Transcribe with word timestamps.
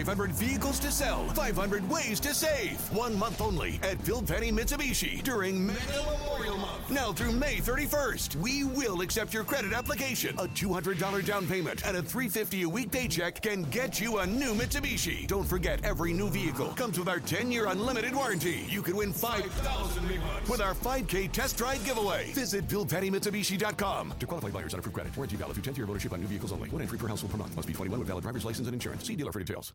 500 0.00 0.32
vehicles 0.32 0.78
to 0.80 0.90
sell, 0.90 1.26
500 1.34 1.86
ways 1.90 2.20
to 2.20 2.32
save. 2.32 2.80
One 2.94 3.18
month 3.18 3.42
only 3.42 3.78
at 3.82 4.02
Bill 4.06 4.22
Penny 4.22 4.50
Mitsubishi 4.50 5.22
during 5.22 5.66
Mega 5.66 5.80
Memorial 6.10 6.56
Month. 6.56 6.88
Now 6.88 7.12
through 7.12 7.32
May 7.32 7.56
31st, 7.56 8.36
we 8.36 8.64
will 8.64 9.02
accept 9.02 9.34
your 9.34 9.44
credit 9.44 9.74
application. 9.74 10.34
A 10.38 10.46
$200 10.46 11.26
down 11.26 11.46
payment 11.46 11.84
and 11.84 11.98
a 11.98 12.02
350 12.02 12.62
a 12.62 12.68
week 12.68 12.90
paycheck 12.90 13.42
can 13.42 13.64
get 13.64 14.00
you 14.00 14.18
a 14.18 14.26
new 14.26 14.54
Mitsubishi. 14.54 15.26
Don't 15.26 15.44
forget, 15.44 15.84
every 15.84 16.14
new 16.14 16.30
vehicle 16.30 16.68
comes 16.68 16.98
with 16.98 17.08
our 17.08 17.20
10-year 17.20 17.66
unlimited 17.66 18.14
warranty. 18.14 18.64
You 18.70 18.80
could 18.80 18.94
win 18.94 19.12
5000 19.12 20.10
with 20.48 20.62
our 20.62 20.74
5K 20.74 21.30
test 21.30 21.58
drive 21.58 21.84
giveaway. 21.84 22.32
Visit 22.32 22.66
BillPennyMitsubishi.com. 22.68 24.14
To 24.18 24.26
qualify 24.26 24.48
buyers 24.48 24.72
on 24.72 24.80
approved 24.80 24.94
credit, 24.94 25.14
warranty 25.14 25.36
valid 25.36 25.56
through 25.56 25.64
10th 25.64 25.76
year 25.76 25.84
of 25.84 25.90
ownership 25.90 26.14
on 26.14 26.20
new 26.20 26.26
vehicles 26.26 26.52
only. 26.52 26.70
One 26.70 26.80
entry 26.80 26.96
per 26.96 27.06
household 27.06 27.32
per 27.32 27.36
month. 27.36 27.54
Must 27.54 27.68
be 27.68 27.74
21 27.74 27.98
with 27.98 28.08
valid 28.08 28.22
driver's 28.22 28.46
license 28.46 28.66
and 28.66 28.74
insurance. 28.74 29.04
See 29.04 29.14
dealer 29.14 29.32
for 29.32 29.40
details. 29.40 29.74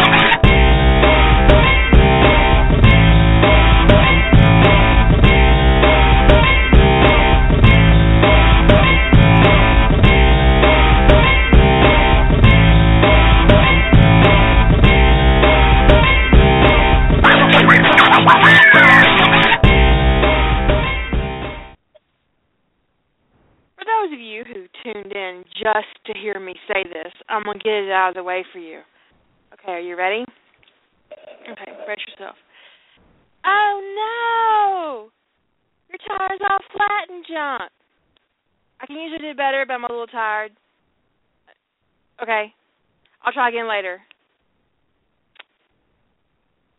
just 25.61 25.93
to 26.07 26.13
hear 26.19 26.39
me 26.39 26.55
say 26.67 26.83
this, 26.83 27.13
I'm 27.29 27.43
going 27.43 27.59
to 27.59 27.63
get 27.63 27.73
it 27.73 27.91
out 27.91 28.09
of 28.09 28.15
the 28.15 28.23
way 28.23 28.43
for 28.51 28.59
you. 28.59 28.81
Okay, 29.53 29.73
are 29.73 29.79
you 29.79 29.95
ready? 29.95 30.25
Okay, 31.49 31.71
brace 31.85 31.99
yourself. 32.09 32.35
Oh 33.45 35.09
no! 35.09 35.11
Your 35.89 36.17
tire's 36.17 36.39
all 36.49 36.59
flat 36.73 37.09
and 37.09 37.25
junk. 37.27 37.71
I 38.79 38.85
can 38.87 38.95
usually 38.95 39.31
do 39.31 39.37
better, 39.37 39.65
but 39.67 39.73
I'm 39.73 39.83
a 39.83 39.91
little 39.91 40.07
tired. 40.07 40.51
Okay, 42.21 42.53
I'll 43.23 43.33
try 43.33 43.49
again 43.49 43.69
later. 43.69 43.99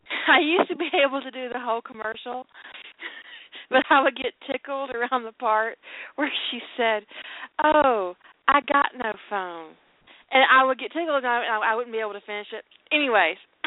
I 0.28 0.40
used 0.40 0.70
to 0.70 0.76
be 0.76 0.90
able 1.04 1.20
to 1.20 1.30
do 1.30 1.48
the 1.52 1.60
whole 1.60 1.82
commercial, 1.82 2.46
but 3.70 3.84
I 3.90 4.02
would 4.02 4.16
get 4.16 4.32
tickled 4.50 4.90
around 4.90 5.24
the 5.24 5.32
part 5.32 5.78
where 6.16 6.30
she 6.50 6.60
said, 6.76 7.04
"Oh, 7.62 8.14
I 8.52 8.60
got 8.60 8.92
no 8.96 9.12
phone," 9.28 9.72
and 10.30 10.44
I 10.44 10.64
would 10.64 10.78
get 10.78 10.92
tickled 10.92 11.24
and 11.24 11.26
I, 11.26 11.72
I 11.72 11.74
wouldn't 11.74 11.92
be 11.92 12.00
able 12.00 12.12
to 12.12 12.26
finish 12.26 12.48
it. 12.52 12.64
Anyways, 12.92 13.36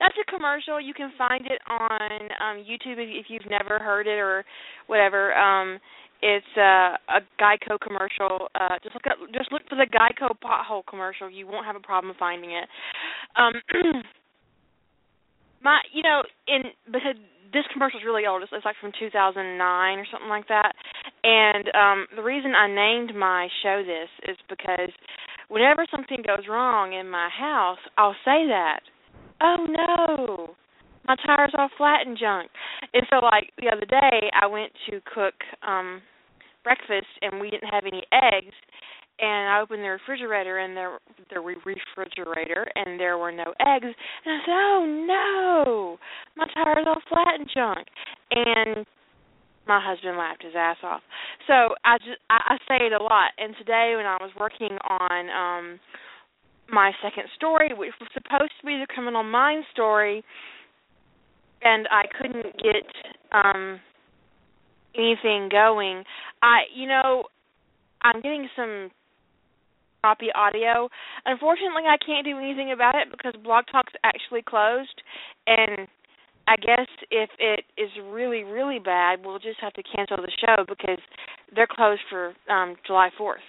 that's 0.00 0.16
a 0.20 0.30
commercial. 0.30 0.80
You 0.80 0.94
can 0.94 1.12
find 1.16 1.46
it 1.46 1.60
on 1.68 2.12
um 2.38 2.56
YouTube 2.64 3.00
if, 3.00 3.08
if 3.08 3.26
you've 3.28 3.50
never 3.50 3.78
heard 3.78 4.06
it 4.06 4.18
or 4.20 4.44
whatever. 4.86 5.34
Um, 5.36 5.80
it's 6.22 6.56
uh, 6.56 6.96
a 7.12 7.20
Geico 7.38 7.78
commercial. 7.78 8.48
Uh, 8.54 8.78
just 8.82 8.94
look 8.94 9.06
up, 9.06 9.18
just 9.34 9.52
look 9.52 9.62
for 9.68 9.76
the 9.76 9.86
Geico 9.86 10.32
pothole 10.42 10.82
commercial. 10.88 11.28
You 11.28 11.46
won't 11.46 11.66
have 11.66 11.76
a 11.76 11.80
problem 11.80 12.14
finding 12.18 12.52
it. 12.52 12.68
Um, 13.36 13.52
my, 15.62 15.80
you 15.92 16.02
know, 16.02 16.22
in 16.48 16.62
because 16.86 17.16
this 17.54 17.64
commercial 17.72 18.00
is 18.00 18.04
really 18.04 18.26
old. 18.26 18.42
It's, 18.42 18.52
it's 18.52 18.64
like 18.64 18.76
from 18.80 18.92
2009 18.98 19.38
or 19.98 20.06
something 20.10 20.28
like 20.28 20.48
that. 20.48 20.74
And 21.22 21.70
um 21.72 22.06
the 22.16 22.22
reason 22.22 22.52
I 22.54 22.66
named 22.68 23.14
my 23.14 23.48
show 23.62 23.82
this 23.86 24.10
is 24.28 24.36
because 24.50 24.90
whenever 25.48 25.86
something 25.90 26.22
goes 26.26 26.44
wrong 26.48 26.92
in 26.92 27.08
my 27.08 27.30
house, 27.30 27.80
I'll 27.96 28.18
say 28.24 28.46
that. 28.50 28.80
Oh 29.40 29.66
no. 29.70 30.54
My 31.06 31.16
tire's 31.24 31.52
all 31.56 31.68
flat 31.76 32.06
and 32.06 32.18
junk. 32.18 32.50
And 32.92 33.06
so 33.08 33.24
like 33.24 33.52
the 33.58 33.68
other 33.70 33.86
day 33.86 34.30
I 34.34 34.46
went 34.46 34.72
to 34.90 35.00
cook 35.06 35.34
um 35.66 36.02
breakfast 36.64 37.12
and 37.22 37.40
we 37.40 37.50
didn't 37.50 37.68
have 37.68 37.84
any 37.86 38.02
eggs 38.10 38.54
and 39.20 39.48
I 39.48 39.60
opened 39.60 39.82
the 39.82 39.88
refrigerator 39.88 40.58
and 40.58 40.76
there 40.76 40.98
the 41.32 41.40
re- 41.40 41.56
refrigerator 41.64 42.66
and 42.74 42.98
there 42.98 43.18
were 43.18 43.32
no 43.32 43.54
eggs 43.60 43.86
and 43.86 43.94
I 44.26 44.38
said, 44.44 44.52
"Oh 44.52 45.04
no. 45.06 45.98
My 46.36 46.46
tire's 46.54 46.86
all 46.86 47.00
flat 47.08 47.38
and 47.38 47.48
junk." 47.54 47.86
And 48.30 48.86
my 49.66 49.80
husband 49.82 50.18
laughed 50.18 50.42
his 50.42 50.54
ass 50.56 50.76
off. 50.82 51.00
So 51.46 51.74
I 51.84 51.98
just 51.98 52.18
I, 52.28 52.54
I 52.54 52.56
say 52.68 52.86
it 52.86 52.92
a 52.92 53.02
lot. 53.02 53.30
And 53.38 53.54
today 53.56 53.94
when 53.96 54.06
I 54.06 54.18
was 54.20 54.30
working 54.38 54.76
on 54.88 55.30
um 55.30 55.80
my 56.70 56.92
second 57.02 57.24
story, 57.36 57.70
which 57.76 57.92
was 58.00 58.08
supposed 58.14 58.52
to 58.60 58.66
be 58.66 58.78
the 58.78 58.86
criminal 58.88 59.22
mind 59.22 59.64
story, 59.72 60.24
and 61.62 61.86
I 61.90 62.04
couldn't 62.20 62.56
get 62.62 62.86
um 63.32 63.80
anything 64.96 65.48
going. 65.50 66.04
I 66.42 66.62
you 66.74 66.88
know, 66.88 67.24
I'm 68.02 68.20
getting 68.20 68.48
some 68.56 68.90
choppy 70.04 70.28
audio. 70.34 70.88
Unfortunately, 71.24 71.84
I 71.88 71.96
can't 72.04 72.26
do 72.26 72.36
anything 72.36 72.72
about 72.72 72.94
it 72.94 73.08
because 73.10 73.32
Blog 73.42 73.64
Talk's 73.72 73.94
actually 74.04 74.42
closed 74.42 75.00
and 75.46 75.88
I 76.46 76.56
guess 76.56 76.88
if 77.10 77.30
it 77.38 77.64
is 77.80 77.88
really 78.12 78.44
really 78.44 78.78
bad, 78.78 79.24
we'll 79.24 79.38
just 79.38 79.60
have 79.60 79.72
to 79.74 79.82
cancel 79.82 80.18
the 80.18 80.30
show 80.44 80.64
because 80.68 81.00
they're 81.54 81.70
closed 81.70 82.02
for 82.10 82.34
um 82.52 82.76
July 82.86 83.08
4th. 83.18 83.46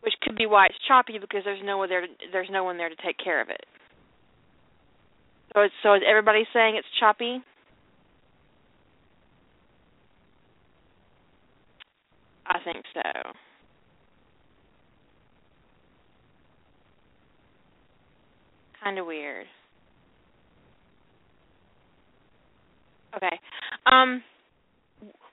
Which 0.00 0.14
could 0.22 0.36
be 0.36 0.46
why 0.46 0.66
it's 0.66 0.74
choppy 0.88 1.18
because 1.20 1.42
there's 1.44 1.62
no 1.62 1.78
one 1.78 1.88
there 1.88 2.00
to, 2.00 2.08
there's 2.32 2.50
no 2.50 2.64
one 2.64 2.76
there 2.78 2.88
to 2.88 2.96
take 2.96 3.16
care 3.22 3.40
of 3.40 3.48
it. 3.48 3.64
So 5.54 5.60
it's, 5.60 5.74
so 5.84 5.94
is 5.94 6.02
everybody 6.08 6.44
saying 6.52 6.74
it's 6.74 6.88
choppy? 6.98 7.38
I 12.46 12.58
think 12.64 12.84
so. 12.92 13.51
Kind 18.82 18.98
of 18.98 19.06
weird. 19.06 19.46
Okay. 23.16 23.38
Um 23.86 24.22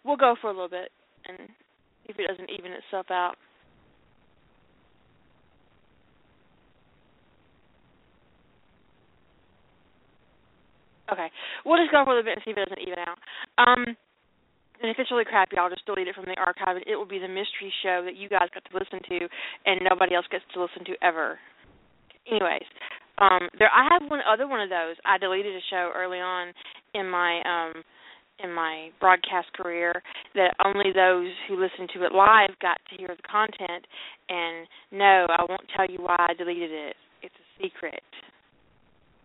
we'll 0.04 0.18
go 0.18 0.36
for 0.40 0.50
a 0.50 0.54
little 0.54 0.70
bit 0.70 0.92
and 1.28 1.38
see 1.48 2.09
if 2.09 2.20
it 2.20 2.28
doesn't 2.28 2.50
even 2.52 2.72
itself 2.72 3.08
out. 3.09 3.36
Okay. 11.12 11.28
We'll 11.66 11.78
just 11.78 11.92
go 11.92 12.04
for 12.06 12.12
a 12.12 12.16
little 12.18 12.30
bit 12.30 12.38
and 12.38 12.42
see 12.46 12.52
if 12.52 12.58
it 12.58 12.70
doesn't 12.70 12.82
even 12.86 13.00
out. 13.00 13.18
Um 13.58 13.98
and 14.82 14.90
if 14.90 14.96
it's 14.98 15.12
really 15.12 15.26
crappy, 15.26 15.58
I'll 15.58 15.70
just 15.70 15.86
delete 15.86 16.08
it 16.08 16.16
from 16.16 16.26
the 16.26 16.40
archive 16.40 16.78
and 16.78 16.88
it 16.88 16.96
will 16.96 17.09
be 17.09 17.20
the 17.20 17.28
mystery 17.28 17.74
show 17.84 18.02
that 18.06 18.16
you 18.16 18.30
guys 18.30 18.48
got 18.54 18.64
to 18.64 18.78
listen 18.78 19.02
to 19.09 19.28
and 19.66 19.82
nobody 19.84 20.16
else 20.16 20.26
gets 20.32 20.46
to 20.54 20.62
listen 20.62 20.86
to 20.86 20.94
ever. 21.02 21.40
Anyways, 22.30 22.64
um 23.19 23.50
there 23.57 23.69
I 23.74 23.88
have 23.91 24.09
one 24.09 24.22
other 24.28 24.47
one 24.47 24.62
of 24.62 24.69
those. 24.69 24.96
I 25.06 25.18
deleted 25.18 25.56
a 25.56 25.62
show 25.69 25.91
early 25.96 26.19
on 26.19 26.53
in 26.94 27.09
my 27.09 27.41
um 27.46 27.84
in 28.44 28.53
my 28.53 28.90
broadcast 29.00 29.52
career 29.53 30.02
that 30.34 30.56
only 30.63 30.91
those 30.96 31.31
who 31.47 31.59
listened 31.59 31.90
to 31.94 32.06
it 32.06 32.13
live 32.13 32.52
got 32.62 32.78
to 32.90 32.97
hear 32.97 33.09
the 33.09 33.28
content 33.29 33.85
and 34.29 34.68
no, 34.91 35.28
I 35.29 35.44
won't 35.47 35.68
tell 35.75 35.85
you 35.90 35.97
why 36.00 36.16
I 36.18 36.34
deleted 36.34 36.72
it. 36.72 36.96
It's 37.22 37.35
a 37.35 37.63
secret. 37.63 38.03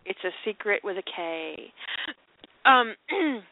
It's 0.04 0.19
a 0.25 0.31
secret 0.44 0.83
with 0.83 0.97
a 0.99 1.03
K. 1.03 1.72
Um 2.65 2.95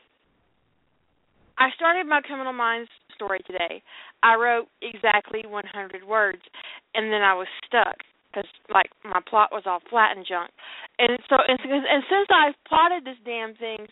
I 1.58 1.68
started 1.76 2.06
my 2.06 2.20
Criminal 2.22 2.52
Minds 2.52 2.90
story 3.14 3.40
today. 3.46 3.82
I 4.22 4.34
wrote 4.34 4.66
exactly 4.80 5.42
100 5.46 6.02
words 6.02 6.42
and 6.94 7.12
then 7.12 7.22
I 7.22 7.34
was 7.34 7.46
stuck 7.66 7.96
because 8.32 8.48
like 8.72 8.90
my 9.04 9.20
plot 9.28 9.50
was 9.52 9.64
all 9.66 9.80
flat 9.90 10.16
and 10.16 10.26
junk. 10.26 10.50
And 10.98 11.18
so 11.28 11.36
and, 11.46 11.58
and 11.60 12.02
since 12.08 12.28
I've 12.30 12.54
plotted 12.66 13.04
this 13.04 13.20
damn 13.24 13.54
thing 13.54 13.86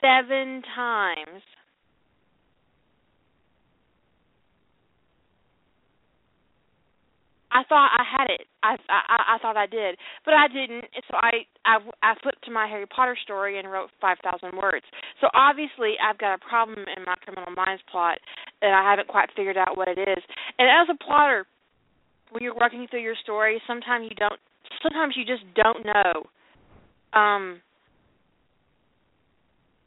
seven 0.00 0.62
times. 0.74 1.42
I 7.56 7.64
thought 7.70 7.88
I 7.96 8.04
had 8.04 8.28
it. 8.28 8.44
I, 8.62 8.76
I 8.90 9.36
I 9.36 9.38
thought 9.40 9.56
I 9.56 9.64
did, 9.64 9.96
but 10.26 10.34
I 10.34 10.46
didn't. 10.46 10.84
So 11.08 11.16
I 11.16 11.48
I 11.64 11.78
I 12.02 12.14
flipped 12.22 12.44
to 12.44 12.50
my 12.50 12.66
Harry 12.68 12.84
Potter 12.84 13.16
story 13.22 13.58
and 13.58 13.70
wrote 13.70 13.88
five 13.98 14.18
thousand 14.22 14.58
words. 14.58 14.84
So 15.22 15.28
obviously 15.32 15.94
I've 15.96 16.18
got 16.18 16.34
a 16.34 16.38
problem 16.38 16.84
in 16.84 17.04
my 17.04 17.14
Criminal 17.24 17.50
Minds 17.56 17.82
plot 17.90 18.18
that 18.60 18.72
I 18.72 18.84
haven't 18.84 19.08
quite 19.08 19.30
figured 19.34 19.56
out 19.56 19.76
what 19.76 19.88
it 19.88 19.96
is. 19.98 20.22
And 20.58 20.68
as 20.68 20.92
a 20.92 21.02
plotter, 21.02 21.46
when 22.30 22.42
you're 22.42 22.54
working 22.54 22.86
through 22.90 23.02
your 23.02 23.16
story, 23.22 23.60
sometimes 23.66 24.06
you 24.08 24.16
don't. 24.16 24.40
Sometimes 24.82 25.14
you 25.16 25.24
just 25.24 25.44
don't 25.54 25.84
know. 25.84 26.26
Um, 27.18 27.60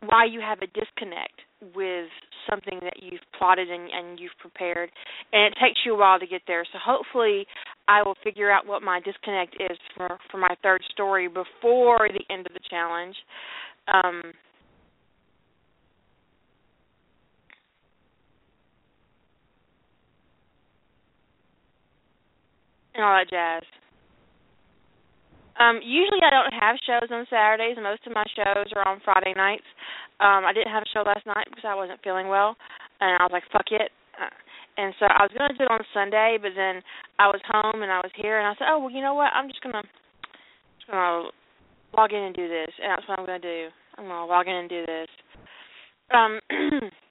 why 0.01 0.25
you 0.25 0.39
have 0.39 0.59
a 0.59 0.67
disconnect 0.67 1.41
with 1.75 2.07
something 2.49 2.79
that 2.81 3.03
you've 3.03 3.21
plotted 3.37 3.69
and, 3.69 3.89
and 3.91 4.19
you've 4.19 4.37
prepared, 4.39 4.89
and 5.33 5.43
it 5.51 5.57
takes 5.61 5.79
you 5.85 5.93
a 5.93 5.97
while 5.97 6.19
to 6.19 6.25
get 6.25 6.41
there. 6.47 6.63
So 6.71 6.79
hopefully, 6.83 7.45
I 7.87 8.01
will 8.03 8.15
figure 8.23 8.49
out 8.49 8.65
what 8.65 8.81
my 8.81 9.01
disconnect 9.01 9.55
is 9.59 9.77
for 9.95 10.17
for 10.31 10.37
my 10.37 10.55
third 10.63 10.81
story 10.91 11.27
before 11.27 12.07
the 12.07 12.33
end 12.33 12.47
of 12.47 12.53
the 12.53 12.61
challenge. 12.69 13.15
Um, 13.93 14.33
and 22.99 23.07
all 23.07 23.15
that 23.15 23.31
jazz. 23.31 23.63
Um, 25.59 25.79
usually 25.83 26.23
I 26.23 26.31
don't 26.31 26.55
have 26.55 26.75
shows 26.83 27.11
on 27.11 27.27
Saturdays. 27.31 27.79
Most 27.79 28.03
of 28.07 28.15
my 28.15 28.23
shows 28.35 28.71
are 28.75 28.87
on 28.87 29.03
Friday 29.03 29.35
nights. 29.35 29.67
Um, 30.19 30.43
I 30.43 30.51
didn't 30.51 30.71
have 30.71 30.83
a 30.83 30.91
show 30.91 31.03
last 31.03 31.27
night 31.27 31.47
because 31.47 31.67
I 31.67 31.75
wasn't 31.75 32.03
feeling 32.03 32.27
well, 32.27 32.55
and 32.99 33.15
I 33.19 33.23
was 33.23 33.31
like, 33.31 33.47
"Fuck 33.51 33.71
it." 33.71 33.91
Uh, 34.19 34.31
and 34.77 34.93
so 34.99 35.07
I 35.07 35.23
was 35.23 35.31
gonna 35.35 35.55
do 35.55 35.63
it 35.63 35.71
on 35.71 35.83
Sunday, 35.93 36.37
but 36.41 36.55
then 36.55 36.83
I 37.19 37.27
was 37.27 37.41
home 37.47 37.83
and 37.83 37.91
I 37.91 37.99
was 37.99 38.11
here, 38.15 38.39
and 38.39 38.47
I 38.47 38.55
said, 38.55 38.67
"Oh 38.71 38.79
well, 38.79 38.91
you 38.91 39.01
know 39.01 39.15
what? 39.15 39.31
I'm 39.33 39.47
just 39.47 39.61
gonna, 39.61 39.83
just 40.79 40.87
gonna 40.91 41.31
log 41.95 42.11
in 42.11 42.23
and 42.23 42.35
do 42.35 42.47
this," 42.47 42.71
and 42.79 42.91
that's 42.91 43.07
what 43.07 43.19
I'm 43.19 43.25
gonna 43.25 43.39
do. 43.39 43.67
I'm 43.97 44.07
gonna 44.07 44.25
log 44.27 44.47
in 44.47 44.55
and 44.55 44.69
do 44.69 44.85
this. 44.85 45.09
Um, 46.11 46.39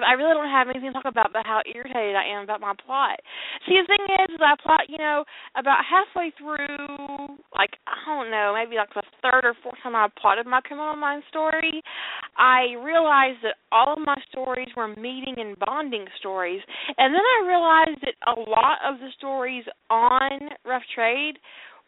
I 0.00 0.16
really 0.16 0.32
don't 0.32 0.48
have 0.48 0.68
anything 0.72 0.88
to 0.88 0.96
talk 0.96 1.04
about 1.04 1.32
but 1.32 1.44
how 1.44 1.60
irritated 1.68 2.16
I 2.16 2.32
am 2.32 2.44
about 2.44 2.60
my 2.60 2.72
plot. 2.72 3.20
See, 3.68 3.76
the 3.76 3.84
thing 3.84 4.04
is, 4.24 4.34
is 4.34 4.40
I 4.40 4.56
plot, 4.56 4.88
you 4.88 4.96
know, 4.96 5.24
about 5.56 5.84
halfway 5.84 6.32
through, 6.40 7.36
like 7.52 7.76
I 7.84 8.00
don't 8.08 8.30
know, 8.30 8.56
maybe 8.56 8.76
like 8.76 8.92
the 8.94 9.04
third 9.20 9.44
or 9.44 9.54
fourth 9.62 9.76
time 9.82 9.94
I 9.94 10.08
plotted 10.16 10.46
my 10.46 10.60
Criminal 10.60 10.96
Minds 10.96 11.26
story, 11.28 11.82
I 12.36 12.72
realized 12.80 13.44
that 13.44 13.60
all 13.70 13.92
of 13.94 14.00
my 14.00 14.16
stories 14.30 14.68
were 14.76 14.88
meeting 14.88 15.36
and 15.36 15.58
bonding 15.58 16.06
stories, 16.18 16.62
and 16.96 17.12
then 17.12 17.20
I 17.20 17.46
realized 17.46 18.00
that 18.02 18.16
a 18.24 18.38
lot 18.38 18.78
of 18.86 18.98
the 18.98 19.08
stories 19.18 19.64
on 19.90 20.48
Rough 20.64 20.82
Trade 20.94 21.36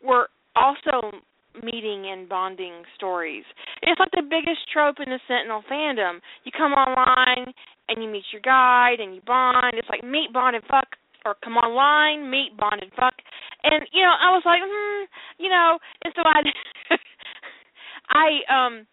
were 0.03 0.29
also 0.57 1.25
meeting 1.63 2.07
and 2.11 2.29
bonding 2.29 2.83
stories. 2.97 3.45
It's 3.83 3.99
like 4.01 4.11
the 4.13 4.23
biggest 4.23 4.67
trope 4.73 4.97
in 4.99 5.11
the 5.11 5.21
Sentinel 5.29 5.63
fandom. 5.71 6.21
You 6.45 6.53
come 6.57 6.73
online 6.73 7.53
and 7.89 8.03
you 8.03 8.09
meet 8.09 8.25
your 8.33 8.43
guide 8.43 9.01
and 9.01 9.15
you 9.15 9.21
bond. 9.27 9.75
It's 9.75 9.89
like 9.89 10.05
meet, 10.05 10.33
bond, 10.33 10.57
and 10.57 10.65
fuck, 10.65 10.89
or 11.25 11.37
come 11.45 11.57
online, 11.57 12.31
meet, 12.31 12.57
bond, 12.57 12.83
and 12.83 12.93
fuck. 12.93 13.15
And 13.63 13.87
you 13.93 14.03
know, 14.03 14.15
I 14.19 14.31
was 14.31 14.43
like, 14.45 14.61
hmm, 14.65 15.05
you 15.39 15.51
know, 15.51 15.79
and 16.05 16.13
so 16.17 16.23
I, 16.25 16.41
I 18.09 18.29
um 18.67 18.87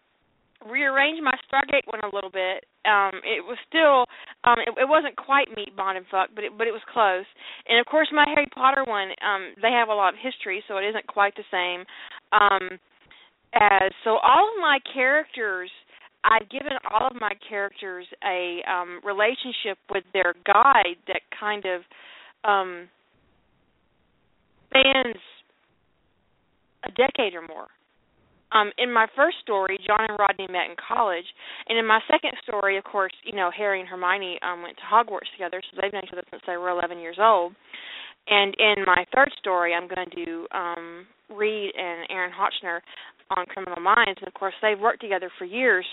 rearranged 0.68 1.22
my 1.22 1.34
Stargate 1.50 1.86
one 1.86 2.00
a 2.02 2.14
little 2.14 2.30
bit. 2.30 2.64
Um, 2.84 3.22
it 3.22 3.42
was 3.42 3.58
still, 3.66 4.06
um, 4.44 4.58
it, 4.58 4.70
it 4.78 4.88
wasn't 4.88 5.16
quite 5.16 5.48
meet, 5.56 5.76
bond, 5.76 5.98
and 5.98 6.06
fuck, 6.10 6.30
but 6.34 6.44
it, 6.44 6.52
but 6.56 6.66
it 6.66 6.72
was 6.74 6.82
close. 6.92 7.26
And 7.68 7.78
of 7.78 7.86
course, 7.86 8.08
my 8.12 8.24
Harry 8.26 8.46
Potter 8.54 8.84
one, 8.86 9.10
um, 9.22 9.54
they 9.60 9.70
have 9.70 9.88
a 9.88 9.94
lot 9.94 10.14
of 10.14 10.20
history, 10.20 10.62
so 10.66 10.76
it 10.78 10.86
isn't 10.90 11.06
quite 11.06 11.34
the 11.36 11.46
same. 11.50 11.86
Um, 12.32 12.78
as 13.54 13.92
so, 14.04 14.16
all 14.22 14.48
of 14.48 14.60
my 14.60 14.78
characters 14.94 15.70
I've 16.24 16.48
given 16.50 16.72
all 16.90 17.08
of 17.08 17.20
my 17.20 17.32
characters 17.48 18.06
a 18.24 18.62
um, 18.70 19.00
relationship 19.04 19.78
with 19.90 20.04
their 20.12 20.34
guide 20.46 20.96
that 21.08 21.22
kind 21.38 21.64
of 21.66 21.82
um, 22.44 22.88
spans 24.70 25.16
a 26.84 26.90
decade 26.92 27.34
or 27.34 27.42
more. 27.42 27.66
Um, 28.52 28.70
in 28.76 28.92
my 28.92 29.06
first 29.16 29.38
story, 29.42 29.78
John 29.86 30.06
and 30.08 30.18
Rodney 30.18 30.46
met 30.46 30.68
in 30.68 30.76
college, 30.76 31.24
and 31.68 31.78
in 31.78 31.86
my 31.86 32.00
second 32.06 32.32
story, 32.42 32.76
of 32.76 32.84
course, 32.84 33.12
you 33.24 33.34
know 33.34 33.50
Harry 33.56 33.80
and 33.80 33.88
Hermione 33.88 34.38
um, 34.42 34.62
went 34.62 34.76
to 34.76 34.82
Hogwarts 34.82 35.32
together, 35.32 35.62
so 35.62 35.80
they've 35.80 35.92
known 35.92 36.02
each 36.04 36.12
other 36.12 36.22
since 36.30 36.42
they 36.46 36.56
were 36.56 36.68
11 36.68 36.98
years 36.98 37.16
old. 37.18 37.54
And 38.28 38.54
in 38.58 38.84
my 38.86 39.04
third 39.14 39.30
story, 39.38 39.74
I'm 39.74 39.88
going 39.88 40.08
to 40.08 40.24
do 40.24 40.46
um, 40.52 41.06
Reid 41.34 41.72
and 41.76 42.06
Aaron 42.10 42.32
Hotchner 42.32 42.80
on 43.36 43.46
Criminal 43.46 43.80
Minds, 43.80 44.18
and 44.20 44.28
of 44.28 44.34
course, 44.34 44.54
they've 44.62 44.78
worked 44.78 45.00
together 45.00 45.30
for 45.38 45.44
years 45.44 45.86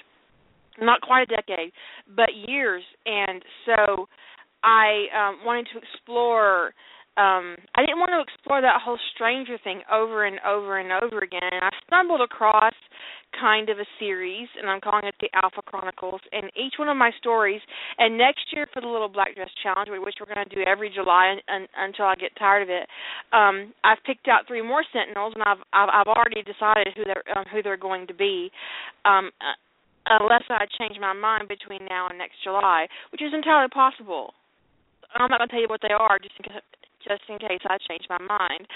not 0.81 1.01
quite 1.01 1.23
a 1.23 1.35
decade, 1.35 1.71
but 2.15 2.29
years. 2.47 2.83
And 3.05 3.43
so 3.65 4.07
I 4.63 5.05
um 5.15 5.45
wanted 5.45 5.67
to 5.73 5.79
explore 5.79 6.73
um 7.17 7.57
I 7.75 7.81
didn't 7.81 7.99
want 7.99 8.11
to 8.13 8.21
explore 8.21 8.61
that 8.61 8.81
whole 8.83 8.99
stranger 9.15 9.57
thing 9.63 9.81
over 9.91 10.25
and 10.25 10.39
over 10.45 10.79
and 10.79 10.91
over 10.91 11.19
again. 11.19 11.41
And 11.43 11.63
I 11.63 11.69
stumbled 11.87 12.21
across 12.21 12.73
kind 13.39 13.69
of 13.69 13.77
a 13.77 13.85
series 13.99 14.49
and 14.57 14.69
I'm 14.69 14.81
calling 14.81 15.05
it 15.05 15.13
the 15.21 15.29
Alpha 15.33 15.61
Chronicles 15.61 16.21
and 16.31 16.49
each 16.57 16.81
one 16.81 16.89
of 16.89 16.97
my 16.97 17.11
stories 17.19 17.61
and 17.97 18.17
next 18.17 18.49
year 18.51 18.65
for 18.73 18.81
the 18.81 18.87
little 18.87 19.09
black 19.09 19.35
dress 19.35 19.53
challenge 19.61 19.89
which 19.91 20.17
we're 20.19 20.33
going 20.33 20.41
to 20.47 20.55
do 20.55 20.61
every 20.65 20.89
July 20.89 21.37
un, 21.37 21.41
un, 21.53 21.67
until 21.77 22.05
I 22.05 22.15
get 22.15 22.33
tired 22.37 22.63
of 22.63 22.69
it. 22.69 22.89
Um 23.31 23.73
I've 23.83 24.01
picked 24.05 24.27
out 24.27 24.47
three 24.47 24.61
more 24.61 24.83
sentinels 24.93 25.33
and 25.35 25.43
I've 25.43 25.61
I've, 25.73 25.89
I've 25.93 26.11
already 26.11 26.41
decided 26.41 26.93
who 26.95 27.05
they're 27.05 27.25
um, 27.37 27.45
who 27.51 27.61
they're 27.61 27.77
going 27.77 28.07
to 28.07 28.13
be. 28.13 28.51
Um 29.05 29.31
unless 30.09 30.43
I 30.49 30.65
change 30.79 30.97
my 30.99 31.13
mind 31.13 31.47
between 31.47 31.85
now 31.87 32.07
and 32.09 32.17
next 32.17 32.41
July, 32.43 32.87
which 33.11 33.21
is 33.21 33.33
entirely 33.33 33.69
possible. 33.69 34.33
I'm 35.13 35.29
not 35.29 35.39
going 35.39 35.47
to 35.49 35.51
tell 35.53 35.61
you 35.61 35.69
what 35.69 35.81
they 35.81 35.93
are, 35.93 36.19
just 36.19 36.35
in 36.37 36.51
case, 36.51 36.61
just 37.07 37.21
in 37.29 37.37
case 37.39 37.61
I 37.65 37.77
change 37.87 38.05
my 38.09 38.19
mind. 38.19 38.67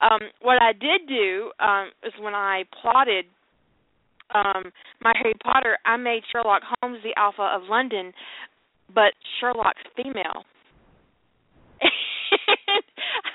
Um, 0.00 0.28
what 0.40 0.60
I 0.62 0.72
did 0.72 1.08
do 1.08 1.50
um, 1.60 1.90
is 2.04 2.12
when 2.20 2.34
I 2.34 2.64
plotted 2.80 3.26
um, 4.34 4.72
my 5.00 5.12
Harry 5.16 5.34
Potter, 5.42 5.78
I 5.84 5.96
made 5.96 6.22
Sherlock 6.30 6.62
Holmes 6.80 6.98
the 7.02 7.14
Alpha 7.16 7.42
of 7.42 7.62
London, 7.68 8.12
but 8.94 9.12
Sherlock's 9.40 9.82
female. 9.96 10.44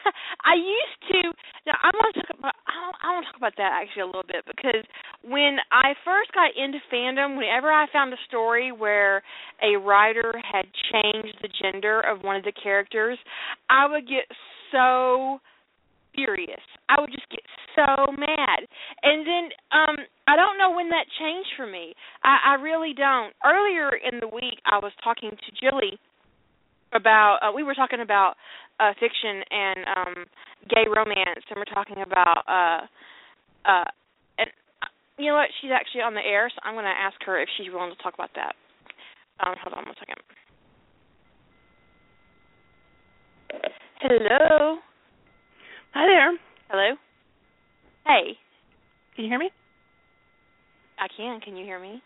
I 0.46 0.56
used 0.56 1.00
to. 1.12 1.22
Now 1.66 1.78
I 1.82 1.90
want 1.94 2.16
to 2.16 2.22
talk 2.22 2.40
about. 2.40 2.56
I, 2.68 3.14
want 3.14 3.26
to 3.26 3.32
talk 3.32 3.38
about 3.38 3.58
that 3.58 3.72
actually 3.82 4.04
a 4.04 4.06
little 4.06 4.28
bit 4.28 4.46
because 4.46 4.84
when 5.24 5.58
I 5.72 5.94
first 6.04 6.32
got 6.34 6.52
into 6.56 6.80
fandom, 6.92 7.38
whenever 7.38 7.72
I 7.72 7.88
found 7.92 8.14
a 8.14 8.22
story 8.28 8.72
where 8.72 9.24
a 9.64 9.78
writer 9.78 10.34
had 10.38 10.66
changed 10.92 11.38
the 11.42 11.50
gender 11.62 12.02
of 12.02 12.24
one 12.24 12.36
of 12.36 12.44
the 12.44 12.54
characters, 12.54 13.18
I 13.70 13.88
would 13.88 14.08
get 14.08 14.26
so 14.72 15.40
furious. 16.14 16.64
I 16.90 17.00
would 17.00 17.12
just 17.12 17.30
get 17.30 17.44
so 17.76 18.12
mad. 18.12 18.60
And 19.04 19.28
then 19.28 19.44
um 19.72 19.98
I 20.28 20.36
don't 20.36 20.58
know 20.58 20.76
when 20.76 20.90
that 20.90 21.06
changed 21.20 21.50
for 21.58 21.68
me. 21.68 21.94
I, 22.24 22.56
I 22.58 22.62
really 22.62 22.94
don't. 22.94 23.34
Earlier 23.46 23.92
in 23.96 24.20
the 24.20 24.28
week 24.28 24.60
I 24.66 24.80
was 24.80 24.92
talking 25.04 25.30
to 25.32 25.50
Jilly 25.60 26.00
about 26.96 27.40
uh, 27.42 27.52
we 27.54 27.64
were 27.64 27.76
talking 27.76 28.02
about 28.02 28.36
uh 28.80 28.92
fiction 29.00 29.44
and 29.52 29.80
um 29.96 30.26
gay 30.70 30.86
romance 30.88 31.44
and 31.50 31.58
we're 31.58 31.74
talking 31.74 31.98
about 32.02 32.44
uh 32.48 32.82
uh 33.70 33.86
and 34.40 34.50
uh, 34.82 34.88
you 35.18 35.28
know 35.28 35.36
what? 35.36 35.50
She's 35.62 35.72
actually 35.74 36.02
on 36.02 36.14
the 36.14 36.26
air 36.26 36.50
so 36.50 36.60
i'm 36.64 36.74
going 36.74 36.86
to 36.86 36.90
ask 36.90 37.16
her 37.26 37.40
if 37.42 37.50
she's 37.58 37.72
willing 37.72 37.94
to 37.96 38.04
talk 38.04 38.14
about 38.14 38.32
that. 38.36 38.56
Um 39.46 39.56
hold 39.62 39.74
on 39.78 39.86
one 39.86 39.96
second. 40.00 40.18
Hello? 44.02 44.78
Hi 45.94 46.08
there. 46.08 46.38
Hello? 46.70 46.96
Hey. 48.06 48.38
Can 49.16 49.24
you 49.26 49.30
hear 49.32 49.40
me? 49.40 49.50
I 51.00 51.08
can. 51.16 51.40
Can 51.40 51.56
you 51.56 51.66
hear 51.66 51.80
me? 51.80 52.02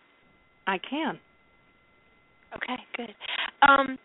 I 0.68 0.78
can. 0.78 1.20
Okay 2.56 2.76
good. 2.96 3.16
Um 3.68 3.98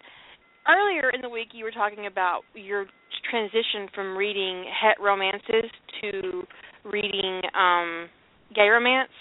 earlier 0.69 1.11
in 1.11 1.21
the 1.21 1.29
week 1.29 1.49
you 1.53 1.65
were 1.65 1.71
talking 1.71 2.07
about 2.07 2.43
your 2.55 2.87
transition 3.31 3.89
from 3.95 4.17
reading 4.17 4.65
het 4.69 4.97
romances 5.01 5.71
to 6.01 6.43
reading 6.85 7.41
um 7.57 8.09
gay 8.55 8.69
romance 8.69 9.13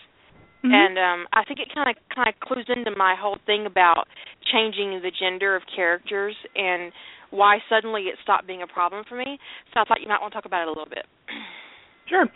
mm-hmm. 0.63 0.73
and 0.73 0.97
um 0.97 1.27
I 1.33 1.43
think 1.45 1.59
it 1.59 1.69
kind 1.73 1.89
of 1.89 1.95
kind 2.13 2.29
of 2.29 2.35
clues 2.39 2.67
into 2.67 2.91
my 2.95 3.15
whole 3.17 3.37
thing 3.45 3.65
about 3.65 4.05
changing 4.51 4.99
the 5.01 5.11
gender 5.11 5.55
of 5.55 5.63
characters 5.73 6.35
and 6.55 6.91
why 7.31 7.59
suddenly 7.69 8.03
it 8.03 8.15
stopped 8.21 8.45
being 8.45 8.61
a 8.61 8.67
problem 8.67 9.03
for 9.09 9.17
me. 9.17 9.39
So 9.73 9.79
I 9.79 9.85
thought 9.85 10.01
you 10.01 10.07
might 10.07 10.21
want 10.21 10.33
to 10.33 10.37
talk 10.37 10.45
about 10.45 10.61
it 10.61 10.67
a 10.67 10.71
little 10.71 10.89
bit. 10.89 11.05
Sure. 12.09 12.27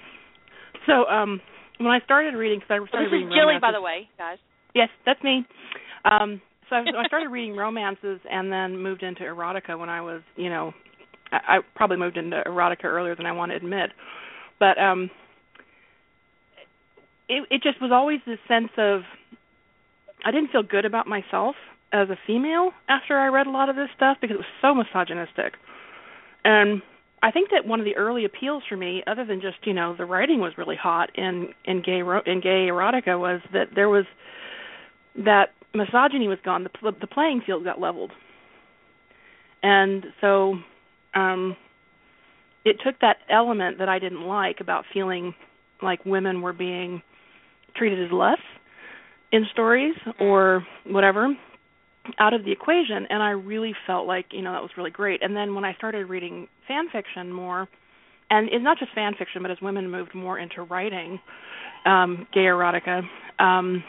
So 0.87 1.03
um 1.11 1.41
when 1.77 1.91
I 1.91 1.99
started 2.05 2.33
reading, 2.35 2.59
because 2.59 2.71
I 2.71 2.87
started 2.87 2.91
well, 2.93 3.03
this 3.03 3.11
reading 3.11 3.27
is 3.27 3.33
Jilly, 3.35 3.59
romances, 3.59 3.61
by 3.61 3.71
the 3.71 3.81
way, 3.81 4.09
guys. 4.17 4.37
Yes, 4.73 4.89
that's 5.05 5.21
me. 5.23 5.45
Um, 6.05 6.41
so 6.69 6.75
I, 6.75 7.05
started 7.07 7.29
reading 7.29 7.55
romances 7.55 8.19
and 8.29 8.51
then 8.51 8.77
moved 8.77 9.03
into 9.03 9.24
erotica 9.24 9.77
when 9.77 9.89
I 9.89 10.01
was, 10.01 10.21
you 10.36 10.50
know, 10.50 10.74
I, 11.31 11.57
I 11.57 11.59
probably 11.75 11.97
moved 11.97 12.17
into 12.17 12.41
erotica 12.45 12.86
earlier 12.86 13.15
than 13.15 13.25
I 13.25 13.31
want 13.31 13.51
to 13.51 13.55
admit, 13.55 13.91
but 14.59 14.77
um, 14.77 15.09
it 17.29 17.47
it 17.50 17.63
just 17.63 17.81
was 17.81 17.91
always 17.93 18.19
this 18.25 18.39
sense 18.47 18.69
of 18.77 19.01
I 20.25 20.31
didn't 20.31 20.51
feel 20.51 20.63
good 20.63 20.86
about 20.86 21.07
myself 21.07 21.55
as 21.93 22.09
a 22.09 22.17
female 22.27 22.71
after 22.89 23.17
I 23.17 23.27
read 23.27 23.47
a 23.47 23.51
lot 23.51 23.69
of 23.69 23.75
this 23.75 23.89
stuff 23.95 24.17
because 24.19 24.36
it 24.36 24.38
was 24.38 24.45
so 24.62 24.74
misogynistic, 24.74 25.53
and 26.43 26.81
I 27.24 27.31
think 27.31 27.50
that 27.51 27.65
one 27.65 27.79
of 27.79 27.86
the 27.86 27.95
early 27.95 28.25
appeals 28.25 28.63
for 28.67 28.77
me, 28.77 29.03
other 29.07 29.25
than 29.25 29.41
just 29.41 29.57
you 29.63 29.74
know 29.74 29.95
the 29.95 30.05
writing 30.05 30.39
was 30.39 30.53
really 30.57 30.75
hot 30.75 31.12
in 31.15 31.50
in 31.65 31.81
gay 31.81 32.00
in 32.00 32.41
gay 32.41 32.67
erotica, 32.67 33.19
was 33.19 33.41
that 33.53 33.69
there 33.75 33.89
was 33.89 34.05
that 35.15 35.53
misogyny 35.77 36.27
was 36.27 36.39
gone. 36.43 36.63
The 36.63 36.91
the 37.00 37.07
playing 37.07 37.41
field 37.46 37.63
got 37.63 37.79
leveled, 37.79 38.12
and 39.63 40.05
so 40.22 40.55
um 41.13 41.55
it 42.65 42.77
took 42.84 43.00
that 43.00 43.17
element 43.29 43.77
that 43.79 43.88
I 43.88 43.98
didn't 43.98 44.27
like 44.27 44.60
about 44.60 44.84
feeling 44.93 45.34
like 45.81 46.05
women 46.05 46.41
were 46.41 46.53
being 46.53 47.01
treated 47.75 48.03
as 48.05 48.12
less 48.12 48.39
in 49.31 49.46
stories 49.53 49.96
or 50.19 50.65
whatever 50.86 51.27
out 52.19 52.34
of 52.34 52.43
the 52.46 52.51
equation 52.51 53.05
and 53.10 53.22
I 53.22 53.31
really 53.31 53.74
felt 53.86 54.07
like, 54.07 54.27
you 54.31 54.41
know, 54.41 54.53
that 54.53 54.62
was 54.62 54.72
really 54.77 54.91
great. 54.91 55.22
And 55.22 55.36
then 55.36 55.53
when 55.55 55.65
I 55.65 55.74
started 55.75 56.07
reading 56.07 56.48
fan 56.67 56.86
fiction 56.91 57.31
more 57.31 57.67
and 58.29 58.50
it's 58.50 58.63
not 58.63 58.79
just 58.79 58.93
fan 58.93 59.13
fiction, 59.17 59.41
but 59.41 59.51
as 59.51 59.57
women 59.62 59.89
moved 59.89 60.15
more 60.15 60.39
into 60.39 60.63
writing 60.63 61.19
um 61.86 62.27
gay 62.34 62.41
erotica, 62.41 63.01
um 63.39 63.84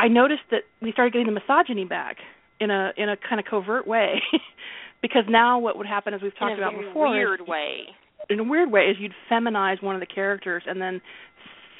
I 0.00 0.08
noticed 0.08 0.42
that 0.50 0.62
we 0.80 0.92
started 0.92 1.12
getting 1.12 1.26
the 1.26 1.38
misogyny 1.38 1.84
back 1.84 2.16
in 2.58 2.70
a 2.70 2.92
in 2.96 3.08
a 3.08 3.16
kind 3.16 3.38
of 3.38 3.46
covert 3.46 3.86
way. 3.86 4.22
because 5.02 5.24
now 5.28 5.58
what 5.58 5.76
would 5.76 5.86
happen 5.86 6.14
as 6.14 6.22
we've 6.22 6.36
talked 6.38 6.58
about 6.58 6.72
before 6.78 7.10
weird 7.10 7.40
is, 7.40 7.46
way. 7.46 7.80
In 8.28 8.40
a 8.40 8.44
weird 8.44 8.70
way 8.70 8.82
is 8.82 8.96
you'd 8.98 9.14
feminize 9.30 9.82
one 9.82 9.94
of 9.94 10.00
the 10.00 10.06
characters 10.06 10.62
and 10.66 10.80
then 10.80 11.00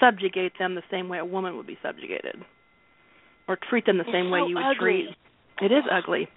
subjugate 0.00 0.53
them 0.59 0.75
the 0.75 0.83
same 0.91 1.09
way 1.09 1.19
a 1.19 1.25
woman 1.25 1.57
would 1.57 1.67
be 1.67 1.79
subjugated 1.83 2.37
or 3.47 3.59
treat 3.69 3.85
them 3.87 3.99
the 3.99 4.05
it's 4.05 4.12
same 4.12 4.27
so 4.27 4.33
way 4.33 4.41
you 4.49 4.55
would 4.55 4.65
ugly. 4.65 4.77
treat. 4.79 5.09
It 5.61 5.73
is 5.73 5.85
ugly. 5.91 6.29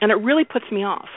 And 0.00 0.10
it 0.10 0.16
really 0.16 0.44
puts 0.44 0.64
me 0.72 0.84
off. 0.84 1.08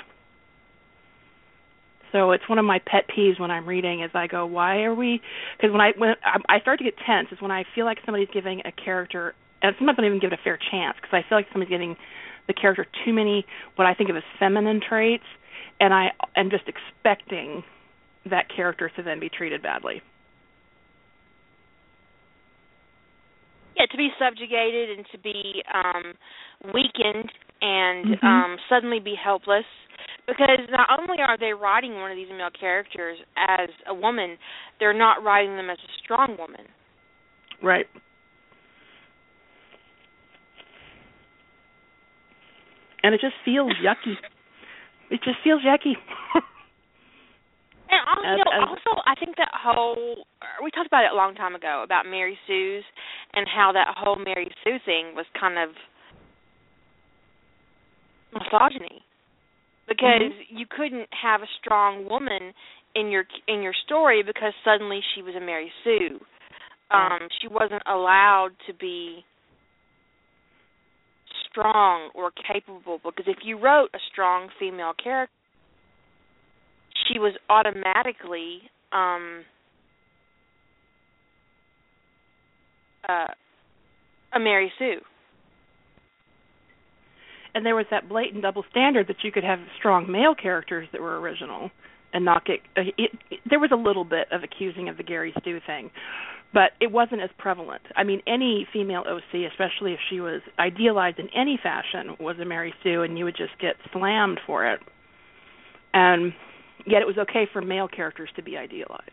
So 2.11 2.31
it's 2.31 2.47
one 2.47 2.59
of 2.59 2.65
my 2.65 2.79
pet 2.79 3.05
peeves 3.09 3.39
when 3.39 3.49
I'm 3.49 3.65
reading 3.67 4.03
is 4.03 4.11
I 4.13 4.27
go, 4.27 4.45
why 4.45 4.83
are 4.83 4.93
we? 4.93 5.19
Because 5.57 5.71
when 5.71 5.81
I 5.81 5.93
when 5.97 6.13
I 6.47 6.59
start 6.59 6.77
to 6.77 6.83
get 6.83 6.93
tense 7.07 7.29
is 7.31 7.41
when 7.41 7.49
I 7.49 7.63
feel 7.73 7.85
like 7.85 7.97
somebody's 8.05 8.27
giving 8.31 8.61
a 8.65 8.71
character, 8.71 9.33
and 9.63 9.73
sometimes 9.79 9.97
I 9.97 10.01
don't 10.01 10.11
even 10.11 10.19
give 10.19 10.31
it 10.33 10.39
a 10.39 10.43
fair 10.43 10.59
chance 10.71 10.95
because 11.01 11.13
I 11.13 11.27
feel 11.27 11.37
like 11.37 11.47
somebody's 11.51 11.71
giving 11.71 11.95
the 12.47 12.53
character 12.53 12.85
too 13.05 13.13
many 13.13 13.45
what 13.75 13.87
I 13.87 13.93
think 13.93 14.09
of 14.09 14.17
as 14.17 14.23
feminine 14.37 14.81
traits, 14.87 15.23
and 15.79 15.93
I 15.93 16.11
am 16.35 16.49
just 16.49 16.65
expecting 16.67 17.63
that 18.29 18.45
character 18.53 18.91
to 18.95 19.03
then 19.03 19.19
be 19.19 19.29
treated 19.29 19.63
badly. 19.63 20.01
Yeah, 23.75 23.85
to 23.87 23.97
be 23.97 24.09
subjugated 24.19 24.97
and 24.97 25.05
to 25.11 25.17
be 25.17 25.63
um 25.73 26.13
weakened 26.73 27.31
and 27.61 28.05
Mhm. 28.05 28.23
um 28.23 28.57
suddenly 28.69 28.99
be 28.99 29.15
helpless 29.15 29.65
because 30.27 30.59
not 30.69 30.99
only 30.99 31.21
are 31.21 31.37
they 31.37 31.53
writing 31.53 31.95
one 31.95 32.11
of 32.11 32.17
these 32.17 32.29
male 32.29 32.51
characters 32.51 33.17
as 33.35 33.69
a 33.87 33.93
woman, 33.93 34.37
they're 34.79 34.93
not 34.93 35.23
writing 35.23 35.55
them 35.55 35.69
as 35.69 35.77
a 35.79 35.91
strong 36.03 36.37
woman. 36.37 36.67
Right. 37.61 37.87
And 43.03 43.13
it 43.13 43.21
just 43.21 43.35
feels 43.45 43.71
yucky. 43.83 44.15
It 45.09 45.21
just 45.23 45.37
feels 45.43 45.61
yucky. 45.61 45.93
And 47.89 48.01
also, 48.07 48.41
As- 48.41 48.63
as- 48.63 48.69
also, 48.69 49.01
I 49.05 49.13
think 49.15 49.35
that 49.37 49.49
whole 49.53 50.25
we 50.63 50.71
talked 50.71 50.87
about 50.87 51.03
it 51.05 51.11
a 51.11 51.15
long 51.15 51.35
time 51.35 51.53
ago 51.53 51.81
about 51.83 52.05
Mary 52.05 52.37
Sue's 52.47 52.83
and 53.33 53.47
how 53.47 53.71
that 53.73 53.87
whole 53.95 54.15
Mary 54.15 54.49
Sue 54.63 54.79
thing 54.85 55.13
was 55.15 55.25
kind 55.39 55.59
of 55.59 55.69
misogyny 58.33 59.03
because 59.87 60.31
you 60.49 60.65
couldn't 60.65 61.07
have 61.11 61.41
a 61.41 61.47
strong 61.59 62.09
woman 62.09 62.53
in 62.95 63.11
your 63.11 63.25
in 63.47 63.61
your 63.61 63.73
story 63.85 64.23
because 64.23 64.53
suddenly 64.63 65.01
she 65.13 65.21
was 65.21 65.35
a 65.35 65.39
Mary 65.41 65.71
Sue. 65.83 66.19
Um, 66.91 67.27
she 67.41 67.47
wasn't 67.47 67.81
allowed 67.87 68.51
to 68.67 68.73
be 68.73 69.25
strong 71.53 72.09
or 72.15 72.31
capable 72.51 72.99
because 73.03 73.25
if 73.27 73.37
you 73.43 73.59
wrote 73.59 73.89
a 73.93 73.99
strong 74.11 74.49
female 74.59 74.93
character 75.01 75.31
she 77.07 77.19
was 77.19 77.33
automatically 77.49 78.59
um 78.91 79.43
uh 83.07 83.27
a 84.35 84.39
Mary 84.39 84.71
Sue. 84.79 84.97
and 87.53 87.63
there 87.63 87.75
was 87.75 87.85
that 87.91 88.09
blatant 88.09 88.41
double 88.41 88.63
standard 88.71 89.07
that 89.07 89.17
you 89.23 89.31
could 89.31 89.43
have 89.43 89.59
strong 89.77 90.11
male 90.11 90.33
characters 90.33 90.87
that 90.91 91.01
were 91.01 91.19
original 91.19 91.69
and 92.13 92.25
not 92.25 92.45
get 92.45 92.59
uh, 92.77 92.81
it, 92.97 93.11
it, 93.29 93.39
there 93.47 93.59
was 93.59 93.69
a 93.71 93.75
little 93.75 94.05
bit 94.05 94.27
of 94.31 94.41
accusing 94.43 94.89
of 94.89 94.97
the 94.97 95.03
Gary 95.03 95.33
Stu 95.41 95.59
thing 95.67 95.91
but 96.53 96.71
it 96.79 96.91
wasn't 96.91 97.21
as 97.21 97.29
prevalent 97.37 97.81
i 97.95 98.03
mean 98.03 98.21
any 98.27 98.67
female 98.71 99.03
oc 99.07 99.23
especially 99.51 99.93
if 99.93 99.99
she 100.09 100.19
was 100.19 100.41
idealized 100.59 101.19
in 101.19 101.27
any 101.35 101.59
fashion 101.61 102.15
was 102.19 102.37
a 102.39 102.45
mary 102.45 102.73
sue 102.83 103.01
and 103.03 103.17
you 103.17 103.25
would 103.25 103.37
just 103.37 103.57
get 103.59 103.75
slammed 103.91 104.39
for 104.45 104.65
it 104.67 104.79
and 105.93 106.33
yet 106.85 107.01
it 107.01 107.07
was 107.07 107.17
okay 107.17 107.47
for 107.51 107.61
male 107.61 107.87
characters 107.87 108.29
to 108.35 108.43
be 108.43 108.57
idealized 108.57 109.09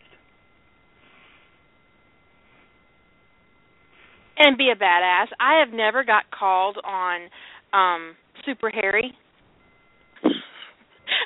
And 4.41 4.57
be 4.57 4.71
a 4.71 4.75
badass. 4.75 5.27
I 5.39 5.61
have 5.61 5.75
never 5.75 6.03
got 6.03 6.25
called 6.31 6.79
on 6.83 7.29
um 7.75 8.17
Super 8.47 8.71
Harry. 8.71 9.13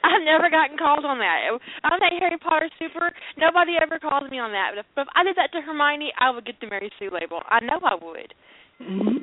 I've 0.05 0.21
never 0.23 0.51
gotten 0.53 0.77
called 0.77 1.05
on 1.09 1.17
that. 1.19 1.49
I'm 1.83 1.99
that 2.01 2.13
Harry 2.21 2.37
Potter 2.37 2.69
super. 2.79 3.09
Nobody 3.41 3.73
ever 3.81 3.99
calls 3.99 4.29
me 4.31 4.39
on 4.39 4.53
that. 4.53 4.77
But 4.77 4.85
if, 4.85 4.87
if 5.01 5.09
I 5.17 5.25
did 5.25 5.37
that 5.41 5.49
to 5.57 5.65
Hermione, 5.65 6.13
I 6.21 6.29
would 6.31 6.45
get 6.45 6.61
the 6.61 6.69
Mary 6.69 6.93
Sue 6.99 7.09
label. 7.09 7.41
I 7.49 7.61
know 7.65 7.81
I 7.81 7.95
would. 7.97 8.31
hmm 8.79 9.19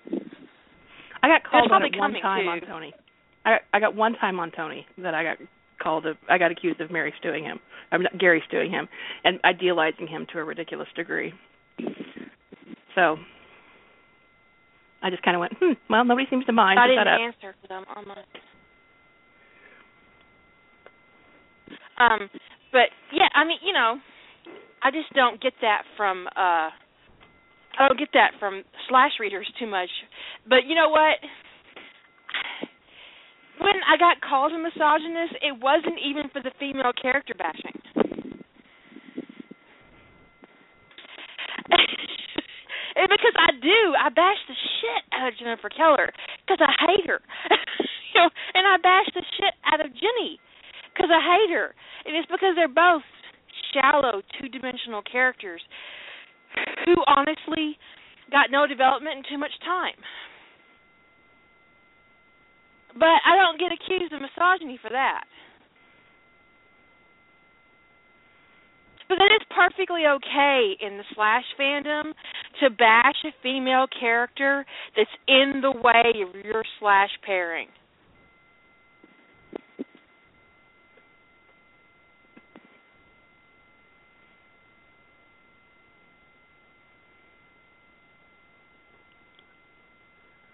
i 1.24 1.28
got 1.28 1.44
called 1.46 1.72
on 1.72 1.84
it 1.84 1.94
one 2.00 2.14
time 2.20 2.46
too. 2.46 2.50
on 2.50 2.62
tony 2.62 2.94
i 3.46 3.58
i 3.74 3.80
got 3.80 3.96
one 3.96 4.14
time 4.16 4.40
on 4.40 4.50
tony 4.50 4.88
that 4.98 5.14
i 5.14 5.22
got 5.24 5.38
called 5.82 6.08
of 6.08 6.18
i 6.30 6.38
got 6.40 6.50
accused 6.52 6.82
of 6.82 6.90
mary 6.90 7.14
stewing 7.20 7.44
him 7.44 7.60
i'm 7.92 8.02
not 8.02 8.18
gary 8.18 8.42
stewing 8.48 8.72
him 8.72 8.88
and 9.24 9.40
idealizing 9.46 10.08
him 10.08 10.26
to 10.34 10.40
a 10.40 10.44
ridiculous 10.44 10.88
degree 10.96 11.32
so 12.96 13.18
i 15.04 15.12
just 15.12 15.22
kind 15.22 15.36
of 15.36 15.42
went 15.42 15.54
hmm 15.60 15.74
well 15.92 16.04
nobody 16.04 16.26
seems 16.30 16.46
to 16.46 16.54
mind 16.54 16.80
I 16.80 16.88
didn't 16.88 17.08
up 17.08 17.20
answer 17.20 17.54
because 17.62 17.70
I'm 17.78 17.86
on 17.96 18.08
my. 18.08 18.16
Um, 21.98 22.30
but 22.72 22.88
yeah, 23.12 23.28
I 23.36 23.44
mean, 23.44 23.58
you 23.66 23.74
know, 23.74 24.00
I 24.84 24.92
just 24.92 25.12
don't 25.14 25.42
get 25.42 25.54
that 25.62 25.84
from 25.98 26.28
uh 26.36 26.70
I 27.78 27.88
don't 27.88 28.00
get 28.00 28.10
that 28.14 28.32
from 28.40 28.64
slash 28.90 29.12
readers 29.20 29.52
too 29.60 29.68
much. 29.68 29.90
But 30.48 30.66
you 30.68 30.76
know 30.76 30.90
what? 30.90 31.18
When 33.60 33.76
I 33.88 33.98
got 33.98 34.22
called 34.22 34.52
a 34.52 34.58
misogynist, 34.58 35.36
it 35.42 35.58
wasn't 35.62 36.00
even 36.04 36.30
for 36.34 36.42
the 36.42 36.52
female 36.60 36.92
character 37.00 37.34
bashing. 37.38 37.80
and 42.98 43.08
because 43.08 43.36
I 43.38 43.52
do, 43.62 43.94
I 43.96 44.10
bash 44.10 44.42
the 44.50 44.56
shit 44.58 45.04
out 45.14 45.28
of 45.30 45.38
Jennifer 45.38 45.70
Keller 45.70 46.12
because 46.44 46.60
I 46.60 46.74
hate 46.90 47.06
her. 47.08 47.22
you 48.14 48.20
know, 48.20 48.30
and 48.56 48.68
I 48.68 48.78
bash 48.82 49.14
the 49.14 49.24
shit 49.38 49.54
out 49.72 49.80
of 49.80 49.94
Jenny 49.94 50.40
because 50.94 51.10
I 51.10 51.22
hate 51.22 51.54
her. 51.54 51.74
And 52.06 52.16
it's 52.16 52.30
because 52.30 52.56
they're 52.56 52.68
both 52.68 53.04
shallow, 53.74 54.22
two-dimensional 54.40 55.02
characters 55.10 55.62
who 56.86 56.96
honestly 57.08 57.78
got 58.32 58.52
no 58.52 58.68
development 58.68 59.18
and 59.18 59.26
too 59.30 59.38
much 59.38 59.52
time. 59.64 59.96
But 62.94 63.24
I 63.24 63.36
don't 63.36 63.60
get 63.60 63.72
accused 63.72 64.14
of 64.14 64.22
misogyny 64.22 64.80
for 64.82 64.90
that. 64.90 65.24
But 69.08 69.20
it 69.20 69.32
is 69.36 69.48
perfectly 69.54 70.04
okay 70.08 70.76
in 70.80 70.98
the 70.98 71.04
slash 71.16 71.44
fandom 71.60 72.14
to 72.62 72.70
bash 72.70 73.16
a 73.26 73.32
female 73.44 73.86
character 74.00 74.66
that's 74.96 75.10
in 75.28 75.62
the 75.62 75.72
way 75.72 76.24
of 76.24 76.46
your 76.46 76.64
slash 76.80 77.10
pairing. 77.26 77.68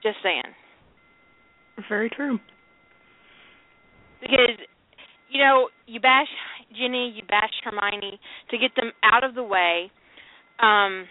Just 0.08 0.24
saying. 0.24 0.56
very 1.90 2.10
true 2.10 2.40
because 4.22 4.56
you 5.30 5.44
know 5.44 5.68
you 5.86 6.00
bash 6.00 6.28
Ginny, 6.72 7.14
you 7.16 7.24
bash 7.28 7.52
Hermione 7.64 8.20
to 8.52 8.58
get 8.58 8.72
them 8.76 8.92
out 9.04 9.24
of 9.24 9.36
the 9.36 9.44
way. 9.44 9.92
Um, 10.60 11.08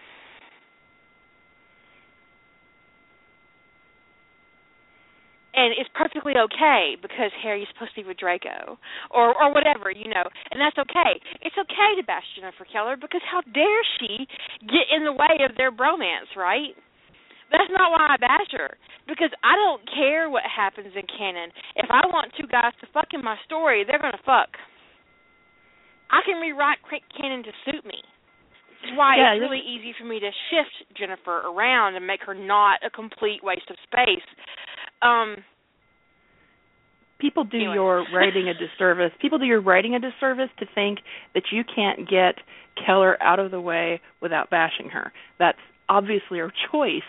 and 5.54 5.72
it's 5.78 5.88
perfectly 5.94 6.34
okay 6.36 6.96
because 7.00 7.30
Harry's 7.42 7.68
supposed 7.72 7.94
to 7.96 8.02
be 8.02 8.08
with 8.08 8.16
Draco, 8.16 8.78
or 9.10 9.36
or 9.36 9.52
whatever, 9.52 9.90
you 9.90 10.08
know, 10.08 10.24
and 10.50 10.60
that's 10.60 10.78
okay. 10.78 11.20
It's 11.42 11.56
okay 11.58 12.00
to 12.00 12.04
bash 12.06 12.24
Jennifer 12.34 12.66
Keller 12.70 12.96
because 12.96 13.22
how 13.30 13.40
dare 13.52 13.82
she 14.00 14.26
get 14.60 14.88
in 14.94 15.04
the 15.04 15.12
way 15.12 15.44
of 15.48 15.56
their 15.56 15.70
bromance, 15.70 16.32
right? 16.36 16.72
That's 17.50 17.70
not 17.70 17.90
why 17.92 18.14
I 18.14 18.16
bash 18.18 18.50
her 18.52 18.76
because 19.06 19.30
I 19.44 19.54
don't 19.54 19.82
care 19.86 20.28
what 20.28 20.42
happens 20.44 20.92
in 20.94 21.06
canon. 21.06 21.50
If 21.76 21.86
I 21.90 22.06
want 22.10 22.32
two 22.38 22.46
guys 22.50 22.74
to 22.80 22.86
fuck 22.92 23.14
in 23.14 23.22
my 23.22 23.36
story, 23.44 23.84
they're 23.86 24.02
gonna 24.02 24.22
fuck. 24.26 24.50
I 26.10 26.20
can 26.24 26.40
rewrite 26.40 26.78
canon 27.16 27.42
to 27.44 27.52
suit 27.64 27.84
me. 27.86 28.02
That's 28.82 28.96
why 28.98 29.16
yeah, 29.16 29.34
it's 29.34 29.40
really 29.40 29.62
easy 29.62 29.94
for 29.98 30.04
me 30.04 30.20
to 30.20 30.30
shift 30.50 30.98
Jennifer 30.98 31.46
around 31.46 31.96
and 31.96 32.06
make 32.06 32.22
her 32.26 32.34
not 32.34 32.80
a 32.84 32.90
complete 32.90 33.42
waste 33.42 33.70
of 33.70 33.76
space. 33.86 34.26
Um 35.02 35.36
people 37.18 37.44
do 37.44 37.56
anyway. 37.58 37.74
your 37.74 38.06
writing 38.14 38.48
a 38.48 38.54
disservice. 38.54 39.12
People 39.20 39.38
do 39.38 39.46
your 39.46 39.60
writing 39.60 39.94
a 39.94 40.00
disservice 40.00 40.50
to 40.58 40.66
think 40.74 40.98
that 41.34 41.44
you 41.50 41.62
can't 41.64 42.08
get 42.08 42.36
Keller 42.84 43.20
out 43.22 43.38
of 43.38 43.50
the 43.50 43.60
way 43.60 44.00
without 44.20 44.50
bashing 44.50 44.90
her. 44.90 45.12
That's 45.38 45.58
obviously 45.88 46.38
her 46.38 46.52
choice, 46.70 47.08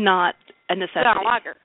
not 0.00 0.34
a 0.68 0.74
necessity. 0.74 1.04
Don't 1.04 1.24
like 1.24 1.44
her. 1.44 1.56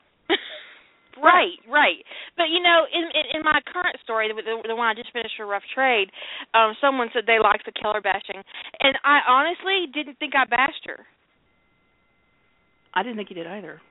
right, 1.24 1.58
right. 1.70 2.04
But 2.36 2.51
you 2.51 2.60
know, 2.60 2.84
in 2.92 3.08
in, 3.15 3.39
in 3.39 3.42
my 3.44 3.60
current 3.72 3.96
story, 4.04 4.27
the, 4.27 4.36
the, 4.42 4.75
the 4.75 4.75
one 4.75 4.88
I 4.88 4.94
just 4.94 5.12
finished 5.13 5.36
for 5.38 5.48
Rough 5.48 5.65
Trade, 5.74 6.12
um, 6.54 6.75
someone 6.80 7.10
said 7.13 7.24
they 7.25 7.39
liked 7.39 7.65
the 7.65 7.74
Keller 7.74 8.01
bashing, 8.01 8.44
and 8.84 8.98
I 9.04 9.24
honestly 9.27 9.88
didn't 9.94 10.20
think 10.20 10.34
I 10.36 10.46
bashed 10.46 10.84
her. 10.86 11.08
I 12.94 13.04
didn't 13.04 13.18
think 13.18 13.30
you 13.30 13.36
did 13.36 13.48
either. 13.48 13.82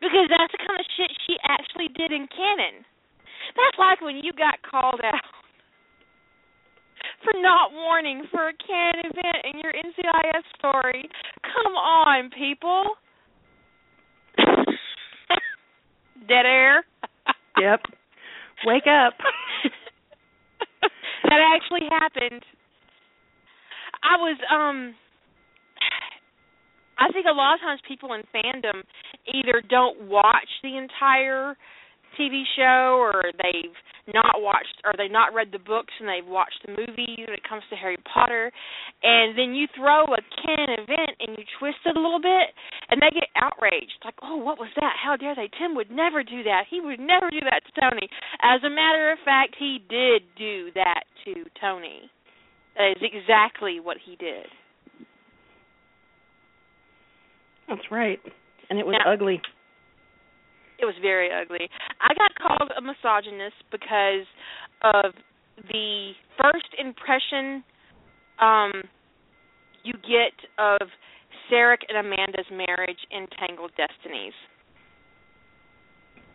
Because 0.00 0.28
that's 0.28 0.52
the 0.52 0.60
kind 0.60 0.76
of 0.76 0.86
shit 0.98 1.08
she 1.24 1.40
actually 1.46 1.88
did 1.94 2.12
in 2.12 2.28
canon. 2.28 2.84
That's 3.54 3.78
like 3.78 4.02
when 4.02 4.20
you 4.20 4.34
got 4.36 4.60
called 4.60 5.00
out 5.00 5.24
for 7.22 7.32
not 7.40 7.72
warning 7.72 8.24
for 8.30 8.48
a 8.48 8.52
canon 8.54 9.06
event 9.06 9.54
in 9.54 9.60
your 9.60 9.72
NCIS 9.72 10.42
story. 10.58 11.08
Come 11.42 11.74
on, 11.74 12.30
people. 12.30 12.84
Dead 16.28 16.46
air. 16.46 16.84
Yep. 17.60 17.80
Wake 18.64 18.86
up. 18.86 19.14
that 21.24 21.40
actually 21.54 21.88
happened. 21.90 22.42
I 24.02 24.16
was 24.16 24.38
um 24.52 24.94
I 26.98 27.12
think 27.12 27.26
a 27.26 27.34
lot 27.34 27.54
of 27.54 27.60
times 27.60 27.80
people 27.86 28.14
in 28.14 28.22
fandom 28.34 28.82
either 29.32 29.62
don't 29.68 30.08
watch 30.08 30.48
the 30.62 30.76
entire 30.76 31.56
TV 32.18 32.42
show 32.56 32.98
or 32.98 33.30
they've 33.42 33.76
not 34.14 34.38
watched 34.38 34.80
or 34.84 34.92
they've 34.96 35.10
not 35.10 35.34
read 35.34 35.50
the 35.52 35.58
books 35.58 35.92
and 36.00 36.08
they've 36.08 36.26
watched 36.26 36.58
the 36.64 36.72
movies 36.72 37.26
when 37.26 37.34
it 37.36 37.42
comes 37.48 37.62
to 37.70 37.76
Harry 37.76 37.96
Potter. 38.06 38.50
And 39.02 39.36
then 39.36 39.54
you 39.54 39.66
throw 39.76 40.04
a 40.04 40.22
canon 40.42 40.80
event 40.80 41.14
and 41.20 41.36
you 41.38 41.44
twist 41.58 41.78
it 41.84 41.96
a 41.96 42.00
little 42.00 42.20
bit 42.22 42.54
and 42.90 43.02
they 43.02 43.10
get 43.12 43.28
outraged. 43.36 43.98
Like 44.04 44.18
oh 44.22 44.36
what 44.36 44.58
was 44.58 44.70
that? 44.76 44.94
How 45.02 45.16
dare 45.16 45.34
they? 45.34 45.50
Tim 45.58 45.74
would 45.74 45.90
never 45.90 46.22
do 46.22 46.42
that. 46.44 46.64
He 46.70 46.80
would 46.80 47.00
never 47.00 47.30
do 47.30 47.40
that 47.44 47.62
to 47.66 47.72
Tony. 47.80 48.08
As 48.42 48.62
a 48.64 48.70
matter 48.70 49.10
of 49.12 49.18
fact 49.24 49.56
he 49.58 49.78
did 49.90 50.22
do 50.38 50.70
that 50.74 51.04
to 51.24 51.44
Tony. 51.60 52.10
That 52.76 52.94
is 52.96 53.02
exactly 53.02 53.80
what 53.80 53.96
he 54.04 54.16
did. 54.16 54.46
That's 57.68 57.90
right. 57.90 58.20
And 58.70 58.78
it 58.78 58.86
was 58.86 58.94
Now- 58.98 59.12
ugly. 59.12 59.40
It 60.78 60.84
was 60.84 60.94
very 61.00 61.30
ugly. 61.32 61.68
I 62.00 62.14
got 62.14 62.32
called 62.36 62.70
a 62.76 62.82
misogynist 62.82 63.56
because 63.70 64.26
of 64.82 65.12
the 65.72 66.12
first 66.40 66.68
impression 66.78 67.64
um 68.38 68.72
you 69.82 69.94
get 70.02 70.34
of 70.58 70.88
Sarek 71.48 71.78
and 71.88 71.96
Amanda's 71.98 72.46
marriage 72.50 72.98
in 73.10 73.26
Tangled 73.38 73.70
Destinies. 73.76 74.34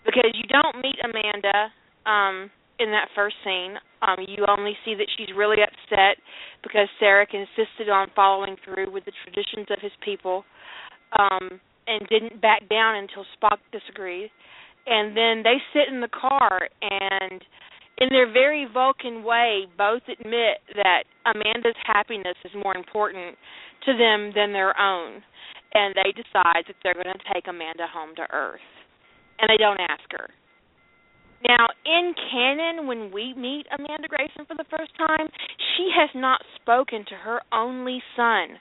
Because 0.05 0.31
you 0.33 0.47
don't 0.47 0.81
meet 0.81 0.95
Amanda 1.03 1.69
um 2.05 2.49
in 2.79 2.89
that 2.91 3.09
first 3.13 3.35
scene. 3.43 3.75
Um 4.01 4.25
you 4.27 4.45
only 4.47 4.73
see 4.83 4.95
that 4.95 5.07
she's 5.17 5.35
really 5.35 5.61
upset 5.61 6.17
because 6.63 6.87
Sarek 7.01 7.33
insisted 7.33 7.89
on 7.89 8.07
following 8.15 8.55
through 8.65 8.91
with 8.91 9.05
the 9.05 9.13
traditions 9.23 9.67
of 9.69 9.79
his 9.81 9.93
people. 10.03 10.43
Um 11.19 11.61
and 11.87 12.07
didn't 12.07 12.41
back 12.41 12.67
down 12.69 12.95
until 12.95 13.25
Spock 13.35 13.57
disagreed. 13.71 14.29
And 14.87 15.15
then 15.15 15.43
they 15.43 15.57
sit 15.73 15.93
in 15.93 16.01
the 16.01 16.09
car 16.09 16.67
and 16.81 17.41
in 17.97 18.09
their 18.09 18.31
very 18.31 18.67
Vulcan 18.71 19.23
way 19.23 19.65
both 19.77 20.01
admit 20.09 20.57
that 20.75 21.03
Amanda's 21.25 21.77
happiness 21.85 22.35
is 22.43 22.51
more 22.63 22.75
important 22.75 23.37
to 23.85 23.93
them 23.93 24.31
than 24.33 24.53
their 24.53 24.77
own. 24.79 25.21
And 25.73 25.95
they 25.95 26.11
decide 26.11 26.65
that 26.67 26.75
they're 26.83 26.95
going 26.95 27.13
to 27.13 27.33
take 27.33 27.47
Amanda 27.47 27.87
home 27.87 28.15
to 28.15 28.25
Earth. 28.33 28.65
And 29.39 29.49
they 29.49 29.57
don't 29.57 29.79
ask 29.79 30.03
her. 30.11 30.29
Now, 31.47 31.67
in 31.85 32.13
canon, 32.29 32.87
when 32.87 33.11
we 33.11 33.33
meet 33.33 33.65
Amanda 33.73 34.07
Grayson 34.07 34.45
for 34.45 34.55
the 34.55 34.69
first 34.69 34.91
time, 34.97 35.27
she 35.75 35.89
has 35.97 36.09
not 36.13 36.41
spoken 36.61 37.03
to 37.09 37.15
her 37.15 37.41
only 37.51 38.01
son, 38.15 38.59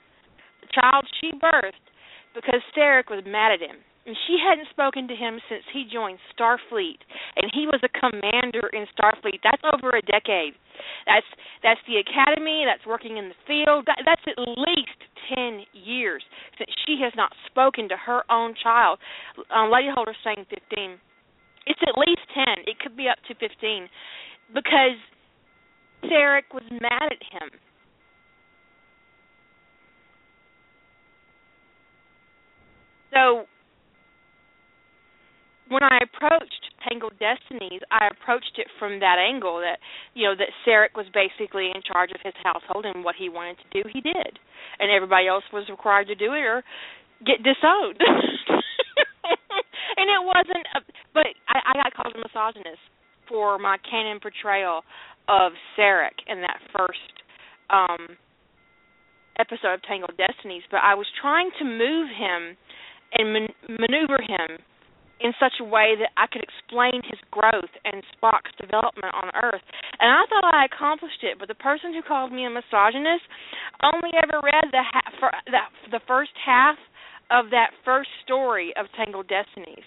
the 0.61 0.67
child 0.73 1.05
she 1.19 1.31
birthed, 1.37 1.85
because 2.33 2.61
Sarek 2.75 3.09
was 3.09 3.23
mad 3.25 3.51
at 3.51 3.61
him. 3.61 3.77
And 4.01 4.17
she 4.25 4.41
hadn't 4.41 4.65
spoken 4.73 5.07
to 5.09 5.13
him 5.13 5.37
since 5.45 5.61
he 5.69 5.85
joined 5.85 6.17
Starfleet, 6.33 7.05
and 7.37 7.53
he 7.53 7.69
was 7.69 7.85
a 7.85 7.91
commander 7.93 8.65
in 8.73 8.89
Starfleet. 8.97 9.45
That's 9.45 9.61
over 9.61 9.93
a 9.93 10.01
decade. 10.01 10.57
That's 11.05 11.29
that's 11.61 11.79
the 11.85 12.01
academy. 12.01 12.65
That's 12.65 12.81
working 12.89 13.17
in 13.21 13.29
the 13.29 13.37
field. 13.45 13.85
That, 13.85 14.01
that's 14.01 14.25
at 14.25 14.41
least 14.41 14.97
ten 15.29 15.61
years 15.77 16.25
since 16.57 16.73
she 16.87 16.97
has 17.03 17.13
not 17.15 17.29
spoken 17.45 17.87
to 17.89 17.95
her 17.95 18.25
own 18.31 18.55
child. 18.57 18.97
Um, 19.53 19.69
Lady 19.69 19.93
saying 20.25 20.49
fifteen. 20.49 20.97
It's 21.69 21.79
at 21.85 21.93
least 21.93 22.25
ten. 22.33 22.65
It 22.65 22.79
could 22.81 22.97
be 22.97 23.05
up 23.05 23.21
to 23.29 23.35
fifteen, 23.37 23.85
because 24.49 24.97
Sarek 26.09 26.49
was 26.51 26.65
mad 26.71 27.13
at 27.13 27.21
him. 27.21 27.53
So 33.13 33.45
when 35.71 35.83
I 35.83 35.99
approached 36.03 36.63
Tangled 36.87 37.13
Destinies, 37.19 37.79
I 37.91 38.11
approached 38.11 38.59
it 38.59 38.67
from 38.79 38.99
that 38.99 39.15
angle 39.19 39.59
that 39.63 39.79
you 40.13 40.27
know 40.27 40.35
that 40.35 40.51
Sarek 40.67 40.95
was 40.95 41.07
basically 41.15 41.71
in 41.71 41.81
charge 41.87 42.11
of 42.11 42.19
his 42.23 42.33
household 42.43 42.85
and 42.85 43.03
what 43.03 43.15
he 43.15 43.29
wanted 43.29 43.57
to 43.63 43.83
do, 43.83 43.87
he 43.87 44.01
did, 44.01 44.39
and 44.79 44.91
everybody 44.91 45.27
else 45.27 45.43
was 45.53 45.67
required 45.69 46.07
to 46.07 46.15
do 46.15 46.33
it 46.33 46.43
or 46.43 46.63
get 47.25 47.39
disowned. 47.39 47.99
and 49.97 50.07
it 50.11 50.23
wasn't, 50.23 50.65
a, 50.75 50.79
but 51.13 51.27
I, 51.47 51.71
I 51.71 51.73
got 51.83 51.93
called 51.95 52.15
a 52.15 52.19
misogynist 52.19 52.83
for 53.29 53.57
my 53.57 53.77
canon 53.89 54.19
portrayal 54.19 54.83
of 55.29 55.53
Sarek 55.77 56.19
in 56.27 56.41
that 56.41 56.59
first 56.75 57.13
um 57.69 58.17
episode 59.39 59.79
of 59.79 59.81
Tangled 59.83 60.17
Destinies. 60.17 60.63
But 60.69 60.81
I 60.83 60.95
was 60.95 61.07
trying 61.21 61.49
to 61.59 61.65
move 61.65 62.09
him 62.11 62.57
and 63.13 63.33
man- 63.33 63.55
maneuver 63.67 64.21
him 64.21 64.59
in 65.21 65.33
such 65.37 65.61
a 65.61 65.65
way 65.65 65.93
that 66.01 66.09
I 66.17 66.25
could 66.25 66.41
explain 66.41 67.05
his 67.05 67.21
growth 67.29 67.69
and 67.85 68.01
Spock's 68.17 68.51
development 68.57 69.13
on 69.13 69.29
Earth. 69.37 69.61
And 70.01 70.09
I 70.09 70.25
thought 70.25 70.49
I 70.49 70.65
accomplished 70.65 71.21
it, 71.21 71.37
but 71.37 71.47
the 71.47 71.57
person 71.61 71.93
who 71.93 72.01
called 72.01 72.33
me 72.33 72.45
a 72.45 72.49
misogynist 72.49 73.25
only 73.85 74.09
ever 74.17 74.41
read 74.41 74.65
the 74.73 74.81
ha- 74.81 75.13
for 75.21 75.29
the, 75.45 75.61
the 75.93 76.01
first 76.09 76.33
half 76.41 76.77
of 77.29 77.53
that 77.53 77.71
first 77.85 78.09
story 78.25 78.73
of 78.75 78.89
Tangled 78.97 79.29
Destinies. 79.29 79.85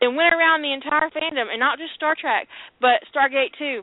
Then 0.00 0.14
went 0.14 0.32
around 0.32 0.62
the 0.62 0.72
entire 0.72 1.10
fandom, 1.10 1.50
and 1.50 1.58
not 1.58 1.78
just 1.78 1.94
Star 1.98 2.14
Trek, 2.14 2.46
but 2.80 3.02
Stargate 3.10 3.52
too, 3.58 3.82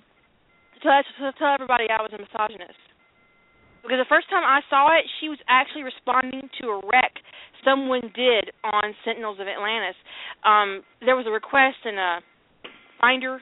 to 0.82 0.90
to 1.20 1.34
tell 1.38 1.54
everybody 1.54 1.90
I 1.90 2.02
was 2.02 2.14
a 2.14 2.22
misogynist. 2.22 2.80
Because 3.82 4.00
the 4.00 4.08
first 4.08 4.30
time 4.32 4.48
I 4.48 4.64
saw 4.70 4.96
it, 4.96 5.04
she 5.20 5.28
was 5.28 5.42
actually 5.50 5.84
responding 5.84 6.48
to 6.62 6.80
a 6.80 6.80
rec 6.88 7.12
someone 7.66 8.12
did 8.16 8.52
on 8.64 8.96
Sentinels 9.06 9.40
of 9.40 9.48
Atlantis. 9.48 9.96
Um, 10.46 10.84
there 11.02 11.16
was 11.16 11.26
a 11.28 11.32
request 11.32 11.78
in 11.86 11.98
a 11.98 12.20
Finder 13.02 13.40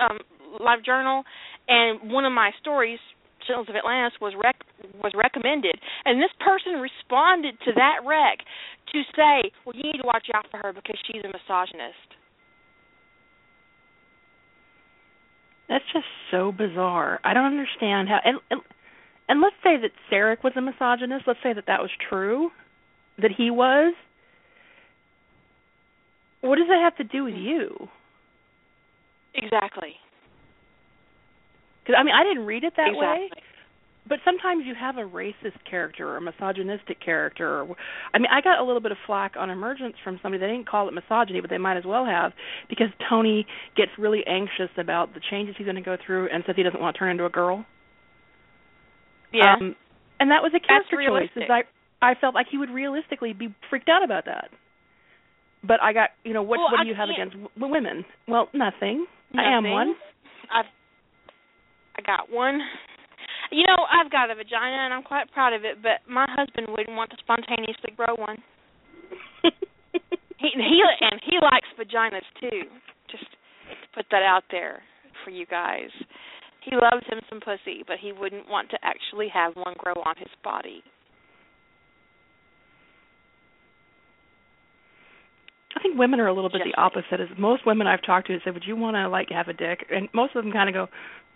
um, 0.00 0.18
live 0.60 0.84
journal, 0.84 1.24
and 1.68 2.12
one 2.12 2.24
of 2.24 2.32
my 2.32 2.50
stories, 2.60 2.98
Sentinels 3.46 3.68
of 3.68 3.76
Atlantis, 3.76 4.18
was 4.20 4.34
rec- 4.40 4.66
was 5.02 5.12
recommended, 5.14 5.74
and 6.04 6.20
this 6.20 6.30
person 6.38 6.78
responded 6.78 7.58
to 7.66 7.72
that 7.74 8.06
rec 8.06 8.38
to 8.92 9.02
say, 9.14 9.50
"Well, 9.64 9.74
you 9.74 9.82
need 9.82 9.98
to 9.98 10.06
watch 10.06 10.26
out 10.34 10.46
for 10.50 10.58
her 10.58 10.72
because 10.72 10.98
she's 11.06 11.22
a 11.24 11.28
misogynist." 11.28 12.14
That's 15.68 15.84
just 15.92 16.06
so 16.32 16.50
bizarre. 16.50 17.20
I 17.22 17.32
don't 17.32 17.46
understand 17.46 18.08
how. 18.08 18.18
And, 18.24 18.38
and 18.50 18.60
and 19.28 19.40
let's 19.40 19.54
say 19.62 19.78
that 19.80 19.92
Sarek 20.10 20.42
was 20.42 20.52
a 20.56 20.60
misogynist. 20.60 21.24
Let's 21.26 21.38
say 21.42 21.52
that 21.52 21.66
that 21.68 21.80
was 21.80 21.90
true, 22.08 22.50
that 23.20 23.30
he 23.36 23.50
was. 23.50 23.94
what 26.42 26.56
does 26.56 26.68
that 26.68 26.80
have 26.82 26.96
to 26.96 27.04
do 27.04 27.24
with 27.24 27.34
you? 27.34 27.88
Exactly. 29.34 29.94
Because 31.82 31.96
I 31.98 32.02
mean, 32.02 32.14
I 32.14 32.24
didn't 32.24 32.46
read 32.46 32.64
it 32.64 32.74
that 32.76 32.88
exactly. 32.88 32.98
way. 33.00 33.30
But 34.08 34.18
sometimes 34.24 34.64
you 34.66 34.74
have 34.74 34.96
a 34.96 35.02
racist 35.02 35.62
character 35.68 36.08
or 36.08 36.16
a 36.16 36.20
misogynistic 36.20 36.98
character. 37.04 37.60
Or, 37.60 37.76
I 38.12 38.18
mean, 38.18 38.26
I 38.32 38.40
got 38.40 38.58
a 38.58 38.64
little 38.64 38.80
bit 38.80 38.90
of 38.92 38.98
flack 39.06 39.34
on 39.38 39.50
Emergence 39.50 39.94
from 40.02 40.18
somebody. 40.22 40.40
They 40.40 40.50
didn't 40.50 40.68
call 40.68 40.88
it 40.88 40.94
misogyny, 40.94 41.40
but 41.40 41.50
they 41.50 41.58
might 41.58 41.76
as 41.76 41.84
well 41.84 42.04
have 42.06 42.32
because 42.68 42.88
Tony 43.08 43.46
gets 43.76 43.92
really 43.98 44.24
anxious 44.26 44.70
about 44.78 45.14
the 45.14 45.20
changes 45.30 45.54
he's 45.58 45.66
going 45.66 45.76
to 45.76 45.82
go 45.82 45.96
through 46.04 46.28
and 46.32 46.42
says 46.46 46.56
he 46.56 46.62
doesn't 46.62 46.80
want 46.80 46.96
to 46.96 46.98
turn 46.98 47.10
into 47.10 47.26
a 47.26 47.30
girl. 47.30 47.64
Yeah. 49.32 49.54
Um, 49.54 49.76
and 50.18 50.30
that 50.30 50.42
was 50.42 50.52
a 50.56 50.60
character 50.60 50.96
That's 50.96 51.06
choice. 51.06 51.30
realistic. 51.30 51.42
Is 51.44 51.50
I 51.50 51.62
I 52.02 52.14
felt 52.14 52.34
like 52.34 52.46
he 52.50 52.58
would 52.58 52.70
realistically 52.70 53.32
be 53.32 53.54
freaked 53.68 53.88
out 53.88 54.02
about 54.02 54.24
that. 54.24 54.50
But 55.62 55.82
I 55.82 55.92
got, 55.92 56.10
you 56.24 56.32
know, 56.32 56.42
what 56.42 56.58
Well, 56.58 56.72
what 56.72 56.80
I 56.80 56.84
do 56.84 56.88
you 56.88 56.94
have 56.94 57.10
against 57.10 57.36
w- 57.36 57.72
women? 57.72 58.04
Well, 58.26 58.48
nothing. 58.54 59.06
I 59.36 59.44
am 59.56 59.70
one. 59.70 59.94
I've 60.52 60.64
I 61.98 62.02
got 62.02 62.32
one. 62.32 62.60
You 63.50 63.66
know, 63.66 63.84
I've 63.90 64.10
got 64.10 64.30
a 64.30 64.34
vagina 64.34 64.86
and 64.86 64.94
I'm 64.94 65.02
quite 65.02 65.30
proud 65.32 65.52
of 65.52 65.64
it, 65.64 65.82
but 65.82 66.00
my 66.08 66.24
husband 66.30 66.68
wouldn't 66.70 66.96
want 66.96 67.10
to 67.10 67.16
spontaneously 67.18 67.92
grow 67.96 68.14
one. 68.16 68.38
He 69.42 70.48
he 70.56 70.80
and 71.00 71.20
he 71.22 71.36
likes 71.42 71.68
vaginas 71.78 72.24
too. 72.40 72.62
Just 73.10 73.24
to 73.24 73.86
put 73.94 74.06
that 74.10 74.22
out 74.22 74.44
there 74.50 74.80
for 75.24 75.30
you 75.30 75.44
guys. 75.44 75.90
He 76.64 76.72
loves 76.76 77.04
him 77.08 77.20
some 77.28 77.40
pussy, 77.40 77.84
but 77.86 77.96
he 78.00 78.12
wouldn't 78.12 78.48
want 78.48 78.70
to 78.70 78.78
actually 78.82 79.28
have 79.28 79.54
one 79.54 79.74
grow 79.78 79.94
on 79.94 80.14
his 80.16 80.32
body. 80.42 80.82
I 85.80 85.82
think 85.82 85.98
women 85.98 86.20
are 86.20 86.26
a 86.26 86.34
little 86.34 86.50
bit 86.50 86.60
Just 86.60 86.76
the 86.76 86.80
opposite. 86.80 87.20
As 87.20 87.28
most 87.38 87.64
women 87.64 87.86
I've 87.86 88.02
talked 88.02 88.26
to 88.26 88.38
say, 88.44 88.50
"Would 88.50 88.66
you 88.66 88.76
want 88.76 88.96
to 88.96 89.08
like 89.08 89.30
have 89.30 89.48
a 89.48 89.54
dick?" 89.54 89.86
And 89.90 90.10
most 90.12 90.36
of 90.36 90.44
them 90.44 90.52
kind 90.52 90.68
of 90.68 90.74
go, 90.74 90.88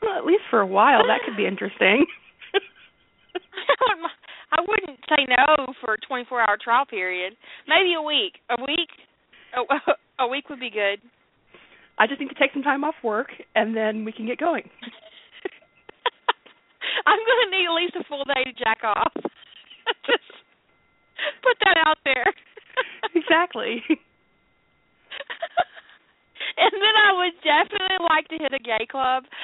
"Well, 0.03 0.19
at 0.19 0.27
least 0.27 0.43
for 0.51 0.61
a 0.61 0.67
while, 0.67 1.07
that 1.07 1.23
could 1.25 1.37
be 1.37 1.47
interesting." 1.47 2.05
I 4.53 4.61
wouldn't 4.61 5.01
say 5.09 5.25
no 5.27 5.73
for 5.81 5.95
a 5.95 5.99
24-hour 5.99 6.59
trial 6.63 6.85
period. 6.85 7.37
Maybe 7.67 7.95
a 7.95 8.03
week. 8.03 8.35
A 8.51 8.61
week. 8.61 8.91
A, 9.57 9.63
a 10.25 10.29
week 10.29 10.51
would 10.51 10.61
be 10.61 10.71
good. 10.71 11.01
I 11.99 12.07
just 12.07 12.21
need 12.21 12.29
to 12.29 12.35
take 12.35 12.53
some 12.53 12.63
time 12.63 12.85
off 12.85 12.95
work, 13.03 13.33
and 13.55 13.75
then 13.75 14.05
we 14.05 14.13
can 14.13 14.27
get 14.27 14.39
going. 14.39 14.69
I'm 17.07 17.19
going 17.19 17.45
to 17.45 17.51
need 17.51 17.67
at 17.67 17.75
least 17.75 17.97
a 17.97 18.05
full 18.05 18.25
day 18.25 18.45
to 18.45 18.53
jack 18.53 18.85
off. 18.85 19.13
Just 20.07 20.31
put 21.43 21.57
that 21.65 21.77
out 21.87 21.99
there. 22.05 22.33
exactly. 23.15 23.83
and 26.63 26.73
then 26.73 26.95
I 26.97 27.11
would 27.19 27.37
definitely 27.43 28.01
like 28.09 28.29
to 28.29 28.39
hit 28.39 28.53
a 28.53 28.63
gay 28.63 28.87
club. 28.91 29.25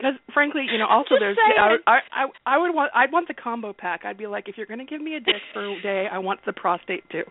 Because 0.00 0.14
frankly, 0.32 0.66
you 0.70 0.78
know, 0.78 0.86
also 0.90 1.16
Just 1.16 1.20
there's 1.20 1.36
saying. 1.36 1.78
I, 1.86 1.98
I 2.10 2.26
I 2.46 2.58
would 2.58 2.74
want 2.74 2.90
I'd 2.94 3.12
want 3.12 3.28
the 3.28 3.34
combo 3.34 3.74
pack. 3.74 4.04
I'd 4.04 4.16
be 4.16 4.26
like, 4.26 4.48
if 4.48 4.56
you're 4.56 4.66
going 4.66 4.80
to 4.80 4.86
give 4.86 5.00
me 5.02 5.14
a 5.14 5.20
dick 5.20 5.42
for 5.52 5.68
a 5.70 5.82
day, 5.82 6.08
I 6.10 6.18
want 6.18 6.40
the 6.46 6.52
prostate 6.54 7.04
too. 7.10 7.24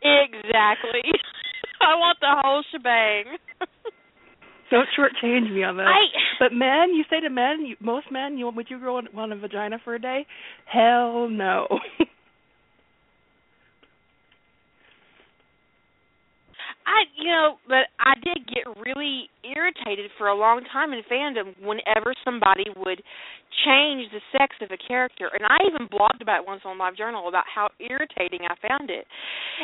exactly. 0.00 1.04
I 1.80 1.94
want 1.96 2.18
the 2.20 2.34
whole 2.42 2.64
shebang. 2.72 3.36
Don't 4.70 4.88
shortchange 4.98 5.52
me 5.52 5.62
on 5.62 5.76
that. 5.76 5.86
I 5.86 6.06
But 6.40 6.52
men, 6.52 6.94
you 6.94 7.04
say 7.08 7.20
to 7.20 7.30
men, 7.30 7.66
you, 7.66 7.76
most 7.80 8.06
men, 8.10 8.36
you 8.36 8.48
would 8.48 8.66
you 8.68 8.78
grow 8.78 9.00
want 9.14 9.32
a 9.32 9.36
vagina 9.36 9.78
for 9.84 9.94
a 9.94 10.00
day? 10.00 10.26
Hell 10.64 11.28
no. 11.28 11.68
I 16.86 17.02
you 17.18 17.26
know, 17.26 17.58
but 17.66 17.90
I 17.98 18.14
did 18.22 18.46
get 18.46 18.64
really 18.78 19.28
irritated 19.42 20.10
for 20.16 20.28
a 20.28 20.34
long 20.38 20.62
time 20.72 20.92
in 20.92 21.02
fandom 21.10 21.52
whenever 21.60 22.14
somebody 22.24 22.64
would 22.76 23.02
change 23.66 24.06
the 24.14 24.22
sex 24.30 24.54
of 24.62 24.70
a 24.70 24.78
character. 24.78 25.28
And 25.34 25.42
I 25.44 25.58
even 25.66 25.88
blogged 25.88 26.22
about 26.22 26.42
it 26.42 26.46
once 26.46 26.62
on 26.64 26.78
Live 26.78 26.96
Journal 26.96 27.28
about 27.28 27.44
how 27.52 27.68
irritating 27.80 28.46
I 28.46 28.54
found 28.66 28.90
it. 28.90 29.04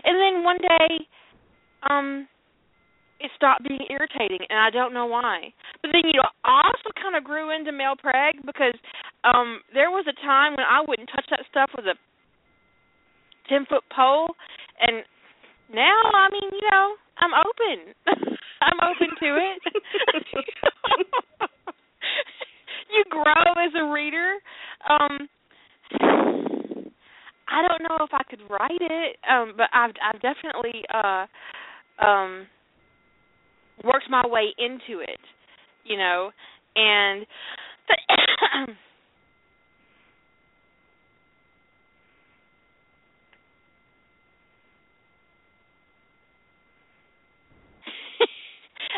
And 0.05 0.19
then 0.19 0.43
one 0.45 0.59
day, 0.59 1.07
um 1.89 2.29
it 3.23 3.31
stopped 3.37 3.63
being 3.63 3.87
irritating 3.89 4.43
and 4.51 4.59
I 4.59 4.71
don't 4.71 4.93
know 4.93 5.07
why. 5.07 5.55
But 5.81 5.91
then 5.95 6.03
you 6.07 6.19
know, 6.19 6.27
I 6.45 6.67
also 6.67 6.91
kind 7.01 7.15
of 7.15 7.23
grew 7.23 7.55
into 7.55 7.71
male 7.71 7.95
preg 7.95 8.43
because 8.45 8.75
um 9.23 9.63
there 9.73 9.91
was 9.91 10.05
a 10.11 10.17
time 10.27 10.59
when 10.59 10.67
I 10.67 10.83
wouldn't 10.87 11.09
touch 11.15 11.27
that 11.31 11.47
stuff 11.51 11.71
with 11.77 11.87
a 11.87 11.95
10 13.49 13.67
foot 13.71 13.85
pole 13.95 14.35
and 14.81 15.07
now 15.73 16.03
I 16.15 16.29
mean, 16.31 16.51
you 16.51 16.67
know, 16.71 16.95
I'm 17.19 17.33
open. 17.35 17.95
I'm 18.63 18.79
open 18.83 19.09
to 19.21 19.37
it. 19.37 19.63
you 22.93 23.05
grow 23.11 23.53
as 23.65 23.73
a 23.81 23.85
reader. 23.93 24.35
Um 24.89 25.29
I 27.53 27.61
don't 27.69 27.83
know 27.83 27.99
if 28.05 28.11
I 28.15 28.23
could 28.31 28.41
write 28.49 28.81
it, 28.81 29.17
um, 29.31 29.53
but 29.57 29.69
I've 29.75 29.93
I've 30.03 30.21
definitely 30.23 30.85
uh 30.93 31.27
um 32.05 32.47
worked 33.85 34.09
my 34.11 34.23
way 34.27 34.55
into 34.59 35.01
it, 35.01 35.21
you 35.85 35.97
know, 35.99 36.31
and 36.77 37.27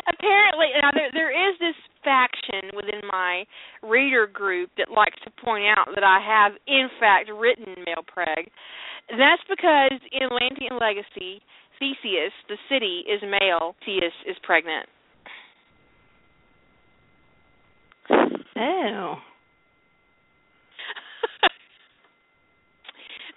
apparently 0.07 0.67
now 0.85 0.91
there 0.93 1.09
there 1.13 1.31
is 1.31 1.57
this 1.59 1.75
faction 2.03 2.69
within 2.75 3.01
my 3.11 3.45
reader 3.81 4.27
group 4.27 4.69
that 4.77 4.91
likes 4.91 5.17
to 5.23 5.31
point 5.43 5.65
out 5.65 5.87
that 5.95 6.03
I 6.03 6.19
have 6.21 6.53
in 6.67 6.89
fact 6.99 7.31
written 7.33 7.73
male 7.85 8.05
preg. 8.05 8.47
That's 9.09 9.41
because 9.49 9.99
in 10.11 10.23
Atlantean 10.23 10.77
Legacy, 10.79 11.41
Theseus, 11.79 12.33
the 12.49 12.57
city, 12.69 13.03
is 13.09 13.21
male. 13.21 13.75
Theseus 13.85 14.13
is 14.27 14.35
pregnant. 14.43 14.87
oh. 18.11 19.15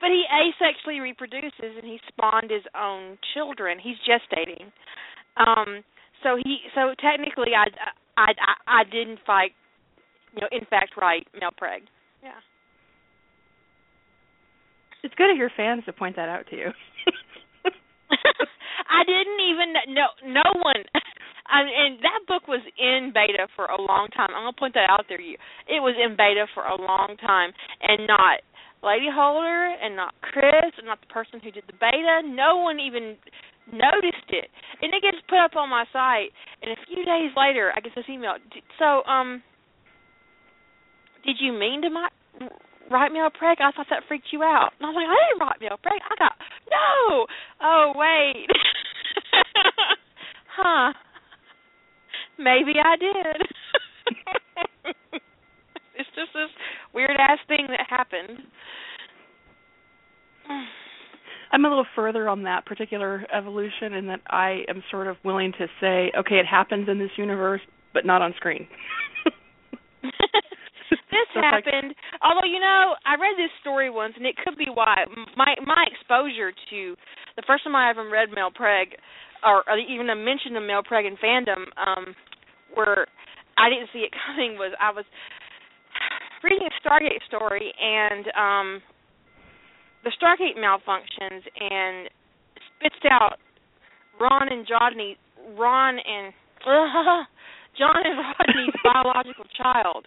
but 0.00 0.10
he 0.10 0.24
asexually 0.32 1.00
reproduces 1.00 1.52
and 1.60 1.84
he 1.84 1.98
spawned 2.08 2.50
his 2.50 2.64
own 2.78 3.18
children. 3.34 3.78
He's 3.82 3.96
gestating. 4.06 4.70
Um 5.36 5.84
so 6.22 6.36
he 6.36 6.58
so 6.74 6.94
technically 7.00 7.54
I 7.56 7.66
I 8.16 8.32
I, 8.32 8.80
I 8.80 8.84
didn't 8.84 9.20
fight 9.26 9.52
you 10.34 10.40
know 10.42 10.48
in 10.52 10.64
fact 10.66 10.96
write 11.00 11.26
male 11.34 11.50
preg. 11.50 11.82
Yeah. 12.22 12.40
It's 15.02 15.14
good 15.14 15.30
of 15.30 15.36
your 15.36 15.50
fans 15.56 15.84
to 15.86 15.92
point 15.92 16.16
that 16.16 16.28
out 16.28 16.46
to 16.50 16.56
you. 16.56 16.70
I 18.90 19.04
didn't 19.04 19.40
even 19.46 19.94
know 19.94 20.08
no 20.26 20.42
one 20.60 20.82
I, 21.48 21.64
and 21.64 21.98
that 22.04 22.28
book 22.28 22.46
was 22.46 22.60
in 22.78 23.12
beta 23.14 23.48
for 23.56 23.66
a 23.66 23.80
long 23.80 24.08
time. 24.12 24.28
I'm 24.36 24.44
gonna 24.44 24.52
point 24.52 24.74
that 24.74 24.90
out 24.90 25.06
there. 25.08 25.20
You, 25.20 25.36
it 25.66 25.80
was 25.80 25.96
in 25.96 26.16
beta 26.16 26.46
for 26.52 26.64
a 26.64 26.76
long 26.76 27.16
time, 27.20 27.52
and 27.80 28.06
not 28.06 28.44
Lady 28.84 29.08
Holder, 29.08 29.74
and 29.80 29.96
not 29.96 30.14
Chris, 30.20 30.76
and 30.76 30.86
not 30.86 31.00
the 31.00 31.08
person 31.08 31.40
who 31.40 31.50
did 31.50 31.64
the 31.66 31.76
beta. 31.80 32.20
No 32.24 32.60
one 32.60 32.78
even 32.78 33.16
noticed 33.72 34.28
it, 34.30 34.48
and 34.82 34.92
it 34.94 35.02
gets 35.02 35.18
put 35.28 35.38
up 35.38 35.56
on 35.56 35.68
my 35.68 35.84
site. 35.92 36.32
And 36.62 36.72
a 36.72 36.76
few 36.86 37.04
days 37.04 37.30
later, 37.36 37.72
I 37.74 37.80
get 37.80 37.92
this 37.94 38.04
email. 38.08 38.34
So, 38.78 39.04
um, 39.04 39.42
did 41.24 41.36
you 41.40 41.52
mean 41.52 41.82
to 41.82 41.90
my 41.90 42.08
write 42.90 43.12
me 43.12 43.20
a 43.20 43.30
preg? 43.30 43.60
I 43.60 43.70
thought 43.72 43.86
that 43.90 44.02
freaked 44.08 44.28
you 44.32 44.42
out. 44.42 44.70
And 44.78 44.86
I'm 44.88 44.94
like, 44.94 45.06
I 45.06 45.16
didn't 45.28 45.40
write 45.40 45.60
me 45.60 45.66
a 45.66 45.76
preg. 45.76 46.00
I 46.00 46.14
got 46.18 46.32
no. 46.70 47.26
Oh 47.62 47.92
wait. 47.94 48.46
huh. 50.56 50.92
Maybe 52.38 52.74
I 52.82 52.96
did. 52.96 53.42
it's 55.96 56.08
just 56.14 56.32
this 56.32 56.50
weird 56.94 57.16
ass 57.18 57.38
thing 57.48 57.66
that 57.68 57.86
happened. 57.88 58.46
I'm 61.52 61.64
a 61.64 61.68
little 61.68 61.86
further 61.96 62.28
on 62.28 62.42
that 62.44 62.66
particular 62.66 63.24
evolution 63.34 63.94
in 63.94 64.06
that 64.08 64.20
I 64.28 64.62
am 64.68 64.82
sort 64.90 65.06
of 65.06 65.16
willing 65.24 65.52
to 65.58 65.66
say, 65.80 66.12
okay, 66.18 66.36
it 66.36 66.46
happens 66.46 66.88
in 66.88 66.98
this 66.98 67.10
universe, 67.16 67.60
but 67.94 68.04
not 68.04 68.20
on 68.22 68.34
screen. 68.36 68.66
this 70.02 70.12
So 70.90 70.96
it's 70.96 71.34
like- 71.36 71.64
happened. 71.64 71.94
Although 72.22 72.46
you 72.46 72.60
know, 72.60 72.94
I 73.06 73.14
read 73.20 73.36
this 73.36 73.50
story 73.60 73.90
once, 73.90 74.14
and 74.16 74.26
it 74.26 74.36
could 74.44 74.56
be 74.58 74.66
why 74.72 75.04
my 75.36 75.54
my 75.64 75.84
exposure 75.90 76.52
to 76.70 76.96
the 77.36 77.42
first 77.46 77.64
time 77.64 77.74
I 77.76 77.90
ever 77.90 78.08
read 78.08 78.28
Mel 78.34 78.50
Preg, 78.50 78.96
or, 79.44 79.62
or 79.68 79.78
even 79.78 80.10
a 80.10 80.16
mention 80.16 80.56
of 80.56 80.62
Mel 80.64 80.82
Preg 80.82 81.06
in 81.06 81.16
fandom, 81.16 81.64
um, 81.78 82.14
where 82.74 83.06
I 83.56 83.68
didn't 83.70 83.88
see 83.92 84.00
it 84.00 84.12
coming, 84.26 84.56
was 84.58 84.72
I 84.80 84.90
was 84.92 85.04
reading 86.42 86.66
a 86.68 86.72
Stargate 86.88 87.22
story, 87.26 87.72
and 87.80 88.26
um, 88.36 88.82
the 90.04 90.12
Stargate 90.20 90.56
malfunctions 90.56 91.42
and 91.58 92.08
spits 92.76 93.04
out 93.10 93.38
Ron 94.20 94.48
and 94.50 94.66
Rodney, 94.70 95.16
Ron 95.56 95.98
and 95.98 96.32
uh, 96.66 97.24
John 97.78 98.02
and 98.04 98.18
Rodney's 98.18 98.74
biological 98.84 99.44
child. 99.56 100.06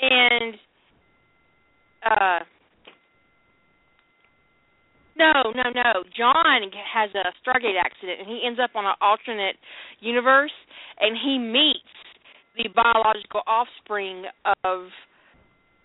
And 0.00 0.54
uh 2.04 2.40
no, 5.16 5.52
no, 5.54 5.70
no. 5.72 6.02
John 6.16 6.62
has 6.92 7.10
a 7.14 7.30
Stargate 7.38 7.78
accident 7.80 8.18
and 8.20 8.28
he 8.28 8.40
ends 8.44 8.58
up 8.62 8.70
on 8.74 8.84
an 8.84 8.94
alternate 9.00 9.56
universe 10.00 10.52
and 11.00 11.16
he 11.16 11.38
meets 11.38 11.78
the 12.56 12.68
biological 12.74 13.42
offspring 13.46 14.24
of 14.64 14.88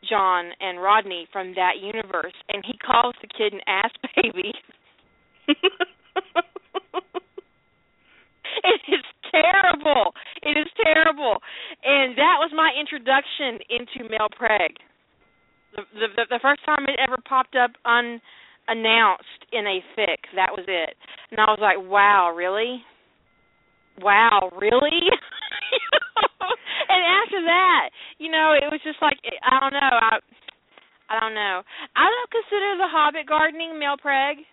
John 0.07 0.51
and 0.59 0.81
Rodney 0.81 1.27
from 1.31 1.53
that 1.55 1.79
universe 1.81 2.33
and 2.49 2.63
he 2.65 2.77
calls 2.77 3.15
the 3.21 3.27
kid 3.27 3.53
an 3.53 3.61
ass 3.67 3.91
baby. 4.15 4.53
it 8.63 8.81
is 8.87 9.05
terrible. 9.31 10.13
It 10.43 10.57
is 10.57 10.67
terrible. 10.83 11.37
And 11.83 12.17
that 12.17 12.37
was 12.39 12.51
my 12.55 12.71
introduction 12.79 13.59
into 13.69 14.09
Mel 14.09 14.29
Preg. 14.29 14.75
The, 15.75 15.83
the 15.93 16.25
the 16.29 16.39
first 16.41 16.65
time 16.65 16.85
it 16.87 16.99
ever 16.99 17.17
popped 17.27 17.55
up 17.55 17.71
unannounced 17.85 19.45
in 19.53 19.67
a 19.67 19.83
fic, 19.95 20.17
that 20.35 20.51
was 20.51 20.65
it. 20.67 20.95
And 21.31 21.39
I 21.39 21.45
was 21.45 21.59
like, 21.61 21.77
"Wow, 21.79 22.33
really? 22.35 22.83
Wow, 24.01 24.51
really?" 24.59 25.09
and 26.93 27.01
after 27.23 27.39
that, 27.45 27.89
you 28.17 28.29
know, 28.31 28.53
it 28.57 28.67
was 28.69 28.81
just 28.83 28.97
like 29.01 29.17
I 29.23 29.59
don't 29.59 29.73
know. 29.73 29.93
I 29.93 30.19
I 31.09 31.19
don't 31.19 31.33
know. 31.33 31.61
I 31.95 32.05
don't 32.05 32.31
consider 32.31 32.77
the 32.77 32.89
Hobbit 32.89 33.25
gardening 33.27 33.79
Mel 33.79 33.97
Preg. 33.97 34.45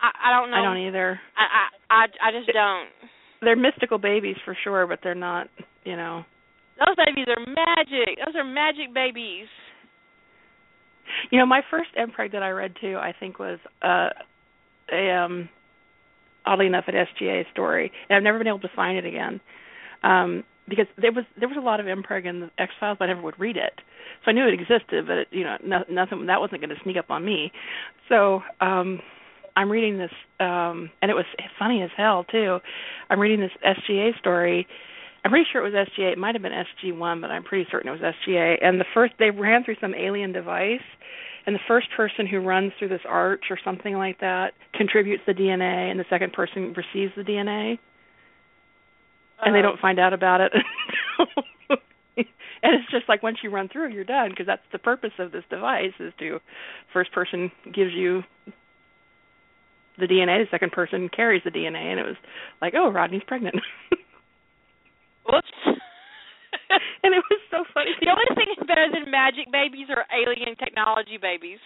I, 0.00 0.10
I 0.28 0.28
don't 0.32 0.50
know. 0.50 0.56
I 0.56 0.62
don't 0.62 0.86
either. 0.86 1.20
I 1.36 1.44
I 1.44 1.64
I, 1.90 2.28
I 2.28 2.32
just 2.32 2.50
don't. 2.52 2.88
They're 3.42 3.56
mystical 3.56 3.98
babies 3.98 4.36
for 4.44 4.56
sure, 4.64 4.86
but 4.86 5.00
they're 5.02 5.14
not. 5.14 5.48
You 5.84 5.96
know. 5.96 6.24
Those 6.78 6.96
babies 6.96 7.26
are 7.28 7.40
magic. 7.40 8.18
Those 8.24 8.34
are 8.34 8.44
magic 8.44 8.92
babies. 8.92 9.46
You 11.30 11.38
know, 11.38 11.46
my 11.46 11.60
first 11.70 11.90
MPreg 11.96 12.32
that 12.32 12.42
I 12.42 12.50
read 12.50 12.74
too, 12.80 12.96
I 12.96 13.12
think 13.18 13.38
was 13.38 13.58
uh 13.82 14.08
a 14.92 15.10
um 15.12 15.48
oddly 16.46 16.66
enough 16.66 16.84
an 16.88 16.94
SGA 16.94 17.44
story. 17.52 17.92
And 18.08 18.16
I've 18.16 18.22
never 18.22 18.38
been 18.38 18.48
able 18.48 18.60
to 18.60 18.70
find 18.74 18.98
it 18.98 19.06
again. 19.06 19.40
Um 20.02 20.44
because 20.68 20.86
there 21.00 21.12
was 21.12 21.24
there 21.38 21.48
was 21.48 21.56
a 21.58 21.60
lot 21.60 21.80
of 21.80 21.86
MPreg 21.86 22.26
in 22.26 22.40
the 22.40 22.50
X 22.58 22.72
Files, 22.80 22.96
but 22.98 23.04
I 23.04 23.08
never 23.08 23.22
would 23.22 23.38
read 23.38 23.56
it. 23.56 23.80
So 24.24 24.30
I 24.30 24.32
knew 24.32 24.46
it 24.46 24.54
existed, 24.54 25.06
but 25.06 25.18
it, 25.18 25.28
you 25.30 25.44
know, 25.44 25.56
no, 25.64 25.84
nothing 25.90 26.26
that 26.26 26.40
wasn't 26.40 26.60
going 26.60 26.74
to 26.74 26.82
sneak 26.82 26.96
up 26.96 27.10
on 27.10 27.24
me. 27.24 27.52
So 28.08 28.42
um 28.60 29.00
I'm 29.56 29.70
reading 29.70 29.98
this 29.98 30.12
um 30.40 30.90
and 31.02 31.10
it 31.10 31.14
was 31.14 31.26
funny 31.58 31.82
as 31.82 31.90
hell 31.96 32.24
too. 32.24 32.58
I'm 33.10 33.20
reading 33.20 33.40
this 33.40 33.52
SGA 33.64 34.18
story. 34.18 34.66
I'm 35.24 35.30
pretty 35.30 35.46
sure 35.50 35.64
it 35.64 35.72
was 35.72 35.88
SGA. 35.88 36.12
It 36.12 36.18
might 36.18 36.34
have 36.34 36.42
been 36.42 36.52
SG1, 36.52 37.20
but 37.20 37.30
I'm 37.30 37.44
pretty 37.44 37.66
certain 37.70 37.88
it 37.88 38.00
was 38.00 38.14
SGA. 38.28 38.56
And 38.62 38.80
the 38.80 38.84
first 38.94 39.14
they 39.18 39.30
ran 39.30 39.64
through 39.64 39.76
some 39.80 39.94
alien 39.94 40.32
device 40.32 40.80
and 41.46 41.54
the 41.54 41.60
first 41.68 41.88
person 41.96 42.26
who 42.26 42.40
runs 42.40 42.72
through 42.78 42.88
this 42.88 43.02
arch 43.06 43.44
or 43.50 43.58
something 43.62 43.94
like 43.94 44.20
that 44.20 44.54
contributes 44.72 45.22
the 45.26 45.34
DNA 45.34 45.90
and 45.90 46.00
the 46.00 46.04
second 46.08 46.32
person 46.32 46.74
receives 46.74 47.12
the 47.16 47.22
DNA. 47.22 47.78
And 49.42 49.54
they 49.54 49.62
don't 49.62 49.80
find 49.80 49.98
out 49.98 50.12
about 50.12 50.40
it. 50.40 50.52
and 52.16 52.74
it's 52.74 52.90
just 52.90 53.08
like 53.08 53.22
once 53.22 53.38
you 53.42 53.50
run 53.50 53.68
through, 53.68 53.92
you're 53.92 54.04
done 54.04 54.30
because 54.30 54.46
that's 54.46 54.62
the 54.72 54.78
purpose 54.78 55.12
of 55.18 55.32
this 55.32 55.44
device 55.50 55.92
is 56.00 56.12
to 56.18 56.38
first 56.92 57.12
person 57.12 57.50
gives 57.72 57.92
you 57.92 58.22
the 59.98 60.06
DNA, 60.06 60.42
the 60.42 60.50
second 60.50 60.72
person 60.72 61.08
carries 61.14 61.42
the 61.44 61.50
DNA, 61.50 61.90
and 61.92 62.00
it 62.00 62.04
was 62.04 62.16
like, 62.60 62.74
oh, 62.76 62.90
Rodney's 62.90 63.22
pregnant. 63.26 63.54
Whoops. 65.26 65.46
and 67.02 67.14
it 67.14 67.22
was 67.30 67.40
so 67.50 67.64
funny. 67.72 67.90
The 68.00 68.10
only 68.10 68.26
thing 68.34 68.66
better 68.66 68.86
than 68.92 69.10
magic 69.10 69.52
babies 69.52 69.86
are 69.90 70.04
alien 70.12 70.56
technology 70.56 71.18
babies. 71.20 71.58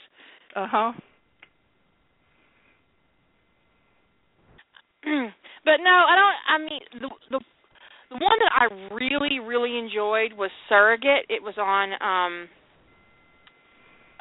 Uh 0.54 0.66
huh. 0.70 0.92
but 5.64 5.78
no, 5.82 6.04
I 6.06 6.14
don't. 6.16 6.36
I 6.48 6.58
mean, 6.58 6.80
the 7.00 7.08
the 7.30 7.40
the 8.10 8.16
one 8.16 8.38
that 8.40 8.52
I 8.54 8.94
really 8.94 9.38
really 9.40 9.78
enjoyed 9.78 10.32
was 10.32 10.50
Surrogate. 10.68 11.26
It 11.28 11.42
was 11.42 11.54
on 11.58 11.92
um 12.00 12.48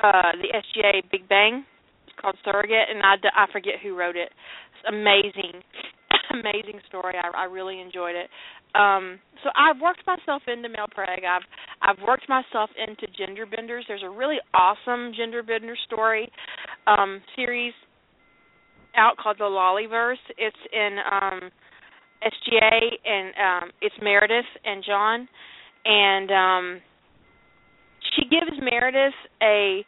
uh 0.03 0.31
the 0.41 0.49
SGA 0.53 1.03
Big 1.11 1.27
Bang 1.29 1.65
It's 2.05 2.15
called 2.19 2.35
Surrogate, 2.43 2.89
and 2.89 3.01
I, 3.03 3.15
I 3.35 3.51
forget 3.51 3.75
who 3.81 3.95
wrote 3.97 4.15
it. 4.15 4.29
It's 4.29 4.87
amazing, 4.89 5.63
amazing 6.33 6.81
story. 6.87 7.15
I, 7.15 7.43
I 7.43 7.45
really 7.45 7.79
enjoyed 7.79 8.15
it. 8.15 8.29
Um, 8.75 9.19
so 9.43 9.49
I've 9.55 9.81
worked 9.81 10.05
myself 10.05 10.43
into 10.47 10.69
male 10.69 10.87
Preg. 10.95 11.23
I've 11.25 11.47
I've 11.81 12.03
worked 12.05 12.27
myself 12.27 12.69
into 12.75 13.07
gender 13.17 13.45
benders. 13.45 13.85
There's 13.87 14.03
a 14.03 14.09
really 14.09 14.37
awesome 14.53 15.13
gender 15.15 15.41
bender 15.43 15.77
story 15.85 16.29
um, 16.87 17.21
series 17.35 17.73
out 18.97 19.15
called 19.17 19.37
the 19.39 19.45
Lollyverse. 19.45 20.15
It's 20.37 20.57
in 20.73 20.97
um, 21.09 21.51
SGA 22.23 22.81
and 23.05 23.63
um, 23.63 23.69
it's 23.81 23.95
Meredith 24.01 24.45
and 24.65 24.83
John, 24.83 25.27
and 25.85 26.31
um, 26.31 26.81
she 28.15 28.23
gives 28.27 28.57
Meredith 28.59 29.13
a 29.41 29.85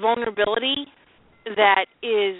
vulnerability 0.00 0.86
that 1.56 1.86
is 2.02 2.36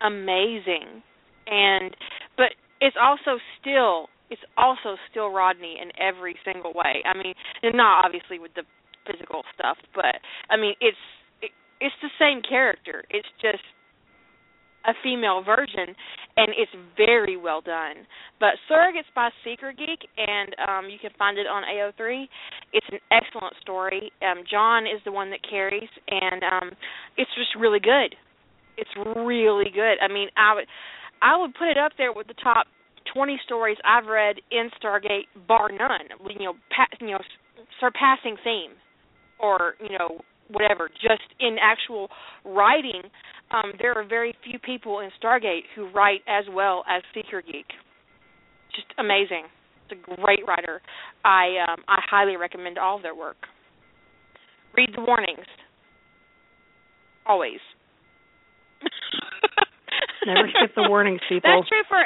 amazing 0.00 1.02
and 1.46 1.94
but 2.36 2.54
it's 2.80 2.96
also 3.00 3.38
still 3.60 4.08
it's 4.30 4.42
also 4.56 4.96
still 5.10 5.28
Rodney 5.28 5.76
in 5.80 5.92
every 6.00 6.36
single 6.44 6.72
way. 6.72 7.04
I 7.04 7.12
mean, 7.14 7.34
not 7.74 8.04
obviously 8.06 8.38
with 8.38 8.54
the 8.54 8.62
physical 9.06 9.42
stuff, 9.54 9.76
but 9.94 10.16
I 10.48 10.56
mean, 10.56 10.74
it's 10.80 10.96
it, 11.42 11.50
it's 11.80 11.94
the 12.00 12.08
same 12.18 12.40
character. 12.40 13.04
It's 13.10 13.28
just 13.40 13.64
a 14.84 14.94
female 15.02 15.42
version, 15.42 15.94
and 16.36 16.48
it's 16.56 16.72
very 16.96 17.36
well 17.36 17.60
done. 17.60 18.06
But 18.40 18.54
Surrogates 18.70 19.10
by 19.14 19.30
Seeker 19.44 19.72
Geek, 19.72 20.08
and 20.16 20.54
um, 20.66 20.90
you 20.90 20.98
can 21.00 21.10
find 21.18 21.38
it 21.38 21.46
on 21.46 21.62
AO3. 21.62 22.24
It's 22.72 22.86
an 22.90 22.98
excellent 23.10 23.54
story. 23.60 24.12
Um, 24.22 24.44
John 24.50 24.84
is 24.84 25.00
the 25.04 25.12
one 25.12 25.30
that 25.30 25.40
carries, 25.48 25.88
and 26.08 26.42
um, 26.42 26.70
it's 27.16 27.30
just 27.36 27.50
really 27.58 27.80
good. 27.80 28.16
It's 28.76 28.90
really 28.96 29.70
good. 29.72 29.96
I 30.00 30.08
mean, 30.08 30.28
I 30.36 30.54
would 30.54 30.66
I 31.20 31.36
would 31.36 31.54
put 31.54 31.68
it 31.68 31.78
up 31.78 31.92
there 31.98 32.12
with 32.12 32.26
the 32.26 32.34
top 32.42 32.66
20 33.14 33.38
stories 33.44 33.76
I've 33.84 34.06
read 34.06 34.36
in 34.50 34.70
Stargate, 34.82 35.28
bar 35.46 35.70
none. 35.70 36.08
You 36.28 36.46
know, 36.46 36.54
pa- 36.74 36.96
you 37.00 37.12
know, 37.12 37.20
surpassing 37.80 38.36
theme, 38.42 38.72
or 39.38 39.74
you 39.80 39.96
know, 39.98 40.20
whatever. 40.52 40.88
Just 40.88 41.22
in 41.40 41.56
actual 41.60 42.08
writing, 42.44 43.02
um, 43.50 43.72
there 43.80 43.94
are 43.94 44.04
very 44.04 44.34
few 44.44 44.58
people 44.58 45.00
in 45.00 45.10
Stargate 45.22 45.62
who 45.74 45.90
write 45.90 46.20
as 46.26 46.44
well 46.52 46.84
as 46.88 47.02
Seeker 47.14 47.42
Geek. 47.42 47.66
Just 48.74 48.86
amazing. 48.98 49.44
It's 49.90 50.00
a 50.00 50.16
great 50.16 50.46
writer. 50.46 50.80
I 51.24 51.56
um, 51.68 51.84
I 51.88 52.00
highly 52.08 52.36
recommend 52.36 52.78
all 52.78 52.96
of 52.96 53.02
their 53.02 53.14
work. 53.14 53.36
Read 54.74 54.90
the 54.96 55.02
warnings. 55.02 55.46
Always. 57.26 57.60
Never 60.26 60.48
skip 60.48 60.74
the 60.74 60.88
warnings, 60.88 61.20
people. 61.28 61.50
That's 61.50 61.68
true 61.68 61.82
for 61.88 61.98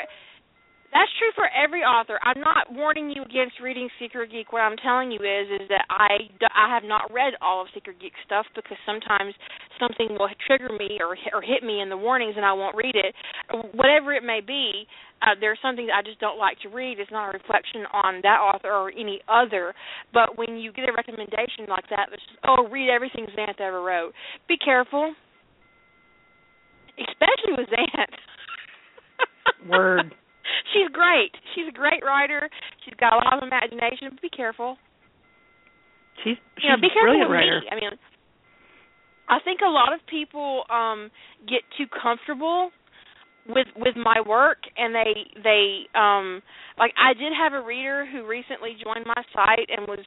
that's 0.97 1.13
true 1.21 1.29
for 1.37 1.45
every 1.53 1.85
author. 1.85 2.17
I'm 2.25 2.41
not 2.41 2.73
warning 2.73 3.13
you 3.13 3.21
against 3.21 3.61
reading 3.61 3.93
Seeker 4.01 4.25
Geek. 4.25 4.49
What 4.53 4.65
I'm 4.65 4.81
telling 4.81 5.13
you 5.13 5.21
is 5.21 5.61
is 5.61 5.69
that 5.69 5.85
I 5.93 6.33
I 6.57 6.73
have 6.73 6.89
not 6.89 7.13
read 7.13 7.37
all 7.45 7.61
of 7.61 7.69
Seeker 7.77 7.93
Geek 7.93 8.17
stuff 8.25 8.49
because 8.57 8.81
sometimes 8.89 9.37
something 9.77 10.17
will 10.17 10.33
trigger 10.49 10.73
me 10.73 10.97
or 11.05 11.13
or 11.37 11.45
hit 11.45 11.61
me 11.61 11.85
in 11.85 11.93
the 11.93 12.01
warnings 12.01 12.33
and 12.41 12.49
I 12.49 12.57
won't 12.57 12.75
read 12.75 12.97
it. 12.97 13.13
Whatever 13.77 14.17
it 14.17 14.25
may 14.25 14.41
be, 14.41 14.89
uh, 15.21 15.37
there's 15.37 15.61
something 15.61 15.85
that 15.87 16.01
I 16.01 16.03
just 16.03 16.17
don't 16.17 16.39
like 16.41 16.57
to 16.65 16.73
read. 16.73 16.97
It's 16.97 17.13
not 17.13 17.29
a 17.29 17.33
reflection 17.37 17.85
on 17.93 18.21
that 18.25 18.41
author 18.41 18.73
or 18.73 18.89
any 18.89 19.21
other. 19.29 19.75
But 20.17 20.41
when 20.41 20.57
you 20.57 20.73
get 20.73 20.89
a 20.89 20.97
recommendation 20.97 21.69
like 21.69 21.85
that, 21.93 22.09
that's 22.09 22.25
just, 22.25 22.41
oh, 22.49 22.69
read 22.73 22.89
everything 22.89 23.27
Xanth 23.37 23.61
ever 23.61 23.83
wrote. 23.85 24.13
Be 24.49 24.57
careful, 24.57 25.13
especially 26.97 27.53
with 27.53 27.69
Xanth. 27.69 28.17
Word 29.69 30.15
she's 30.73 30.89
great. 30.93 31.33
She's 31.55 31.69
a 31.69 31.73
great 31.73 32.03
writer. 32.05 32.49
She's 32.85 32.95
got 32.99 33.13
a 33.13 33.17
lot 33.17 33.39
of 33.39 33.43
imagination. 33.43 34.09
But 34.11 34.23
be 34.23 34.31
careful. 34.31 34.77
She's 36.25 36.37
she's 36.57 36.65
you 36.65 36.71
know, 36.71 36.81
be 36.81 36.89
a 36.89 36.91
careful 36.91 37.13
brilliant 37.13 37.31
with 37.31 37.37
writer. 37.37 37.61
me. 37.61 37.69
I 37.71 37.75
mean, 37.77 37.91
I 39.29 39.39
think 39.45 39.61
a 39.61 39.71
lot 39.71 39.93
of 39.93 40.01
people 40.07 40.65
um 40.71 41.11
get 41.47 41.63
too 41.77 41.87
comfortable 41.91 42.71
with 43.49 43.69
with 43.77 43.95
my 43.97 44.21
work 44.27 44.59
and 44.77 44.95
they 44.95 45.13
they 45.43 45.87
um 45.95 46.43
like 46.79 46.93
I 46.99 47.15
did 47.15 47.33
have 47.33 47.53
a 47.53 47.65
reader 47.65 48.07
who 48.07 48.27
recently 48.27 48.77
joined 48.83 49.07
my 49.07 49.23
site 49.35 49.71
and 49.71 49.87
was 49.87 50.05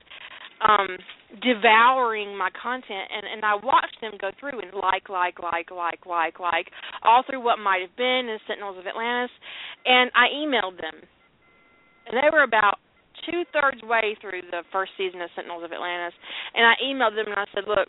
um 0.62 0.98
devouring 1.44 2.36
my 2.36 2.50
content 2.52 3.08
and 3.14 3.26
and 3.26 3.46
I 3.46 3.56
watched 3.56 4.02
them 4.02 4.14
go 4.20 4.32
through 4.40 4.60
and 4.60 4.74
like 4.74 5.08
like 5.08 5.40
like 5.40 5.72
like 5.72 6.06
like 6.06 6.40
like 6.40 6.68
all 7.04 7.24
through 7.24 7.44
what 7.44 7.60
might 7.60 7.82
have 7.82 7.96
been 7.96 8.28
in 8.28 8.38
Sentinels 8.48 8.78
of 8.78 8.88
Atlantis 8.88 9.32
and 9.86 10.12
I 10.16 10.28
emailed 10.36 10.82
them. 10.82 11.00
And 12.08 12.18
they 12.18 12.30
were 12.34 12.44
about 12.44 12.80
two 13.30 13.44
thirds 13.54 13.82
way 13.84 14.18
through 14.20 14.42
the 14.50 14.64
first 14.72 14.92
season 14.98 15.22
of 15.22 15.30
Sentinels 15.36 15.64
of 15.64 15.72
Atlantis 15.72 16.18
and 16.56 16.66
I 16.66 16.74
emailed 16.84 17.16
them 17.16 17.28
and 17.32 17.40
I 17.40 17.46
said 17.54 17.64
look 17.68 17.88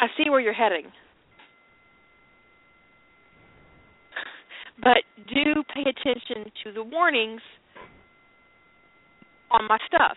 I 0.00 0.06
see 0.16 0.30
where 0.30 0.40
you're 0.40 0.52
heading. 0.52 0.86
But 4.80 5.02
do 5.26 5.62
pay 5.74 5.82
attention 5.82 6.52
to 6.64 6.72
the 6.72 6.84
warnings 6.84 7.42
on 9.50 9.66
my 9.66 9.76
stuff 9.86 10.16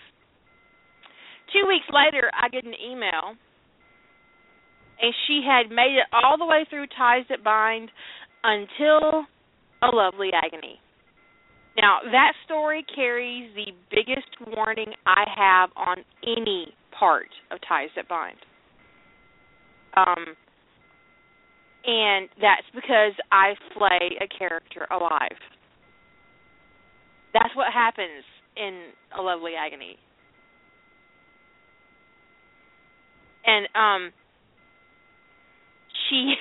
Two 1.54 1.68
weeks 1.68 1.86
later, 1.92 2.32
I 2.34 2.48
get 2.50 2.64
an 2.64 2.74
email, 2.74 3.36
and 5.02 5.14
she 5.28 5.42
had 5.46 5.70
made 5.70 5.98
it 5.98 6.08
all 6.14 6.38
the 6.38 6.46
way 6.46 6.66
through 6.70 6.88
Ties 6.98 7.26
That 7.30 7.44
Bind 7.44 7.90
until 8.44 9.26
A 9.84 9.94
Lovely 9.94 10.30
Agony. 10.34 10.80
Now, 11.78 12.00
that 12.04 12.34
story 12.46 12.86
carries 12.96 13.54
the 13.56 13.72
biggest 13.90 14.56
warning 14.56 14.94
I 15.06 15.24
have 15.36 15.70
on 15.76 15.98
any 16.24 16.68
part 16.98 17.30
of 17.52 17.60
Ties 17.68 17.90
That 17.96 18.08
Bind. 18.08 18.38
Um, 19.98 20.36
and 21.86 22.30
that's 22.40 22.68
because 22.74 23.14
I 23.32 23.54
flay 23.74 24.18
a 24.22 24.28
character 24.38 24.88
alive. 24.92 25.40
That's 27.34 27.56
what 27.56 27.74
happens 27.74 28.24
in 28.56 28.92
A 29.18 29.22
Lovely 29.22 29.54
Agony. 29.58 29.98
And 33.46 33.68
um 33.76 34.12
she 36.10 36.36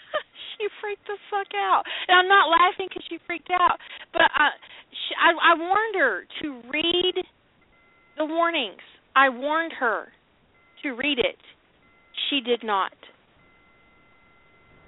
she 0.58 0.68
freaked 0.80 1.06
the 1.06 1.16
fuck 1.30 1.52
out. 1.54 1.82
And 2.08 2.18
I'm 2.18 2.28
not 2.28 2.48
laughing 2.48 2.88
because 2.88 3.04
she 3.08 3.18
freaked 3.26 3.50
out, 3.50 3.78
but 4.12 4.22
I, 4.34 4.50
she, 4.90 5.12
I 5.18 5.52
I 5.52 5.54
warned 5.58 5.96
her 5.96 6.26
to 6.42 6.48
read 6.70 7.14
the 8.16 8.24
warnings. 8.24 8.82
I 9.14 9.28
warned 9.28 9.72
her 9.78 10.08
to 10.82 10.90
read 10.90 11.18
it. 11.18 11.40
She 12.28 12.40
did 12.40 12.62
not. 12.64 12.92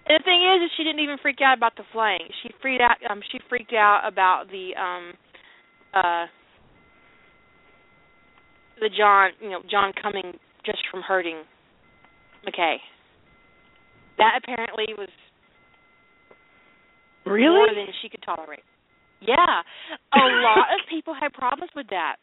And 0.07 0.18
the 0.18 0.24
thing 0.24 0.40
is, 0.40 0.64
is 0.64 0.70
she 0.76 0.85
didn't 0.85 1.00
even 1.00 1.18
freak 1.20 1.40
out 1.44 1.59
about 1.59 1.76
the 1.76 1.85
flaying. 1.92 2.28
She 2.42 2.50
freaked 2.62 2.81
out. 2.81 2.96
Um, 3.11 3.20
she 3.31 3.38
freaked 3.48 3.74
out 3.74 4.02
about 4.07 4.46
the 4.50 4.70
um, 4.74 5.12
uh, 5.92 6.26
the 8.81 8.88
John, 8.96 9.31
you 9.40 9.50
know, 9.50 9.61
John 9.70 9.92
coming 10.00 10.38
just 10.64 10.78
from 10.90 11.02
hurting 11.02 11.42
McKay. 12.48 12.76
That 14.18 14.40
apparently 14.42 14.87
was 14.96 15.08
really 17.26 17.54
more 17.54 17.68
than 17.74 17.87
she 18.02 18.08
could 18.08 18.22
tolerate. 18.24 18.64
Yeah, 19.20 19.34
a 19.37 20.18
lot 20.42 20.72
of 20.74 20.80
people 20.90 21.14
had 21.18 21.32
problems 21.32 21.70
with 21.76 21.87
that. 21.90 22.16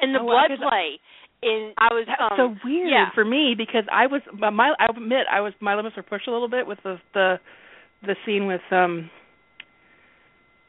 And 0.00 0.14
the 0.14 0.18
Oh, 0.20 0.24
blood 0.26 0.50
play, 0.58 0.98
in 1.42 1.72
I 1.78 1.88
was 1.94 2.04
That's 2.06 2.20
um, 2.20 2.36
so 2.60 2.68
weird 2.68 2.90
yeah. 2.90 3.06
for 3.14 3.24
me 3.24 3.54
because 3.56 3.84
I 3.92 4.06
was 4.06 4.22
my 4.36 4.50
my- 4.50 4.74
I 4.78 4.86
admit 4.90 5.26
I 5.30 5.40
was 5.40 5.52
my 5.60 5.74
limits 5.74 5.96
were 5.96 6.02
pushed 6.02 6.26
a 6.28 6.32
little 6.32 6.48
bit 6.48 6.66
with 6.66 6.78
the 6.82 6.98
the 7.12 7.36
the 8.02 8.16
scene 8.26 8.46
with 8.46 8.60
um 8.70 9.10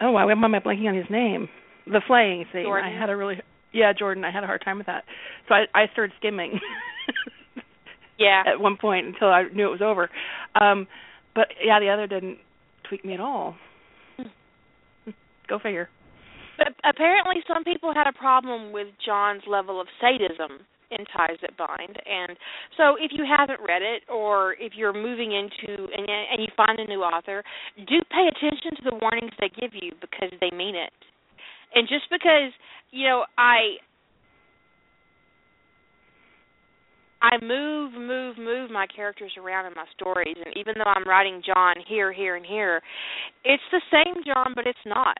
oh 0.01 0.11
why 0.11 0.29
am 0.31 0.43
I 0.43 0.59
blanking 0.59 0.87
on 0.87 0.95
his 0.95 1.09
name 1.09 1.49
the 1.87 2.01
flaying 2.07 2.45
scene 2.53 2.63
Jordan? 2.63 2.91
I 2.93 2.99
had 2.99 3.09
a 3.09 3.15
really 3.15 3.41
yeah 3.73 3.93
Jordan 3.97 4.23
I 4.23 4.31
had 4.31 4.43
a 4.43 4.47
hard 4.47 4.61
time 4.63 4.77
with 4.77 4.87
that 4.87 5.03
so 5.47 5.55
I 5.55 5.65
I 5.73 5.87
started 5.91 6.13
skimming 6.19 6.59
Yeah. 8.17 8.43
at 8.45 8.59
one 8.59 8.77
point 8.77 9.07
until 9.07 9.27
I 9.27 9.43
knew 9.53 9.67
it 9.67 9.71
was 9.71 9.81
over. 9.81 10.09
Um 10.59 10.87
but 11.33 11.47
yeah 11.63 11.79
the 11.79 11.89
other 11.89 12.07
didn't 12.07 12.37
tweak 12.87 13.03
me 13.05 13.13
at 13.13 13.19
all. 13.19 13.55
Go 15.47 15.59
figure. 15.59 15.89
But 16.57 16.67
apparently, 16.87 17.43
some 17.47 17.63
people 17.63 17.93
had 17.93 18.07
a 18.07 18.13
problem 18.13 18.71
with 18.71 18.87
John's 19.05 19.43
level 19.47 19.81
of 19.81 19.87
sadism 19.99 20.63
in 20.91 21.03
Ties 21.11 21.37
That 21.41 21.57
Bind, 21.57 21.97
and 22.05 22.37
so 22.77 22.95
if 22.95 23.11
you 23.11 23.25
haven't 23.25 23.59
read 23.59 23.81
it, 23.81 24.03
or 24.07 24.53
if 24.59 24.73
you're 24.75 24.93
moving 24.93 25.33
into 25.33 25.91
and, 25.91 26.07
and 26.07 26.39
you 26.39 26.47
find 26.55 26.79
a 26.79 26.85
new 26.85 27.01
author, 27.01 27.43
do 27.75 27.99
pay 28.09 28.29
attention 28.29 28.77
to 28.77 28.83
the 28.89 28.95
warnings 29.01 29.33
they 29.39 29.49
give 29.49 29.71
you 29.73 29.91
because 29.99 30.31
they 30.39 30.55
mean 30.55 30.75
it. 30.75 30.93
And 31.73 31.87
just 31.89 32.05
because 32.09 32.53
you 32.91 33.07
know, 33.07 33.25
I 33.37 33.81
I 37.25 37.43
move, 37.43 37.93
move, 37.93 38.37
move 38.37 38.69
my 38.69 38.85
characters 38.85 39.31
around 39.37 39.65
in 39.65 39.73
my 39.75 39.85
stories, 39.97 40.35
and 40.45 40.55
even 40.55 40.75
though 40.77 40.89
I'm 40.89 41.07
writing 41.07 41.41
John 41.45 41.75
here, 41.87 42.13
here, 42.13 42.35
and 42.35 42.45
here, 42.45 42.81
it's 43.43 43.63
the 43.71 43.81
same 43.91 44.23
John, 44.23 44.53
but 44.53 44.67
it's 44.67 44.77
not 44.85 45.17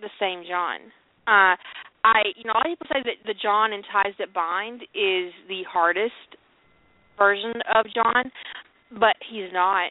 the 0.00 0.10
same 0.20 0.44
John. 0.48 0.78
Uh, 1.26 1.56
I, 2.04 2.22
you 2.36 2.44
know, 2.44 2.52
a 2.52 2.58
lot 2.58 2.66
of 2.70 2.78
people 2.78 2.86
say 2.92 3.02
that 3.04 3.26
the 3.26 3.34
John 3.42 3.72
in 3.72 3.82
Ties 3.82 4.14
That 4.18 4.32
Bind 4.32 4.82
is 4.94 5.32
the 5.48 5.62
hardest 5.68 6.38
version 7.18 7.54
of 7.74 7.84
John, 7.94 8.30
but 8.92 9.16
he's 9.28 9.52
not. 9.52 9.90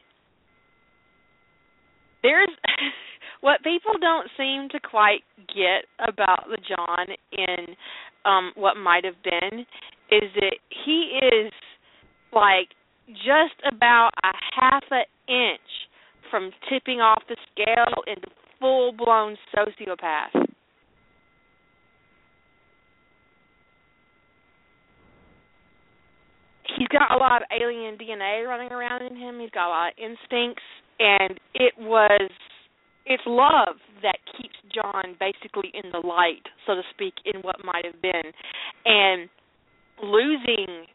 There's 2.24 2.50
what 3.42 3.64
people 3.64 4.00
don't 4.00 4.30
seem 4.38 4.70
to 4.72 4.80
quite 4.80 5.22
get 5.48 5.86
about 6.08 6.46
the 6.50 6.58
John 6.68 7.08
in 7.32 7.76
um 8.26 8.52
what 8.56 8.76
might 8.76 9.06
have 9.06 9.22
been 9.24 9.66
is 10.12 10.30
that 10.36 10.58
he 10.86 11.20
is 11.22 11.52
like 12.34 12.70
just 13.10 13.58
about 13.72 14.12
a 14.24 14.32
half 14.60 14.84
an 14.92 15.04
inch 15.28 15.62
from 16.30 16.52
tipping 16.70 17.00
off 17.02 17.24
the 17.28 17.36
scale 17.52 18.04
into 18.08 18.28
full 18.60 18.92
blown 18.92 19.38
sociopath. 19.56 20.48
He's 26.78 26.88
got 26.88 27.12
a 27.12 27.18
lot 27.18 27.42
of 27.42 27.48
alien 27.52 27.98
DNA 27.98 28.48
running 28.48 28.72
around 28.72 29.02
in 29.06 29.16
him. 29.16 29.40
He's 29.40 29.50
got 29.50 29.68
a 29.68 29.70
lot 29.70 29.92
of 29.92 29.94
instincts, 29.98 30.64
and 31.00 31.40
it 31.54 31.74
was 31.78 32.30
it's 33.06 33.24
love 33.26 33.76
that 34.04 34.20
keeps 34.38 34.56
John 34.74 35.18
basically 35.20 35.72
in 35.74 35.92
the 35.92 36.06
light, 36.06 36.46
so 36.68 36.76
to 36.76 36.82
speak, 36.94 37.16
in 37.26 37.42
what 37.42 37.58
might 37.66 37.84
have 37.84 38.00
been. 38.02 38.32
And 38.86 39.30
losing 40.02 40.86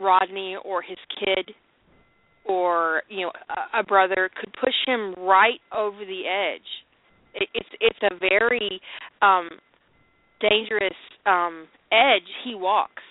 Rodney 0.00 0.56
or 0.64 0.82
his 0.82 0.98
kid 1.18 1.54
or 2.44 3.02
you 3.08 3.22
know 3.22 3.32
a, 3.50 3.80
a 3.80 3.82
brother 3.84 4.30
could 4.40 4.52
push 4.60 4.74
him 4.86 5.14
right 5.18 5.60
over 5.76 5.98
the 5.98 6.22
edge. 6.26 6.68
It, 7.34 7.48
it's 7.54 7.68
it's 7.80 7.98
a 8.02 8.18
very 8.18 8.80
um 9.22 9.48
dangerous 10.40 10.96
um 11.26 11.66
edge 11.92 12.28
he 12.44 12.54
walks 12.54 13.02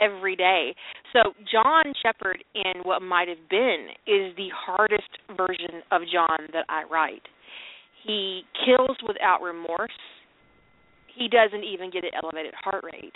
every 0.00 0.36
day. 0.36 0.74
So 1.12 1.32
John 1.50 1.84
Sheppard 2.02 2.42
in 2.54 2.82
what 2.82 3.02
might 3.02 3.28
have 3.28 3.48
been 3.48 3.88
is 4.06 4.34
the 4.36 4.48
hardest 4.54 5.08
version 5.36 5.82
of 5.90 6.02
John 6.12 6.48
that 6.52 6.64
I 6.68 6.84
write. 6.90 7.22
He 8.04 8.42
kills 8.66 8.96
without 9.06 9.42
remorse. 9.42 9.90
He 11.14 11.28
doesn't 11.28 11.62
even 11.62 11.90
get 11.90 12.04
an 12.04 12.10
elevated 12.20 12.54
heart 12.54 12.82
rate. 12.84 13.14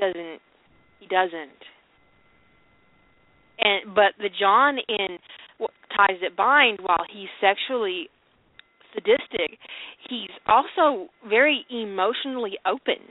Doesn't 0.00 0.40
he 1.00 1.06
doesn't. 1.06 1.60
And 3.58 3.94
but 3.94 4.14
the 4.18 4.30
John 4.38 4.78
in 4.88 5.18
ties 5.96 6.18
that 6.22 6.36
bind, 6.36 6.80
while 6.82 7.04
he's 7.10 7.28
sexually 7.40 8.08
sadistic, 8.92 9.58
he's 10.08 10.30
also 10.46 11.08
very 11.28 11.64
emotionally 11.70 12.58
open. 12.66 13.02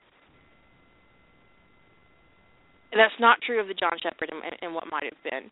And 2.92 3.00
that's 3.00 3.18
not 3.20 3.40
true 3.46 3.60
of 3.60 3.68
the 3.68 3.74
John 3.74 3.98
Sheppard 4.02 4.30
and, 4.32 4.56
and 4.62 4.76
what 4.76 4.86
might 4.92 5.04
have 5.04 5.24
been. 5.24 5.50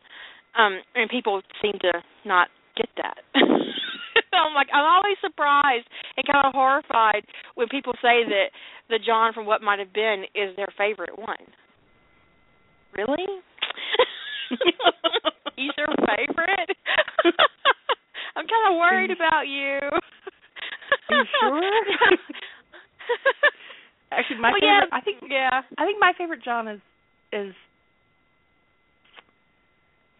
Um, 0.57 0.81
and 0.93 1.09
people 1.09 1.41
seem 1.61 1.73
to 1.81 2.03
not 2.25 2.49
get 2.77 2.89
that. 2.97 3.17
I'm 4.33 4.53
like 4.55 4.67
I'm 4.73 4.83
always 4.83 5.17
surprised 5.21 5.87
and 6.17 6.25
kind 6.25 6.45
of 6.45 6.53
horrified 6.53 7.23
when 7.55 7.67
people 7.67 7.93
say 8.01 8.23
that 8.27 8.51
the 8.89 8.99
John 8.99 9.33
from 9.33 9.45
what 9.45 9.61
might 9.61 9.79
have 9.79 9.93
been 9.93 10.23
is 10.35 10.55
their 10.55 10.71
favorite 10.77 11.17
one. 11.17 11.39
Really? 12.95 13.25
He's 15.55 15.71
your 15.77 15.87
favorite? 15.87 16.69
I'm 18.35 18.45
kind 18.47 18.73
of 18.73 18.79
worried 18.79 19.11
about 19.11 19.47
you. 19.47 19.79
Are 21.09 21.15
you 21.15 21.25
sure? 21.39 21.61
Actually, 24.11 24.37
my 24.39 24.51
well, 24.51 24.59
favorite. 24.61 24.89
yeah, 24.91 24.97
I 24.97 25.01
think. 25.01 25.17
Yeah. 25.29 25.61
I 25.77 25.85
think 25.85 25.97
my 25.99 26.13
favorite 26.17 26.43
John 26.43 26.67
is 26.67 26.79
is. 27.31 27.53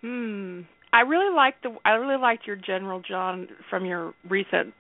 Hmm. 0.02 0.62
I 0.94 1.02
really 1.02 1.34
like 1.34 1.56
the. 1.64 1.76
I 1.86 1.92
really 1.92 2.20
liked 2.22 2.48
your 2.48 2.56
General 2.56 3.02
John 3.02 3.48
from 3.70 3.86
your 3.86 4.14
recent 4.30 4.74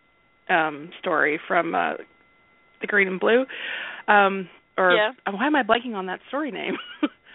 um 0.49 0.89
story 0.99 1.39
from 1.47 1.75
uh 1.75 1.93
the 2.81 2.87
Green 2.87 3.07
and 3.07 3.19
Blue. 3.19 3.45
Um. 4.07 4.49
Or 4.77 4.93
Yeah. 4.95 5.11
why 5.29 5.47
am 5.47 5.55
I 5.55 5.63
blanking 5.63 5.95
on 5.95 6.05
that 6.07 6.19
story 6.29 6.51
name? 6.51 6.77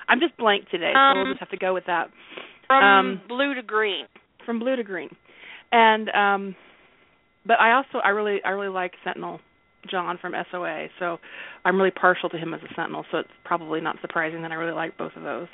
I'm 0.08 0.20
just 0.20 0.36
blank 0.36 0.68
today, 0.70 0.92
so 0.94 0.98
Um, 0.98 1.16
we'll 1.18 1.26
just 1.34 1.40
have 1.40 1.50
to 1.50 1.56
go 1.56 1.74
with 1.74 1.84
that. 1.86 2.10
From 2.66 2.82
Um, 2.82 3.20
blue 3.28 3.54
to 3.54 3.62
green. 3.62 4.06
From 4.44 4.58
blue 4.58 4.76
to 4.76 4.84
green, 4.84 5.10
and 5.72 6.08
um, 6.10 6.54
but 7.44 7.58
I 7.60 7.72
also 7.72 7.98
I 7.98 8.10
really 8.10 8.42
I 8.44 8.50
really 8.50 8.68
like 8.68 8.92
Sentinel 9.02 9.40
John 9.90 10.18
from 10.18 10.34
SOA, 10.50 10.86
so 11.00 11.18
I'm 11.64 11.76
really 11.76 11.90
partial 11.90 12.28
to 12.30 12.38
him 12.38 12.54
as 12.54 12.60
a 12.62 12.72
Sentinel. 12.74 13.04
So 13.10 13.18
it's 13.18 13.30
probably 13.44 13.80
not 13.80 13.96
surprising 14.00 14.42
that 14.42 14.52
I 14.52 14.54
really 14.54 14.72
like 14.74 14.96
both 14.96 15.12
of 15.16 15.22
those. 15.24 15.48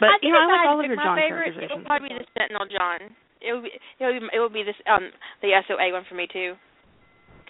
But 0.00 0.10
I 0.10 0.18
you 0.22 0.32
know, 0.32 0.40
I 0.40 0.46
like 0.46 0.66
all 0.68 0.80
of 0.80 0.86
your 0.86 0.96
my 0.96 1.04
John 1.04 1.16
favorite, 1.18 1.48
It 1.48 1.54
characterizations. 1.54 1.78
would 1.78 1.86
probably 1.86 2.08
be 2.08 2.14
the 2.18 2.26
Sentinel 2.38 2.66
John. 2.66 3.14
It 3.40 3.52
would 3.54 3.62
be 3.64 3.70
it 3.70 4.04
would 4.06 4.20
be, 4.20 4.26
it 4.34 4.40
would 4.40 4.52
be 4.52 4.62
this 4.64 4.78
um 4.90 5.10
the 5.42 5.54
SOA 5.68 5.92
one 5.92 6.04
for 6.08 6.14
me 6.16 6.26
too. 6.32 6.54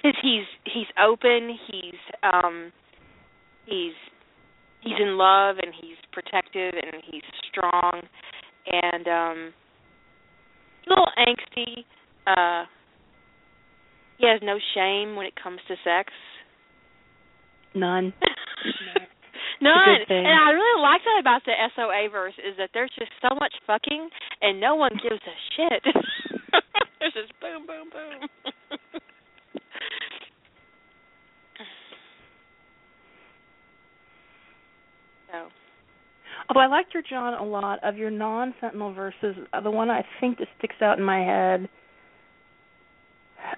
Cuz 0.02 0.12
he's 0.20 0.44
he's 0.64 0.88
open, 1.00 1.56
he's 1.68 2.00
um 2.22 2.72
he's 3.64 3.96
he's 4.82 4.98
in 5.00 5.16
love 5.16 5.56
and 5.62 5.72
he's 5.80 5.96
protective 6.12 6.74
and 6.74 7.02
he's 7.10 7.22
strong 7.50 8.02
and 8.66 9.08
um 9.08 9.52
a 10.86 10.90
little 10.90 11.08
angsty. 11.18 11.84
Uh 12.26 12.66
he 14.18 14.28
has 14.28 14.40
no 14.42 14.58
shame 14.74 15.16
when 15.16 15.26
it 15.26 15.34
comes 15.42 15.58
to 15.68 15.74
sex. 15.82 16.12
None. 17.74 18.12
None. 19.60 19.98
And 20.08 20.26
I 20.26 20.50
really 20.50 20.82
like 20.82 21.02
that 21.06 21.18
about 21.20 21.42
the 21.44 21.54
SOA 21.74 22.10
verse 22.10 22.34
is 22.38 22.56
that 22.58 22.70
there's 22.74 22.90
just 22.98 23.10
so 23.22 23.34
much 23.38 23.54
fucking 23.66 24.08
and 24.42 24.60
no 24.60 24.74
one 24.74 24.92
gives 25.02 25.22
a 25.22 25.36
shit. 25.56 25.82
there's 27.00 27.14
just 27.14 27.32
boom, 27.40 27.66
boom, 27.66 27.90
boom. 27.90 28.52
So 35.32 35.48
Although 36.48 36.60
I 36.60 36.66
liked 36.66 36.94
your 36.94 37.02
John 37.08 37.34
a 37.34 37.44
lot 37.44 37.78
of 37.84 37.96
your 37.96 38.10
non-Sentinel 38.10 38.94
verses, 38.94 39.36
uh, 39.52 39.60
the 39.60 39.70
one 39.70 39.90
I 39.90 40.04
think 40.20 40.38
that 40.38 40.48
sticks 40.58 40.76
out 40.82 40.98
in 40.98 41.04
my 41.04 41.18
head. 41.20 41.68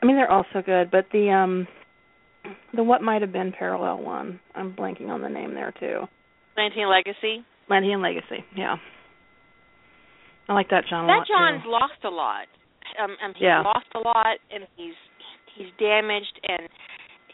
I 0.02 0.06
mean, 0.06 0.16
they're 0.16 0.30
all 0.30 0.44
so 0.52 0.60
good, 0.60 0.90
but 0.90 1.06
the 1.12 1.30
um, 1.30 1.68
the 2.74 2.82
what 2.82 3.00
might 3.02 3.22
have 3.22 3.32
been 3.32 3.52
parallel 3.52 4.02
one. 4.02 4.40
I'm 4.54 4.72
blanking 4.74 5.08
on 5.08 5.22
the 5.22 5.28
name 5.28 5.54
there 5.54 5.72
too. 5.78 6.02
Atlantean 6.56 6.88
Legacy. 6.90 7.44
Landian 7.70 8.02
Legacy. 8.02 8.44
Yeah, 8.56 8.76
I 10.48 10.52
like 10.54 10.68
that 10.70 10.84
John 10.88 11.04
a 11.04 11.06
That 11.08 11.26
John's 11.26 11.62
too. 11.64 11.70
lost 11.70 12.04
a 12.04 12.10
lot. 12.10 12.46
Um, 13.02 13.16
um 13.24 13.32
he's 13.34 13.42
Yeah. 13.44 13.62
lost 13.62 13.86
a 13.94 13.98
lot 14.00 14.36
and 14.50 14.64
he's 14.76 14.94
he's 15.54 15.68
damaged 15.78 16.38
and 16.48 16.68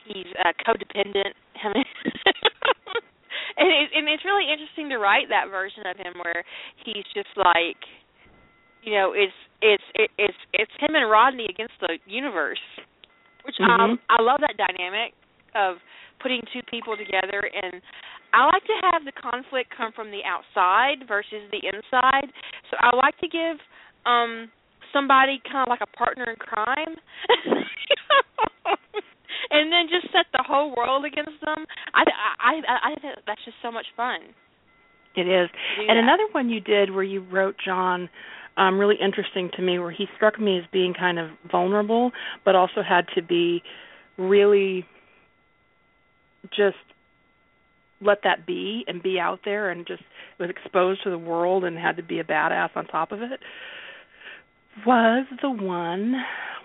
he's 0.05 0.27
uh 0.45 0.53
codependent. 0.67 1.33
I 1.65 1.69
mean 1.75 1.85
and 3.61 3.69
it, 3.69 3.91
and 3.95 4.09
it's 4.09 4.25
really 4.25 4.51
interesting 4.51 4.89
to 4.91 4.99
write 4.99 5.29
that 5.29 5.51
version 5.53 5.85
of 5.87 5.97
him 5.97 6.15
where 6.25 6.43
he's 6.85 7.05
just 7.15 7.31
like 7.37 7.79
you 8.83 8.95
know, 8.95 9.13
it's 9.13 9.33
it's 9.63 9.83
it, 9.95 10.11
it's 10.19 10.37
it's 10.55 10.73
him 10.81 10.95
and 10.95 11.11
Rodney 11.11 11.47
against 11.51 11.75
the 11.81 11.99
universe. 12.07 12.59
Which 13.45 13.57
um 13.61 13.97
Mhm. 13.97 13.99
I 14.09 14.23
love 14.23 14.41
that 14.41 14.57
dynamic 14.57 15.13
of 15.55 15.77
putting 16.21 16.41
two 16.53 16.63
people 16.71 16.97
together 16.97 17.49
and 17.53 17.81
I 18.33 18.47
like 18.47 18.65
to 18.65 18.81
have 18.93 19.05
the 19.05 19.13
conflict 19.13 19.71
come 19.77 19.93
from 19.93 20.11
the 20.11 20.21
outside 20.25 21.07
versus 21.09 21.43
the 21.51 21.61
inside. 21.67 22.31
So 22.71 22.77
I 22.81 22.95
like 22.97 23.19
to 23.19 23.29
give 23.29 23.57
um 24.07 24.51
somebody 24.93 25.41
kind 25.45 25.63
of 25.63 25.69
like 25.69 25.81
a 25.83 25.97
partner 25.97 26.25
in 26.31 26.37
crime. 26.37 26.97
and 29.51 29.73
then 29.73 29.87
just 29.91 30.13
set 30.13 30.27
the 30.33 30.45
whole 30.47 30.75
world 30.77 31.05
against 31.05 31.41
them. 31.45 31.65
I 31.95 32.05
I 32.41 32.53
I, 32.67 32.93
I 32.93 33.01
think 33.01 33.15
that's 33.27 33.45
just 33.45 33.57
so 33.63 33.71
much 33.71 33.87
fun. 33.97 34.21
It 35.17 35.27
is. 35.27 35.51
And 35.89 35.99
another 35.99 36.27
one 36.33 36.49
you 36.49 36.61
did 36.61 36.95
where 36.95 37.03
you 37.03 37.21
wrote 37.21 37.57
John 37.65 38.09
um 38.57 38.79
really 38.79 38.97
interesting 39.01 39.51
to 39.57 39.63
me 39.63 39.79
where 39.79 39.91
he 39.91 40.07
struck 40.17 40.41
me 40.41 40.59
as 40.59 40.65
being 40.73 40.95
kind 40.95 41.19
of 41.19 41.31
vulnerable 41.51 42.13
but 42.45 42.55
also 42.55 42.83
had 42.87 43.07
to 43.15 43.23
be 43.23 43.63
really 44.19 44.85
just 46.51 46.77
let 48.03 48.19
that 48.25 48.47
be 48.47 48.85
and 48.87 49.03
be 49.03 49.19
out 49.21 49.41
there 49.45 49.71
and 49.71 49.87
just 49.87 50.03
was 50.39 50.51
exposed 50.51 51.03
to 51.05 51.11
the 51.11 51.19
world 51.19 51.65
and 51.65 51.79
had 51.79 51.97
to 51.97 52.03
be 52.03 52.19
a 52.19 52.25
badass 52.25 52.71
on 52.75 52.87
top 52.87 53.13
of 53.13 53.21
it 53.21 53.41
was 54.87 55.27
the 55.43 55.51
one 55.51 56.15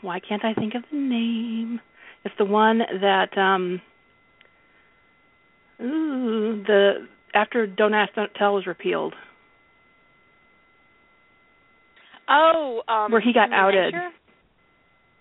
why 0.02 0.20
can't 0.20 0.46
I 0.46 0.54
think 0.54 0.76
of 0.76 0.84
the 0.92 0.98
name? 0.98 1.80
It's 2.26 2.34
the 2.40 2.46
one 2.46 2.80
that 3.02 3.38
um 3.38 3.82
ooh 5.80 6.64
the 6.66 7.08
after 7.34 7.68
Don't 7.68 7.94
Ask 7.94 8.16
Don't 8.16 8.34
Tell 8.34 8.56
was 8.56 8.66
repealed. 8.66 9.14
Oh, 12.28 12.82
um 12.88 13.12
Where 13.12 13.22
he 13.22 13.32
got 13.32 13.54
outed. 13.54 13.94
Nature? 13.94 14.10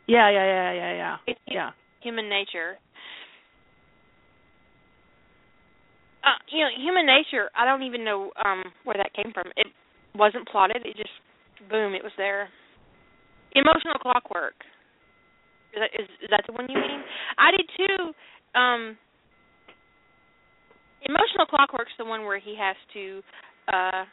Yeah, 0.07 0.31
yeah, 0.31 0.45
yeah, 0.47 0.73
yeah, 0.73 0.95
yeah. 0.95 1.17
It's 1.27 1.41
Yeah. 1.47 1.71
Human 2.03 2.29
Nature. 2.29 2.79
Uh, 6.23 6.41
you 6.51 6.61
know, 6.61 6.71
Human 6.79 7.05
Nature. 7.07 7.51
I 7.55 7.67
don't 7.67 7.83
even 7.83 8.03
know 8.03 8.31
um 8.43 8.65
where 8.85 8.97
that 8.97 9.13
came 9.13 9.33
from. 9.33 9.53
It 9.57 9.67
wasn't 10.15 10.49
plotted. 10.49 10.87
It 10.87 10.97
just 10.97 11.11
boom, 11.69 11.95
it 11.95 12.03
was 12.03 12.13
there. 12.17 12.49
Emotional 13.55 13.99
Clockwork. 14.01 14.55
Is 15.75 15.81
that 15.83 15.91
is, 16.01 16.09
is 16.23 16.31
that 16.31 16.45
the 16.47 16.53
one 16.53 16.67
you 16.71 16.79
mean? 16.79 17.03
I 17.37 17.51
did 17.51 17.67
too. 17.77 18.15
Um, 18.55 18.97
Emotional 21.03 21.47
Clockwork's 21.51 21.93
the 21.99 22.05
one 22.05 22.23
where 22.23 22.39
he 22.39 22.57
has 22.59 22.77
to 22.95 23.23
uh 23.73 24.05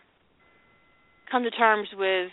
come 1.32 1.44
to 1.44 1.52
terms 1.52 1.88
with. 1.96 2.30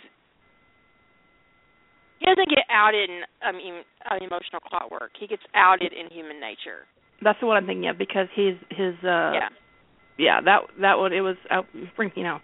He 2.18 2.26
doesn't 2.26 2.48
get 2.48 2.64
outed 2.70 3.10
in 3.10 3.20
I 3.42 3.52
mean 3.52 3.84
uh, 4.10 4.16
Emotional 4.16 4.60
Clockwork. 4.64 5.10
He 5.20 5.26
gets 5.26 5.42
outed 5.54 5.92
in 5.92 6.08
Human 6.10 6.40
Nature. 6.40 6.88
That's 7.22 7.38
the 7.40 7.46
one 7.46 7.56
I'm 7.56 7.66
thinking 7.66 7.88
of 7.88 7.98
because 7.98 8.28
his 8.34 8.56
his 8.70 8.94
uh 9.04 9.36
yeah. 9.36 9.48
yeah, 10.16 10.40
that 10.40 10.60
that 10.80 10.98
one 10.98 11.12
it 11.12 11.20
was 11.20 11.36
out 11.50 11.66
you 11.74 12.22
know. 12.22 12.38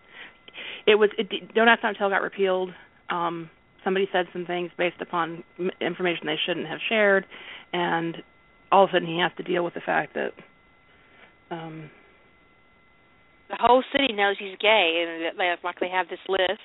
It 0.87 0.97
was 0.97 1.09
it 1.17 1.55
Don't 1.55 1.69
Ask 1.69 1.81
Don't 1.81 1.95
Tell 1.95 2.11
got 2.11 2.23
repealed. 2.23 2.71
Um 3.09 3.49
somebody 3.85 4.09
said 4.13 4.27
some 4.33 4.47
things 4.47 4.71
based 4.77 5.01
upon 5.01 5.45
information 5.81 6.27
they 6.27 6.39
shouldn't 6.47 6.67
have 6.67 6.81
shared 6.89 7.27
and 7.73 8.17
all 8.73 8.85
of 8.85 8.91
a 8.91 8.93
sudden 8.95 9.07
he 9.09 9.21
has 9.21 9.31
to 9.37 9.43
deal 9.43 9.63
with 9.65 9.75
the 9.75 9.81
fact 9.85 10.15
that 10.15 10.33
um 11.51 11.91
The 13.51 13.57
whole 13.61 13.85
city 13.93 14.13
knows 14.13 14.37
he's 14.39 14.57
gay, 14.59 15.05
and 15.07 15.25
that 15.27 15.37
they 15.37 15.53
like 15.63 15.79
they 15.81 15.89
have 15.91 16.09
this 16.09 16.19
list 16.29 16.65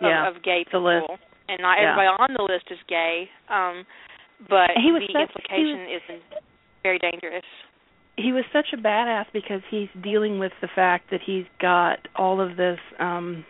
of, 0.00 0.08
Yeah, 0.08 0.28
of 0.28 0.42
gay 0.42 0.64
people, 0.64 0.84
list. 0.84 1.06
and 1.48 1.60
not 1.60 1.76
Yeah. 1.78 1.92
everybody 1.92 2.08
on 2.08 2.34
the 2.34 2.42
list 2.42 2.66
is 2.70 2.78
gay. 2.88 3.28
Um, 3.48 3.84
but 4.48 4.70
He 4.76 4.90
was 4.90 5.02
the 5.06 5.12
such- 5.12 5.36
implication 5.36 5.80
is 5.92 6.02
very 6.82 6.98
dangerous. 6.98 7.44
he 8.16 8.32
was 8.32 8.44
such 8.52 8.72
a 8.72 8.76
badass 8.78 9.26
because 9.32 9.62
he's 9.70 9.88
dealing 10.02 10.38
with 10.38 10.52
the 10.60 10.68
fact 10.68 11.10
that 11.10 11.20
he's 11.20 11.46
got 11.58 12.08
all 12.16 12.40
of 12.40 12.56
this 12.56 12.80
um 12.98 13.44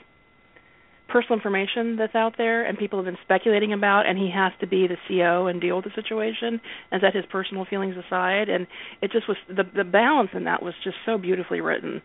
personal 1.11 1.36
information 1.36 1.96
that's 1.96 2.14
out 2.14 2.34
there 2.38 2.64
and 2.64 2.78
people 2.78 2.98
have 2.98 3.06
been 3.06 3.18
speculating 3.24 3.72
about 3.72 4.06
and 4.06 4.16
he 4.16 4.30
has 4.34 4.52
to 4.61 4.66
be 4.66 4.86
the 4.86 4.96
CO 5.08 5.46
and 5.46 5.61
deal 5.61 5.76
with 5.76 5.84
the 5.84 5.90
situation 5.94 6.61
and 6.90 7.02
set 7.02 7.14
his 7.14 7.24
personal 7.30 7.64
feelings 7.68 7.94
aside 7.96 8.48
and 8.48 8.66
it 9.02 9.11
just 9.12 9.28
was 9.28 9.36
the 9.48 9.64
the 9.76 9.84
balance 9.84 10.30
in 10.34 10.44
that 10.44 10.62
was 10.62 10.74
just 10.84 10.96
so 11.04 11.18
beautifully 11.18 11.61
written. 11.61 12.00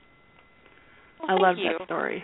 Well, 1.21 1.31
I 1.31 1.41
love 1.41 1.55
that 1.57 1.85
story. 1.85 2.23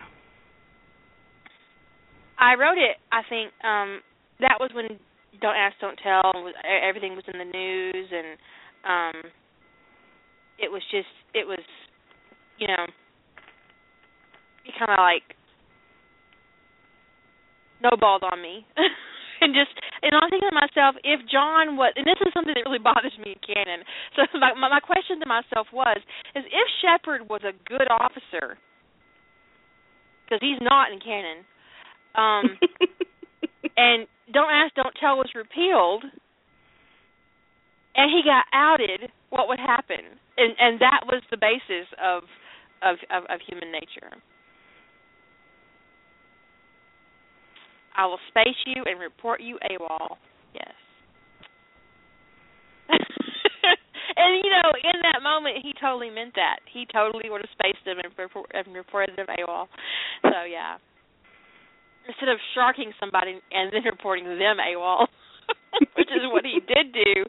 I 2.39 2.55
wrote 2.55 2.77
it. 2.77 2.97
I 3.11 3.21
think 3.29 3.51
um 3.63 4.01
that 4.39 4.57
was 4.59 4.71
when 4.73 4.99
Don't 5.39 5.55
Ask, 5.55 5.75
Don't 5.79 5.99
Tell. 6.01 6.31
Was, 6.35 6.55
everything 6.65 7.15
was 7.15 7.23
in 7.31 7.37
the 7.37 7.45
news, 7.45 8.07
and 8.11 8.37
um 8.83 9.31
it 10.57 10.71
was 10.71 10.81
just 10.91 11.13
it 11.33 11.45
was 11.47 11.63
you 12.57 12.67
know 12.67 12.85
kind 14.77 14.91
of 14.91 15.03
like 15.03 15.37
snowballed 17.81 18.23
on 18.23 18.41
me. 18.41 18.65
and 19.41 19.57
just 19.57 19.73
and 20.05 20.13
I'm 20.13 20.29
thinking 20.29 20.49
to 20.53 20.55
myself, 20.55 20.95
if 21.03 21.19
John 21.25 21.75
was, 21.75 21.93
and 21.97 22.05
this 22.05 22.21
is 22.21 22.29
something 22.33 22.53
that 22.53 22.63
really 22.65 22.81
bothers 22.81 23.13
me 23.17 23.35
in 23.35 23.41
canon. 23.41 23.81
So 24.15 24.23
my 24.37 24.53
my, 24.53 24.69
my 24.69 24.79
question 24.79 25.19
to 25.19 25.27
myself 25.27 25.67
was, 25.73 25.97
is 26.37 26.45
if 26.45 26.67
Sheppard 26.79 27.27
was 27.27 27.41
a 27.41 27.57
good 27.65 27.89
officer, 27.89 28.61
because 30.23 30.39
he's 30.39 30.61
not 30.61 30.93
in 30.93 31.01
canon, 31.01 31.43
um, 32.15 32.45
and 33.77 34.07
Don't 34.31 34.53
Ask, 34.53 34.75
Don't 34.75 34.95
Tell 35.01 35.17
was 35.17 35.33
repealed, 35.33 36.05
and 37.95 38.07
he 38.11 38.21
got 38.23 38.45
outed, 38.53 39.09
what 39.29 39.47
would 39.47 39.59
happen? 39.59 40.19
And 40.37 40.53
and 40.59 40.79
that 40.79 41.01
was 41.05 41.21
the 41.31 41.37
basis 41.37 41.89
of 41.97 42.23
of 42.81 42.97
of, 43.09 43.23
of 43.29 43.39
human 43.47 43.71
nature. 43.71 44.13
I 47.95 48.05
will 48.05 48.19
space 48.29 48.57
you 48.65 48.83
and 48.85 48.99
report 48.99 49.41
you 49.41 49.57
AWOL. 49.71 50.17
Yes. 50.53 50.73
and 52.91 54.43
you 54.43 54.49
know, 54.51 54.71
in 54.83 55.01
that 55.03 55.23
moment, 55.23 55.57
he 55.61 55.73
totally 55.79 56.09
meant 56.09 56.33
that. 56.35 56.59
He 56.71 56.85
totally 56.91 57.29
would 57.29 57.41
have 57.41 57.51
spaced 57.53 57.83
them 57.85 57.97
and, 57.99 58.11
and 58.53 58.75
reported 58.75 59.15
them 59.17 59.27
AWOL. 59.27 59.67
So 60.23 60.43
yeah, 60.49 60.77
instead 62.07 62.29
of 62.29 62.37
sharking 62.55 62.91
somebody 62.99 63.39
and 63.51 63.71
then 63.73 63.83
reporting 63.85 64.25
them 64.25 64.57
AWOL, 64.57 65.07
which 65.97 66.09
is 66.09 66.23
what 66.31 66.45
he 66.45 66.59
did 66.67 66.93
do 66.93 67.25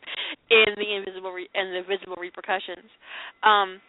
in 0.50 0.74
the 0.76 0.96
invisible 0.96 1.32
re- 1.32 1.50
and 1.54 1.74
the 1.74 1.82
visible 1.88 2.16
repercussions. 2.18 2.88
Um, 3.42 3.80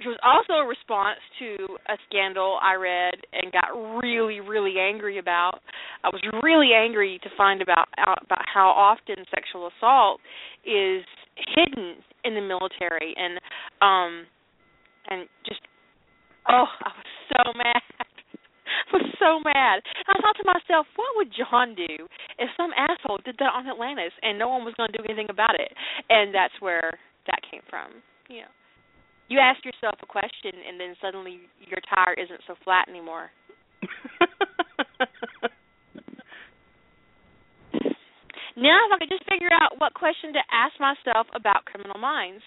which 0.00 0.16
was 0.16 0.18
also 0.24 0.64
a 0.64 0.66
response 0.66 1.20
to 1.36 1.76
a 1.92 2.00
scandal 2.08 2.56
I 2.64 2.72
read 2.80 3.20
and 3.36 3.52
got 3.52 3.68
really, 4.00 4.40
really 4.40 4.80
angry 4.80 5.18
about. 5.18 5.60
I 6.02 6.08
was 6.08 6.24
really 6.42 6.72
angry 6.72 7.20
to 7.22 7.28
find 7.36 7.60
about 7.60 7.84
about 8.00 8.48
how 8.48 8.72
often 8.72 9.28
sexual 9.28 9.68
assault 9.68 10.20
is 10.64 11.04
hidden 11.36 12.00
in 12.24 12.32
the 12.32 12.40
military 12.40 13.12
and 13.12 13.36
um 13.84 14.24
and 15.12 15.28
just 15.44 15.60
oh, 16.48 16.64
I 16.64 16.90
was 16.96 17.12
so 17.36 17.52
mad. 17.52 17.84
I 18.00 18.96
was 18.96 19.12
so 19.20 19.36
mad. 19.44 19.84
I 20.08 20.16
thought 20.16 20.36
to 20.40 20.48
myself, 20.48 20.86
what 20.96 21.12
would 21.16 21.28
John 21.36 21.74
do 21.76 22.08
if 22.40 22.48
some 22.56 22.70
asshole 22.72 23.20
did 23.26 23.36
that 23.36 23.52
on 23.52 23.68
Atlantis 23.68 24.16
and 24.22 24.38
no 24.38 24.48
one 24.48 24.64
was 24.64 24.72
going 24.80 24.88
to 24.92 24.96
do 24.96 25.04
anything 25.04 25.28
about 25.28 25.60
it? 25.60 25.68
And 26.08 26.34
that's 26.34 26.56
where 26.60 26.96
that 27.26 27.44
came 27.50 27.60
from. 27.68 28.00
Know 28.30 28.48
you 29.30 29.38
ask 29.38 29.64
yourself 29.64 29.94
a 30.02 30.06
question 30.10 30.52
and 30.66 30.78
then 30.78 30.98
suddenly 31.00 31.38
your 31.62 31.78
tire 31.86 32.18
isn't 32.18 32.42
so 32.50 32.58
flat 32.66 32.90
anymore. 32.90 33.30
now 38.58 38.76
if 38.84 38.90
I 38.92 38.98
could 38.98 39.08
just 39.08 39.24
figure 39.30 39.48
out 39.54 39.78
what 39.78 39.94
question 39.94 40.34
to 40.34 40.42
ask 40.50 40.74
myself 40.82 41.30
about 41.32 41.64
criminal 41.64 41.96
minds. 41.96 42.42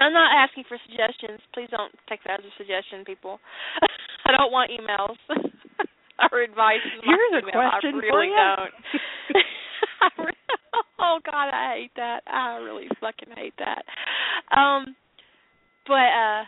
I'm 0.00 0.14
not 0.14 0.32
asking 0.32 0.64
for 0.70 0.78
suggestions. 0.88 1.42
Please 1.52 1.68
don't 1.70 1.92
take 2.08 2.22
that 2.24 2.40
as 2.40 2.46
a 2.46 2.54
suggestion, 2.56 3.04
people. 3.04 3.40
I 4.26 4.32
don't 4.32 4.52
want 4.54 4.70
emails 4.70 5.18
or 6.32 6.40
advice. 6.40 6.80
Here's 7.04 7.34
a 7.34 7.42
question 7.42 7.92
I 7.92 7.98
really 7.98 8.08
for 8.08 8.24
you. 8.24 8.38
don't. 8.38 8.72
oh 10.98 11.18
God, 11.24 11.48
I 11.52 11.74
hate 11.76 11.90
that. 11.96 12.20
I 12.26 12.56
really 12.56 12.88
fucking 13.00 13.34
hate 13.36 13.54
that. 13.58 13.84
Um, 14.56 14.94
but 15.86 15.94
uh, 15.94 16.42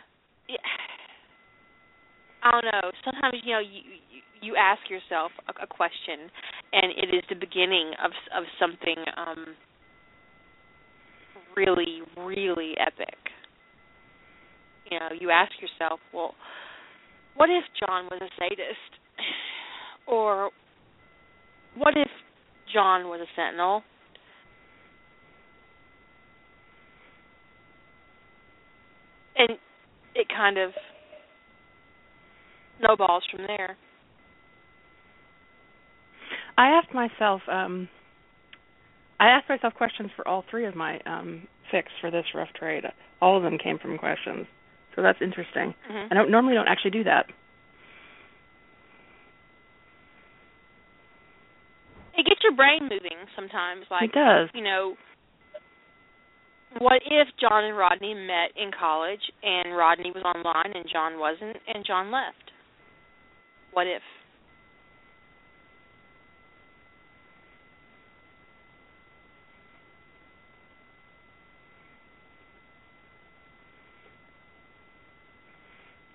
yeah, 0.49 0.57
I 2.43 2.51
don't 2.53 2.65
know. 2.65 2.91
Sometimes 3.05 3.43
you 3.45 3.53
know 3.53 3.61
you 3.61 3.81
you, 4.11 4.21
you 4.43 4.57
ask 4.57 4.81
yourself 4.89 5.33
a, 5.49 5.65
a 5.65 5.67
question, 5.67 6.31
and 6.73 6.93
it 6.97 7.15
is 7.15 7.23
the 7.29 7.35
beginning 7.37 7.93
of 8.03 8.13
of 8.37 8.45
something 8.59 8.97
um 9.17 9.57
really 11.57 12.03
really 12.17 12.75
epic. 12.79 13.17
You 14.91 14.99
know, 14.99 15.09
you 15.19 15.31
ask 15.31 15.53
yourself, 15.61 16.01
well, 16.13 16.35
what 17.37 17.49
if 17.49 17.63
John 17.79 18.07
was 18.11 18.21
a 18.21 18.29
sadist, 18.41 18.93
or 20.07 20.51
what 21.77 21.97
if 21.97 22.09
John 22.73 23.09
was 23.09 23.21
a 23.21 23.29
sentinel? 23.37 23.83
and 29.41 29.59
it 30.15 30.29
kind 30.29 30.59
of 30.59 30.73
snowballs 32.79 33.25
from 33.31 33.47
there. 33.47 33.77
I 36.59 36.69
asked 36.69 36.95
myself 36.95 37.41
um 37.51 37.89
I 39.19 39.29
asked 39.29 39.49
myself 39.49 39.75
questions 39.75 40.11
for 40.17 40.27
all 40.27 40.45
three 40.51 40.67
of 40.67 40.75
my 40.75 41.01
um 41.07 41.47
fics 41.73 41.95
for 42.01 42.11
this 42.11 42.25
rough 42.35 42.53
trade. 42.59 42.85
All 43.21 43.37
of 43.37 43.43
them 43.43 43.59
came 43.59 43.79
from 43.79 43.99
questions. 43.99 44.47
So 44.97 45.03
that's 45.03 45.19
interesting. 45.23 45.75
Mm-hmm. 45.91 46.13
I 46.13 46.15
don't 46.15 46.31
normally 46.31 46.55
don't 46.55 46.69
actually 46.69 46.91
do 46.91 47.05
that. 47.05 47.27
It 52.17 52.27
gets 52.27 52.41
your 52.43 52.50
brain 52.61 52.83
moving 52.85 53.19
sometimes 53.35 53.87
like 53.91 54.11
it 54.11 54.13
does. 54.13 54.49
you 54.55 54.63
know 54.63 54.95
what 56.79 57.03
if 57.05 57.27
John 57.41 57.65
and 57.65 57.77
Rodney 57.77 58.15
met 58.15 58.53
in 58.55 58.71
college 58.79 59.21
and 59.43 59.77
Rodney 59.77 60.13
was 60.15 60.23
online 60.23 60.77
and 60.77 60.87
John 60.93 61.19
wasn't 61.19 61.57
and 61.67 61.85
John 61.85 62.13
left? 62.13 62.53
What 63.73 63.87
if? 63.89 64.03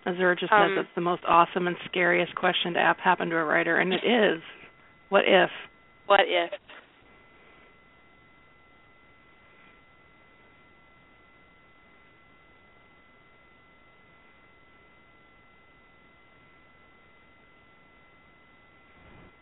Azura 0.06 0.38
just 0.38 0.54
Um, 0.54 0.76
says 0.76 0.86
it's 0.86 0.96
the 0.96 1.02
most 1.02 1.24
awesome 1.26 1.68
and 1.68 1.76
scariest 1.86 2.36
question 2.36 2.74
to 2.76 2.80
app 2.80 3.00
happen 3.00 3.30
to 3.32 3.38
a 3.38 3.44
writer, 3.44 3.78
and 3.78 3.92
it 3.94 4.04
is. 4.04 4.42
What 5.10 5.26
if? 5.26 5.50
What 6.08 6.22
if? 6.26 6.52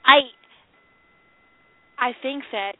I 0.05 0.19
I 1.97 2.11
think 2.21 2.43
that 2.51 2.75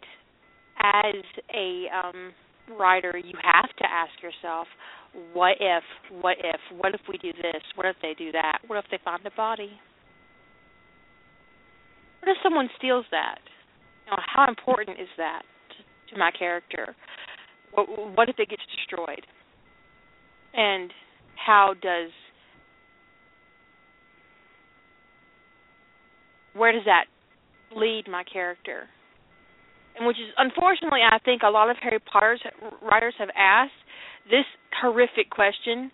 as 0.84 1.15
a 1.53 1.86
um 1.93 2.34
writer 2.77 3.17
you 3.17 3.34
have 3.43 3.69
to 3.77 3.86
ask 3.89 4.11
yourself 4.21 4.67
what 5.34 5.57
if 5.59 5.84
what 6.21 6.38
if 6.39 6.59
what 6.77 6.93
if 6.93 7.01
we 7.09 7.17
do 7.17 7.31
this? 7.34 7.61
What 7.75 7.86
if 7.88 7.95
they 8.01 8.13
do 8.17 8.31
that? 8.31 8.59
What 8.67 8.79
if 8.79 8.86
they 8.91 8.99
find 9.03 9.25
a 9.25 9.31
body? 9.31 9.71
What 12.21 12.31
if 12.31 12.38
someone 12.43 12.69
steals 12.77 13.05
that 13.11 13.39
you 14.05 14.13
how 14.33 14.47
important 14.47 14.99
is 14.99 15.07
that 15.17 15.43
to, 16.11 16.17
my 16.17 16.31
character 16.31 16.95
what, 17.73 18.29
if 18.29 18.37
it 18.37 18.49
gets 18.49 18.61
destroyed 18.77 19.25
and 20.53 20.91
how 21.35 21.73
does 21.81 22.11
where 26.55 26.71
does 26.71 26.85
that 26.85 27.05
lead 27.75 28.05
my 28.07 28.23
character? 28.23 28.87
And 29.97 30.07
which 30.07 30.17
is 30.17 30.29
unfortunately, 30.37 31.01
I 31.01 31.17
think 31.19 31.41
a 31.43 31.49
lot 31.49 31.69
of 31.69 31.77
Harry 31.81 31.99
Potter 31.99 32.37
writers 32.81 33.13
have 33.17 33.29
asked 33.37 33.77
this 34.29 34.45
horrific 34.81 35.29
question: 35.29 35.91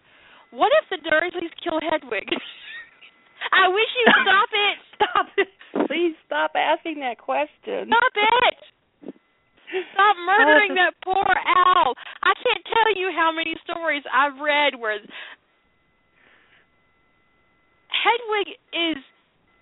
What 0.52 0.72
if 0.84 0.90
the 0.90 1.10
Dursleys 1.10 1.52
kill 1.64 1.80
Hedwig? 1.80 2.28
I 3.52 3.68
wish 3.70 3.88
you'd 3.96 4.16
stop 4.24 4.50
it. 4.52 4.78
Stop 5.00 5.28
it. 5.38 5.48
Please 5.90 6.14
stop 6.30 6.52
asking 6.54 7.00
that 7.02 7.18
question. 7.18 7.90
Stop 7.90 8.14
it. 8.14 9.14
Stop 9.98 10.16
murdering 10.26 10.78
that 10.78 10.94
poor 11.04 11.26
owl. 11.26 11.96
I 12.22 12.34
can't 12.38 12.64
tell 12.70 12.94
you 12.94 13.10
how 13.10 13.32
many 13.34 13.56
stories 13.66 14.04
I've 14.14 14.38
read 14.38 14.78
where 14.78 15.02
Hedwig 17.90 18.54
is 18.72 19.02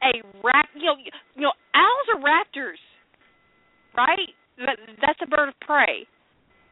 a 0.03 0.19
rap. 0.43 0.67
You 0.75 0.83
know, 0.85 0.95
you 1.35 1.41
know, 1.43 1.53
owls 1.73 2.07
are 2.11 2.19
raptors, 2.21 2.81
right? 3.95 4.29
That, 4.59 4.77
that's 5.01 5.19
a 5.23 5.27
bird 5.27 5.49
of 5.49 5.59
prey. 5.61 6.05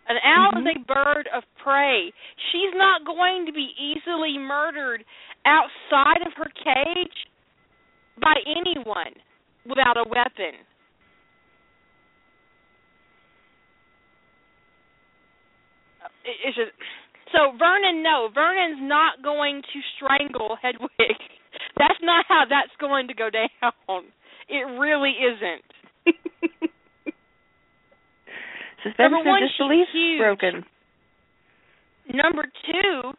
An 0.07 0.17
owl 0.23 0.51
Mhm. 0.51 0.69
is 0.69 0.75
a 0.75 0.93
bird 0.93 1.27
of 1.33 1.43
prey. 1.57 2.11
She's 2.51 2.73
not 2.75 3.05
going 3.05 3.45
to 3.47 3.53
be 3.53 3.73
easily 3.79 4.37
murdered 4.37 5.03
outside 5.45 6.21
of 6.27 6.33
her 6.33 6.49
cage 6.49 7.27
by 8.21 8.35
anyone 8.45 9.13
without 9.67 9.97
a 9.97 10.03
weapon. 10.07 10.53
Uh, 16.03 16.07
it- 16.23 16.37
It's 16.45 16.55
just 16.57 16.71
so 17.31 17.51
Vernon. 17.57 18.03
No, 18.03 18.29
Vernon's 18.33 18.81
not 18.81 19.21
going 19.21 19.61
to 19.61 19.81
strangle 19.95 20.55
Hedwig. 20.61 20.89
That's 21.77 21.99
not 22.01 22.25
how 22.27 22.43
that's 22.49 22.71
going 22.79 23.07
to 23.07 23.13
go 23.13 23.29
down. 23.29 24.03
It 24.49 24.63
really 24.79 25.11
isn't. 25.11 25.63
Suspension 28.83 29.11
Number 29.11 29.29
one, 29.29 29.41
she's 29.57 29.87
huge. 29.91 30.19
broken. 30.19 30.65
Number 32.13 32.43
two, 32.43 33.11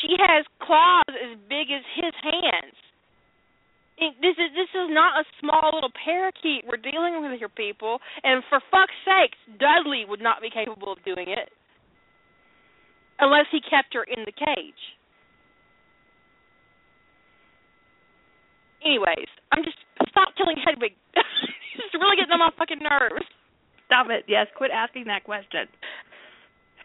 she 0.00 0.16
has 0.18 0.44
claws 0.62 1.04
as 1.08 1.36
big 1.48 1.70
as 1.70 1.82
his 1.94 2.14
hands. 2.22 2.74
This 4.00 4.32
is 4.40 4.48
this 4.56 4.72
is 4.72 4.88
not 4.88 5.20
a 5.20 5.24
small 5.44 5.76
little 5.76 5.92
parakeet 5.92 6.64
we're 6.64 6.80
dealing 6.80 7.20
with 7.20 7.36
here, 7.36 7.52
people. 7.52 8.00
And 8.24 8.42
for 8.48 8.58
fuck's 8.72 8.96
sakes, 9.04 9.36
Dudley 9.60 10.08
would 10.08 10.24
not 10.24 10.40
be 10.40 10.48
capable 10.48 10.92
of 10.92 11.04
doing 11.04 11.28
it 11.28 11.52
unless 13.20 13.44
he 13.52 13.60
kept 13.60 13.92
her 13.92 14.02
in 14.02 14.24
the 14.24 14.32
cage. 14.32 14.82
Anyways, 18.80 19.28
I'm 19.52 19.64
just 19.64 19.76
stop 20.08 20.32
killing 20.40 20.56
Hedwig. 20.56 20.96
it's 21.12 21.92
really 21.92 22.16
getting 22.16 22.32
on 22.32 22.40
my 22.40 22.50
fucking 22.56 22.80
nerves. 22.80 23.28
Stop 23.84 24.08
it. 24.08 24.24
Yes, 24.26 24.48
quit 24.56 24.70
asking 24.72 25.04
that 25.12 25.24
question. 25.24 25.68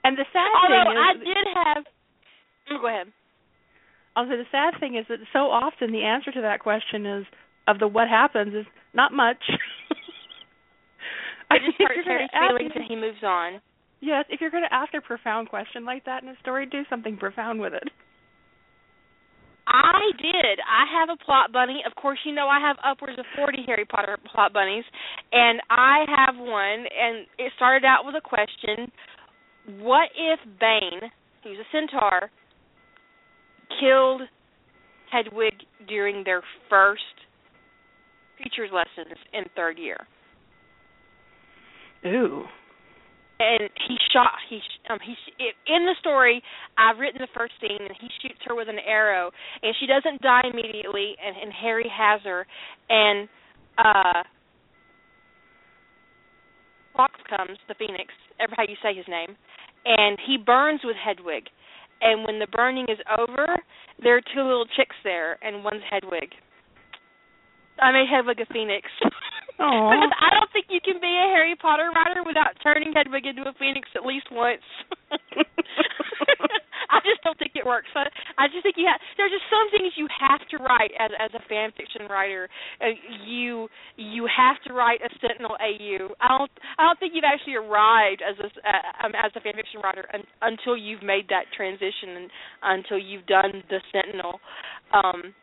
And 0.03 0.17
the 0.17 0.27
sad 0.35 0.51
Although 0.51 0.91
thing 0.91 0.99
is, 0.99 0.99
I 0.99 1.13
did 1.23 1.47
have. 1.55 1.83
Oh, 2.75 2.77
go 2.81 2.87
ahead. 2.91 3.07
Also 4.15 4.31
the 4.31 4.45
sad 4.51 4.79
thing 4.79 4.95
is 4.95 5.05
that 5.09 5.19
so 5.33 5.51
often 5.51 5.91
the 5.91 6.03
answer 6.03 6.31
to 6.31 6.41
that 6.41 6.59
question 6.59 7.05
is 7.05 7.25
of 7.67 7.79
the 7.79 7.87
what 7.87 8.07
happens 8.07 8.53
is 8.53 8.65
not 8.93 9.11
much. 9.11 9.43
I 11.51 11.57
just 11.59 11.79
mean, 11.79 11.87
hurt 11.87 11.97
if 11.99 12.05
you're 12.05 12.15
Harry's 12.17 12.29
gonna 12.31 12.45
ask- 12.45 12.57
feelings, 12.57 12.71
and 12.75 12.85
he 12.87 12.95
moves 12.95 13.23
on. 13.23 13.61
Yes, 14.01 14.25
if 14.29 14.41
you're 14.41 14.51
going 14.51 14.65
to 14.69 14.73
ask 14.73 14.93
a 14.93 15.01
profound 15.01 15.49
question 15.49 15.83
like 15.85 16.05
that 16.05 16.21
in 16.21 16.29
a 16.29 16.35
story, 16.41 16.65
do 16.67 16.83
something 16.89 17.17
profound 17.17 17.59
with 17.59 17.73
it. 17.73 17.89
I 19.67 20.11
did. 20.21 20.59
I 20.61 20.85
have 20.99 21.09
a 21.09 21.17
plot 21.23 21.51
bunny. 21.51 21.81
Of 21.87 21.95
course, 21.95 22.19
you 22.23 22.33
know 22.33 22.47
I 22.47 22.59
have 22.59 22.77
upwards 22.85 23.17
of 23.17 23.25
40 23.35 23.63
Harry 23.65 23.85
Potter 23.85 24.17
plot 24.31 24.53
bunnies, 24.53 24.83
and 25.31 25.59
I 25.71 26.05
have 26.07 26.35
one 26.37 26.85
and 26.85 27.25
it 27.39 27.51
started 27.55 27.83
out 27.83 28.05
with 28.05 28.13
a 28.15 28.21
question, 28.21 28.91
what 29.79 30.09
if 30.15 30.39
Bane, 30.59 31.09
who's 31.43 31.57
a 31.57 31.65
centaur, 31.71 32.29
killed 33.79 34.21
Hedwig 35.11 35.53
during 35.87 36.23
their 36.23 36.41
first 36.69 37.01
features 38.37 38.69
lessons 38.73 39.17
in 39.33 39.43
3rd 39.57 39.77
year? 39.77 40.07
Ooh. 42.05 42.45
and 43.39 43.69
he 43.87 43.97
shot 44.13 44.37
he 44.49 44.61
um 44.89 44.99
he 45.03 45.15
in 45.67 45.85
the 45.85 45.95
story 45.99 46.41
I've 46.77 46.99
written 46.99 47.19
the 47.19 47.27
first 47.35 47.53
scene 47.59 47.79
and 47.79 47.95
he 47.99 48.07
shoots 48.21 48.39
her 48.45 48.55
with 48.55 48.69
an 48.69 48.79
arrow 48.87 49.31
and 49.63 49.75
she 49.79 49.87
doesn't 49.87 50.21
die 50.21 50.43
immediately 50.51 51.15
and 51.23 51.35
and 51.35 51.51
Harry 51.51 51.91
has 51.91 52.21
her 52.23 52.45
and 52.89 53.27
uh 53.77 54.23
Fawkes 56.95 57.19
comes 57.27 57.57
the 57.67 57.75
phoenix 57.75 58.13
ever 58.39 58.53
how 58.55 58.63
you 58.63 58.75
say 58.83 58.95
his 58.95 59.07
name 59.07 59.35
and 59.85 60.17
he 60.25 60.37
burns 60.37 60.81
with 60.83 60.95
Hedwig 60.95 61.45
and 62.01 62.25
when 62.25 62.39
the 62.39 62.47
burning 62.47 62.85
is 62.89 62.99
over 63.19 63.57
there 64.01 64.17
are 64.17 64.21
two 64.33 64.41
little 64.41 64.65
chicks 64.75 64.95
there 65.03 65.37
and 65.41 65.63
one's 65.63 65.83
Hedwig. 65.89 66.31
I 67.79 67.91
made 67.91 68.07
Hedwig 68.11 68.39
a 68.39 68.45
phoenix. 68.51 68.87
Because 69.55 70.11
I 70.19 70.35
don't 70.35 70.51
think 70.51 70.65
you 70.67 70.81
can 70.83 70.99
be 70.99 71.07
a 71.07 71.31
Harry 71.31 71.55
Potter 71.55 71.89
writer 71.95 72.23
without 72.27 72.59
turning 72.61 72.91
Hedwig 72.91 73.25
into 73.25 73.43
a 73.43 73.53
phoenix 73.57 73.87
at 73.95 74.05
least 74.05 74.27
once. 74.29 74.59
I 76.95 77.03
just 77.03 77.19
don't 77.27 77.35
think 77.35 77.51
it 77.59 77.67
works. 77.67 77.91
I, 77.91 78.07
I 78.39 78.47
just 78.47 78.63
think 78.63 78.79
you 78.79 78.87
have. 78.87 78.99
There's 79.19 79.35
just 79.35 79.47
some 79.51 79.67
things 79.75 79.91
you 79.99 80.07
have 80.07 80.39
to 80.55 80.57
write 80.63 80.95
as 80.95 81.11
as 81.19 81.31
a 81.35 81.43
fan 81.51 81.75
fiction 81.75 82.07
writer. 82.07 82.47
Uh, 82.79 82.95
you 83.27 83.67
you 83.99 84.23
have 84.31 84.55
to 84.63 84.71
write 84.71 85.03
a 85.03 85.11
Sentinel 85.19 85.59
AU. 85.59 86.15
I 86.23 86.27
don't 86.31 86.51
I 86.79 86.87
don't 86.87 86.99
think 86.99 87.11
you've 87.11 87.27
actually 87.27 87.59
arrived 87.59 88.23
as 88.23 88.39
a 88.39 88.47
uh, 88.47 89.05
um, 89.05 89.11
as 89.19 89.35
a 89.35 89.41
fan 89.43 89.59
fiction 89.59 89.83
writer 89.83 90.07
un, 90.15 90.23
until 90.41 90.79
you've 90.79 91.03
made 91.03 91.27
that 91.29 91.51
transition 91.51 92.15
and 92.15 92.27
until 92.63 92.97
you've 92.97 93.27
done 93.27 93.59
the 93.67 93.83
Sentinel. 93.91 94.39
Um, 94.95 95.35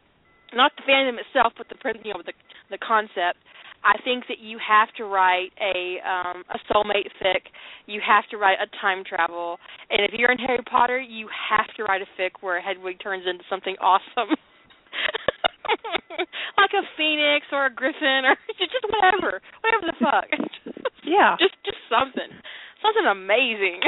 not 0.55 0.73
the 0.77 0.85
fandom 0.89 1.21
itself, 1.21 1.53
but 1.57 1.69
the 1.69 1.77
you 2.05 2.13
know 2.17 2.23
the 2.25 2.33
the 2.71 2.79
concept. 2.79 3.41
I 3.85 3.99
think 4.05 4.25
that 4.29 4.39
you 4.39 4.59
have 4.67 4.89
to 4.97 5.05
write 5.05 5.51
a 5.61 5.99
um 6.07 6.45
a 6.51 6.59
soulmate 6.73 7.11
fic. 7.21 7.43
You 7.87 8.01
have 8.07 8.25
to 8.31 8.37
write 8.37 8.59
a 8.63 8.67
time 8.81 9.03
travel. 9.05 9.59
And 9.91 10.01
if 10.03 10.13
you're 10.19 10.31
in 10.31 10.39
Harry 10.39 10.63
Potter, 10.71 11.01
you 11.01 11.29
have 11.51 11.67
to 11.77 11.85
write 11.85 12.03
a 12.03 12.07
fic 12.21 12.31
where 12.41 12.61
Hedwig 12.61 12.99
turns 13.03 13.25
into 13.29 13.45
something 13.51 13.77
awesome. 13.81 14.37
like 16.59 16.71
a 16.75 16.83
phoenix 16.97 17.47
or 17.53 17.67
a 17.67 17.71
griffin 17.75 18.25
or 18.27 18.37
just 18.59 18.85
whatever. 18.89 19.41
Whatever 19.63 19.87
the 19.87 19.97
fuck. 20.01 20.29
Yeah. 21.05 21.35
just 21.37 21.55
just 21.67 21.79
something. 21.91 22.31
Something 22.81 23.07
amazing. 23.11 23.81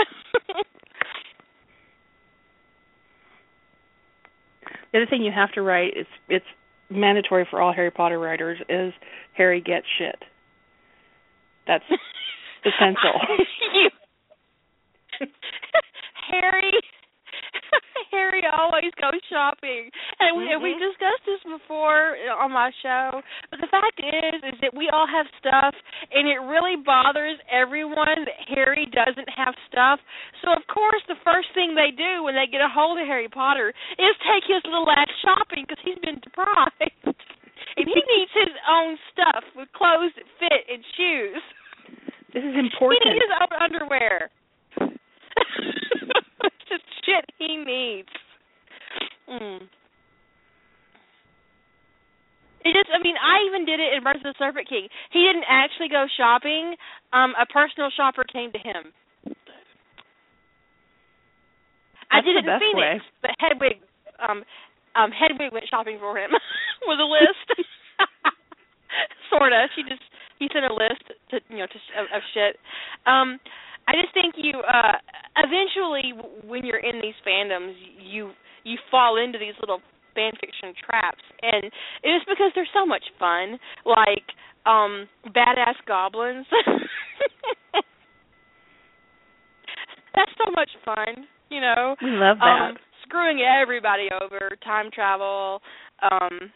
The 4.92 4.99
other 5.01 5.07
thing 5.11 5.22
you 5.22 5.32
have 5.32 5.53
to 5.53 5.62
write 5.62 5.97
is 5.97 6.07
it's 6.28 6.45
mandatory 6.91 7.47
for 7.51 7.61
all 7.61 7.72
Harry 7.72 7.91
Potter 7.91 8.18
writers 8.18 8.59
is 8.68 8.93
Harry 9.37 9.61
gets 9.61 9.87
shit. 9.99 10.16
That's 11.66 11.85
essential. 12.64 13.20
Harry 16.30 16.72
Harry 18.15 18.47
always 18.47 18.95
goes 18.97 19.19
shopping, 19.27 19.91
and 20.23 20.39
we 20.39 20.47
and 20.51 20.62
we 20.62 20.73
mm-hmm. 20.75 20.87
discussed 20.87 21.27
this 21.27 21.43
before 21.43 22.15
on 22.39 22.55
my 22.55 22.71
show. 22.81 23.19
But 23.51 23.59
the 23.59 23.71
fact 23.71 23.99
is, 23.99 24.55
is 24.55 24.57
that 24.62 24.73
we 24.73 24.89
all 24.95 25.07
have 25.11 25.27
stuff, 25.43 25.75
and 26.15 26.31
it 26.31 26.39
really 26.47 26.79
bothers 26.79 27.43
everyone 27.51 28.23
that 28.25 28.39
Harry 28.55 28.87
doesn't 28.95 29.29
have 29.35 29.55
stuff. 29.67 29.99
So 30.43 30.55
of 30.55 30.62
course, 30.71 31.03
the 31.11 31.19
first 31.27 31.51
thing 31.53 31.75
they 31.75 31.91
do 31.91 32.23
when 32.23 32.39
they 32.39 32.47
get 32.47 32.62
a 32.62 32.71
hold 32.71 33.03
of 33.03 33.07
Harry 33.07 33.29
Potter 33.29 33.75
is 33.99 34.15
take 34.23 34.47
his 34.47 34.62
little 34.65 34.89
ass 34.89 35.11
shopping 35.21 35.67
because 35.67 35.83
he's 35.83 35.99
been 36.01 36.23
deprived, 36.23 36.79
and 37.77 37.87
he 37.91 38.01
needs 38.15 38.33
his 38.33 38.55
own 38.71 38.95
stuff 39.11 39.45
with 39.59 39.69
clothes 39.75 40.15
that 40.15 40.29
fit 40.39 40.62
and 40.71 40.83
shoes. 40.95 41.43
This 42.33 42.43
is 42.43 42.55
He 42.55 42.62
important. 42.62 43.03
needs 43.11 43.27
his 43.27 43.35
own 43.35 43.53
underwear. 43.59 44.31
just 46.69 46.85
shit 47.05 47.25
he 47.39 47.57
needs. 47.57 48.09
Mm. 49.29 49.69
It 52.65 52.73
just, 52.73 52.89
I 52.89 53.03
mean, 53.03 53.17
I 53.21 53.45
even 53.47 53.67
did 53.67 53.79
it 53.79 53.93
in 53.93 54.03
Rise 54.05 54.17
of 54.25 54.33
the 54.33 54.35
Serpent 54.39 54.69
King. 54.69 54.89
He 55.12 55.21
didn't 55.21 55.45
actually 55.49 55.89
go 55.89 56.07
shopping. 56.17 56.77
Um, 57.12 57.35
a 57.37 57.45
personal 57.45 57.91
shopper 57.95 58.25
came 58.25 58.53
to 58.53 58.59
him. 58.59 58.89
I 62.11 62.23
did 62.25 62.41
the 62.41 62.47
it 62.47 62.49
in 62.49 62.61
Phoenix, 62.61 63.05
way. 63.05 63.21
but 63.21 63.31
Hedwig, 63.37 63.85
um, 64.17 64.45
um, 64.97 65.11
Hedwig 65.11 65.53
went 65.53 65.67
shopping 65.69 65.99
for 65.99 66.17
him 66.17 66.31
with 66.89 67.01
a 67.01 67.05
list. 67.05 67.49
Sorta. 69.31 69.67
She 69.75 69.83
just 69.83 70.03
he 70.39 70.49
sent 70.53 70.65
a 70.65 70.73
list 70.73 71.05
to 71.31 71.41
you 71.51 71.59
know 71.59 71.67
to 71.67 71.79
of, 71.99 72.07
of 72.15 72.23
shit. 72.33 72.57
Um, 73.07 73.41
I 73.89 73.93
just 74.01 74.12
think 74.14 74.35
you 74.37 74.61
uh 74.61 74.99
eventually 75.37 76.12
when 76.47 76.64
you're 76.64 76.78
in 76.78 77.01
these 77.01 77.14
fandoms 77.26 77.74
you 78.01 78.32
you 78.64 78.78
fall 78.91 79.16
into 79.22 79.39
these 79.39 79.55
little 79.61 79.80
fan 80.14 80.32
fiction 80.41 80.72
traps. 80.85 81.22
And 81.43 81.64
it's 82.03 82.24
because 82.28 82.53
they're 82.55 82.68
so 82.72 82.87
much 82.87 83.05
fun. 83.18 83.59
Like 83.85 84.24
um 84.66 85.09
badass 85.35 85.76
goblins. 85.87 86.47
That's 90.14 90.32
so 90.39 90.51
much 90.53 90.70
fun 90.85 91.26
you 91.51 91.61
know? 91.61 91.95
We 92.03 92.11
love 92.11 92.39
that. 92.39 92.70
um 92.70 92.76
screwing 93.03 93.41
everybody 93.43 94.09
over 94.22 94.57
time 94.64 94.91
travel 94.93 95.61
um 96.03 96.51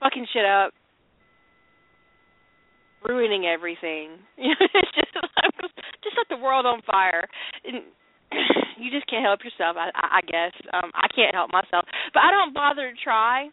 fucking 0.00 0.26
shit 0.32 0.44
up 0.44 0.72
ruining 3.08 3.46
everything. 3.46 4.18
It's 4.38 4.92
just 4.94 5.14
like, 5.14 5.72
just 6.02 6.16
set 6.16 6.26
the 6.30 6.42
world 6.42 6.66
on 6.66 6.82
fire. 6.82 7.28
And 7.64 7.82
you 8.78 8.90
just 8.90 9.06
can't 9.08 9.24
help 9.24 9.40
yourself 9.44 9.76
i 9.76 9.90
i 9.94 10.20
guess. 10.26 10.52
Um 10.72 10.90
i 10.94 11.06
can't 11.14 11.34
help 11.34 11.52
myself. 11.52 11.84
But 12.14 12.20
i 12.20 12.30
don't 12.30 12.54
bother 12.54 12.90
to 12.90 12.96
try. 13.02 13.48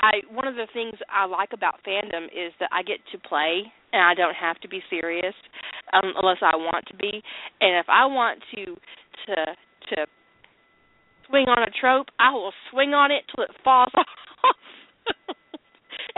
I 0.00 0.22
one 0.30 0.46
of 0.46 0.54
the 0.54 0.68
things 0.72 0.94
i 1.10 1.26
like 1.26 1.50
about 1.52 1.80
fandom 1.86 2.26
is 2.26 2.52
that 2.60 2.70
i 2.72 2.82
get 2.82 2.98
to 3.12 3.18
play 3.18 3.62
and 3.92 4.02
i 4.02 4.14
don't 4.14 4.36
have 4.36 4.58
to 4.60 4.68
be 4.68 4.80
serious 4.90 5.34
um 5.92 6.12
unless 6.16 6.38
i 6.42 6.56
want 6.56 6.86
to 6.88 6.96
be. 6.96 7.22
And 7.60 7.76
if 7.78 7.86
i 7.88 8.06
want 8.06 8.42
to 8.54 8.64
to 9.26 9.36
to 9.94 10.06
swing 11.28 11.48
on 11.48 11.62
a 11.62 11.70
trope 11.80 12.08
i 12.18 12.30
will 12.30 12.52
swing 12.70 12.94
on 12.94 13.10
it 13.10 13.24
till 13.34 13.44
it 13.44 13.50
falls 13.64 13.92
off. 13.96 14.06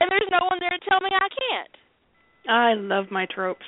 And 0.01 0.11
there's 0.11 0.33
no 0.33 0.49
one 0.49 0.59
there 0.61 0.71
to 0.71 0.81
tell 0.89 1.01
me 1.01 1.11
i 1.13 1.29
can't 1.29 1.73
I 2.51 2.75
love 2.75 3.07
my 3.11 3.27
tropes. 3.33 3.65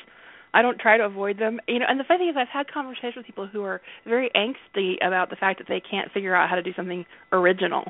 I 0.52 0.60
don't 0.60 0.78
try 0.78 0.98
to 0.98 1.04
avoid 1.04 1.38
them. 1.38 1.60
You 1.68 1.78
know, 1.78 1.86
and 1.88 1.98
the 1.98 2.04
funny 2.04 2.20
thing 2.20 2.28
is 2.28 2.36
I've 2.36 2.48
had 2.52 2.70
conversations 2.70 3.16
with 3.16 3.26
people 3.26 3.46
who 3.46 3.62
are 3.62 3.80
very 4.04 4.30
angsty 4.36 4.96
about 5.06 5.30
the 5.30 5.36
fact 5.36 5.60
that 5.60 5.68
they 5.68 5.80
can't 5.80 6.12
figure 6.12 6.34
out 6.34 6.50
how 6.50 6.56
to 6.56 6.62
do 6.62 6.74
something 6.74 7.06
original. 7.30 7.84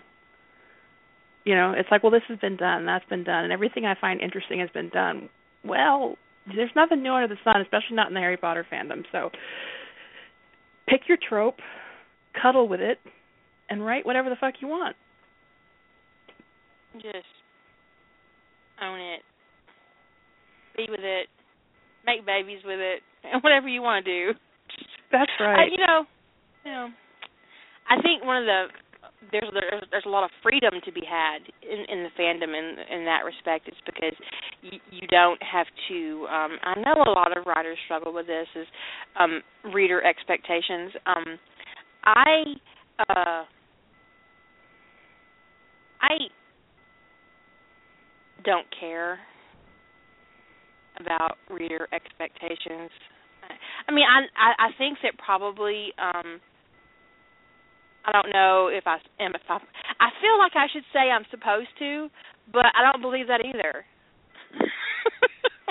You 1.44 1.56
know, 1.56 1.72
it's 1.76 1.88
like, 1.90 2.04
well, 2.04 2.12
this 2.12 2.22
has 2.28 2.38
been 2.38 2.56
done, 2.56 2.86
that's 2.86 3.04
been 3.06 3.24
done, 3.24 3.44
and 3.44 3.52
everything 3.52 3.84
I 3.84 3.96
find 4.00 4.20
interesting 4.20 4.60
has 4.60 4.70
been 4.70 4.90
done. 4.90 5.28
Well, 5.64 6.16
there's 6.46 6.70
nothing 6.76 7.02
new 7.02 7.12
under 7.12 7.26
the 7.26 7.40
sun, 7.42 7.60
especially 7.62 7.96
not 7.96 8.08
in 8.08 8.14
the 8.14 8.20
Harry 8.20 8.36
Potter 8.36 8.64
fandom. 8.70 9.02
So 9.10 9.30
pick 10.88 11.08
your 11.08 11.18
trope, 11.28 11.56
cuddle 12.40 12.68
with 12.68 12.80
it, 12.80 12.98
and 13.68 13.84
write 13.84 14.06
whatever 14.06 14.28
the 14.28 14.36
fuck 14.36 14.54
you 14.60 14.68
want. 14.68 14.94
just 16.94 17.26
own 18.80 19.00
it 19.00 19.22
be 20.76 20.86
with 20.88 21.02
it 21.02 21.28
make 22.06 22.26
babies 22.26 22.60
with 22.64 22.80
it 22.80 23.02
and 23.24 23.42
whatever 23.42 23.68
you 23.68 23.82
want 23.82 24.04
to 24.04 24.10
do 24.10 24.38
That's 25.10 25.30
I, 25.40 25.44
right. 25.44 25.72
you 25.72 25.78
know 25.78 26.04
you 26.64 26.72
know 26.72 26.88
i 27.90 28.00
think 28.02 28.24
one 28.24 28.38
of 28.38 28.46
the 28.46 28.66
there's 29.30 29.50
there's 29.52 29.82
there's 29.90 30.06
a 30.06 30.08
lot 30.08 30.24
of 30.24 30.30
freedom 30.42 30.74
to 30.84 30.92
be 30.92 31.02
had 31.08 31.42
in 31.62 31.84
in 31.88 32.02
the 32.02 32.10
fandom 32.18 32.56
in 32.56 32.76
in 32.90 33.04
that 33.04 33.24
respect 33.24 33.68
it's 33.68 33.76
because 33.86 34.14
you, 34.62 34.78
you 34.90 35.06
don't 35.08 35.40
have 35.42 35.66
to. 35.88 36.26
Um, 36.30 36.58
I 36.62 36.74
know 36.80 37.02
a 37.06 37.10
lot 37.10 37.36
of 37.36 37.46
writers 37.46 37.78
struggle 37.84 38.12
with 38.12 38.26
this 38.26 38.46
is 38.54 38.66
um, 39.18 39.40
reader 39.72 40.02
expectations. 40.04 40.92
Um, 41.06 41.38
I 42.04 42.42
uh, 43.08 43.44
I 46.00 46.14
don't 48.44 48.66
care 48.78 49.18
about 51.02 51.36
reader 51.50 51.88
expectations. 51.92 52.90
I 53.88 53.92
mean, 53.92 54.06
I 54.06 54.22
I, 54.38 54.66
I 54.66 54.68
think 54.78 54.98
that 55.02 55.18
probably 55.18 55.92
um 55.98 56.40
I 58.04 58.12
don't 58.12 58.30
know 58.32 58.70
if 58.72 58.86
I 58.86 58.98
am 59.20 59.34
if 59.34 59.42
I 59.48 59.58
I 60.00 60.08
feel 60.22 60.38
like 60.38 60.52
I 60.54 60.66
should 60.72 60.86
say 60.92 61.10
I'm 61.10 61.26
supposed 61.30 61.70
to, 61.78 62.08
but 62.52 62.66
I 62.74 62.82
don't 62.90 63.02
believe 63.02 63.26
that 63.26 63.44
either. 63.44 63.84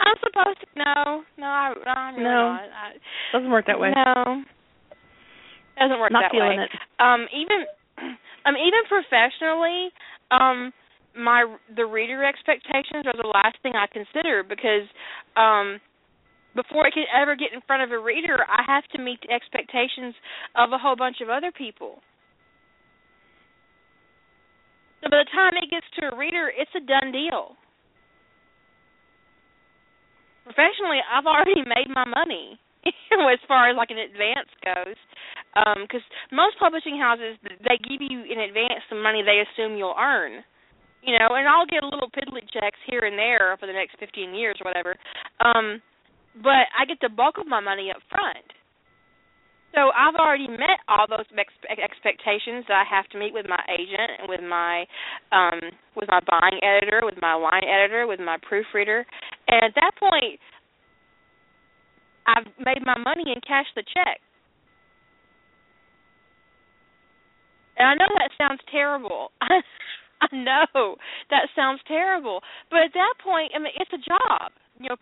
I'm 0.00 0.16
supposed 0.24 0.60
to. 0.60 0.66
No, 0.76 1.22
no, 1.38 1.46
I 1.46 1.74
I'm 1.86 2.14
really 2.16 2.24
No. 2.24 2.52
not. 2.52 2.62
I, 2.72 2.92
Doesn't 3.32 3.50
work 3.50 3.66
that 3.66 3.78
way. 3.78 3.92
No, 3.94 4.42
doesn't 5.78 6.00
work 6.00 6.12
Not 6.12 6.28
that 6.28 6.32
feeling 6.32 6.58
way. 6.58 6.64
it. 6.64 6.70
Um, 7.00 7.26
even, 7.32 7.64
um, 8.46 8.54
even 8.56 8.82
professionally, 8.88 9.88
um, 10.30 10.72
my 11.16 11.44
the 11.74 11.86
reader 11.86 12.24
expectations 12.24 13.06
are 13.06 13.16
the 13.16 13.28
last 13.28 13.56
thing 13.62 13.72
I 13.74 13.86
consider 13.86 14.42
because, 14.42 14.86
um, 15.36 15.80
before 16.54 16.86
I 16.86 16.90
can 16.90 17.06
ever 17.14 17.36
get 17.36 17.52
in 17.54 17.60
front 17.66 17.82
of 17.82 17.90
a 17.92 17.98
reader, 17.98 18.38
I 18.48 18.62
have 18.66 18.84
to 18.94 19.02
meet 19.02 19.20
the 19.22 19.32
expectations 19.32 20.14
of 20.56 20.72
a 20.72 20.78
whole 20.78 20.96
bunch 20.96 21.20
of 21.22 21.28
other 21.28 21.52
people. 21.52 22.02
So 25.02 25.08
by 25.08 25.24
the 25.24 25.30
time 25.32 25.54
it 25.56 25.70
gets 25.70 25.86
to 25.98 26.12
a 26.12 26.16
reader, 26.16 26.50
it's 26.50 26.70
a 26.76 26.82
done 26.84 27.12
deal. 27.12 27.56
Professionally, 30.44 30.98
I've 31.06 31.26
already 31.26 31.62
made 31.62 31.88
my 31.88 32.04
money 32.04 32.58
as 32.84 33.40
far 33.46 33.70
as 33.70 33.76
like 33.76 33.90
an 33.90 33.98
advance 33.98 34.50
goes, 34.64 34.98
because 35.86 36.04
most 36.32 36.58
publishing 36.58 36.98
houses 36.98 37.38
they 37.42 37.78
give 37.78 38.02
you 38.02 38.26
in 38.26 38.40
advance 38.40 38.82
some 38.88 39.02
money 39.02 39.22
they 39.22 39.44
assume 39.44 39.76
you'll 39.76 39.96
earn, 39.98 40.42
you 41.02 41.18
know, 41.18 41.34
and 41.34 41.48
I'll 41.48 41.66
get 41.66 41.82
a 41.82 41.88
little 41.88 42.10
piddly 42.10 42.44
checks 42.52 42.78
here 42.86 43.04
and 43.04 43.18
there 43.18 43.56
for 43.58 43.66
the 43.66 43.72
next 43.72 43.98
15 43.98 44.34
years 44.34 44.56
or 44.60 44.68
whatever, 44.68 44.96
um, 45.44 45.80
but 46.42 46.68
I 46.76 46.84
get 46.86 46.98
the 47.00 47.08
bulk 47.08 47.36
of 47.38 47.46
my 47.46 47.60
money 47.60 47.90
up 47.90 48.02
front. 48.10 48.44
So 49.74 49.90
I've 49.94 50.18
already 50.18 50.48
met 50.48 50.82
all 50.88 51.06
those 51.08 51.26
ex- 51.38 51.78
expectations 51.78 52.64
that 52.66 52.82
I 52.82 52.86
have 52.90 53.06
to 53.10 53.18
meet 53.18 53.32
with 53.32 53.46
my 53.48 53.62
agent 53.70 54.18
and 54.18 54.28
with 54.28 54.42
my 54.42 54.84
um 55.30 55.60
with 55.94 56.08
my 56.08 56.18
buying 56.26 56.58
editor, 56.58 57.02
with 57.04 57.14
my 57.22 57.34
line 57.34 57.62
editor, 57.62 58.06
with 58.08 58.18
my 58.18 58.36
proofreader. 58.42 59.06
And 59.46 59.62
at 59.62 59.74
that 59.76 59.92
point 59.94 60.40
I've 62.26 62.46
made 62.58 62.82
my 62.84 62.98
money 62.98 63.24
and 63.26 63.42
cashed 63.46 63.74
the 63.76 63.82
check. 63.94 64.18
And 67.78 67.88
I 67.88 67.94
know 67.94 68.10
that 68.18 68.30
sounds 68.36 68.60
terrible. 68.70 69.30
I 70.32 70.36
know 70.36 70.96
that 71.30 71.48
sounds 71.56 71.80
terrible. 71.86 72.40
But 72.70 72.80
at 72.80 72.92
that 72.94 73.14
point, 73.22 73.52
I 73.54 73.58
mean, 73.58 73.72
it's 73.76 73.92
a 73.92 73.98
job. 73.98 74.52
You 74.78 74.90
know, 74.90 74.96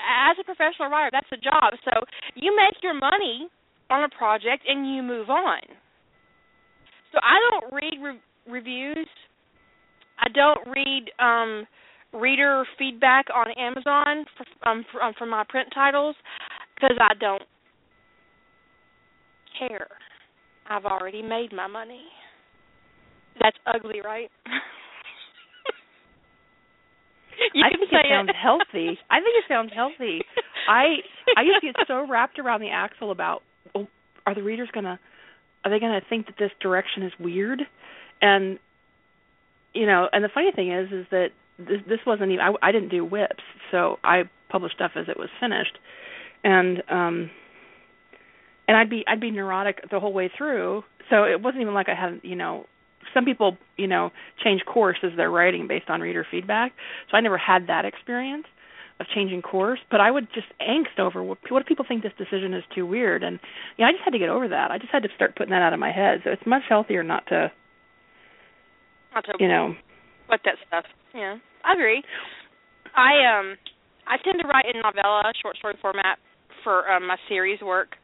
as 0.00 0.36
a 0.40 0.44
professional 0.44 0.90
writer, 0.90 1.10
that's 1.12 1.30
a 1.32 1.36
job. 1.36 1.74
So 1.84 2.04
you 2.34 2.54
make 2.56 2.82
your 2.82 2.94
money 2.94 3.48
on 3.90 4.04
a 4.04 4.08
project 4.08 4.64
and 4.68 4.94
you 4.94 5.02
move 5.02 5.30
on. 5.30 5.60
So 7.12 7.18
I 7.22 7.38
don't 7.50 7.72
read 7.72 7.98
re- 8.02 8.52
reviews. 8.52 9.08
I 10.18 10.28
don't 10.34 10.66
read 10.68 11.10
um 11.18 11.66
reader 12.12 12.64
feedback 12.78 13.26
on 13.34 13.46
Amazon 13.58 14.24
for, 14.36 14.68
um, 14.68 14.84
for, 14.90 15.02
um, 15.02 15.12
for 15.18 15.26
my 15.26 15.44
print 15.48 15.68
titles 15.74 16.16
because 16.74 16.96
I 17.00 17.12
don't 17.20 17.42
care. 19.58 19.88
I've 20.70 20.84
already 20.84 21.22
made 21.22 21.52
my 21.52 21.66
money. 21.66 22.02
That's 23.40 23.56
ugly, 23.66 24.00
right? 24.04 24.30
I 27.54 27.70
think 27.70 27.90
it 27.92 28.06
sounds 28.10 28.30
healthy. 28.40 28.98
I 29.10 29.20
think 29.20 29.36
it 29.38 29.44
sounds 29.48 29.70
healthy. 29.74 30.22
I 30.68 30.96
I 31.36 31.42
used 31.42 31.60
to 31.60 31.66
get 31.72 31.76
so 31.86 32.06
wrapped 32.08 32.38
around 32.38 32.60
the 32.60 32.70
axle 32.70 33.10
about 33.10 33.42
oh, 33.74 33.86
are 34.26 34.34
the 34.34 34.42
readers 34.42 34.68
gonna 34.72 34.98
are 35.64 35.70
they 35.70 35.78
gonna 35.78 36.00
think 36.08 36.26
that 36.26 36.36
this 36.38 36.50
direction 36.60 37.02
is 37.04 37.12
weird, 37.18 37.60
and 38.20 38.58
you 39.72 39.86
know, 39.86 40.08
and 40.12 40.24
the 40.24 40.28
funny 40.32 40.50
thing 40.52 40.72
is 40.72 40.90
is 40.92 41.06
that 41.10 41.28
this 41.58 41.80
this 41.88 42.00
wasn't 42.06 42.32
even 42.32 42.40
I, 42.44 42.52
I 42.62 42.72
didn't 42.72 42.90
do 42.90 43.04
WIPs, 43.04 43.42
so 43.70 43.98
I 44.02 44.24
published 44.48 44.74
stuff 44.76 44.92
as 44.96 45.06
it 45.08 45.18
was 45.18 45.28
finished, 45.40 45.78
and 46.44 46.82
um 46.90 47.30
and 48.66 48.76
I'd 48.76 48.90
be 48.90 49.04
I'd 49.06 49.20
be 49.20 49.30
neurotic 49.30 49.80
the 49.90 50.00
whole 50.00 50.12
way 50.12 50.30
through. 50.36 50.82
So 51.10 51.24
it 51.24 51.40
wasn't 51.40 51.62
even 51.62 51.74
like 51.74 51.88
I 51.88 51.94
had 51.94 52.20
you 52.22 52.36
know 52.36 52.66
some 53.14 53.24
people 53.24 53.56
you 53.76 53.86
know 53.86 54.10
change 54.42 54.64
course 54.64 54.98
as 55.02 55.12
they're 55.16 55.30
writing 55.30 55.66
based 55.68 55.88
on 55.88 56.00
reader 56.00 56.26
feedback. 56.30 56.72
So 57.10 57.16
I 57.16 57.20
never 57.20 57.38
had 57.38 57.66
that 57.68 57.84
experience 57.84 58.46
of 59.00 59.06
changing 59.14 59.42
course, 59.42 59.78
but 59.90 60.00
I 60.00 60.10
would 60.10 60.26
just 60.34 60.48
angst 60.60 60.98
over 60.98 61.22
what, 61.22 61.38
what 61.50 61.62
if 61.62 61.68
people 61.68 61.84
think 61.86 62.02
this 62.02 62.12
decision 62.18 62.52
is 62.52 62.64
too 62.74 62.84
weird, 62.84 63.22
and 63.22 63.38
you 63.76 63.84
know 63.84 63.88
I 63.88 63.92
just 63.92 64.02
had 64.04 64.10
to 64.10 64.18
get 64.18 64.28
over 64.28 64.48
that. 64.48 64.70
I 64.70 64.78
just 64.78 64.92
had 64.92 65.02
to 65.04 65.08
start 65.14 65.36
putting 65.36 65.50
that 65.50 65.62
out 65.62 65.72
of 65.72 65.78
my 65.78 65.92
head. 65.92 66.20
So 66.24 66.30
it's 66.30 66.42
much 66.46 66.62
healthier 66.68 67.02
not 67.02 67.26
to 67.28 67.52
Not 69.14 69.24
to 69.26 69.32
you 69.38 69.48
know 69.48 69.74
what 70.26 70.40
that 70.44 70.56
stuff. 70.66 70.84
Yeah, 71.14 71.38
I 71.64 71.74
agree. 71.74 72.02
I 72.96 73.38
um 73.38 73.56
I 74.06 74.16
tend 74.24 74.40
to 74.40 74.48
write 74.48 74.64
in 74.72 74.80
novella, 74.80 75.32
short 75.40 75.56
story 75.58 75.76
format 75.80 76.18
for 76.64 76.90
um, 76.90 77.06
my 77.06 77.16
series 77.28 77.60
work. 77.60 77.94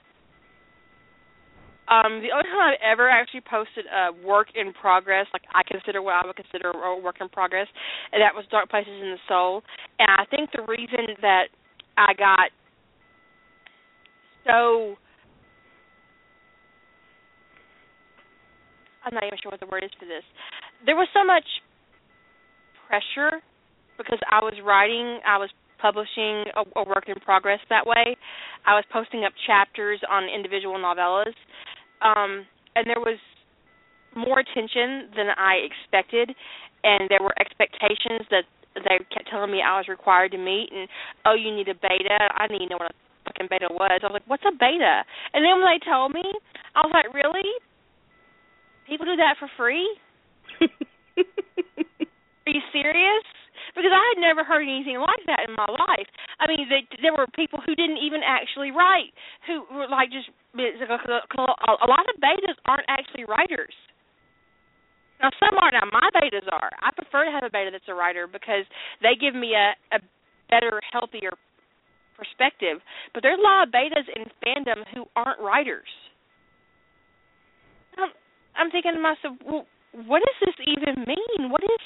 Um, 1.85 2.25
the 2.25 2.33
only 2.33 2.49
time 2.49 2.73
I've 2.73 2.81
ever 2.81 3.11
actually 3.11 3.43
posted 3.43 3.85
a 3.87 4.09
work 4.25 4.49
in 4.55 4.73
progress, 4.73 5.27
like 5.33 5.45
I 5.53 5.61
consider 5.69 6.01
what 6.01 6.15
I 6.15 6.27
would 6.27 6.37
consider 6.37 6.71
a 6.71 6.99
work 6.99 7.17
in 7.21 7.29
progress, 7.29 7.69
and 8.13 8.23
that 8.23 8.35
was 8.35 8.45
Dark 8.51 8.71
Places 8.71 8.93
in 8.93 9.13
the 9.13 9.23
Soul. 9.29 9.63
And 9.99 10.09
I 10.09 10.25
think 10.31 10.51
the 10.53 10.63
reason 10.63 11.13
that 11.21 11.53
I 11.99 12.15
got 12.15 12.51
so 14.47 14.97
I'm 19.05 19.13
not 19.13 19.25
even 19.25 19.39
sure 19.43 19.51
what 19.51 19.61
the 19.61 19.67
word 19.67 19.85
is 19.85 19.91
for 19.99 20.07
this. 20.07 20.25
There 20.87 20.97
was 20.97 21.09
so 21.13 21.25
much 21.25 21.45
pressure 22.89 23.41
because 23.99 24.19
I 24.31 24.41
was 24.41 24.55
writing, 24.65 25.21
I 25.27 25.37
was 25.37 25.51
publishing 25.81 26.49
a, 26.57 26.65
a 26.81 26.85
work 26.89 27.09
in 27.09 27.21
progress 27.21 27.61
that 27.69 27.87
way. 27.87 28.17
I 28.65 28.73
was 28.75 28.85
posting 28.93 29.25
up 29.25 29.33
chapters 29.47 30.01
on 30.09 30.25
individual 30.25 30.81
novellas, 30.81 31.37
um, 32.05 32.47
and 32.77 32.87
there 32.87 33.01
was 33.01 33.19
more 34.15 34.39
attention 34.39 35.11
than 35.17 35.35
I 35.37 35.65
expected, 35.65 36.31
and 36.85 37.11
there 37.11 37.23
were 37.23 37.35
expectations 37.41 38.29
that 38.31 38.45
they 38.75 38.99
kept 39.11 39.31
telling 39.31 39.51
me 39.51 39.63
I 39.63 39.79
was 39.79 39.89
required 39.89 40.33
to 40.33 40.39
meet. 40.39 40.71
And 40.75 40.89
oh, 41.27 41.35
you 41.35 41.55
need 41.55 41.69
a 41.69 41.75
beta. 41.75 42.19
I 42.37 42.47
didn't 42.47 42.63
even 42.63 42.69
know 42.71 42.83
what 42.83 42.91
a 42.91 42.99
fucking 43.27 43.49
beta 43.51 43.69
was. 43.71 44.01
I 44.03 44.07
was 44.07 44.15
like, 44.15 44.27
what's 44.27 44.43
a 44.47 44.53
beta? 44.53 45.05
And 45.33 45.45
then 45.45 45.63
when 45.63 45.71
they 45.71 45.83
told 45.83 46.13
me, 46.13 46.23
I 46.75 46.81
was 46.83 46.93
like, 46.93 47.15
really? 47.15 47.47
People 48.87 49.07
do 49.07 49.17
that 49.17 49.37
for 49.39 49.49
free? 49.57 49.89
Are 50.61 52.53
you 52.53 52.61
serious? 52.73 53.25
Because 53.75 53.91
I 53.91 54.05
had 54.15 54.23
never 54.23 54.47
heard 54.47 54.63
anything 54.63 55.03
like 55.03 55.27
that 55.27 55.51
in 55.51 55.55
my 55.59 55.67
life. 55.67 56.07
I 56.39 56.47
mean, 56.47 56.71
they, 56.71 56.87
there 57.03 57.11
were 57.11 57.27
people 57.35 57.59
who 57.59 57.75
didn't 57.75 57.99
even 57.99 58.23
actually 58.23 58.71
write, 58.71 59.11
who 59.51 59.67
were 59.75 59.91
like 59.91 60.15
just 60.15 60.31
a 60.55 61.89
lot 61.91 62.07
of 62.07 62.17
betas 62.23 62.55
aren't 62.71 62.87
actually 62.87 63.27
writers. 63.27 63.75
Now 65.21 65.31
some 65.43 65.59
are. 65.59 65.73
Now 65.75 65.91
my 65.91 66.07
betas 66.15 66.47
are. 66.51 66.71
I 66.79 66.95
prefer 66.95 67.27
to 67.27 67.33
have 67.35 67.43
a 67.43 67.51
beta 67.51 67.71
that's 67.75 67.91
a 67.91 67.95
writer 67.95 68.27
because 68.31 68.63
they 69.03 69.19
give 69.19 69.35
me 69.35 69.55
a, 69.59 69.75
a 69.95 69.99
better, 70.51 70.81
healthier 70.93 71.35
perspective. 72.17 72.79
But 73.13 73.23
there's 73.23 73.39
a 73.39 73.43
lot 73.43 73.67
of 73.67 73.75
betas 73.75 74.07
in 74.15 74.31
fandom 74.39 74.87
who 74.95 75.07
aren't 75.17 75.41
writers. 75.41 75.91
I'm, 77.99 78.11
I'm 78.55 78.71
thinking 78.71 78.95
to 78.95 79.03
myself, 79.03 79.35
well, 79.43 79.67
what 80.07 80.23
does 80.23 80.39
this 80.51 80.59
even 80.67 81.07
mean? 81.07 81.51
What 81.51 81.63
is 81.63 81.83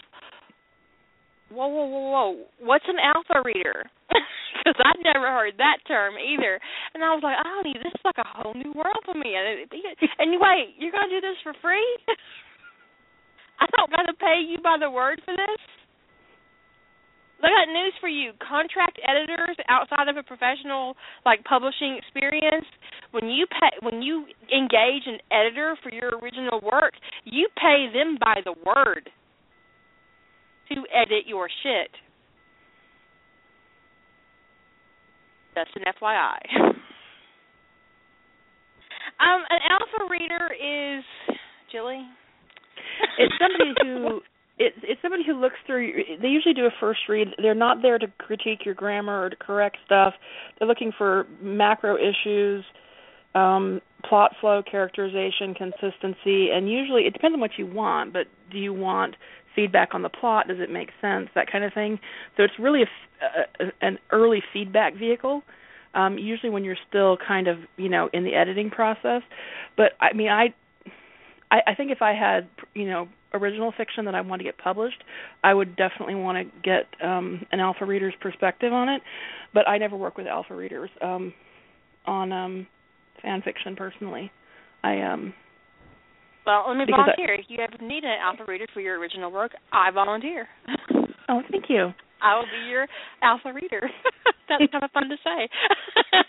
whoa, 1.51 1.69
whoa, 1.69 1.87
whoa, 1.87 2.11
whoa, 2.11 2.45
what's 2.61 2.85
an 2.89 3.01
alpha 3.03 3.43
reader? 3.45 3.91
Because 4.59 4.81
I'd 4.83 5.05
never 5.07 5.31
heard 5.31 5.55
that 5.63 5.79
term 5.87 6.19
either. 6.19 6.59
And 6.93 7.05
I 7.05 7.15
was 7.15 7.23
like, 7.23 7.39
oh, 7.39 7.63
this 7.63 7.95
is 7.95 8.03
like 8.05 8.19
a 8.19 8.27
whole 8.27 8.59
new 8.59 8.75
world 8.75 8.99
for 9.07 9.15
me. 9.15 9.39
And 9.39 9.71
anyway, 10.19 10.75
you're 10.75 10.91
going 10.91 11.07
to 11.07 11.15
do 11.15 11.23
this 11.23 11.39
for 11.47 11.55
free? 11.63 11.87
I 13.63 13.71
don't 13.71 13.91
got 13.91 14.11
to 14.11 14.19
pay 14.19 14.43
you 14.43 14.59
by 14.59 14.75
the 14.81 14.91
word 14.91 15.23
for 15.25 15.31
this? 15.31 15.63
I 17.39 17.55
got 17.55 17.71
news 17.71 17.95
for 18.01 18.09
you. 18.09 18.33
Contract 18.43 18.99
editors 19.07 19.57
outside 19.69 20.09
of 20.09 20.17
a 20.17 20.27
professional 20.27 20.97
like 21.25 21.45
publishing 21.45 21.95
experience, 21.95 22.67
when 23.13 23.31
you 23.31 23.47
pay 23.47 23.79
when 23.81 24.03
you 24.03 24.27
engage 24.51 25.07
an 25.07 25.23
editor 25.31 25.79
for 25.83 25.93
your 25.93 26.19
original 26.19 26.61
work, 26.61 26.95
you 27.25 27.47
pay 27.57 27.87
them 27.95 28.19
by 28.21 28.43
the 28.45 28.55
word 28.67 29.11
to 30.71 30.85
edit 30.95 31.27
your 31.27 31.49
shit. 31.63 31.91
That's 35.55 35.71
an 35.75 35.83
FYI. 36.01 36.39
um, 39.21 39.43
an 39.51 39.61
alpha 39.71 40.09
reader 40.11 40.51
is 40.55 41.05
Jilly. 41.73 42.07
It's 43.19 43.35
somebody 43.41 43.75
who 43.83 44.21
it's 44.59 44.77
it's 44.83 45.01
somebody 45.03 45.23
who 45.25 45.41
looks 45.41 45.57
through 45.67 45.93
they 46.21 46.29
usually 46.29 46.55
do 46.55 46.67
a 46.67 46.71
first 46.81 47.01
read 47.09 47.29
they're 47.41 47.55
not 47.55 47.79
there 47.83 47.99
to 47.99 48.07
critique 48.19 48.65
your 48.65 48.75
grammar 48.75 49.25
or 49.25 49.31
to 49.31 49.37
correct 49.37 49.77
stuff 49.85 50.15
they're 50.59 50.69
looking 50.69 50.93
for 50.97 51.27
macro 51.41 51.97
issues 51.97 52.65
um 53.35 53.81
plot 54.09 54.33
flow 54.41 54.63
characterization 54.69 55.55
consistency 55.55 56.51
and 56.51 56.71
usually 56.71 57.03
it 57.03 57.13
depends 57.13 57.35
on 57.35 57.41
what 57.41 57.53
you 57.57 57.67
want 57.67 58.13
but 58.13 58.27
do 58.51 58.59
you 58.59 58.73
want 58.73 59.15
feedback 59.59 59.93
on 59.93 60.03
the 60.03 60.09
plot? 60.09 60.47
Does 60.47 60.59
it 60.61 60.71
make 60.71 60.91
sense? 61.01 61.29
That 61.35 61.51
kind 61.51 61.65
of 61.65 61.75
thing. 61.75 61.99
So 62.37 62.45
it's 62.45 62.55
really 62.61 62.83
a, 62.83 63.65
a, 63.65 63.73
an 63.81 63.99
early 64.13 64.41
feedback 64.53 64.95
vehicle. 64.97 65.43
Um, 65.95 66.17
usually 66.17 66.51
when 66.51 66.63
you're 66.63 66.77
still 66.89 67.17
kind 67.17 67.49
of 67.49 67.59
you 67.77 67.89
know 67.89 68.09
in 68.13 68.23
the 68.23 68.35
editing 68.35 68.71
process. 68.71 69.23
But 69.77 69.93
I 70.01 70.13
mean 70.13 70.29
I 70.29 70.55
I, 71.51 71.59
I 71.69 71.75
think 71.75 71.91
if 71.91 72.03
I 72.03 72.13
had 72.15 72.49
you 72.75 72.89
know 72.89 73.09
original 73.35 73.73
fiction 73.77 74.05
that 74.05 74.15
I 74.15 74.21
want 74.21 74.39
to 74.39 74.45
get 74.45 74.59
published, 74.59 75.03
I 75.43 75.53
would 75.55 75.75
definitely 75.75 76.15
want 76.15 76.39
to 76.39 76.61
get 76.63 76.87
um, 77.05 77.45
an 77.51 77.59
alpha 77.59 77.85
reader's 77.85 78.15
perspective 78.21 78.73
on 78.73 78.89
it. 78.89 79.03
But 79.53 79.69
I 79.69 79.77
never 79.79 79.97
work 79.97 80.17
with 80.17 80.29
alpha 80.29 80.55
readers 80.55 80.91
um, 81.03 81.35
on 82.07 82.31
um, 82.31 82.67
fan 83.23 83.43
fiction 83.43 83.75
personally. 83.75 84.31
I 84.85 85.01
um. 85.01 85.35
Well, 86.49 86.65
let 86.67 86.79
me 86.79 86.87
volunteer. 86.89 87.37
I, 87.37 87.41
if 87.41 87.45
you 87.49 87.59
ever 87.61 87.77
need 87.85 88.05
an 88.05 88.17
alpha 88.25 88.45
reader 88.49 88.65
for 88.73 88.81
your 88.81 88.99
original 88.99 89.31
work, 89.31 89.53
I 89.71 89.91
volunteer. 89.91 90.49
oh, 91.29 91.43
thank 91.51 91.65
you. 91.69 91.93
I 92.23 92.37
will 92.39 92.47
be 92.47 92.71
your 92.71 92.87
alpha 93.23 93.53
reader. 93.53 93.91
That's 94.49 94.65
kind 94.73 94.83
of 94.83 94.91
fun 94.93 95.11
to 95.11 95.17
say. 95.23 95.47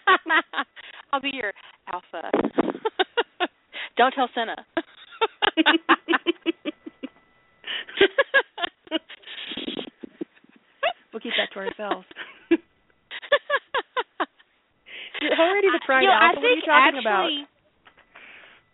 I'll 1.13 1.22
be 1.22 1.32
your 1.32 1.53
alpha. 1.93 2.30
Don't 3.95 4.11
tell 4.11 4.28
Senna. 4.36 4.57
we'll 11.13 11.22
keep 11.22 11.32
that 11.38 11.47
to 11.53 11.59
ourselves. 11.59 12.05
You're 15.22 15.32
already 15.32 15.67
the 15.72 15.80
you 15.88 16.07
know, 16.07 16.11
alpha. 16.11 16.39
What 16.39 16.45
are 16.45 16.51
you 16.51 16.61
talking 16.61 16.97
actually, 16.97 16.99
about? 16.99 17.30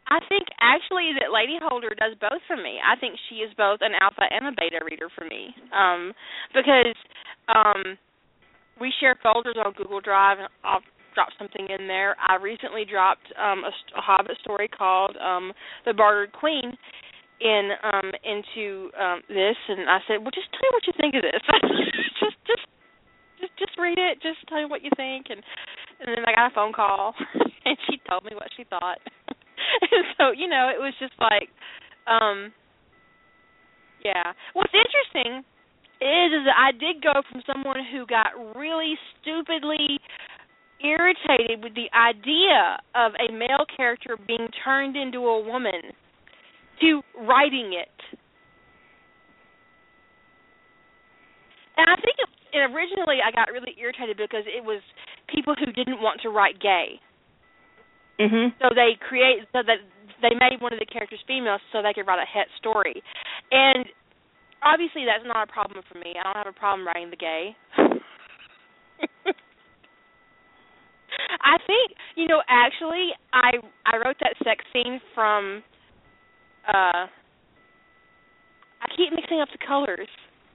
I 0.08 0.20
think 0.30 0.45
actually 0.62 1.18
that 1.18 1.34
Lady 1.34 1.58
Holder 1.62 1.89
does 1.97 2.14
both 2.22 2.41
for 2.47 2.56
me. 2.58 2.78
I 2.78 2.95
think 2.99 3.18
she 3.30 3.41
is 3.41 3.49
both 3.58 3.80
an 3.82 3.93
alpha 3.99 4.30
and 4.30 4.47
a 4.47 4.53
beta 4.53 4.84
reader 4.86 5.10
for 5.18 5.26
me. 5.26 5.53
Um 5.74 6.14
because 6.53 6.95
um 7.49 7.97
we 8.80 8.93
share 8.99 9.18
folders 9.24 9.56
on 9.64 9.74
Google 9.74 10.01
Drive 10.01 10.39
and 10.39 10.49
I'll 10.64 10.84
drop 11.16 11.30
something 11.39 11.66
in 11.70 11.88
there. 11.88 12.16
I 12.20 12.36
recently 12.36 12.86
dropped 12.86 13.26
um 13.41 13.64
a, 13.66 13.74
a 13.97 14.01
Hobbit 14.01 14.38
story 14.41 14.68
called 14.68 15.18
um 15.18 15.53
The 15.86 15.93
Bartered 15.93 16.34
Queen 16.34 16.78
in 17.41 17.72
um 17.84 18.12
into 18.24 18.91
um 18.99 19.22
this 19.28 19.58
and 19.70 19.89
I 19.89 19.99
said, 20.08 20.22
"Well, 20.22 20.32
just 20.36 20.53
tell 20.53 20.70
me 20.70 20.74
what 20.78 20.86
you 20.88 20.93
think 21.01 21.16
of 21.16 21.24
this." 21.26 21.41
just 22.22 22.38
just 22.45 22.66
just 23.41 23.53
just 23.58 23.74
read 23.80 23.97
it. 23.97 24.22
Just 24.22 24.38
tell 24.47 24.62
me 24.62 24.70
what 24.70 24.84
you 24.84 24.91
think 24.95 25.28
and 25.34 25.41
and 25.99 26.14
then 26.14 26.26
I 26.28 26.36
got 26.36 26.51
a 26.51 26.56
phone 26.56 26.74
call 26.74 27.16
and 27.66 27.78
she 27.89 27.97
told 28.08 28.24
me 28.24 28.32
what 28.36 28.53
she 28.56 28.66
thought. 28.66 28.99
so, 30.18 30.32
you 30.32 30.48
know, 30.48 30.70
it 30.74 30.80
was 30.80 30.94
just 31.00 31.14
like 31.20 31.50
um 32.08 32.52
yeah. 34.04 34.34
What's 34.54 34.74
interesting 34.74 35.44
is 36.02 36.30
is 36.32 36.44
that 36.46 36.58
I 36.58 36.72
did 36.72 37.02
go 37.02 37.14
from 37.32 37.42
someone 37.48 37.82
who 37.92 38.06
got 38.06 38.36
really 38.56 38.96
stupidly 39.18 40.00
irritated 40.84 41.64
with 41.64 41.74
the 41.74 41.90
idea 41.96 42.78
of 42.94 43.14
a 43.16 43.32
male 43.32 43.66
character 43.76 44.18
being 44.28 44.48
turned 44.64 44.96
into 44.96 45.20
a 45.20 45.42
woman 45.42 45.96
to 46.82 47.02
writing 47.26 47.74
it. 47.74 48.18
And 51.78 51.90
I 51.90 51.96
think 51.96 52.16
it, 52.20 52.30
and 52.54 52.74
originally 52.76 53.18
I 53.26 53.32
got 53.32 53.52
really 53.52 53.76
irritated 53.80 54.18
because 54.18 54.44
it 54.46 54.64
was 54.64 54.82
people 55.34 55.56
who 55.58 55.72
didn't 55.72 56.02
want 56.02 56.22
to 56.22 56.30
write 56.30 56.60
gay. 56.60 57.00
Mhm. 58.20 58.53
So 58.61 58.70
they 58.74 58.95
create 58.95 59.43
so 59.53 59.61
that 59.63 59.80
they 60.22 60.34
made 60.36 60.61
one 60.61 60.74
of 60.74 60.80
the 60.80 60.86
characters 60.86 61.20
female 61.28 61.59
so 61.72 61.82
they 61.82 61.93
could 61.93 62.07
write 62.07 62.20
a 62.22 62.26
het 62.26 62.47
story. 62.57 63.03
And 63.51 63.86
obviously 64.63 65.05
that's 65.05 65.26
not 65.26 65.49
a 65.49 65.51
problem 65.51 65.84
for 65.91 65.97
me. 65.99 66.16
I 66.20 66.24
don't 66.24 66.38
have 66.38 66.47
a 66.47 66.53
problem 66.53 66.88
writing 66.88 67.09
the 67.09 67.18
gay. 67.18 67.55
I 71.41 71.57
think, 71.68 71.91
you 72.16 72.28
know, 72.28 72.41
actually 72.49 73.11
I 73.34 73.51
I 73.86 73.97
wrote 73.97 74.18
that 74.22 74.36
sex 74.43 74.63
scene 74.74 74.99
from 75.13 75.63
uh 76.68 77.07
I 78.82 78.88
keep 78.95 79.13
mixing 79.13 79.41
up 79.41 79.49
the 79.51 79.57
colors. 79.66 80.07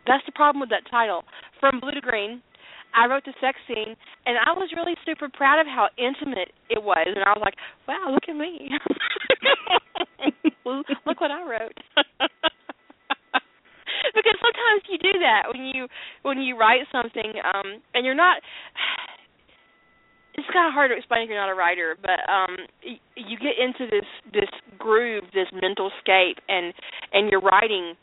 That's 0.07 0.25
the 0.27 0.33
problem 0.33 0.61
with 0.61 0.71
that 0.71 0.89
title. 0.91 1.25
From 1.61 1.81
blue 1.81 1.93
to 1.93 2.01
green. 2.01 2.43
I 2.95 3.07
wrote 3.07 3.25
the 3.25 3.35
sex 3.41 3.59
scene 3.67 3.97
and 4.27 4.37
I 4.39 4.53
was 4.53 4.71
really 4.75 4.95
super 5.07 5.29
proud 5.29 5.61
of 5.61 5.67
how 5.67 5.89
intimate 5.99 6.53
it 6.69 6.83
was 6.83 7.07
and 7.07 7.25
I 7.25 7.31
was 7.31 7.43
like, 7.43 7.55
Wow, 7.89 8.13
look 8.13 8.29
at 8.29 8.37
me. 8.37 8.71
look 11.07 11.21
what 11.21 11.31
I 11.31 11.43
wrote. 11.43 11.79
because 14.15 14.37
sometimes 14.41 14.83
you 14.89 14.99
do 14.99 15.19
that 15.21 15.43
when 15.53 15.67
you 15.67 15.87
when 16.23 16.39
you 16.41 16.57
write 16.59 16.83
something 16.93 17.33
um 17.45 17.81
and 17.95 18.05
you're 18.05 18.15
not 18.15 18.43
it's 20.35 20.47
kind 20.53 20.69
of 20.69 20.75
hard 20.75 20.91
to 20.91 20.97
explain 20.97 21.23
if 21.23 21.29
you're 21.29 21.41
not 21.41 21.51
a 21.51 21.55
writer, 21.55 21.97
but 22.01 22.21
um 22.31 22.57
you 23.17 23.37
get 23.39 23.59
into 23.59 23.91
this 23.91 24.09
this 24.33 24.51
groove, 24.79 25.25
this 25.35 25.49
mental 25.53 25.91
scape 26.01 26.39
and 26.49 26.73
and 27.13 27.31
you're 27.31 27.41
writing 27.41 27.95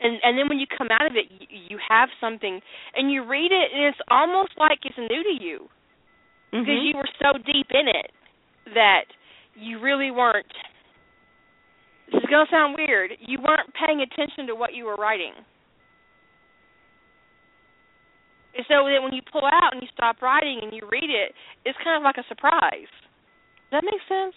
and 0.00 0.18
and 0.22 0.38
then 0.38 0.48
when 0.48 0.58
you 0.58 0.66
come 0.66 0.88
out 0.90 1.06
of 1.06 1.16
it 1.16 1.26
you, 1.30 1.46
you 1.70 1.78
have 1.88 2.08
something 2.20 2.60
and 2.94 3.10
you 3.10 3.24
read 3.24 3.52
it 3.52 3.70
and 3.74 3.84
it's 3.84 3.98
almost 4.10 4.52
like 4.58 4.78
it's 4.84 4.98
new 4.98 5.22
to 5.22 5.44
you. 5.44 5.68
Mm-hmm. 6.54 6.62
because 6.62 6.82
you 6.86 6.94
were 6.96 7.10
so 7.18 7.38
deep 7.42 7.66
in 7.74 7.88
it 7.88 8.12
that 8.74 9.10
you 9.56 9.80
really 9.80 10.10
weren't 10.12 10.46
this 12.06 12.22
is 12.22 12.30
going 12.30 12.46
to 12.46 12.50
sound 12.50 12.76
weird 12.78 13.10
you 13.18 13.38
weren't 13.42 13.70
paying 13.74 14.00
attention 14.02 14.46
to 14.46 14.54
what 14.54 14.72
you 14.72 14.84
were 14.84 14.94
writing. 14.94 15.32
And 18.56 18.64
so 18.68 18.86
then 18.86 19.02
when 19.02 19.12
you 19.12 19.22
pull 19.32 19.42
out 19.44 19.74
and 19.74 19.82
you 19.82 19.88
stop 19.92 20.22
writing 20.22 20.60
and 20.62 20.72
you 20.72 20.86
read 20.90 21.10
it 21.10 21.34
it's 21.64 21.78
kind 21.82 21.98
of 21.98 22.04
like 22.04 22.18
a 22.18 22.28
surprise. 22.28 22.90
Does 23.70 23.82
that 23.82 23.84
make 23.84 24.02
sense? 24.06 24.36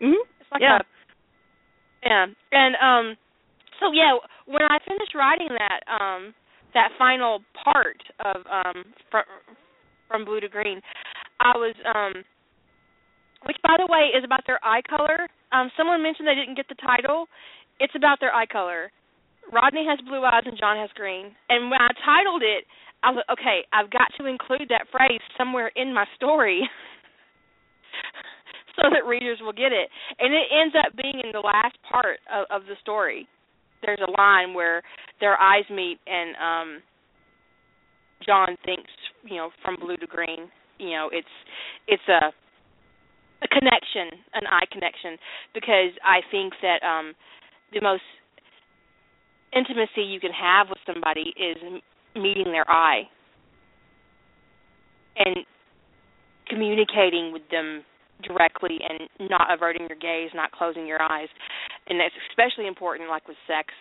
Mhm 0.00 0.24
it's 0.40 0.50
like 0.50 0.62
yeah. 0.62 0.78
a 0.78 2.08
yeah. 2.08 2.26
And 2.52 2.72
um 2.80 3.16
so 3.80 3.92
yeah, 3.92 4.18
when 4.46 4.62
I 4.62 4.78
finished 4.86 5.14
writing 5.14 5.48
that 5.54 5.80
um 5.88 6.34
that 6.74 6.90
final 6.98 7.40
part 7.64 8.02
of 8.24 8.42
um 8.50 8.84
from 9.10 9.24
from 10.06 10.24
blue 10.24 10.40
to 10.40 10.48
green, 10.48 10.80
I 11.40 11.56
was 11.56 11.74
um 11.86 12.24
which 13.46 13.56
by 13.62 13.76
the 13.78 13.86
way 13.86 14.10
is 14.16 14.24
about 14.24 14.42
their 14.46 14.58
eye 14.64 14.82
color. 14.88 15.28
Um 15.52 15.70
someone 15.76 16.02
mentioned 16.02 16.28
they 16.28 16.34
didn't 16.34 16.56
get 16.56 16.68
the 16.68 16.80
title. 16.82 17.26
It's 17.80 17.94
about 17.94 18.18
their 18.20 18.34
eye 18.34 18.46
color. 18.46 18.90
Rodney 19.52 19.86
has 19.88 19.98
blue 20.04 20.24
eyes 20.24 20.42
and 20.44 20.58
John 20.58 20.76
has 20.76 20.90
green. 20.94 21.32
And 21.48 21.70
when 21.70 21.80
I 21.80 21.88
titled 22.04 22.42
it, 22.42 22.64
I 23.02 23.10
was 23.10 23.22
like, 23.22 23.38
okay, 23.38 23.64
I've 23.72 23.88
got 23.88 24.12
to 24.18 24.26
include 24.26 24.68
that 24.68 24.90
phrase 24.92 25.22
somewhere 25.38 25.70
in 25.76 25.94
my 25.94 26.04
story. 26.16 26.68
so 28.76 28.90
that 28.90 29.06
readers 29.06 29.38
will 29.40 29.54
get 29.54 29.72
it. 29.72 29.88
And 30.18 30.34
it 30.34 30.52
ends 30.52 30.74
up 30.76 30.92
being 31.00 31.22
in 31.24 31.32
the 31.32 31.40
last 31.40 31.78
part 31.88 32.18
of, 32.28 32.44
of 32.50 32.66
the 32.66 32.74
story 32.82 33.26
there's 33.84 34.00
a 34.06 34.10
line 34.20 34.54
where 34.54 34.82
their 35.20 35.40
eyes 35.40 35.64
meet 35.70 35.98
and 36.06 36.36
um 36.36 36.82
John 38.26 38.56
thinks, 38.64 38.90
you 39.24 39.36
know, 39.36 39.50
from 39.62 39.76
blue 39.76 39.96
to 39.96 40.06
green. 40.06 40.50
You 40.78 40.90
know, 40.90 41.08
it's 41.12 41.28
it's 41.86 42.02
a 42.08 42.32
a 43.40 43.48
connection, 43.48 44.18
an 44.34 44.42
eye 44.50 44.66
connection, 44.72 45.16
because 45.54 45.94
I 46.04 46.20
think 46.30 46.54
that 46.62 46.82
um 46.86 47.14
the 47.72 47.80
most 47.80 48.02
intimacy 49.54 50.02
you 50.02 50.20
can 50.20 50.32
have 50.32 50.68
with 50.68 50.78
somebody 50.86 51.32
is 51.36 51.56
meeting 52.14 52.52
their 52.52 52.68
eye 52.68 53.02
and 55.16 55.38
communicating 56.48 57.32
with 57.32 57.42
them 57.50 57.82
directly 58.22 58.78
and 58.88 59.30
not 59.30 59.52
averting 59.52 59.86
your 59.88 59.98
gaze, 59.98 60.30
not 60.34 60.50
closing 60.52 60.86
your 60.86 61.00
eyes. 61.00 61.28
And 61.88 61.98
that's 61.98 62.14
especially 62.30 62.66
important 62.66 63.08
like 63.08 63.26
with 63.26 63.36
sex, 63.46 63.72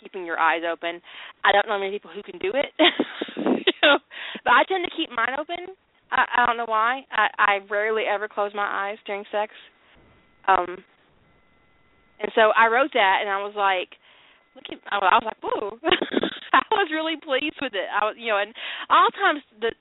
keeping 0.00 0.24
your 0.26 0.38
eyes 0.38 0.62
open. 0.70 1.00
I 1.44 1.52
don't 1.52 1.66
know 1.66 1.78
many 1.78 1.92
people 1.92 2.10
who 2.12 2.22
can 2.22 2.38
do 2.38 2.52
it. 2.52 2.70
you 3.36 3.72
know, 3.82 3.98
but 4.44 4.52
I 4.52 4.64
tend 4.68 4.84
to 4.84 4.96
keep 4.96 5.10
mine 5.10 5.36
open. 5.38 5.74
I, 6.10 6.24
I 6.28 6.46
don't 6.46 6.56
know 6.56 6.68
why. 6.68 7.06
I, 7.10 7.28
I 7.38 7.52
rarely 7.70 8.04
ever 8.04 8.28
close 8.28 8.52
my 8.54 8.90
eyes 8.90 8.98
during 9.06 9.24
sex. 9.32 9.52
Um 10.46 10.84
and 12.20 12.30
so 12.34 12.52
I 12.54 12.68
wrote 12.68 12.92
that 12.94 13.18
and 13.22 13.30
I 13.30 13.42
was 13.42 13.54
like 13.56 13.96
look 14.54 14.64
at 14.70 14.78
I 14.92 14.98
was 14.98 15.24
like, 15.24 15.42
"Whoa." 15.42 15.78
I 16.52 16.62
was 16.70 16.88
really 16.92 17.16
pleased 17.16 17.56
with 17.60 17.72
it. 17.74 17.88
I 17.88 18.04
was, 18.04 18.16
you 18.18 18.28
know, 18.28 18.38
and 18.38 18.52
all 18.90 19.08
times 19.16 19.40
the 19.60 19.72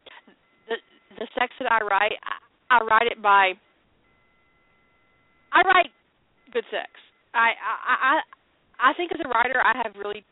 the 0.68 0.76
the 1.20 1.28
sex 1.38 1.52
that 1.60 1.72
I 1.72 1.84
write, 1.84 2.16
I, 2.24 2.78
I 2.78 2.86
write 2.86 3.12
it 3.12 3.22
by. 3.22 3.54
I 5.52 5.62
write 5.68 5.92
good 6.54 6.64
sex. 6.72 6.88
I 7.34 7.52
I 7.60 7.96
I 8.02 8.92
I 8.92 8.94
think 8.94 9.12
as 9.14 9.20
a 9.24 9.30
writer, 9.30 9.62
I 9.62 9.74
have 9.84 9.96
really 9.96 10.24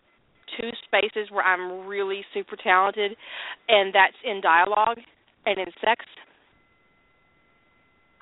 two 0.57 0.69
spaces 0.85 1.29
where 1.31 1.45
I'm 1.45 1.87
really 1.87 2.25
super 2.33 2.55
talented, 2.55 3.15
and 3.67 3.93
that's 3.93 4.17
in 4.25 4.41
dialogue 4.41 4.97
and 5.45 5.59
in 5.59 5.67
sex. 5.79 6.05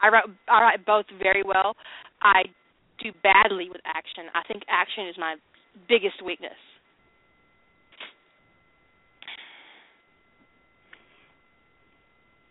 I 0.01 0.09
write 0.09 0.25
I 0.47 0.61
write 0.61 0.86
both 0.86 1.05
very 1.21 1.43
well. 1.43 1.75
I 2.21 2.43
do 3.03 3.11
badly 3.23 3.69
with 3.69 3.82
action. 3.86 4.25
I 4.34 4.41
think 4.47 4.63
action 4.69 5.07
is 5.07 5.15
my 5.17 5.36
biggest 5.88 6.21
weakness. 6.25 6.57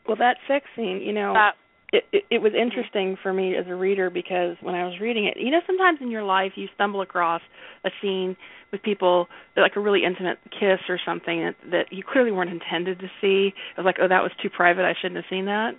Well, 0.06 0.16
that 0.18 0.36
sex 0.46 0.64
scene, 0.76 1.02
you 1.02 1.12
know, 1.12 1.34
Uh, 1.34 1.50
it, 1.92 2.04
it 2.12 2.24
it 2.30 2.38
was 2.42 2.52
interesting 2.54 3.16
for 3.22 3.32
me 3.32 3.54
as 3.56 3.66
a 3.68 3.74
reader 3.74 4.10
because 4.10 4.56
when 4.60 4.74
I 4.74 4.84
was 4.84 4.98
reading 5.00 5.26
it, 5.26 5.36
you 5.38 5.50
know, 5.50 5.60
sometimes 5.66 5.98
in 6.02 6.10
your 6.10 6.24
life 6.24 6.52
you 6.56 6.68
stumble 6.74 7.00
across 7.02 7.42
a 7.84 7.90
scene 8.02 8.36
with 8.72 8.82
people 8.82 9.28
like 9.56 9.76
a 9.76 9.80
really 9.80 10.02
intimate 10.04 10.38
kiss 10.50 10.80
or 10.88 10.98
something 11.06 11.40
that, 11.44 11.54
that 11.70 11.84
you 11.92 12.02
clearly 12.02 12.32
weren't 12.32 12.50
intended 12.50 12.98
to 12.98 13.06
see. 13.20 13.52
It 13.54 13.78
was 13.80 13.84
like, 13.84 13.96
oh, 14.02 14.08
that 14.08 14.22
was 14.22 14.32
too 14.42 14.50
private. 14.50 14.84
I 14.84 14.94
shouldn't 15.00 15.16
have 15.16 15.30
seen 15.30 15.44
that. 15.46 15.72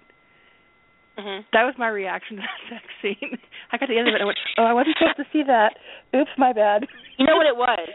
mhm. 1.19 1.43
That 1.51 1.63
was 1.63 1.75
my 1.77 1.89
reaction 1.89 2.37
to 2.37 2.43
that 2.43 2.61
sex 2.71 2.85
scene. 3.01 3.37
I 3.71 3.77
got 3.77 3.87
to 3.87 3.93
the 3.93 3.99
end 3.99 4.07
of 4.07 4.13
it 4.13 4.21
and 4.21 4.23
I 4.23 4.25
went, 4.25 4.39
oh, 4.57 4.63
I 4.63 4.73
wasn't 4.73 4.95
supposed 4.97 5.17
to 5.17 5.25
see 5.33 5.43
that. 5.45 5.75
Oops, 6.15 6.31
my 6.37 6.53
bad. 6.53 6.87
You 7.17 7.25
know 7.25 7.35
what 7.35 7.47
it 7.47 7.57
was? 7.57 7.89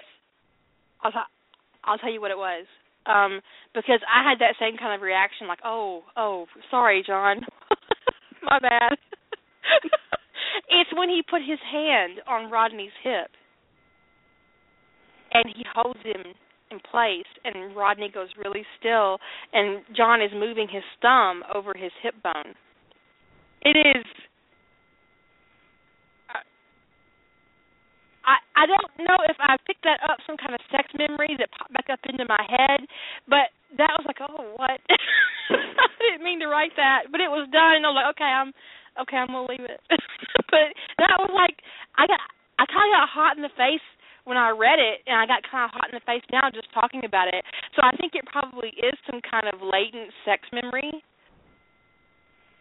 I'll 1.02 1.12
t- 1.12 1.32
I'll 1.84 1.98
tell 1.98 2.12
you 2.12 2.20
what 2.20 2.30
it 2.30 2.36
was. 2.38 2.66
Um, 3.06 3.40
because 3.74 3.98
I 4.06 4.22
had 4.28 4.38
that 4.38 4.54
same 4.60 4.76
kind 4.78 4.94
of 4.94 5.02
reaction, 5.02 5.48
like, 5.48 5.58
oh, 5.64 6.02
oh, 6.16 6.46
sorry, 6.70 7.02
John, 7.04 7.40
my 8.52 8.58
bad. 8.58 8.92
it's 10.68 10.90
when 10.94 11.08
he 11.08 11.22
put 11.28 11.40
his 11.40 11.58
hand 11.70 12.20
on 12.28 12.50
Rodney's 12.50 12.92
hip, 13.02 13.30
and 15.32 15.44
he 15.56 15.64
holds 15.74 16.00
him 16.04 16.34
in 16.70 16.78
place, 16.90 17.28
and 17.44 17.74
Rodney 17.74 18.10
goes 18.12 18.28
really 18.42 18.64
still, 18.78 19.18
and 19.52 19.82
John 19.96 20.20
is 20.20 20.30
moving 20.34 20.68
his 20.70 20.82
thumb 21.00 21.42
over 21.54 21.72
his 21.74 21.92
hip 22.02 22.14
bone. 22.22 22.54
It 23.62 23.76
is 23.78 24.04
I 28.24 28.36
I 28.54 28.64
don't 28.66 28.92
know 29.02 29.18
if 29.26 29.36
I 29.40 29.56
picked 29.66 29.84
that 29.84 30.02
up 30.06 30.18
some 30.26 30.36
kind 30.36 30.54
of 30.54 30.62
sex 30.70 30.88
memory 30.94 31.34
that 31.38 31.50
popped 31.52 31.72
back 31.74 31.90
up 31.90 32.00
into 32.06 32.24
my 32.26 32.42
head, 32.46 32.86
but 33.26 33.50
that 33.78 33.94
was 33.98 34.04
like, 34.06 34.20
oh, 34.22 34.54
what? 34.56 34.78
I 35.50 35.88
didn't 35.98 36.24
mean 36.24 36.40
to 36.40 36.48
write 36.48 36.74
that, 36.76 37.10
but 37.10 37.20
it 37.20 37.30
was 37.30 37.48
done, 37.50 37.82
and 37.82 37.86
I 37.86 37.90
was 37.90 37.98
like, 37.98 38.12
okay, 38.16 38.32
I'm 38.32 38.50
okay, 39.02 39.18
I'm 39.18 39.32
gonna 39.32 39.48
leave 39.48 39.66
it. 39.66 39.80
but 40.52 40.70
that 40.98 41.16
was 41.18 41.32
like, 41.34 41.58
I 41.98 42.06
got 42.06 42.20
I 42.58 42.66
kind 42.66 42.86
of 42.90 42.96
got 43.02 43.08
hot 43.10 43.36
in 43.36 43.42
the 43.42 43.54
face 43.58 43.84
when 44.24 44.38
I 44.38 44.54
read 44.54 44.78
it, 44.78 45.02
and 45.10 45.18
I 45.18 45.26
got 45.26 45.42
kind 45.42 45.66
of 45.66 45.74
hot 45.74 45.90
in 45.90 45.98
the 45.98 46.06
face 46.06 46.22
now 46.30 46.46
just 46.54 46.70
talking 46.70 47.02
about 47.04 47.26
it. 47.28 47.42
So 47.74 47.82
I 47.82 47.90
think 47.98 48.14
it 48.14 48.22
probably 48.30 48.70
is 48.78 48.94
some 49.10 49.18
kind 49.26 49.50
of 49.50 49.58
latent 49.58 50.14
sex 50.22 50.46
memory. 50.54 51.02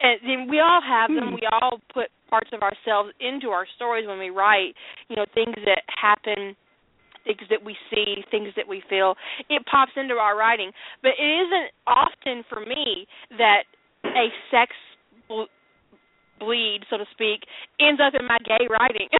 And 0.01 0.19
then 0.25 0.47
we 0.49 0.59
all 0.59 0.81
have 0.81 1.09
them. 1.09 1.29
Hmm. 1.29 1.35
We 1.35 1.47
all 1.51 1.79
put 1.93 2.07
parts 2.29 2.49
of 2.53 2.61
ourselves 2.61 3.11
into 3.19 3.49
our 3.49 3.65
stories 3.75 4.07
when 4.07 4.19
we 4.19 4.29
write. 4.29 4.73
You 5.09 5.15
know, 5.15 5.25
things 5.33 5.55
that 5.65 5.81
happen, 5.89 6.55
things 7.23 7.41
that 7.49 7.63
we 7.63 7.75
see, 7.89 8.23
things 8.31 8.49
that 8.55 8.67
we 8.67 8.81
feel. 8.89 9.15
It 9.49 9.63
pops 9.69 9.91
into 9.95 10.15
our 10.15 10.37
writing, 10.37 10.71
but 11.01 11.11
it 11.19 11.23
isn't 11.23 11.71
often 11.85 12.43
for 12.49 12.61
me 12.61 13.07
that 13.37 13.63
a 14.05 14.27
sex 14.49 14.71
ble- 15.27 15.47
bleed, 16.39 16.81
so 16.89 16.97
to 16.97 17.05
speak, 17.11 17.41
ends 17.79 18.01
up 18.03 18.13
in 18.19 18.25
my 18.25 18.37
gay 18.43 18.67
writing. 18.69 19.07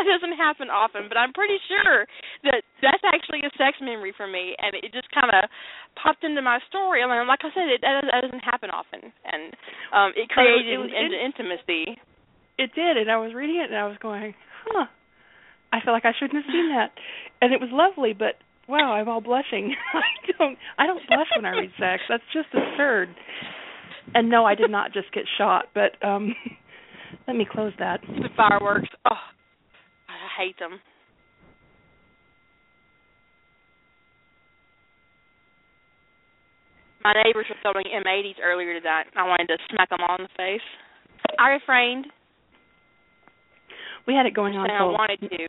that 0.00 0.08
doesn't 0.08 0.36
happen 0.40 0.72
often, 0.72 1.12
but 1.12 1.20
I'm 1.20 1.36
pretty 1.36 1.60
sure 1.68 2.08
that 2.48 2.64
that's 2.80 3.04
actually 3.04 3.44
a 3.44 3.52
sex 3.60 3.76
memory 3.84 4.16
for 4.16 4.24
me, 4.24 4.56
and 4.56 4.72
it 4.80 4.88
just 4.96 5.12
kind 5.12 5.28
of 5.28 5.44
popped 6.00 6.24
into 6.24 6.40
my 6.40 6.56
story. 6.72 7.04
I 7.04 7.06
mean, 7.06 7.28
like 7.28 7.44
I 7.44 7.52
said, 7.52 7.68
it 7.68 7.84
that, 7.84 8.08
that 8.08 8.24
doesn't 8.24 8.44
happen 8.44 8.72
often, 8.72 9.12
and 9.28 9.52
um 9.92 10.16
it 10.16 10.32
created 10.32 10.64
it 10.72 10.80
was 10.80 10.88
an 10.88 11.12
in- 11.12 11.20
intimacy. 11.28 12.00
It 12.56 12.72
did, 12.72 12.96
and 12.96 13.12
I 13.12 13.20
was 13.20 13.36
reading 13.36 13.60
it 13.60 13.68
and 13.68 13.76
I 13.76 13.88
was 13.88 14.00
going, 14.00 14.32
huh. 14.64 14.88
I 15.72 15.78
feel 15.84 15.92
like 15.94 16.04
I 16.04 16.16
shouldn't 16.18 16.42
have 16.42 16.50
seen 16.50 16.72
that, 16.74 16.90
and 17.44 17.52
it 17.52 17.60
was 17.60 17.70
lovely, 17.70 18.12
but 18.16 18.40
wow, 18.68 18.92
I'm 18.94 19.08
all 19.08 19.20
blushing. 19.20 19.74
I 19.94 20.32
don't, 20.38 20.58
I 20.78 20.86
don't 20.86 21.02
blush 21.06 21.28
when 21.36 21.44
I 21.44 21.50
read 21.50 21.70
sex. 21.78 22.02
That's 22.08 22.26
just 22.32 22.48
absurd. 22.54 23.08
And 24.14 24.30
no, 24.30 24.44
I 24.44 24.54
did 24.54 24.70
not 24.70 24.92
just 24.92 25.12
get 25.12 25.24
shot, 25.38 25.66
but 25.74 25.94
um 26.06 26.34
let 27.26 27.36
me 27.36 27.46
close 27.50 27.72
that. 27.78 28.00
The 28.02 28.28
fireworks. 28.36 28.88
Oh, 29.10 29.16
hate 30.40 30.58
them. 30.58 30.80
My 37.02 37.12
neighbors 37.24 37.46
were 37.48 37.56
throwing 37.62 37.86
M80s 37.86 38.36
earlier 38.42 38.78
tonight. 38.78 39.06
I 39.16 39.26
wanted 39.26 39.46
to 39.48 39.56
smack 39.72 39.88
them 39.90 40.00
all 40.06 40.16
in 40.16 40.24
the 40.24 40.28
face. 40.36 40.64
I 41.38 41.50
refrained, 41.50 42.06
We 44.06 44.14
had 44.14 44.26
it 44.26 44.34
going 44.34 44.56
on 44.56 44.68
and 44.68 44.78
I 44.78 44.84
wanted 44.84 45.20
to. 45.20 45.46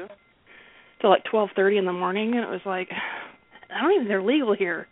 till 1.01 1.09
like 1.09 1.23
twelve 1.29 1.49
thirty 1.55 1.77
in 1.77 1.85
the 1.85 1.93
morning, 1.93 2.35
and 2.35 2.43
it 2.43 2.49
was 2.49 2.61
like, 2.65 2.89
I 3.75 3.81
don't 3.81 3.93
even 3.93 4.07
they're 4.07 4.21
legal 4.21 4.53
here. 4.55 4.87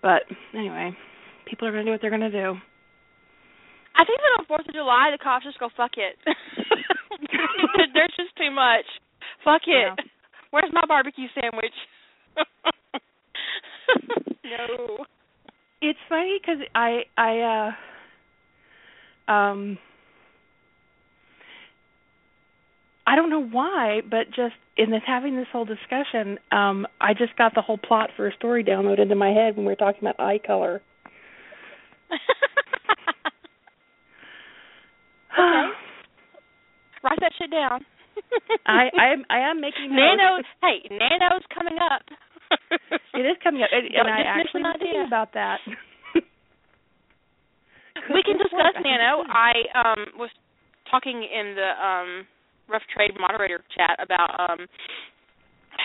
But 0.00 0.22
anyway, 0.54 0.96
people 1.46 1.68
are 1.68 1.72
gonna 1.72 1.84
do 1.84 1.90
what 1.90 2.00
they're 2.00 2.10
gonna 2.10 2.30
do. 2.30 2.56
I 3.94 4.04
think 4.04 4.18
that 4.18 4.40
on 4.40 4.46
Fourth 4.46 4.66
of 4.66 4.74
July, 4.74 5.10
the 5.12 5.22
cops 5.22 5.44
just 5.44 5.58
go 5.60 5.68
fuck 5.76 5.92
it. 5.96 6.16
There's 7.94 8.12
just 8.16 8.36
too 8.36 8.50
much. 8.50 8.84
Fuck 9.44 9.62
it. 9.66 9.70
Yeah. 9.70 9.94
Where's 10.50 10.72
my 10.72 10.82
barbecue 10.86 11.28
sandwich? 11.40 11.72
no. 14.44 15.04
It's 15.80 15.98
funny 16.08 16.38
because 16.40 16.58
I 16.74 17.02
I 17.16 17.72
uh 19.28 19.32
um 19.32 19.78
I 23.06 23.16
don't 23.16 23.30
know 23.30 23.42
why, 23.44 24.00
but 24.08 24.28
just 24.28 24.54
in 24.76 24.90
this 24.90 25.02
having 25.06 25.36
this 25.36 25.46
whole 25.52 25.64
discussion, 25.64 26.38
um 26.50 26.86
I 27.00 27.14
just 27.14 27.36
got 27.36 27.54
the 27.54 27.62
whole 27.62 27.78
plot 27.78 28.10
for 28.16 28.28
a 28.28 28.34
story 28.34 28.64
downloaded 28.64 29.00
into 29.02 29.14
my 29.16 29.30
head 29.30 29.56
when 29.56 29.64
we 29.66 29.72
were 29.72 29.76
talking 29.76 30.00
about 30.02 30.20
eye 30.20 30.38
color. 30.44 30.80
Okay. 35.32 35.81
Write 37.02 37.18
that 37.20 37.32
shit 37.38 37.50
down. 37.50 37.84
I 38.66 38.88
I 38.98 39.06
am 39.12 39.24
I 39.30 39.38
am 39.50 39.60
making 39.60 39.90
Nano. 39.90 40.36
notes. 40.38 40.48
Hey, 40.62 40.84
Nano's 40.90 41.44
coming 41.54 41.78
up. 41.80 42.02
It 43.14 43.24
is 43.24 43.36
coming 43.42 43.62
up, 43.62 43.70
and, 43.72 43.86
and 43.94 44.08
I 44.08 44.20
actually 44.22 44.62
was 44.62 44.76
thinking 44.78 45.04
about 45.06 45.32
that. 45.34 45.58
we 48.12 48.22
can 48.22 48.36
discuss 48.42 48.76
work. 48.76 48.84
Nano. 48.84 49.24
I 49.28 49.52
um 49.74 50.06
was 50.18 50.30
talking 50.90 51.22
in 51.24 51.54
the 51.56 51.70
um 51.80 52.26
rough 52.68 52.82
trade 52.94 53.12
moderator 53.18 53.64
chat 53.76 53.96
about 54.02 54.30
um 54.38 54.66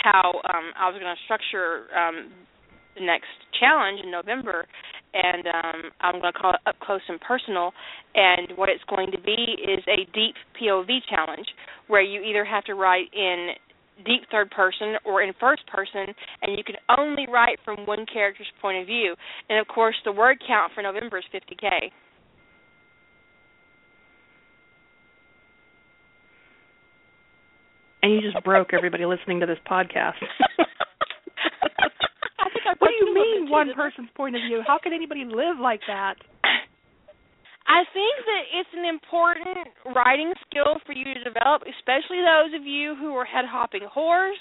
how 0.04 0.42
um 0.54 0.72
I 0.78 0.90
was 0.90 1.00
going 1.00 1.10
to 1.16 1.22
structure 1.26 1.88
um 1.96 2.32
the 2.96 3.06
next 3.06 3.32
challenge 3.60 4.02
in 4.04 4.12
November 4.12 4.66
and 5.18 5.48
um 5.48 5.92
I'm 6.02 6.22
going 6.22 6.34
to 6.34 6.40
call 6.40 6.54
it 6.54 6.62
up 6.66 6.80
close 6.80 7.02
and 7.08 7.20
personal 7.22 7.72
and 8.16 8.54
what 8.56 8.70
it's 8.70 8.84
going 8.90 9.12
to 9.12 9.22
be 9.22 9.58
is 9.58 9.84
a 9.88 10.06
deep 10.14 10.36
POV 10.62 10.88
challenge 11.10 11.48
where 11.88 12.02
you 12.02 12.22
either 12.22 12.46
have 12.46 12.64
to 12.66 12.76
write 12.76 13.10
in 13.14 13.50
deep 14.06 14.22
third 14.30 14.52
person 14.52 14.96
or 15.06 15.24
in 15.24 15.34
first 15.40 15.66
person 15.68 16.14
and 16.42 16.58
you 16.58 16.64
can 16.64 16.76
only 16.98 17.26
write 17.32 17.58
from 17.66 17.86
one 17.86 18.06
character's 18.06 18.48
point 18.62 18.78
of 18.78 18.86
view 18.86 19.16
and 19.50 19.60
of 19.60 19.68
course 19.68 19.96
the 20.06 20.12
word 20.12 20.38
count 20.48 20.72
for 20.76 20.84
November 20.84 21.18
is 21.18 21.26
50k 21.34 21.90
and 28.04 28.14
you 28.14 28.32
just 28.32 28.44
broke 28.44 28.74
everybody 28.74 29.06
listening 29.06 29.40
to 29.42 29.46
this 29.46 29.58
podcast. 29.70 30.14
I 32.82 32.86
think 32.86 32.86
I 32.86 32.86
what 32.86 32.90
do 32.90 33.06
you 33.06 33.14
mean 33.14 33.52
one 33.52 33.74
person's 33.76 34.10
point 34.16 34.36
of 34.36 34.42
view? 34.48 34.62
How 34.66 34.78
can 34.82 34.94
anybody 34.94 35.26
live 35.26 35.60
like 35.62 35.82
that? 35.88 36.16
I 37.68 37.84
think 37.94 38.16
that 38.26 38.44
it's 38.54 38.70
an 38.74 38.86
important 38.86 39.68
writing 39.96 40.34
skill 40.48 40.80
for 40.86 40.94
you 40.94 41.04
to 41.04 41.24
develop, 41.24 41.64
especially 41.64 42.22
those 42.24 42.54
of 42.56 42.66
you 42.66 42.96
who 42.96 43.16
are 43.16 43.26
head 43.26 43.46
hopping 43.46 43.82
whores. 43.96 44.40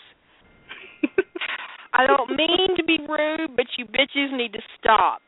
I 1.92 2.06
don't 2.06 2.30
mean 2.30 2.76
to 2.76 2.84
be 2.84 2.98
rude, 3.08 3.56
but 3.56 3.66
you 3.78 3.86
bitches 3.86 4.36
need 4.36 4.52
to 4.52 4.60
stop. 4.78 5.22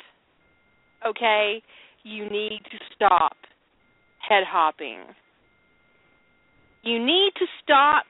Okay? 1.06 1.62
You 2.04 2.28
need 2.30 2.60
to 2.70 2.78
stop 2.94 3.36
head 4.28 4.44
hopping. 4.46 5.00
You 6.82 7.04
need 7.04 7.32
to 7.36 7.46
stop 7.62 8.04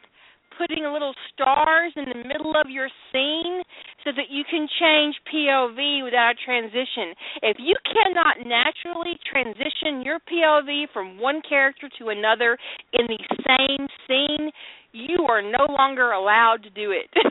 putting 0.59 0.83
little 0.83 1.15
stars 1.33 1.93
in 1.95 2.05
the 2.11 2.29
middle 2.29 2.55
of 2.59 2.69
your 2.69 2.89
scene 3.13 3.63
so 4.05 4.11
that 4.11 4.27
you 4.29 4.43
can 4.51 4.67
change 4.81 5.15
POV 5.33 6.05
without 6.05 6.35
a 6.35 6.45
transition. 6.45 7.15
If 7.43 7.57
you 7.61 7.75
cannot 7.87 8.43
naturally 8.43 9.15
transition 9.31 10.03
your 10.03 10.19
POV 10.27 10.87
from 10.93 11.19
one 11.19 11.41
character 11.49 11.89
to 12.01 12.09
another 12.09 12.59
in 12.93 13.07
the 13.07 13.19
same 13.47 13.87
scene, 14.07 14.51
you 14.93 15.25
are 15.29 15.43
no 15.43 15.73
longer 15.73 16.11
allowed 16.11 16.63
to 16.65 16.71
do 16.71 16.91
it. 16.91 17.09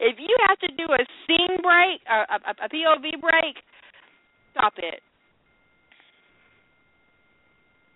if 0.00 0.16
you 0.18 0.36
have 0.46 0.58
to 0.58 0.68
do 0.76 0.84
a 0.92 1.04
scene 1.26 1.56
break, 1.62 2.00
a, 2.06 2.34
a, 2.34 2.66
a 2.66 2.68
POV 2.68 3.20
break, 3.20 3.56
stop 4.52 4.74
it. 4.76 5.00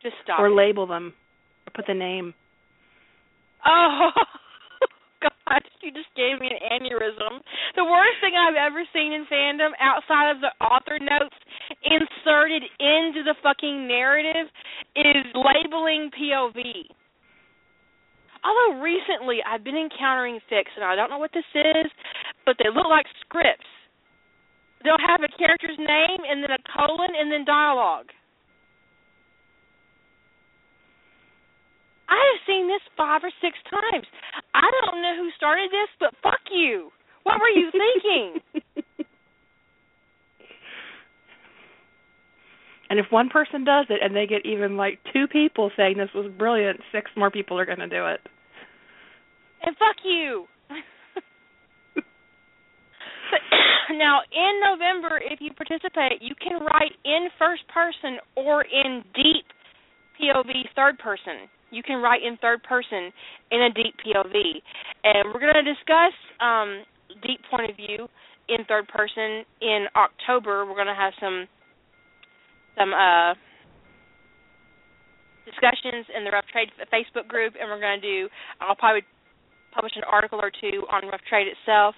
Just 0.02 0.14
stop. 0.24 0.40
Or 0.40 0.48
it. 0.48 0.54
label 0.54 0.86
them. 0.86 1.12
Or 1.66 1.70
put 1.74 1.86
the 1.86 1.94
name. 1.94 2.34
Oh 3.66 4.10
gosh, 5.22 5.68
you 5.82 5.92
just 5.92 6.10
gave 6.16 6.40
me 6.40 6.50
an 6.50 6.60
aneurysm. 6.62 7.40
The 7.76 7.84
worst 7.84 8.18
thing 8.20 8.34
I've 8.34 8.58
ever 8.58 8.82
seen 8.92 9.12
in 9.12 9.26
fandom 9.26 9.70
outside 9.80 10.30
of 10.30 10.40
the 10.40 10.52
author 10.62 10.98
notes 10.98 11.36
inserted 11.84 12.62
into 12.80 13.22
the 13.22 13.34
fucking 13.42 13.86
narrative 13.86 14.50
is 14.96 15.24
labeling 15.34 16.10
POV. 16.10 16.90
Although 18.42 18.82
recently 18.82 19.38
I've 19.46 19.62
been 19.62 19.78
encountering 19.78 20.40
fics 20.50 20.74
and 20.74 20.84
I 20.84 20.96
don't 20.96 21.10
know 21.10 21.22
what 21.22 21.30
this 21.32 21.46
is, 21.54 21.86
but 22.44 22.56
they 22.58 22.70
look 22.74 22.90
like 22.90 23.06
scripts. 23.22 23.70
They'll 24.82 24.98
have 24.98 25.22
a 25.22 25.30
character's 25.38 25.78
name 25.78 26.26
and 26.26 26.42
then 26.42 26.50
a 26.50 26.58
colon 26.74 27.14
and 27.14 27.30
then 27.30 27.44
dialogue. 27.44 28.10
I 32.12 32.20
have 32.20 32.44
seen 32.44 32.68
this 32.68 32.84
five 32.94 33.24
or 33.24 33.32
six 33.40 33.56
times. 33.72 34.04
I 34.52 34.68
don't 34.84 35.00
know 35.00 35.16
who 35.16 35.30
started 35.34 35.70
this, 35.72 35.88
but 35.98 36.12
fuck 36.22 36.40
you. 36.52 36.90
What 37.22 37.40
were 37.40 37.48
you 37.48 37.70
thinking? 37.72 38.42
and 42.90 42.98
if 42.98 43.06
one 43.08 43.30
person 43.30 43.64
does 43.64 43.86
it 43.88 44.00
and 44.02 44.14
they 44.14 44.26
get 44.26 44.44
even 44.44 44.76
like 44.76 44.98
two 45.14 45.26
people 45.26 45.70
saying 45.74 45.96
this 45.96 46.12
was 46.14 46.30
brilliant, 46.36 46.80
six 46.92 47.10
more 47.16 47.30
people 47.30 47.58
are 47.58 47.64
going 47.64 47.78
to 47.78 47.88
do 47.88 48.04
it. 48.06 48.20
And 49.64 49.74
fuck 49.78 49.96
you. 50.04 50.44
now 53.96 54.20
in 54.30 54.60
November, 54.60 55.18
if 55.24 55.40
you 55.40 55.50
participate, 55.54 56.20
you 56.20 56.34
can 56.34 56.60
write 56.60 56.92
in 57.06 57.28
first 57.38 57.66
person 57.68 58.18
or 58.36 58.64
in 58.64 59.02
deep 59.14 59.46
POV 60.20 60.68
third 60.76 60.98
person 60.98 61.48
you 61.72 61.82
can 61.82 62.00
write 62.02 62.22
in 62.22 62.36
third 62.36 62.62
person 62.62 63.10
in 63.50 63.62
a 63.62 63.70
deep 63.70 63.96
POV. 64.04 64.62
And 65.02 65.32
we're 65.32 65.40
going 65.40 65.58
to 65.58 65.64
discuss 65.64 66.12
um, 66.38 66.84
deep 67.26 67.40
point 67.50 67.70
of 67.70 67.76
view 67.76 68.06
in 68.48 68.64
third 68.68 68.86
person 68.88 69.42
in 69.60 69.86
October. 69.96 70.66
We're 70.66 70.76
going 70.76 70.92
to 70.92 70.94
have 70.94 71.12
some 71.18 71.48
some 72.76 72.92
uh, 72.92 73.34
discussions 75.44 76.06
in 76.16 76.24
the 76.24 76.30
Rough 76.30 76.46
Trade 76.52 76.68
Facebook 76.92 77.28
group, 77.28 77.54
and 77.58 77.68
we're 77.68 77.80
going 77.80 78.00
to 78.00 78.06
do. 78.06 78.28
I'll 78.60 78.76
probably 78.76 79.02
publish 79.74 79.92
an 79.96 80.04
article 80.04 80.40
or 80.40 80.50
two 80.50 80.84
on 80.92 81.08
Rough 81.08 81.20
Trade 81.28 81.48
itself. 81.48 81.94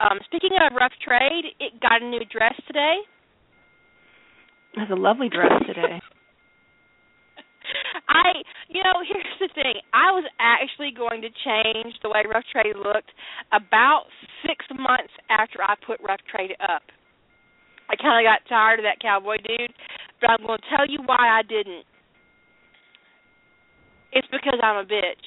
Um, 0.00 0.20
speaking 0.24 0.50
of 0.52 0.76
Rough 0.76 0.92
Trade, 1.00 1.56
it 1.58 1.80
got 1.80 2.02
a 2.02 2.04
new 2.04 2.24
dress 2.30 2.54
today. 2.66 2.96
It 4.74 4.80
has 4.80 4.90
a 4.90 5.00
lovely 5.00 5.28
dress 5.28 5.52
today. 5.66 6.00
I, 8.08 8.42
you 8.68 8.82
know, 8.82 9.02
here's 9.02 9.38
the 9.40 9.50
thing. 9.54 9.82
I 9.92 10.12
was 10.12 10.24
actually 10.38 10.92
going 10.96 11.22
to 11.22 11.28
change 11.28 11.94
the 12.02 12.08
way 12.08 12.22
Rough 12.28 12.44
Trade 12.52 12.76
looked 12.76 13.10
about 13.52 14.04
six 14.46 14.64
months 14.70 15.12
after 15.28 15.62
I 15.62 15.74
put 15.86 15.98
Rough 16.06 16.20
Trade 16.30 16.54
up. 16.62 16.82
I 17.90 17.96
kind 17.96 18.18
of 18.18 18.28
got 18.28 18.48
tired 18.48 18.80
of 18.80 18.84
that 18.84 19.00
cowboy 19.00 19.36
dude, 19.38 19.74
but 20.20 20.30
I'm 20.30 20.46
going 20.46 20.58
to 20.58 20.76
tell 20.76 20.88
you 20.88 20.98
why 21.06 21.18
I 21.18 21.42
didn't. 21.42 21.84
It's 24.12 24.28
because 24.30 24.58
I'm 24.62 24.84
a 24.84 24.88
bitch. 24.88 25.26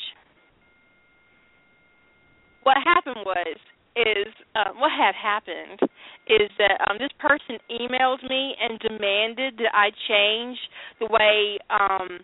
What 2.63 2.77
happened 2.83 3.23
was 3.25 3.57
is 3.95 4.31
uh, 4.55 4.71
what 4.77 4.91
had 4.91 5.15
happened 5.15 5.79
is 6.27 6.49
that 6.57 6.79
um, 6.89 6.97
this 6.99 7.11
person 7.19 7.57
emailed 7.71 8.23
me 8.29 8.55
and 8.61 8.79
demanded 8.79 9.57
that 9.57 9.73
I 9.73 9.91
change 10.07 10.57
the 10.99 11.07
way 11.07 11.57
um, 11.69 12.19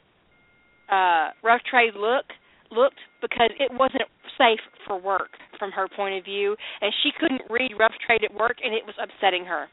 uh, 0.91 1.29
rough 1.43 1.61
trade 1.69 1.93
look 1.95 2.25
looked 2.71 2.99
because 3.21 3.51
it 3.59 3.71
wasn't 3.71 4.09
safe 4.37 4.59
for 4.85 4.99
work 4.99 5.29
from 5.57 5.71
her 5.71 5.87
point 5.87 6.17
of 6.17 6.25
view, 6.25 6.55
and 6.81 6.91
she 7.03 7.09
couldn't 7.19 7.41
read 7.49 7.71
rough 7.79 7.93
trade 8.05 8.23
at 8.23 8.33
work, 8.33 8.57
and 8.63 8.73
it 8.73 8.83
was 8.85 8.95
upsetting 9.01 9.45
her. 9.45 9.67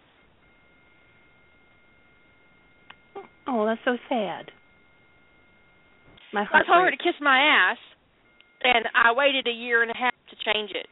Oh, 3.48 3.66
that's 3.66 3.80
so 3.84 3.96
sad. 4.08 4.50
My 6.32 6.44
heart 6.44 6.64
I 6.64 6.72
told 6.72 6.84
her 6.84 6.90
to 6.90 6.96
kiss 6.96 7.18
my 7.20 7.38
ass, 7.38 7.78
and 8.62 8.86
I 8.94 9.12
waited 9.12 9.46
a 9.46 9.52
year 9.52 9.82
and 9.82 9.90
a 9.90 9.96
half 9.96 10.14
to 10.30 10.36
change 10.52 10.70
it. 10.70 10.86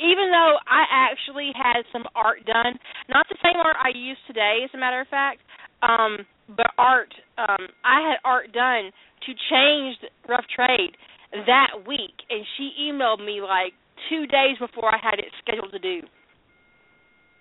Even 0.00 0.32
though 0.32 0.56
I 0.66 0.84
actually 0.90 1.52
had 1.54 1.84
some 1.92 2.04
art 2.14 2.44
done, 2.44 2.78
not 3.08 3.26
the 3.28 3.36
same 3.42 3.56
art 3.56 3.76
I 3.78 3.96
use 3.96 4.18
today, 4.26 4.60
as 4.64 4.70
a 4.74 4.78
matter 4.78 5.00
of 5.00 5.08
fact, 5.08 5.40
um, 5.82 6.26
but 6.56 6.72
art. 6.78 7.12
Um, 7.38 7.68
I 7.84 8.00
had 8.08 8.16
art 8.24 8.52
done 8.52 8.90
to 9.26 9.32
change 9.50 9.96
rough 10.28 10.44
trade 10.54 10.96
that 11.32 11.86
week, 11.86 12.14
and 12.30 12.44
she 12.56 12.72
emailed 12.80 13.24
me 13.24 13.40
like 13.40 13.72
two 14.08 14.26
days 14.26 14.58
before 14.58 14.94
I 14.94 14.98
had 15.02 15.18
it 15.18 15.32
scheduled 15.42 15.72
to 15.72 15.78
do. 15.78 16.00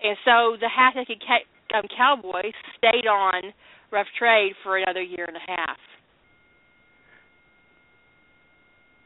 And 0.03 0.17
so 0.25 0.57
the 0.59 0.69
half 0.69 0.95
naked 0.95 1.21
ca- 1.25 1.77
um, 1.77 1.85
cowboy 1.95 2.51
stayed 2.77 3.07
on 3.07 3.53
rough 3.91 4.07
trade 4.17 4.53
for 4.63 4.77
another 4.77 5.01
year 5.01 5.25
and 5.27 5.37
a 5.37 5.51
half 5.51 5.77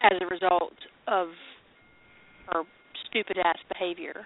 as 0.04 0.18
a 0.22 0.26
result 0.28 0.74
of 1.08 1.30
her 2.48 2.64
stupid 3.10 3.38
ass 3.44 3.58
behavior. 3.72 4.26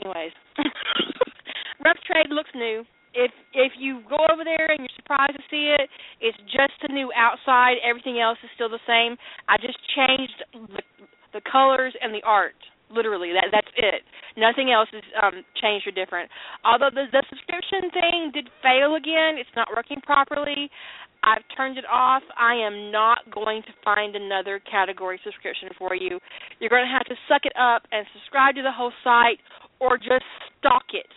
Anyways, 0.00 0.32
rough 1.84 1.96
trade 2.06 2.30
looks 2.30 2.50
new 2.54 2.84
if 3.16 3.32
if 3.56 3.72
you 3.80 4.04
go 4.08 4.20
over 4.28 4.44
there 4.44 4.68
and 4.68 4.84
you're 4.84 4.96
surprised 5.00 5.32
to 5.32 5.44
see 5.48 5.72
it, 5.72 5.88
it's 6.20 6.36
just 6.52 6.76
the 6.84 6.92
new 6.92 7.08
outside. 7.16 7.80
Everything 7.80 8.20
else 8.20 8.36
is 8.44 8.50
still 8.54 8.68
the 8.68 8.82
same. 8.84 9.16
I 9.48 9.56
just 9.56 9.80
changed 9.96 10.44
the 10.52 10.84
the 11.32 11.40
colors 11.50 11.96
and 12.00 12.12
the 12.12 12.22
art. 12.22 12.60
Literally, 12.92 13.32
that 13.34 13.50
that's 13.50 13.72
it. 13.74 14.06
Nothing 14.36 14.70
else 14.70 14.88
is 14.92 15.02
um 15.18 15.42
changed 15.58 15.88
or 15.88 15.96
different. 15.96 16.30
Although 16.62 16.92
the 16.92 17.08
the 17.10 17.24
subscription 17.32 17.90
thing 17.90 18.30
did 18.36 18.52
fail 18.62 18.94
again, 18.94 19.40
it's 19.40 19.50
not 19.56 19.72
working 19.74 19.98
properly. 20.04 20.70
I've 21.24 21.42
turned 21.56 21.78
it 21.78 21.88
off. 21.90 22.22
I 22.38 22.54
am 22.54 22.92
not 22.92 23.18
going 23.34 23.62
to 23.66 23.72
find 23.82 24.14
another 24.14 24.60
category 24.60 25.18
subscription 25.24 25.70
for 25.76 25.96
you. 25.96 26.20
You're 26.60 26.70
going 26.70 26.86
to 26.86 26.92
have 26.92 27.08
to 27.10 27.16
suck 27.26 27.42
it 27.42 27.56
up 27.58 27.82
and 27.90 28.06
subscribe 28.14 28.54
to 28.54 28.62
the 28.62 28.70
whole 28.70 28.92
site 29.02 29.40
or 29.80 29.98
just 29.98 30.22
stalk 30.60 30.84
it 30.92 31.10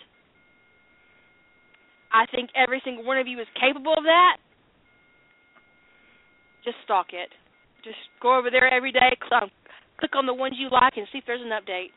I 2.11 2.25
think 2.33 2.49
every 2.55 2.81
single 2.83 3.05
one 3.05 3.17
of 3.17 3.27
you 3.27 3.39
is 3.39 3.47
capable 3.59 3.93
of 3.93 4.03
that. 4.03 4.37
Just 6.63 6.77
stalk 6.83 7.07
it. 7.13 7.29
Just 7.83 7.97
go 8.21 8.37
over 8.37 8.49
there 8.51 8.71
every 8.71 8.91
day, 8.91 9.15
click, 9.21 9.43
um, 9.43 9.49
click 9.99 10.15
on 10.15 10.25
the 10.25 10.33
ones 10.33 10.55
you 10.57 10.69
like, 10.69 10.97
and 10.97 11.07
see 11.11 11.19
if 11.19 11.23
there's 11.25 11.41
an 11.41 11.53
update. 11.55 11.91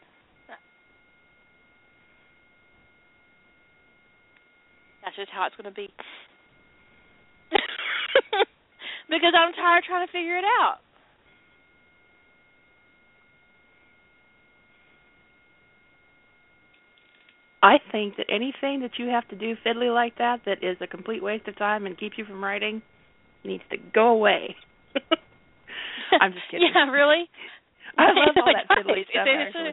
That's 5.02 5.16
just 5.16 5.30
how 5.34 5.46
it's 5.46 5.56
going 5.56 5.66
to 5.66 5.74
be. 5.74 5.90
because 9.10 9.34
I'm 9.34 9.52
tired 9.52 9.82
trying 9.82 10.06
to 10.06 10.12
figure 10.12 10.38
it 10.38 10.44
out. 10.62 10.78
I 17.62 17.78
think 17.92 18.16
that 18.16 18.26
anything 18.28 18.82
that 18.82 18.98
you 18.98 19.06
have 19.08 19.26
to 19.28 19.36
do 19.36 19.54
fiddly 19.64 19.92
like 19.94 20.18
that 20.18 20.42
that 20.46 20.66
is 20.66 20.76
a 20.80 20.86
complete 20.86 21.22
waste 21.22 21.46
of 21.46 21.56
time 21.56 21.86
and 21.86 21.96
keeps 21.96 22.18
you 22.18 22.24
from 22.24 22.42
writing 22.42 22.82
needs 23.44 23.62
to 23.70 23.76
go 23.94 24.08
away. 24.08 24.56
I'm 26.20 26.32
just 26.32 26.50
kidding. 26.50 26.68
yeah, 26.74 26.90
really? 26.90 27.30
I 27.98 28.10
love 28.10 28.34
all 28.34 28.50
that 28.50 28.66
fiddly 28.76 29.06
stuff. 29.06 29.26
Actually. 29.30 29.72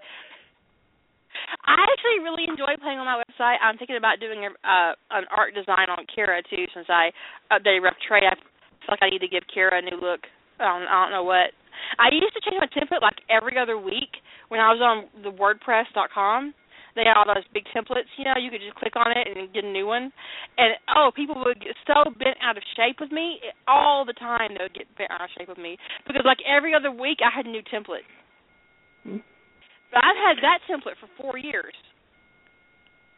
I 1.66 1.82
actually 1.82 2.22
really 2.22 2.45
enjoy 2.45 2.78
playing 2.78 3.02
on 3.02 3.10
my 3.10 3.18
website. 3.18 3.57
I'm 3.57 3.78
thinking 3.78 3.98
about 3.98 4.22
doing 4.22 4.45
a, 4.45 4.53
uh, 4.61 4.94
an 5.10 5.26
art 5.34 5.57
design 5.57 5.90
on 5.90 6.06
Kira 6.06 6.45
too, 6.45 6.70
since 6.74 6.86
I 6.90 7.10
updated 7.49 7.82
Rough 7.82 7.98
Trade. 8.06 8.30
I 8.30 8.38
feel 8.86 8.94
like 8.94 9.02
I 9.02 9.10
need 9.10 9.26
to 9.26 9.28
give 9.28 9.44
Kira 9.49 9.82
a 9.82 9.82
new 9.82 9.98
look. 9.98 10.30
I 10.60 10.70
don't, 10.70 10.86
I 10.86 10.95
don't 11.03 11.11
know 11.11 11.24
what. 11.26 11.57
I 11.98 12.14
used 12.14 12.38
to 12.38 12.44
change 12.45 12.61
my 12.61 12.70
template 12.70 13.02
like 13.02 13.18
every 13.34 13.57
other 13.57 13.80
week 13.80 14.22
when 14.49 14.60
I 14.60 14.70
was 14.70 14.82
on 14.84 15.10
the 15.24 15.32
WordPress.com 15.32 16.53
they 16.99 17.07
all 17.07 17.23
those 17.23 17.47
big 17.55 17.63
templates, 17.71 18.11
you 18.19 18.27
know, 18.27 18.35
you 18.35 18.51
could 18.51 18.59
just 18.59 18.76
click 18.76 18.99
on 18.99 19.15
it 19.15 19.23
and 19.23 19.47
get 19.55 19.63
a 19.63 19.71
new 19.71 19.88
one. 19.88 20.11
And 20.59 20.76
oh, 20.91 21.11
people 21.15 21.39
would 21.47 21.63
get 21.63 21.80
so 21.88 22.11
bent 22.19 22.35
out 22.43 22.59
of 22.59 22.63
shape 22.76 22.99
with 22.99 23.11
me 23.15 23.39
all 23.67 24.03
the 24.03 24.13
time. 24.13 24.59
They 24.59 24.63
would 24.67 24.76
get 24.76 24.91
bent 24.99 25.11
out 25.11 25.23
of 25.23 25.30
shape 25.38 25.47
with 25.47 25.57
me 25.57 25.80
because 26.05 26.23
like 26.27 26.43
every 26.43 26.76
other 26.76 26.91
week 26.91 27.19
I 27.23 27.31
had 27.31 27.47
a 27.47 27.51
new 27.51 27.63
template. 27.63 28.03
Hmm. 29.07 29.23
But 29.95 30.03
I've 30.03 30.19
had 30.19 30.38
that 30.43 30.59
template 30.67 30.99
for 30.99 31.09
four 31.15 31.38
years. 31.39 31.73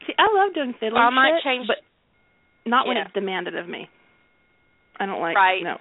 See, 0.07 0.13
I 0.17 0.29
love 0.33 0.53
doing 0.53 0.73
fiddly 0.81 0.97
I 0.97 1.09
might 1.09 1.41
shit, 1.41 1.43
change, 1.43 1.67
but 1.67 1.77
not 2.65 2.87
when 2.87 2.97
yeah. 2.97 3.05
it's 3.05 3.13
demanded 3.13 3.57
of 3.57 3.67
me. 3.67 3.89
I 4.99 5.05
don't 5.05 5.21
like 5.21 5.35
Right. 5.35 5.63
no. 5.63 5.77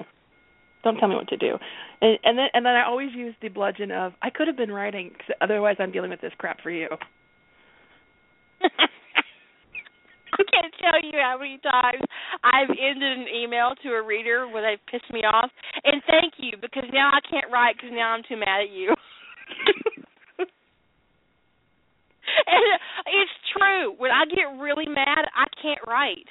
Don't 0.83 0.97
tell 0.97 1.09
me 1.09 1.15
what 1.15 1.29
to 1.29 1.37
do. 1.37 1.59
And, 2.01 2.19
and 2.25 2.39
then 2.39 2.47
and 2.55 2.65
then 2.65 2.73
I 2.75 2.87
always 2.87 3.11
use 3.15 3.35
the 3.43 3.49
bludgeon 3.49 3.91
of 3.93 4.13
I 4.23 4.31
could 4.31 4.47
have 4.49 4.57
been 4.57 4.73
writing 4.73 5.11
'cause 5.11 5.37
otherwise 5.41 5.77
I'm 5.79 5.93
dealing 5.93 6.11
with 6.11 6.21
this 6.23 6.33
crap 6.39 6.61
for 6.63 6.71
you. 6.71 6.89
I 8.63 10.43
can't 10.51 10.75
tell 10.81 11.01
you 11.03 11.19
how 11.21 11.39
many 11.39 11.59
times 11.59 12.03
I've 12.45 12.71
ended 12.71 13.19
an 13.19 13.27
email 13.29 13.75
to 13.83 13.89
a 13.91 14.03
reader 14.03 14.49
where 14.49 14.63
they've 14.63 14.87
pissed 14.87 15.13
me 15.13 15.21
off, 15.21 15.51
and 15.85 16.03
thank 16.07 16.35
you 16.39 16.53
because 16.61 16.85
now 16.93 17.11
I 17.13 17.21
can't 17.29 17.51
write 17.53 17.77
because 17.77 17.93
now 17.93 18.11
I'm 18.13 18.23
too 18.29 18.37
mad 18.37 18.63
at 18.63 18.71
you. 18.71 18.95
and 22.47 22.65
it's 23.07 23.37
true. 23.57 23.95
When 23.99 24.11
I 24.11 24.25
get 24.27 24.47
really 24.61 24.87
mad, 24.87 25.27
I 25.35 25.47
can't 25.61 25.81
write. 25.87 26.29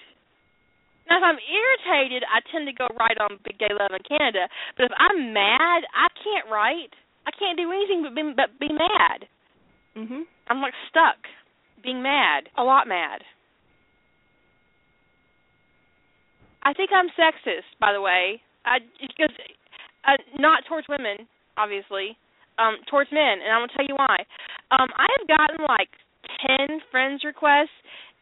Now, 1.10 1.18
if 1.18 1.26
I'm 1.26 1.42
irritated, 1.42 2.22
I 2.30 2.40
tend 2.54 2.70
to 2.70 2.74
go 2.74 2.88
write 2.94 3.18
on 3.18 3.42
Big 3.44 3.58
Gay 3.58 3.74
Love 3.74 3.92
in 3.98 4.04
Canada. 4.06 4.46
But 4.78 4.86
if 4.86 4.94
I'm 4.98 5.34
mad, 5.34 5.82
I 5.90 6.08
can't 6.22 6.46
write. 6.54 6.94
I 7.26 7.32
can't 7.34 7.58
do 7.58 7.72
anything 7.74 8.06
but 8.06 8.14
be, 8.14 8.22
but 8.38 8.60
be 8.62 8.70
mad. 8.70 9.26
Mhm. 9.98 10.24
I'm 10.50 10.62
like 10.62 10.74
stuck, 10.90 11.18
being 11.84 12.02
mad, 12.02 12.50
a 12.58 12.64
lot 12.64 12.88
mad. 12.88 13.22
I 16.64 16.74
think 16.74 16.90
I'm 16.94 17.08
sexist, 17.16 17.70
by 17.80 17.94
the 17.94 18.02
way. 18.02 18.42
I 18.66 18.80
because 19.00 19.34
uh, 20.06 20.18
not 20.38 20.64
towards 20.68 20.88
women, 20.90 21.28
obviously, 21.58 22.18
um, 22.60 22.78
towards 22.90 23.10
men, 23.12 23.40
and 23.40 23.52
I'm 23.52 23.62
gonna 23.62 23.74
tell 23.76 23.88
you 23.88 23.96
why. 23.96 24.18
Um, 24.72 24.90
I 24.98 25.08
have 25.18 25.28
gotten 25.28 25.66
like 25.68 25.90
ten 26.46 26.80
friends 26.92 27.24
requests 27.24 27.74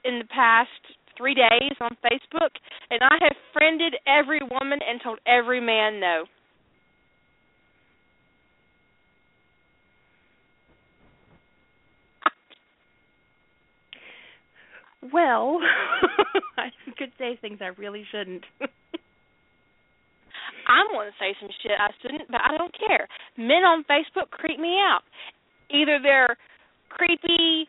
in 0.06 0.20
the 0.20 0.30
past 0.30 0.70
three 1.18 1.34
days 1.34 1.76
on 1.82 1.98
Facebook, 2.06 2.54
and 2.92 3.02
I 3.02 3.18
have 3.22 3.36
friended 3.54 3.96
every 4.06 4.40
woman 4.40 4.80
and 4.88 5.02
told 5.02 5.20
every 5.26 5.60
man 5.60 6.00
no. 6.00 6.26
Well, 15.14 15.60
I 16.58 16.70
could 16.98 17.12
say 17.18 17.38
things 17.40 17.60
I 17.62 17.68
really 17.80 18.06
shouldn't. 18.12 18.44
I'm 20.68 20.88
going 20.92 21.08
to 21.08 21.14
say 21.20 21.36
some 21.40 21.50
shit 21.64 21.72
I 21.80 21.92
shouldn't, 22.02 22.30
but 22.30 22.42
I 22.44 22.58
don't 22.58 22.74
care. 22.78 23.08
Men 23.38 23.64
on 23.64 23.86
Facebook 23.90 24.30
creep 24.32 24.60
me 24.60 24.76
out. 24.80 25.02
Either 25.72 26.00
they're 26.02 26.36
creepy 26.90 27.68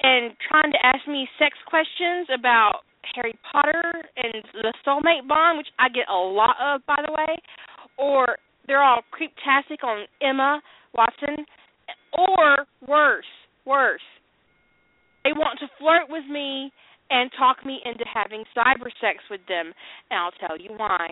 and 0.00 0.32
trying 0.48 0.70
to 0.72 0.78
ask 0.84 1.06
me 1.08 1.28
sex 1.38 1.56
questions 1.66 2.28
about 2.32 2.82
Harry 3.14 3.36
Potter 3.50 4.04
and 4.16 4.44
the 4.54 4.72
soulmate 4.86 5.26
bond, 5.26 5.58
which 5.58 5.68
I 5.78 5.88
get 5.88 6.08
a 6.08 6.14
lot 6.14 6.56
of, 6.62 6.86
by 6.86 7.02
the 7.04 7.12
way, 7.12 7.36
or 7.96 8.36
they're 8.66 8.82
all 8.82 9.02
creeptastic 9.10 9.82
on 9.82 10.06
Emma 10.22 10.60
Watson, 10.94 11.44
or 12.12 12.66
worse, 12.86 13.24
worse, 13.64 14.02
they 15.28 15.36
want 15.36 15.58
to 15.60 15.68
flirt 15.78 16.08
with 16.08 16.24
me 16.24 16.72
and 17.10 17.30
talk 17.38 17.64
me 17.64 17.80
into 17.84 18.04
having 18.08 18.44
cyber 18.56 18.88
sex 19.00 19.20
with 19.30 19.44
them, 19.48 19.72
and 20.10 20.16
I'll 20.16 20.48
tell 20.48 20.58
you 20.58 20.70
why. 20.76 21.08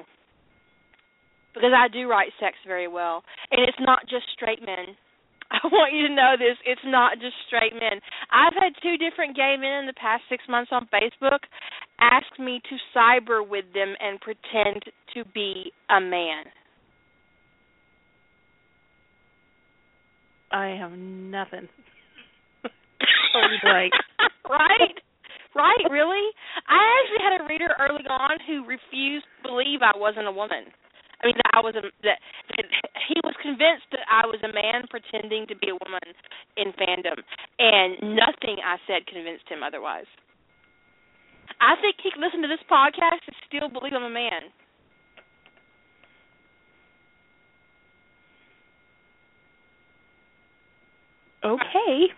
Because 1.52 1.72
I 1.76 1.88
do 1.88 2.08
write 2.08 2.32
sex 2.40 2.56
very 2.66 2.88
well, 2.88 3.22
and 3.50 3.60
it's 3.68 3.78
not 3.80 4.08
just 4.08 4.24
straight 4.34 4.60
men. 4.60 4.96
I 5.50 5.60
want 5.68 5.92
you 5.92 6.08
to 6.08 6.14
know 6.14 6.34
this. 6.38 6.56
It's 6.64 6.84
not 6.84 7.20
just 7.20 7.36
straight 7.46 7.72
men. 7.74 8.00
I've 8.32 8.56
had 8.56 8.72
two 8.82 8.96
different 8.96 9.36
gay 9.36 9.56
men 9.58 9.80
in 9.80 9.86
the 9.86 10.00
past 10.00 10.22
six 10.28 10.44
months 10.48 10.70
on 10.72 10.88
Facebook 10.88 11.44
ask 12.00 12.26
me 12.38 12.60
to 12.68 12.98
cyber 12.98 13.46
with 13.46 13.66
them 13.74 13.94
and 14.00 14.20
pretend 14.20 14.82
to 15.14 15.24
be 15.34 15.72
a 15.90 16.00
man. 16.00 16.44
I 20.50 20.68
have 20.68 20.92
nothing. 20.92 21.68
Totally 23.36 23.60
blank. 23.60 23.92
right? 24.48 24.96
Right, 25.56 25.84
really? 25.88 26.32
I 26.68 26.80
actually 27.00 27.24
had 27.24 27.40
a 27.40 27.48
reader 27.48 27.72
early 27.80 28.04
on 28.08 28.36
who 28.44 28.64
refused 28.68 29.24
to 29.24 29.48
believe 29.48 29.80
I 29.80 29.96
wasn't 29.96 30.28
a 30.28 30.32
woman. 30.32 30.68
I 31.20 31.32
mean, 31.32 31.36
that 31.40 31.56
I 31.56 31.60
was 31.64 31.72
a 31.76 31.80
that, 32.04 32.20
that 32.20 32.66
he 33.08 33.16
was 33.24 33.32
convinced 33.40 33.88
that 33.92 34.04
I 34.04 34.28
was 34.28 34.36
a 34.44 34.52
man 34.52 34.84
pretending 34.92 35.48
to 35.48 35.56
be 35.56 35.72
a 35.72 35.78
woman 35.80 36.12
in 36.60 36.76
fandom, 36.76 37.16
and 37.56 38.16
nothing 38.16 38.60
I 38.60 38.76
said 38.84 39.08
convinced 39.08 39.48
him 39.48 39.64
otherwise. 39.64 40.04
I 41.56 41.72
think 41.80 41.96
he 42.04 42.12
could 42.12 42.20
listen 42.20 42.42
to 42.42 42.52
this 42.52 42.60
podcast 42.68 43.24
and 43.24 43.36
still 43.48 43.72
believe 43.72 43.96
I'm 43.96 44.04
a 44.04 44.12
man. 44.12 44.52
Okay. 51.44 52.12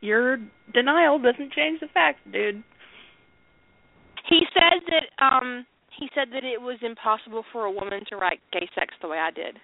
Your 0.00 0.38
denial 0.72 1.18
doesn't 1.18 1.52
change 1.52 1.80
the 1.80 1.88
facts, 1.92 2.20
dude. 2.32 2.62
He 4.28 4.40
said 4.54 4.84
that 4.86 5.24
um 5.24 5.66
he 5.98 6.08
said 6.14 6.28
that 6.32 6.44
it 6.44 6.60
was 6.60 6.78
impossible 6.82 7.44
for 7.52 7.64
a 7.64 7.72
woman 7.72 8.04
to 8.08 8.16
write 8.16 8.40
gay 8.52 8.68
sex 8.74 8.94
the 9.02 9.08
way 9.08 9.18
I 9.18 9.32
did. 9.32 9.58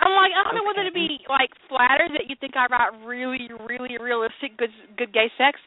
I'm 0.00 0.14
like, 0.14 0.30
I 0.34 0.42
don't 0.42 0.54
know 0.54 0.66
whether 0.66 0.88
to 0.88 0.94
be 0.94 1.18
like 1.28 1.50
flattered 1.68 2.10
that 2.14 2.28
you 2.28 2.36
think 2.40 2.56
I 2.56 2.66
write 2.66 3.06
really, 3.06 3.50
really 3.68 3.98
realistic 3.98 4.56
good 4.56 4.70
good 4.96 5.12
gay 5.12 5.30
sex, 5.38 5.58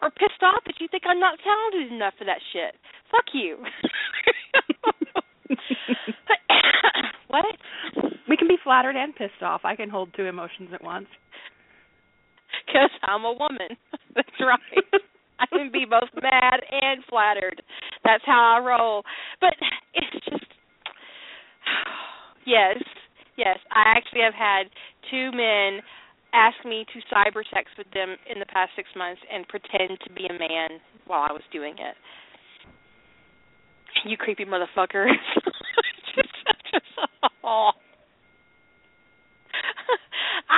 or 0.00 0.10
pissed 0.10 0.42
off 0.42 0.64
that 0.64 0.80
you 0.80 0.88
think 0.90 1.02
I'm 1.06 1.20
not 1.20 1.38
talented 1.44 1.92
enough 1.92 2.14
for 2.18 2.24
that 2.24 2.40
shit. 2.52 2.74
Fuck 3.10 3.24
you. 3.34 3.58
what? 7.28 7.44
We 8.28 8.36
can 8.36 8.48
be 8.48 8.58
flattered 8.62 8.96
and 8.96 9.14
pissed 9.14 9.42
off. 9.42 9.62
I 9.64 9.76
can 9.76 9.88
hold 9.88 10.10
two 10.16 10.26
emotions 10.26 10.70
at 10.72 10.82
once. 10.82 11.06
Because 12.66 12.90
I'm 13.02 13.24
a 13.24 13.32
woman. 13.32 13.76
That's 14.14 14.40
right. 14.40 15.02
I 15.40 15.46
can 15.46 15.70
be 15.72 15.84
both 15.88 16.10
mad 16.20 16.60
and 16.70 17.02
flattered. 17.08 17.62
That's 18.04 18.24
how 18.26 18.58
I 18.58 18.66
roll. 18.66 19.02
But 19.40 19.54
it's 19.94 20.24
just 20.24 20.44
yes, 22.46 22.76
yes. 23.36 23.58
I 23.70 23.94
actually 23.96 24.22
have 24.22 24.34
had 24.34 24.64
two 25.10 25.30
men 25.32 25.80
ask 26.32 26.56
me 26.64 26.84
to 26.92 27.14
cyber 27.14 27.42
sex 27.52 27.70
with 27.76 27.86
them 27.92 28.16
in 28.30 28.38
the 28.38 28.46
past 28.46 28.72
six 28.76 28.88
months 28.96 29.20
and 29.32 29.46
pretend 29.48 29.98
to 30.04 30.12
be 30.12 30.26
a 30.26 30.38
man 30.38 30.80
while 31.06 31.26
I 31.28 31.32
was 31.32 31.42
doing 31.52 31.74
it. 31.74 31.96
You 34.04 34.16
creepy 34.16 34.44
motherfucker. 34.44 35.06
just, 36.14 36.28
just, 36.72 36.84
oh. 37.44 37.70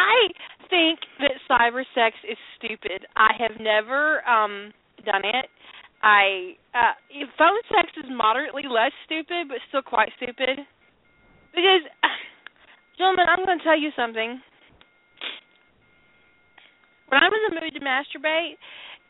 I 0.01 0.32
think 0.72 1.01
that 1.20 1.36
cyber 1.44 1.85
sex 1.94 2.16
is 2.24 2.39
stupid. 2.56 3.05
I 3.16 3.36
have 3.36 3.60
never 3.60 4.27
um 4.27 4.72
done 5.05 5.22
it. 5.24 5.47
I 6.02 6.56
uh 6.72 6.97
phone 7.36 7.60
sex 7.68 7.93
is 8.01 8.09
moderately 8.09 8.64
less 8.64 8.93
stupid 9.05 9.48
but 9.48 9.60
still 9.68 9.82
quite 9.82 10.09
stupid. 10.16 10.64
Because 11.52 11.85
gentlemen, 12.98 13.27
I'm 13.28 13.44
going 13.44 13.59
to 13.59 13.64
tell 13.64 13.78
you 13.78 13.90
something. 13.97 14.40
When 17.09 17.20
I'm 17.20 17.32
in 17.35 17.44
the 17.51 17.60
mood 17.60 17.74
to 17.74 17.81
masturbate, 17.81 18.55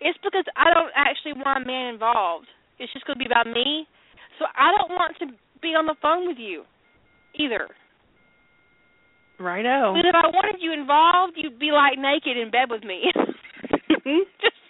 it's 0.01 0.19
because 0.25 0.49
I 0.57 0.73
don't 0.73 0.91
actually 0.97 1.35
want 1.37 1.62
a 1.62 1.67
man 1.67 1.95
involved. 1.95 2.49
It's 2.79 2.91
just 2.93 3.05
going 3.05 3.19
to 3.19 3.23
be 3.23 3.29
about 3.31 3.47
me. 3.47 3.87
So 4.39 4.47
I 4.57 4.73
don't 4.73 4.97
want 4.97 5.15
to 5.21 5.27
be 5.61 5.77
on 5.77 5.85
the 5.85 5.95
phone 6.01 6.27
with 6.27 6.39
you 6.41 6.65
either. 7.37 7.69
Righto. 9.41 9.97
Because 9.97 10.12
if 10.12 10.15
I 10.15 10.29
wanted 10.29 10.61
you 10.61 10.73
involved, 10.73 11.33
you'd 11.37 11.59
be 11.59 11.73
like 11.73 11.99
naked 11.99 12.37
in 12.37 12.51
bed 12.51 12.69
with 12.69 12.85
me. 12.85 13.09
Just 14.41 14.61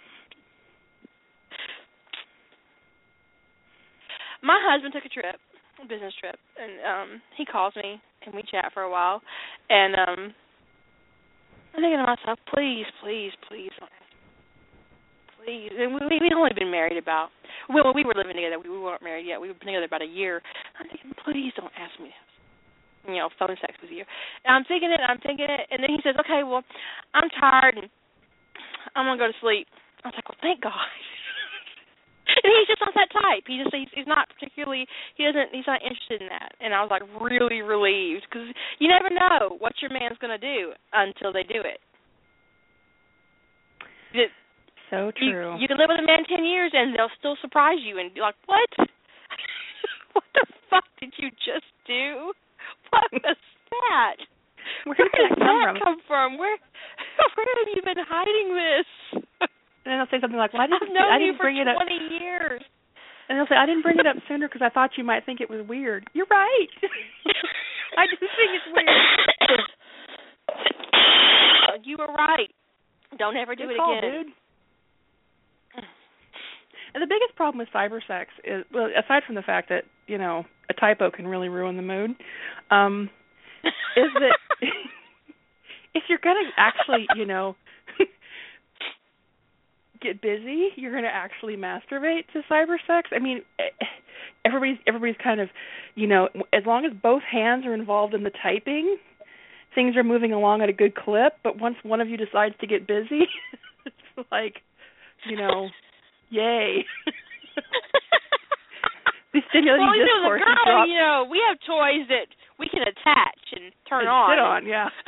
my 4.41 4.57
husband 4.63 4.93
took 4.93 5.05
a 5.05 5.09
trip, 5.09 5.35
a 5.83 5.85
business 5.85 6.13
trip, 6.19 6.39
and 6.55 6.71
um 6.87 7.21
he 7.37 7.45
calls 7.45 7.75
me 7.75 8.01
and 8.25 8.33
we 8.33 8.43
chat 8.49 8.71
for 8.73 8.83
a 8.83 8.89
while, 8.89 9.21
and 9.69 9.95
um 9.95 10.33
I'm 11.75 11.81
thinking 11.83 11.99
to 11.99 12.07
myself, 12.07 12.39
please, 12.53 12.85
please, 13.03 13.31
please, 13.47 13.71
please. 15.35 15.71
And 15.77 15.93
we 15.95 16.19
we'd 16.19 16.33
only 16.33 16.51
been 16.55 16.71
married 16.71 16.97
about 16.97 17.29
well, 17.69 17.93
we 17.93 18.03
were 18.03 18.15
living 18.15 18.35
together. 18.35 18.59
We 18.59 18.69
weren't 18.69 19.03
married 19.03 19.27
yet. 19.27 19.39
We 19.39 19.49
were 19.49 19.53
together 19.55 19.83
about 19.83 20.01
a 20.01 20.07
year. 20.07 20.41
I'm 20.79 20.87
thinking, 20.87 21.11
please 21.23 21.51
don't 21.55 21.71
ask 21.77 21.99
me. 21.99 22.11
You 23.07 23.17
know 23.17 23.29
phone 23.37 23.55
sex 23.61 23.73
with 23.81 23.91
you. 23.91 24.03
And 24.45 24.55
I'm 24.55 24.65
thinking 24.65 24.91
it, 24.91 25.01
I'm 25.01 25.19
thinking 25.19 25.49
it, 25.49 25.67
and 25.71 25.81
then 25.81 25.89
he 25.89 25.99
says, 26.03 26.15
okay, 26.21 26.43
well, 26.43 26.63
I'm 27.13 27.29
tired 27.39 27.77
and 27.77 27.89
I'm 28.95 29.05
gonna 29.05 29.17
go 29.17 29.29
to 29.29 29.39
sleep. 29.41 29.67
I 30.03 30.09
was 30.09 30.15
like, 30.17 30.29
well, 30.29 30.41
thank 30.41 30.61
God. 30.61 30.89
and 32.43 32.51
he's 32.53 32.69
just 32.69 32.81
not 32.81 32.93
that 32.95 33.11
type. 33.13 33.45
He 33.45 33.61
just 33.61 33.73
he's, 33.73 33.91
he's 33.93 34.09
not 34.09 34.29
particularly 34.29 34.85
he 35.15 35.25
doesn't 35.25 35.53
he's 35.53 35.67
not 35.67 35.81
interested 35.81 36.21
in 36.21 36.29
that. 36.29 36.53
And 36.61 36.73
I 36.73 36.81
was 36.81 36.91
like 36.91 37.05
really 37.17 37.61
relieved 37.61 38.25
because 38.29 38.49
you 38.79 38.87
never 38.89 39.09
know 39.09 39.57
what 39.57 39.73
your 39.81 39.91
man's 39.91 40.17
gonna 40.21 40.41
do 40.41 40.73
until 40.93 41.33
they 41.33 41.43
do 41.43 41.61
it. 41.61 41.81
It, 44.13 44.29
so 44.91 45.11
true. 45.15 45.55
You, 45.55 45.63
you 45.63 45.67
can 45.71 45.79
live 45.79 45.87
with 45.87 46.03
a 46.03 46.07
man 46.07 46.27
ten 46.27 46.43
years 46.43 46.71
and 46.75 46.93
they'll 46.95 47.13
still 47.17 47.39
surprise 47.41 47.79
you 47.79 47.99
and 47.99 48.13
be 48.13 48.19
like, 48.19 48.35
"What? 48.45 48.67
what 50.13 50.27
the 50.35 50.45
fuck 50.69 50.83
did 50.99 51.13
you 51.17 51.29
just 51.31 51.67
do? 51.87 52.33
What 52.91 53.07
was 53.11 53.37
that? 53.71 54.15
Where 54.85 54.95
Where 54.95 55.09
did 55.09 55.15
did 55.15 55.31
that 55.31 55.39
that 55.39 55.47
come 55.47 55.73
from? 55.73 55.75
come 55.83 55.99
from? 56.07 56.29
Where 56.37 56.55
where 57.35 57.55
have 57.57 57.69
you 57.75 57.81
been 57.83 57.99
hiding 58.05 58.47
this? 58.55 58.87
And 59.83 59.89
then 59.89 59.97
they'll 59.97 60.11
say 60.13 60.21
something 60.21 60.37
like, 60.37 60.53
"Well, 60.53 60.61
I 60.61 60.67
didn't, 60.69 60.93
I 60.95 61.17
didn't 61.17 61.37
bring 61.41 61.57
it 61.57 61.67
up." 61.67 61.75
twenty 61.81 61.97
years. 62.21 62.61
And 63.27 63.39
they'll 63.39 63.47
say, 63.49 63.55
"I 63.57 63.65
didn't 63.65 63.81
bring 63.81 63.97
it 63.97 64.05
up 64.05 64.17
sooner 64.27 64.47
because 64.47 64.61
I 64.61 64.69
thought 64.69 64.97
you 64.97 65.03
might 65.03 65.25
think 65.25 65.41
it 65.41 65.49
was 65.49 65.65
weird." 65.67 66.05
You're 66.13 66.29
right. 66.29 66.69
I 67.97 68.05
do 68.07 68.15
think 68.19 68.49
it's 68.55 68.69
weird. 68.75 69.61
you 71.83 71.97
were 71.97 72.11
right. 72.13 72.51
Don't 73.17 73.35
ever 73.35 73.55
do 73.55 73.65
Good 73.67 73.73
it 73.73 73.77
call, 73.77 73.97
again. 73.97 74.11
dude. 74.25 74.33
And 76.93 77.01
the 77.01 77.07
biggest 77.07 77.35
problem 77.35 77.59
with 77.59 77.69
cyber 77.73 77.99
sex 78.05 78.31
is, 78.43 78.65
well, 78.73 78.89
aside 78.97 79.23
from 79.25 79.35
the 79.35 79.41
fact 79.41 79.69
that 79.69 79.83
you 80.07 80.17
know 80.17 80.45
a 80.69 80.73
typo 80.73 81.11
can 81.11 81.27
really 81.27 81.49
ruin 81.49 81.77
the 81.77 81.83
mood, 81.83 82.11
um, 82.69 83.09
is 83.95 84.09
that 84.15 84.61
if 85.93 86.03
you're 86.09 86.19
gonna 86.23 86.49
actually, 86.57 87.05
you 87.15 87.25
know, 87.25 87.55
get 90.01 90.21
busy, 90.21 90.69
you're 90.75 90.93
gonna 90.93 91.07
actually 91.11 91.55
masturbate 91.55 92.27
to 92.33 92.41
cyber 92.49 92.77
sex. 92.87 93.09
I 93.13 93.19
mean, 93.19 93.41
eh, 93.59 93.85
everybody's 94.45 94.77
everybody's 94.87 95.21
kind 95.23 95.39
of, 95.39 95.49
you 95.95 96.07
know, 96.07 96.29
as 96.53 96.63
long 96.65 96.85
as 96.85 96.91
both 97.01 97.23
hands 97.23 97.65
are 97.65 97.73
involved 97.73 98.13
in 98.13 98.23
the 98.23 98.31
typing, 98.43 98.97
things 99.75 99.95
are 99.95 100.03
moving 100.03 100.33
along 100.33 100.61
at 100.61 100.69
a 100.69 100.73
good 100.73 100.95
clip. 100.95 101.33
But 101.43 101.59
once 101.59 101.75
one 101.83 102.01
of 102.01 102.09
you 102.09 102.17
decides 102.17 102.55
to 102.61 102.67
get 102.67 102.87
busy, 102.87 103.27
it's 103.85 104.27
like, 104.31 104.55
you 105.29 105.37
know, 105.37 105.69
yay. 106.31 106.85
the 109.33 109.41
stimulating 109.49 109.85
well, 109.85 109.95
you 109.95 110.05
know, 110.07 110.33
discourse 110.33 110.41
the 110.41 110.51
is 110.51 110.55
girl, 110.55 110.65
dropped. 110.65 110.89
you 110.89 110.97
know, 110.97 111.27
we 111.29 111.37
have 111.47 111.57
toys 111.67 112.07
that 112.09 112.27
we 112.57 112.67
can 112.67 112.81
attach 112.81 113.39
and 113.53 113.71
turn 113.87 114.01
and 114.01 114.09
on. 114.09 114.29
sit 114.31 114.39
on, 114.39 114.65
yeah. 114.65 114.89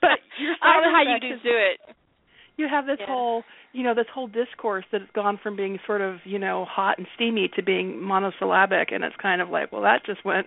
But 0.00 0.18
your 0.38 0.54
I 0.62 0.72
don't 0.74 0.82
know 0.84 0.92
how 0.94 1.02
you 1.02 1.18
do 1.20 1.30
do 1.42 1.50
it. 1.56 1.80
you 2.56 2.68
have 2.68 2.86
this 2.86 2.98
Yeah. 3.00 3.06
whole 3.06 3.42
you 3.72 3.82
know 3.82 3.94
this 3.94 4.06
whole 4.12 4.26
discourse 4.28 4.84
that 4.92 5.00
has 5.00 5.10
gone 5.14 5.38
from 5.42 5.56
being 5.56 5.78
sort 5.86 6.00
of 6.00 6.16
you 6.24 6.38
know 6.38 6.64
hot 6.64 6.98
and 6.98 7.06
steamy 7.14 7.48
to 7.56 7.62
being 7.62 8.00
monosyllabic 8.02 8.90
and 8.92 9.04
it's 9.04 9.16
kind 9.20 9.40
of 9.42 9.48
like 9.50 9.72
well 9.72 9.82
that 9.82 10.04
just 10.06 10.24
went 10.24 10.46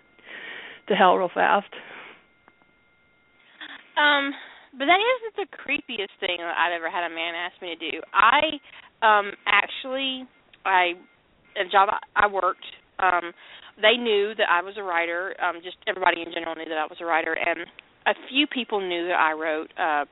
to 0.88 0.96
hell 0.96 1.16
real 1.18 1.30
fast 1.34 1.68
Um, 3.98 4.34
but 4.78 4.86
that 4.86 5.00
isn't 5.00 5.36
the 5.36 5.50
creepiest 5.58 6.16
thing 6.20 6.38
that 6.40 6.56
I've 6.58 6.74
ever 6.74 6.90
had 6.90 7.10
a 7.10 7.14
man 7.14 7.36
ask 7.36 7.62
me 7.62 7.76
to 7.76 7.92
do. 7.92 8.02
I 8.14 8.60
um 9.02 9.32
actually 9.46 10.24
I 10.66 10.94
a 11.58 11.68
job 11.70 11.90
I, 11.92 12.26
I 12.26 12.28
worked, 12.28 12.66
um, 13.00 13.34
they 13.82 13.98
knew 13.98 14.34
that 14.38 14.48
I 14.50 14.62
was 14.62 14.76
a 14.78 14.84
writer, 14.84 15.36
um, 15.44 15.60
just 15.64 15.76
everybody 15.88 16.22
in 16.22 16.32
general 16.32 16.56
knew 16.56 16.70
that 16.70 16.78
I 16.78 16.86
was 16.86 16.98
a 17.02 17.06
writer 17.06 17.34
and 17.34 17.68
a 18.08 18.14
few 18.30 18.48
people 18.48 18.80
knew 18.80 19.08
that 19.08 19.20
I 19.20 19.34
wrote 19.34 19.70
uh 19.78 20.06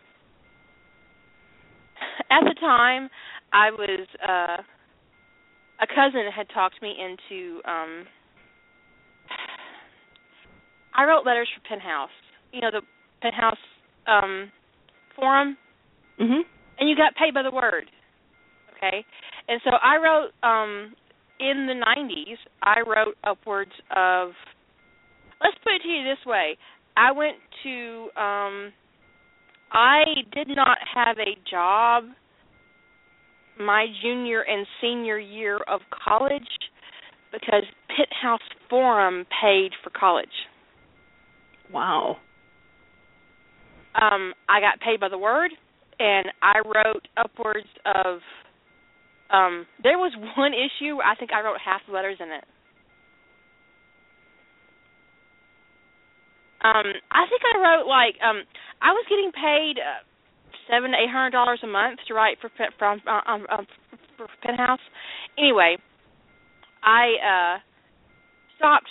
at 2.31 2.43
the 2.43 2.55
time 2.59 3.09
I 3.53 3.71
was 3.71 4.07
uh 4.21 4.61
a 5.81 5.87
cousin 5.87 6.29
had 6.35 6.47
talked 6.53 6.81
me 6.81 6.95
into 6.99 7.61
um 7.65 8.05
I 10.93 11.05
wrote 11.05 11.25
letters 11.25 11.47
for 11.55 11.67
Penthouse. 11.67 12.09
You 12.51 12.61
know 12.61 12.71
the 12.71 12.81
Penthouse 13.21 13.57
um 14.09 14.51
forum 15.15 15.57
mhm 16.19 16.41
and 16.79 16.89
you 16.89 16.95
got 16.95 17.13
paid 17.15 17.33
by 17.33 17.43
the 17.43 17.51
word. 17.51 17.83
Okay? 18.77 19.05
And 19.47 19.59
so 19.63 19.71
I 19.71 19.97
wrote 19.97 20.31
um 20.43 20.93
in 21.39 21.67
the 21.67 21.73
90s, 21.73 22.37
I 22.63 22.81
wrote 22.81 23.15
upwards 23.23 23.71
of 23.95 24.31
Let's 25.41 25.57
put 25.63 25.73
it 25.73 25.81
to 25.83 25.87
you 25.87 26.03
this 26.03 26.25
way. 26.25 26.57
I 26.97 27.11
went 27.11 27.37
to 27.63 28.09
um 28.19 28.73
I 29.71 30.03
did 30.33 30.47
not 30.49 30.77
have 30.95 31.17
a 31.17 31.37
job 31.49 32.05
my 33.59 33.87
junior 34.01 34.41
and 34.41 34.65
senior 34.81 35.19
year 35.19 35.59
of 35.67 35.81
college 35.91 36.43
because 37.31 37.63
Penthouse 37.89 38.39
Forum 38.69 39.25
paid 39.41 39.71
for 39.83 39.89
college. 39.91 40.29
wow 41.71 42.17
um 43.95 44.33
I 44.47 44.59
got 44.59 44.79
paid 44.79 44.99
by 44.99 45.09
the 45.09 45.17
word 45.17 45.51
and 45.99 46.27
I 46.41 46.59
wrote 46.65 47.07
upwards 47.17 47.67
of 47.85 48.19
um 49.29 49.65
there 49.83 49.97
was 49.97 50.13
one 50.37 50.53
issue 50.53 50.97
I 51.03 51.15
think 51.15 51.31
I 51.33 51.41
wrote 51.41 51.59
half 51.63 51.81
the 51.87 51.93
letters 51.93 52.17
in 52.19 52.29
it. 52.29 52.43
Um 56.63 56.93
I 57.11 57.25
think 57.29 57.41
I 57.43 57.57
wrote 57.59 57.87
like 57.87 58.15
um 58.21 58.43
I 58.81 58.91
was 58.91 59.05
getting 59.09 59.31
paid 59.31 59.79
uh, 59.79 60.03
7 60.69 60.91
to 60.91 60.97
800 60.97 61.31
dollars 61.31 61.59
a 61.63 61.67
month 61.67 61.99
to 62.07 62.13
write 62.13 62.37
for 62.39 62.49
from 62.77 63.01
uh, 63.07 63.21
um, 63.25 63.45
um 63.49 63.65
for 64.17 64.27
Penthouse. 64.43 64.79
Anyway, 65.37 65.77
I 66.83 67.05
uh 67.57 67.59
stopped 68.57 68.89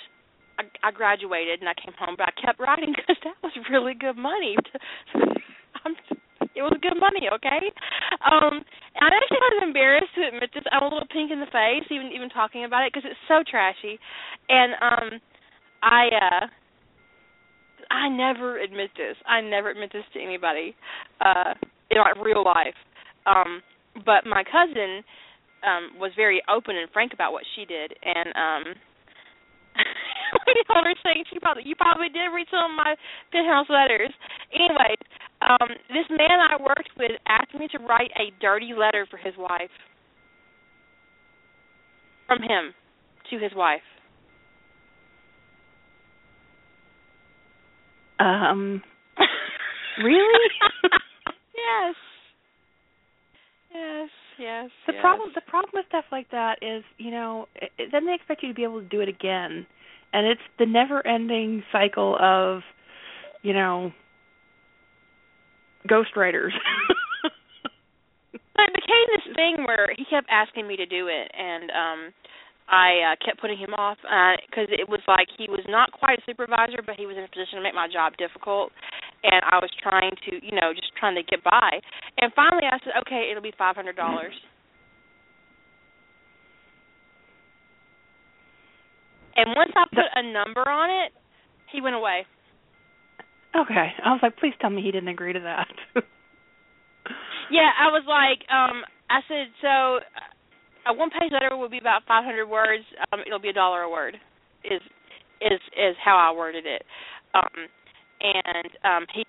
I, 0.58 0.88
I 0.88 0.90
graduated 0.90 1.60
and 1.60 1.68
I 1.68 1.74
came 1.74 1.94
home, 1.98 2.16
but 2.18 2.28
I 2.28 2.34
kept 2.34 2.60
writing 2.60 2.92
because 2.96 3.16
that 3.24 3.38
was 3.42 3.52
really 3.70 3.94
good 3.94 4.16
money. 4.16 4.56
I'm, 5.84 5.94
it 6.54 6.62
was 6.62 6.74
good 6.82 6.98
money, 6.98 7.30
okay. 7.30 7.70
Um, 8.26 8.66
I'm 8.98 9.14
actually 9.14 9.38
of 9.58 9.62
embarrassed 9.62 10.10
to 10.16 10.26
admit 10.26 10.50
this. 10.52 10.64
I'm 10.72 10.82
a 10.82 10.90
little 10.90 11.06
pink 11.10 11.30
in 11.30 11.40
the 11.40 11.46
face, 11.46 11.86
even 11.90 12.10
even 12.14 12.28
talking 12.28 12.64
about 12.64 12.82
it, 12.84 12.92
because 12.92 13.06
it's 13.06 13.24
so 13.30 13.42
trashy. 13.46 13.98
And 14.48 14.74
um, 14.82 15.20
I 15.82 16.02
uh, 16.10 16.46
I 17.90 18.08
never 18.08 18.58
admit 18.58 18.90
this. 18.96 19.16
I 19.26 19.40
never 19.40 19.70
admit 19.70 19.90
this 19.92 20.04
to 20.14 20.20
anybody 20.20 20.74
uh, 21.20 21.54
in 21.90 21.98
my 21.98 22.12
real 22.22 22.44
life. 22.44 22.76
Um, 23.26 23.62
but 24.04 24.26
my 24.26 24.42
cousin 24.44 25.02
um, 25.62 25.98
was 25.98 26.12
very 26.16 26.42
open 26.48 26.76
and 26.76 26.90
frank 26.90 27.12
about 27.14 27.32
what 27.32 27.44
she 27.54 27.64
did, 27.64 27.94
and 28.02 28.28
um, 28.34 28.64
told 30.68 30.84
her 30.84 30.94
saying 31.04 31.24
she 31.32 31.38
probably 31.38 31.64
you 31.66 31.74
probably 31.74 32.08
did 32.08 32.28
read 32.34 32.46
some 32.50 32.72
of 32.72 32.76
my 32.76 32.94
penthouse 33.32 33.68
letters. 33.68 34.12
Anyways, 34.52 35.02
um, 35.42 35.68
this 35.88 36.06
man 36.10 36.38
I 36.38 36.60
worked 36.60 36.90
with 36.98 37.12
asked 37.26 37.54
me 37.54 37.68
to 37.72 37.78
write 37.78 38.10
a 38.16 38.32
dirty 38.40 38.72
letter 38.76 39.06
for 39.10 39.16
his 39.16 39.34
wife. 39.38 39.72
From 42.26 42.42
him 42.42 42.74
to 43.30 43.38
his 43.38 43.52
wife. 43.56 43.82
um 48.20 48.82
really 50.04 50.50
yes. 51.54 51.94
Yes, 53.72 54.08
yes. 54.38 54.70
the 54.86 54.92
yes. 54.94 55.00
problem 55.00 55.30
the 55.34 55.40
problem 55.42 55.70
with 55.74 55.86
stuff 55.88 56.04
like 56.10 56.30
that 56.30 56.58
is 56.62 56.82
you 56.98 57.10
know 57.10 57.46
it- 57.54 57.90
then 57.92 58.06
they 58.06 58.14
expect 58.14 58.42
you 58.42 58.48
to 58.48 58.54
be 58.54 58.64
able 58.64 58.80
to 58.80 58.88
do 58.88 59.00
it 59.00 59.08
again 59.08 59.66
and 60.12 60.26
it's 60.26 60.40
the 60.58 60.66
never 60.66 61.06
ending 61.06 61.62
cycle 61.72 62.16
of 62.20 62.62
you 63.42 63.52
know 63.52 63.92
ghostwriters 65.88 66.52
But 68.58 68.74
it 68.74 68.74
became 68.74 69.06
this 69.14 69.36
thing 69.38 69.64
where 69.70 69.86
he 69.96 70.04
kept 70.10 70.26
asking 70.30 70.66
me 70.66 70.74
to 70.76 70.86
do 70.86 71.06
it, 71.06 71.30
and 71.30 71.70
um 71.70 72.00
I 72.68 73.16
uh, 73.16 73.24
kept 73.24 73.40
putting 73.40 73.56
him 73.56 73.72
off 73.72 73.96
because 74.44 74.68
it 74.68 74.84
was 74.88 75.00
like 75.08 75.26
he 75.40 75.48
was 75.48 75.64
not 75.72 75.88
quite 75.92 76.20
a 76.20 76.22
supervisor, 76.28 76.84
but 76.84 77.00
he 77.00 77.08
was 77.08 77.16
in 77.16 77.24
a 77.24 77.32
position 77.32 77.56
to 77.56 77.64
make 77.64 77.72
my 77.72 77.88
job 77.88 78.12
difficult, 78.20 78.76
and 79.24 79.40
I 79.40 79.56
was 79.56 79.72
trying 79.80 80.12
to, 80.28 80.36
you 80.44 80.52
know, 80.52 80.76
just 80.76 80.92
trying 81.00 81.16
to 81.16 81.24
get 81.24 81.40
by. 81.40 81.80
And 82.20 82.28
finally, 82.36 82.68
I 82.68 82.76
said, 82.84 82.92
okay, 83.08 83.32
it'll 83.32 83.42
be 83.42 83.56
five 83.56 83.72
hundred 83.72 83.96
dollars. 83.96 84.36
And 89.38 89.54
once 89.56 89.72
I 89.76 89.84
put 89.94 90.10
a 90.14 90.22
number 90.32 90.68
on 90.68 90.90
it, 91.06 91.12
he 91.72 91.80
went 91.80 91.94
away. 91.96 92.26
okay 93.56 93.92
i 94.04 94.10
was 94.12 94.20
like 94.22 94.36
please 94.36 94.52
tell 94.60 94.70
me 94.70 94.82
he 94.82 94.90
didn't 94.92 95.08
agree 95.08 95.32
to 95.32 95.40
that 95.40 95.68
Yeah, 97.50 97.72
I 97.80 97.88
was 97.88 98.04
like, 98.04 98.44
um, 98.52 98.84
I 99.08 99.20
said, 99.24 99.48
so 99.64 100.04
a 100.84 100.92
one 100.92 101.08
page 101.08 101.32
letter 101.32 101.56
will 101.56 101.70
be 101.72 101.78
about 101.80 102.04
500 102.06 102.44
words. 102.46 102.84
Um, 103.10 103.20
it'll 103.26 103.40
be 103.40 103.48
a 103.48 103.56
dollar 103.56 103.82
a 103.82 103.90
word. 103.90 104.16
Is 104.64 104.82
is 105.40 105.60
is 105.72 105.96
how 106.04 106.16
I 106.20 106.36
worded 106.36 106.66
it. 106.66 106.82
Um, 107.32 107.56
and 108.20 108.68
um, 108.84 109.06
he 109.14 109.24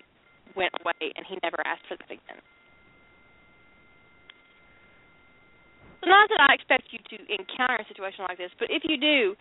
went 0.56 0.73
away, 0.84 1.14
and 1.15 1.23
he 1.23 1.38
never 1.44 1.64
asked 1.65 1.88
for 1.88 1.95
that 1.95 2.11
again. 2.11 2.44
So 6.03 6.10
Not 6.10 6.27
that 6.31 6.44
I 6.44 6.56
expect 6.56 6.91
you 6.91 6.99
to 6.99 7.18
encounter 7.31 7.80
a 7.80 7.88
situation 7.88 8.26
like 8.27 8.38
this, 8.38 8.52
but 8.60 8.68
if 8.72 8.84
you 8.84 8.98
do, 8.99 9.36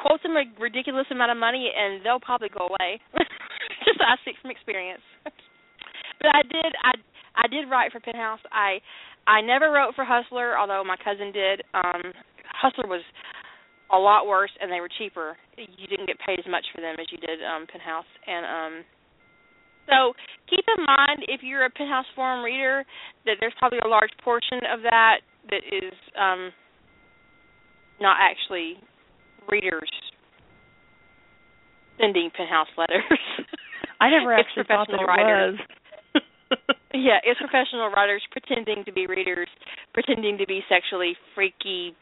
quote 0.00 0.22
them 0.22 0.36
a 0.36 0.48
ridiculous 0.60 1.06
amount 1.10 1.30
of 1.30 1.38
money, 1.38 1.70
and 1.70 2.04
they'll 2.04 2.20
probably 2.20 2.48
go 2.48 2.66
away. 2.66 3.00
Just 3.84 4.00
I 4.00 4.16
speak 4.22 4.36
from 4.40 4.50
experience. 4.50 5.04
but 5.24 6.32
I 6.32 6.42
did, 6.42 6.72
I 6.82 6.92
I 7.36 7.46
did 7.46 7.70
write 7.70 7.92
for 7.92 8.00
Penthouse. 8.00 8.40
I 8.52 8.80
I 9.28 9.40
never 9.40 9.70
wrote 9.70 9.94
for 9.94 10.04
Hustler, 10.04 10.58
although 10.58 10.82
my 10.84 10.96
cousin 10.96 11.32
did. 11.32 11.62
Um 11.74 12.12
Hustler 12.50 12.88
was 12.88 13.04
a 13.92 13.98
lot 13.98 14.26
worse, 14.26 14.50
and 14.60 14.70
they 14.70 14.80
were 14.80 14.90
cheaper. 14.98 15.36
You 15.56 15.86
didn't 15.86 16.06
get 16.06 16.16
paid 16.24 16.38
as 16.38 16.48
much 16.48 16.64
for 16.74 16.80
them 16.80 16.96
as 16.98 17.06
you 17.12 17.18
did 17.18 17.44
um 17.44 17.66
Penthouse, 17.68 18.08
and 18.26 18.44
um 18.46 18.74
so 19.90 20.14
keep 20.48 20.64
in 20.78 20.84
mind 20.86 21.26
if 21.26 21.42
you're 21.42 21.64
a 21.64 21.70
Penthouse 21.70 22.06
Forum 22.14 22.44
reader 22.44 22.84
that 23.26 23.36
there's 23.40 23.54
probably 23.58 23.80
a 23.84 23.88
large 23.88 24.12
portion 24.22 24.62
of 24.72 24.82
that 24.82 25.20
that 25.50 25.62
is 25.66 25.92
um, 26.14 26.52
not 28.00 28.16
actually 28.20 28.78
readers 29.50 29.90
sending 32.00 32.30
penthouse 32.36 32.68
letters. 32.76 33.04
I 34.00 34.10
never 34.10 34.32
actually 34.38 34.64
thought 34.66 34.88
that 34.90 35.00
it 35.00 35.04
writers. 35.04 35.58
was. 36.14 36.22
yeah, 36.94 37.18
it's 37.22 37.38
professional 37.38 37.90
writers 37.90 38.22
pretending 38.30 38.84
to 38.84 38.92
be 38.92 39.06
readers, 39.06 39.48
pretending 39.92 40.38
to 40.38 40.46
be 40.46 40.62
sexually 40.68 41.14
freaky 41.34 41.94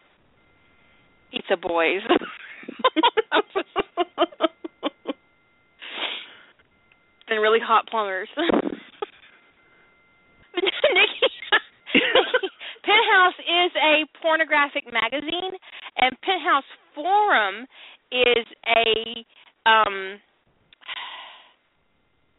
pizza 1.30 1.56
boys. 1.56 2.00
and 7.28 7.42
really 7.42 7.60
hot 7.60 7.86
plumbers. 7.90 8.28
Nikki, 10.54 11.28
Penthouse 12.82 13.38
is 13.38 13.72
a 13.76 14.06
pornographic 14.22 14.84
magazine, 14.92 15.52
and 15.98 16.16
Penthouse 16.22 16.64
Forum 16.98 17.66
is 18.10 18.46
a 18.66 19.22
um, 19.70 20.18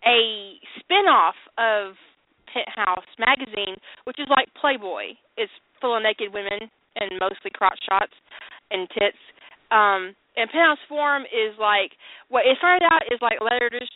a 0.04 0.60
spinoff 0.76 1.40
of 1.56 1.96
Penthouse 2.52 3.08
magazine, 3.20 3.78
which 4.04 4.20
is 4.20 4.28
like 4.30 4.48
Playboy. 4.60 5.16
It's 5.38 5.52
full 5.80 5.96
of 5.96 6.04
naked 6.04 6.34
women 6.34 6.68
and 6.96 7.12
mostly 7.20 7.52
crotch 7.54 7.80
shots 7.88 8.14
and 8.72 8.88
tits. 8.90 9.22
Um, 9.72 10.16
and 10.36 10.50
Penthouse 10.52 10.84
Forum 10.90 11.24
is 11.24 11.56
like 11.60 11.96
what 12.28 12.44
it 12.46 12.58
started 12.58 12.84
out 12.84 13.08
is 13.12 13.20
like 13.22 13.40
letters 13.40 13.88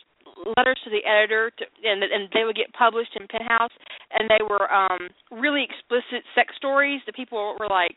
letters 0.56 0.78
to 0.84 0.90
the 0.90 1.02
editor 1.06 1.50
to, 1.58 1.64
and 1.84 2.02
and 2.02 2.28
they 2.34 2.44
would 2.44 2.56
get 2.56 2.72
published 2.74 3.14
in 3.18 3.26
Penthouse 3.28 3.72
and 4.12 4.28
they 4.28 4.42
were 4.42 4.66
um 4.72 5.08
really 5.30 5.62
explicit 5.62 6.26
sex 6.34 6.54
stories 6.56 7.00
that 7.06 7.14
people 7.14 7.56
were 7.58 7.68
like 7.68 7.96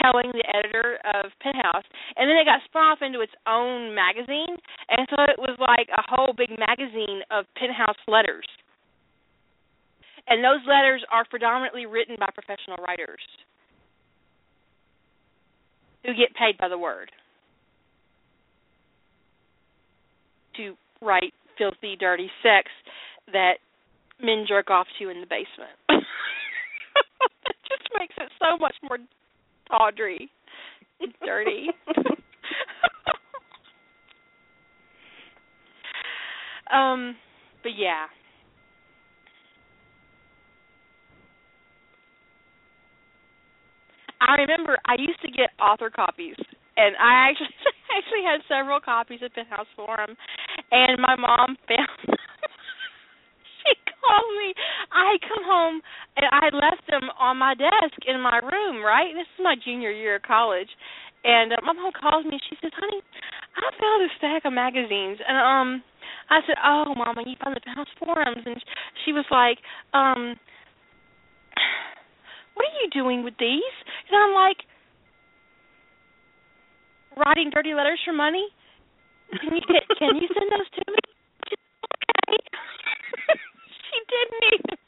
telling 0.00 0.30
the 0.32 0.44
editor 0.52 1.00
of 1.16 1.32
Penthouse. 1.40 1.86
And 2.16 2.28
then 2.28 2.36
it 2.36 2.44
got 2.44 2.60
spun 2.64 2.84
off 2.84 3.00
into 3.00 3.20
its 3.20 3.32
own 3.46 3.94
magazine 3.94 4.56
and 4.88 5.08
so 5.10 5.16
it 5.24 5.38
was 5.38 5.56
like 5.58 5.88
a 5.92 6.04
whole 6.04 6.32
big 6.36 6.52
magazine 6.58 7.22
of 7.30 7.44
Penthouse 7.56 8.00
letters. 8.06 8.46
And 10.28 10.44
those 10.44 10.60
letters 10.68 11.02
are 11.10 11.24
predominantly 11.24 11.86
written 11.86 12.16
by 12.20 12.28
professional 12.34 12.76
writers 12.84 13.24
who 16.04 16.12
get 16.12 16.36
paid 16.36 16.58
by 16.58 16.68
the 16.68 16.78
word 16.78 17.10
to 20.56 20.74
write 21.00 21.32
filthy, 21.58 21.96
dirty 21.96 22.30
sex 22.42 22.70
that 23.32 23.54
men 24.22 24.44
jerk 24.48 24.70
off 24.70 24.86
to 24.98 25.08
in 25.10 25.20
the 25.20 25.26
basement. 25.26 25.76
it 25.90 27.56
just 27.68 27.90
makes 27.98 28.14
it 28.16 28.30
so 28.38 28.56
much 28.58 28.76
more 28.82 28.98
tawdry 29.68 30.30
and 31.00 31.12
dirty. 31.24 31.68
um, 36.72 37.16
but 37.62 37.72
yeah. 37.76 38.06
I 44.20 44.34
remember 44.40 44.78
I 44.84 44.94
used 44.98 45.20
to 45.22 45.30
get 45.30 45.50
author 45.60 45.90
copies 45.90 46.34
and 46.78 46.94
I 46.96 47.28
actually 47.28 47.54
actually 47.98 48.24
had 48.24 48.40
several 48.46 48.80
copies 48.80 49.20
of 49.22 49.34
Penthouse 49.34 49.66
Forum, 49.74 50.14
and 50.70 51.00
my 51.00 51.16
mom 51.16 51.56
found. 51.66 52.08
she 53.62 53.72
called 54.00 54.32
me. 54.38 54.54
I 54.92 55.16
come 55.24 55.44
home 55.44 55.80
and 56.16 56.26
I 56.32 56.48
left 56.54 56.86
them 56.88 57.10
on 57.18 57.36
my 57.36 57.54
desk 57.54 57.98
in 58.06 58.20
my 58.20 58.38
room. 58.38 58.82
Right, 58.84 59.12
this 59.14 59.28
is 59.36 59.42
my 59.42 59.56
junior 59.64 59.90
year 59.90 60.16
of 60.16 60.22
college, 60.22 60.70
and 61.24 61.52
uh, 61.52 61.56
my 61.64 61.72
mom 61.72 61.92
calls 61.92 62.24
me. 62.24 62.38
She 62.48 62.56
says, 62.62 62.72
"Honey, 62.76 63.02
I 63.56 63.66
found 63.78 64.02
a 64.04 64.10
stack 64.18 64.44
of 64.44 64.52
magazines," 64.52 65.18
and 65.26 65.38
um. 65.38 65.82
I 66.30 66.40
said, 66.46 66.56
"Oh, 66.60 66.92
Mama, 66.94 67.22
you 67.24 67.36
found 67.42 67.56
the 67.56 67.60
Penthouse 67.64 67.88
Forums," 67.98 68.44
and 68.44 68.60
she 69.04 69.12
was 69.12 69.24
like, 69.30 69.56
"Um, 69.94 70.36
what 72.52 72.68
are 72.68 72.78
you 72.84 72.90
doing 72.92 73.24
with 73.24 73.32
these?" 73.40 73.76
And 74.12 74.20
I'm 74.20 74.34
like, 74.34 74.58
writing 77.18 77.50
dirty 77.50 77.74
letters 77.74 78.00
for 78.04 78.12
money? 78.12 78.46
Can 79.30 79.56
you 79.56 79.62
can 79.98 80.16
you 80.16 80.28
send 80.32 80.50
those 80.50 80.70
to 80.72 80.92
me? 80.92 80.98
Okay. 82.24 82.38
she 83.90 83.98
didn't 84.08 84.44
even. 84.52 84.78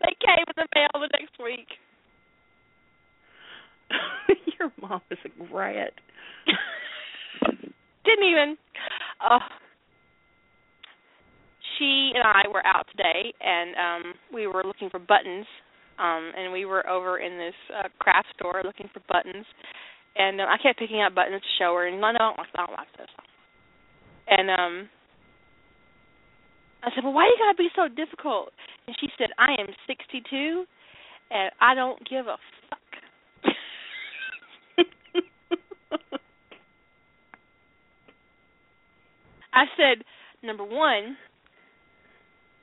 They 0.00 0.14
came 0.24 0.44
in 0.46 0.54
the 0.56 0.66
mail 0.74 0.88
the 0.94 1.08
next 1.18 1.34
week. 1.42 1.68
Your 4.58 4.72
mom 4.80 5.00
is 5.10 5.18
a 5.24 5.54
riot. 5.54 5.94
didn't 8.04 8.24
even. 8.24 8.56
Uh, 9.20 9.38
she 11.78 12.12
and 12.14 12.22
I 12.24 12.48
were 12.52 12.64
out 12.66 12.86
today, 12.90 13.32
and 13.40 13.74
um 13.76 14.14
we 14.32 14.46
were 14.46 14.62
looking 14.64 14.90
for 14.90 14.98
buttons. 15.00 15.46
Um, 15.96 16.32
and 16.36 16.52
we 16.52 16.64
were 16.64 16.88
over 16.90 17.18
in 17.18 17.38
this 17.38 17.54
uh, 17.72 17.88
craft 18.00 18.26
store 18.36 18.62
looking 18.64 18.90
for 18.92 19.00
buttons, 19.08 19.46
and 20.16 20.40
um, 20.40 20.48
I 20.48 20.56
kept 20.62 20.78
picking 20.78 21.02
up 21.02 21.14
buttons 21.14 21.42
to 21.42 21.48
show 21.58 21.74
her, 21.74 21.86
and 21.86 22.02
I 22.04 22.12
don't 22.12 22.38
like, 22.38 22.48
I 22.54 22.66
don't 22.66 22.76
like 22.76 22.92
this. 22.96 23.08
And 24.28 24.50
um, 24.50 24.88
I 26.82 26.90
said, 26.94 27.04
"Well, 27.04 27.12
why 27.12 27.24
you 27.24 27.36
gotta 27.38 27.56
be 27.56 27.68
so 27.74 27.88
difficult?" 27.88 28.52
And 28.86 28.96
she 29.00 29.08
said, 29.18 29.30
"I 29.38 29.54
am 29.60 29.66
62, 29.86 30.64
and 31.30 31.50
I 31.60 31.74
don't 31.74 31.98
give 32.08 32.26
a 32.26 32.36
fuck." 32.70 32.78
I 39.52 39.66
said, 39.76 40.04
"Number 40.42 40.64
one, 40.64 41.18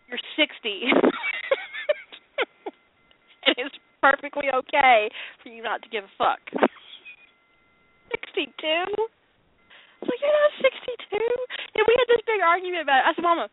you're 0.08 0.20
60." 0.38 0.84
and 3.46 3.56
it's 3.58 3.76
perfectly 4.02 4.50
okay 4.54 5.10
for 5.44 5.50
you 5.50 5.64
not 5.64 5.82
to 5.84 5.90
give 5.90 6.04
a 6.04 6.10
fuck. 6.18 6.40
62? 8.32 8.56
I 8.64 8.88
was 10.02 10.10
like, 10.10 10.22
you're 10.24 10.34
not 10.34 10.54
62? 10.64 11.20
And 11.78 11.86
we 11.86 11.94
had 11.94 12.10
this 12.10 12.24
big 12.26 12.42
argument 12.42 12.82
about 12.82 13.04
it. 13.04 13.08
I 13.08 13.12
said, 13.14 13.26
Mama, 13.28 13.46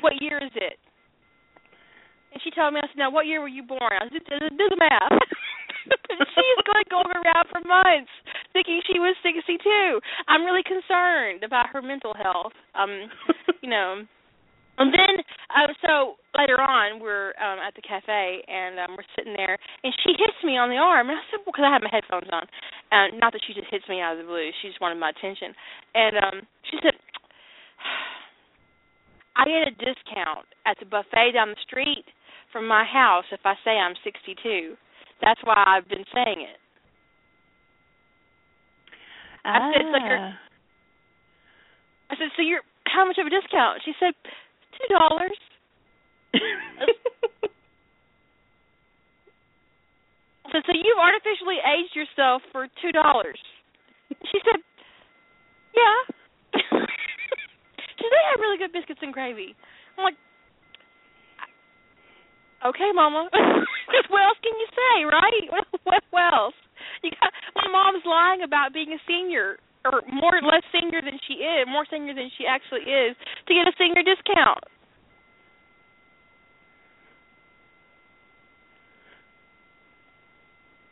what 0.00 0.18
year 0.18 0.40
is 0.42 0.52
it? 0.56 0.80
And 2.32 2.38
she 2.42 2.50
told 2.50 2.74
me, 2.74 2.80
I 2.82 2.86
said, 2.88 2.98
now, 2.98 3.10
what 3.10 3.26
year 3.26 3.42
were 3.42 3.50
you 3.50 3.62
born? 3.62 3.94
I 3.94 4.06
said, 4.10 4.22
do 4.26 4.66
the 4.66 4.78
math. 4.78 5.14
She's 5.90 6.62
going 6.66 6.86
to 6.86 6.96
around 6.96 7.46
for 7.50 7.60
months 7.66 8.12
thinking 8.52 8.80
she 8.86 8.98
was 8.98 9.16
62. 9.22 9.58
I'm 10.28 10.44
really 10.44 10.62
concerned 10.62 11.42
about 11.44 11.70
her 11.70 11.82
mental 11.82 12.14
health. 12.14 12.54
Um, 12.74 13.10
you 13.62 13.70
know, 13.70 14.02
and 14.80 14.88
then, 14.94 15.20
uh, 15.52 15.68
so 15.84 16.16
later 16.32 16.56
on, 16.56 17.04
we're 17.04 17.36
um, 17.36 17.60
at 17.60 17.76
the 17.76 17.84
cafe 17.84 18.40
and 18.48 18.80
um, 18.80 18.96
we're 18.96 19.08
sitting 19.12 19.36
there, 19.36 19.58
and 19.84 19.92
she 20.00 20.16
hits 20.16 20.40
me 20.40 20.56
on 20.56 20.72
the 20.72 20.80
arm, 20.80 21.12
and 21.12 21.18
I 21.18 21.24
said, 21.28 21.44
"Well, 21.44 21.52
because 21.52 21.68
I 21.68 21.72
have 21.74 21.84
my 21.84 21.92
headphones 21.92 22.32
on, 22.32 22.48
and 22.90 23.18
not 23.20 23.32
that 23.32 23.42
she 23.46 23.54
just 23.54 23.70
hits 23.70 23.84
me 23.88 24.00
out 24.00 24.18
of 24.18 24.18
the 24.18 24.28
blue. 24.28 24.50
She 24.60 24.68
just 24.68 24.80
wanted 24.80 24.98
my 24.98 25.10
attention." 25.10 25.54
And 25.94 26.16
um, 26.18 26.36
she 26.70 26.78
said, 26.82 26.94
"I 29.36 29.44
get 29.44 29.68
a 29.68 29.74
discount 29.78 30.46
at 30.66 30.78
the 30.78 30.86
buffet 30.86 31.32
down 31.32 31.50
the 31.50 31.62
street 31.66 32.04
from 32.52 32.66
my 32.66 32.84
house 32.84 33.24
if 33.32 33.40
I 33.44 33.54
say 33.64 33.78
I'm 33.78 33.94
62. 34.02 34.74
That's 35.22 35.40
why 35.44 35.62
I've 35.66 35.88
been 35.88 36.04
saying 36.14 36.42
it." 36.42 36.58
Ah. 39.44 39.58
I 39.58 39.72
said, 39.72 39.86
"So 39.92 39.98
you're." 40.04 40.34
I 42.10 42.14
said, 42.16 42.30
"So 42.36 42.42
you're 42.42 42.62
how 42.86 43.06
much 43.06 43.18
of 43.18 43.26
a 43.26 43.30
discount?" 43.30 43.82
She 43.84 43.92
said, 44.00 44.14
two 44.80 44.94
dollars. 44.94 45.38
so, 50.52 50.58
so 50.66 50.72
you've 50.74 50.98
artificially 51.00 51.58
aged 51.62 51.94
yourself 51.94 52.42
for 52.52 52.66
two 52.82 52.92
dollars. 52.92 53.38
She 54.30 54.38
said, 54.44 54.60
"Yeah." 55.74 56.78
got 58.30 58.40
really 58.40 58.58
good 58.58 58.72
biscuits 58.72 59.00
and 59.02 59.12
gravy. 59.12 59.54
I'm 59.98 60.04
like, 60.04 60.18
okay, 62.66 62.90
Mama. 62.94 63.28
what 64.10 64.22
else 64.22 64.38
can 64.42 64.54
you 64.54 64.68
say, 64.70 64.96
right? 65.04 65.44
What, 65.50 65.66
what 66.10 66.32
else? 66.32 66.58
You 67.02 67.10
got 67.18 67.32
my 67.56 67.66
mom's 67.70 68.04
lying 68.06 68.42
about 68.42 68.72
being 68.72 68.92
a 68.94 69.00
senior 69.06 69.58
or 69.84 70.04
more 70.12 70.36
or 70.36 70.44
less 70.44 70.62
senior 70.70 71.00
than 71.00 71.16
she 71.26 71.40
is, 71.40 71.64
more 71.66 71.88
senior 71.88 72.14
than 72.14 72.30
she 72.36 72.44
actually 72.44 72.84
is, 72.84 73.16
to 73.48 73.52
get 73.56 73.64
a 73.64 73.72
senior 73.80 74.04
discount. 74.04 74.60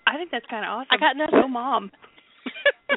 I 0.09 0.17
think 0.17 0.31
that's 0.33 0.47
kind 0.49 0.65
of 0.65 0.71
awesome. 0.73 0.89
I 0.91 0.97
got 0.97 1.17
nothing. 1.17 1.39
No 1.39 1.49
mom. 1.49 1.93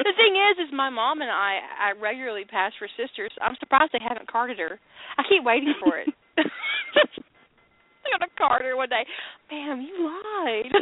the 0.00 0.14
thing 0.16 0.32
is, 0.32 0.64
is 0.64 0.72
my 0.72 0.88
mom 0.88 1.20
and 1.20 1.30
I 1.30 1.60
I 1.76 1.92
regularly 2.00 2.44
pass 2.48 2.72
for 2.78 2.88
sisters. 2.96 3.30
I'm 3.42 3.56
surprised 3.60 3.92
they 3.92 4.00
haven't 4.00 4.32
carded 4.32 4.58
her. 4.58 4.80
I 5.18 5.22
keep 5.28 5.44
waiting 5.44 5.74
for 5.84 5.98
it. 5.98 6.08
They're 6.36 8.16
gonna 8.16 8.32
card 8.38 8.62
her 8.62 8.76
one 8.76 8.88
day. 8.88 9.04
Ma'am, 9.52 9.84
you 9.84 10.08
lied. 10.08 10.72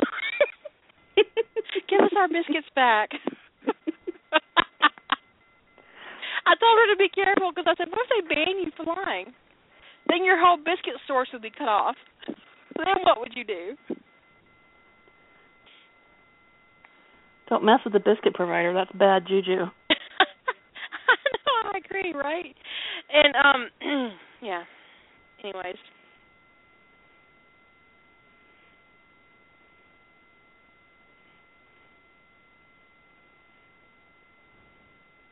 Give 1.90 2.00
us 2.00 2.12
our 2.16 2.28
biscuits 2.28 2.70
back. 2.76 3.10
I 6.46 6.52
told 6.60 6.76
her 6.78 6.92
to 6.92 6.98
be 6.98 7.08
careful 7.08 7.50
because 7.50 7.64
I 7.66 7.74
said, 7.76 7.88
what 7.90 8.04
if 8.04 8.10
they 8.12 8.34
ban 8.34 8.60
you 8.60 8.70
for 8.76 8.84
lying? 8.84 9.32
Then 10.08 10.24
your 10.24 10.38
whole 10.38 10.58
biscuit 10.58 11.00
source 11.08 11.28
would 11.32 11.40
be 11.42 11.50
cut 11.50 11.68
off. 11.68 11.96
Then 12.76 13.00
what 13.02 13.18
would 13.18 13.32
you 13.34 13.44
do? 13.44 13.74
Don't 17.48 17.64
mess 17.64 17.80
with 17.84 17.92
the 17.92 18.00
biscuit 18.00 18.34
provider. 18.34 18.72
That's 18.72 18.90
bad 18.92 19.26
juju. 19.26 19.52
I 19.90 19.94
know, 21.46 21.70
I 21.72 21.78
agree, 21.78 22.12
right? 22.14 22.54
And 23.12 23.34
um 23.36 23.70
yeah. 24.42 24.62
Anyways. 25.42 25.76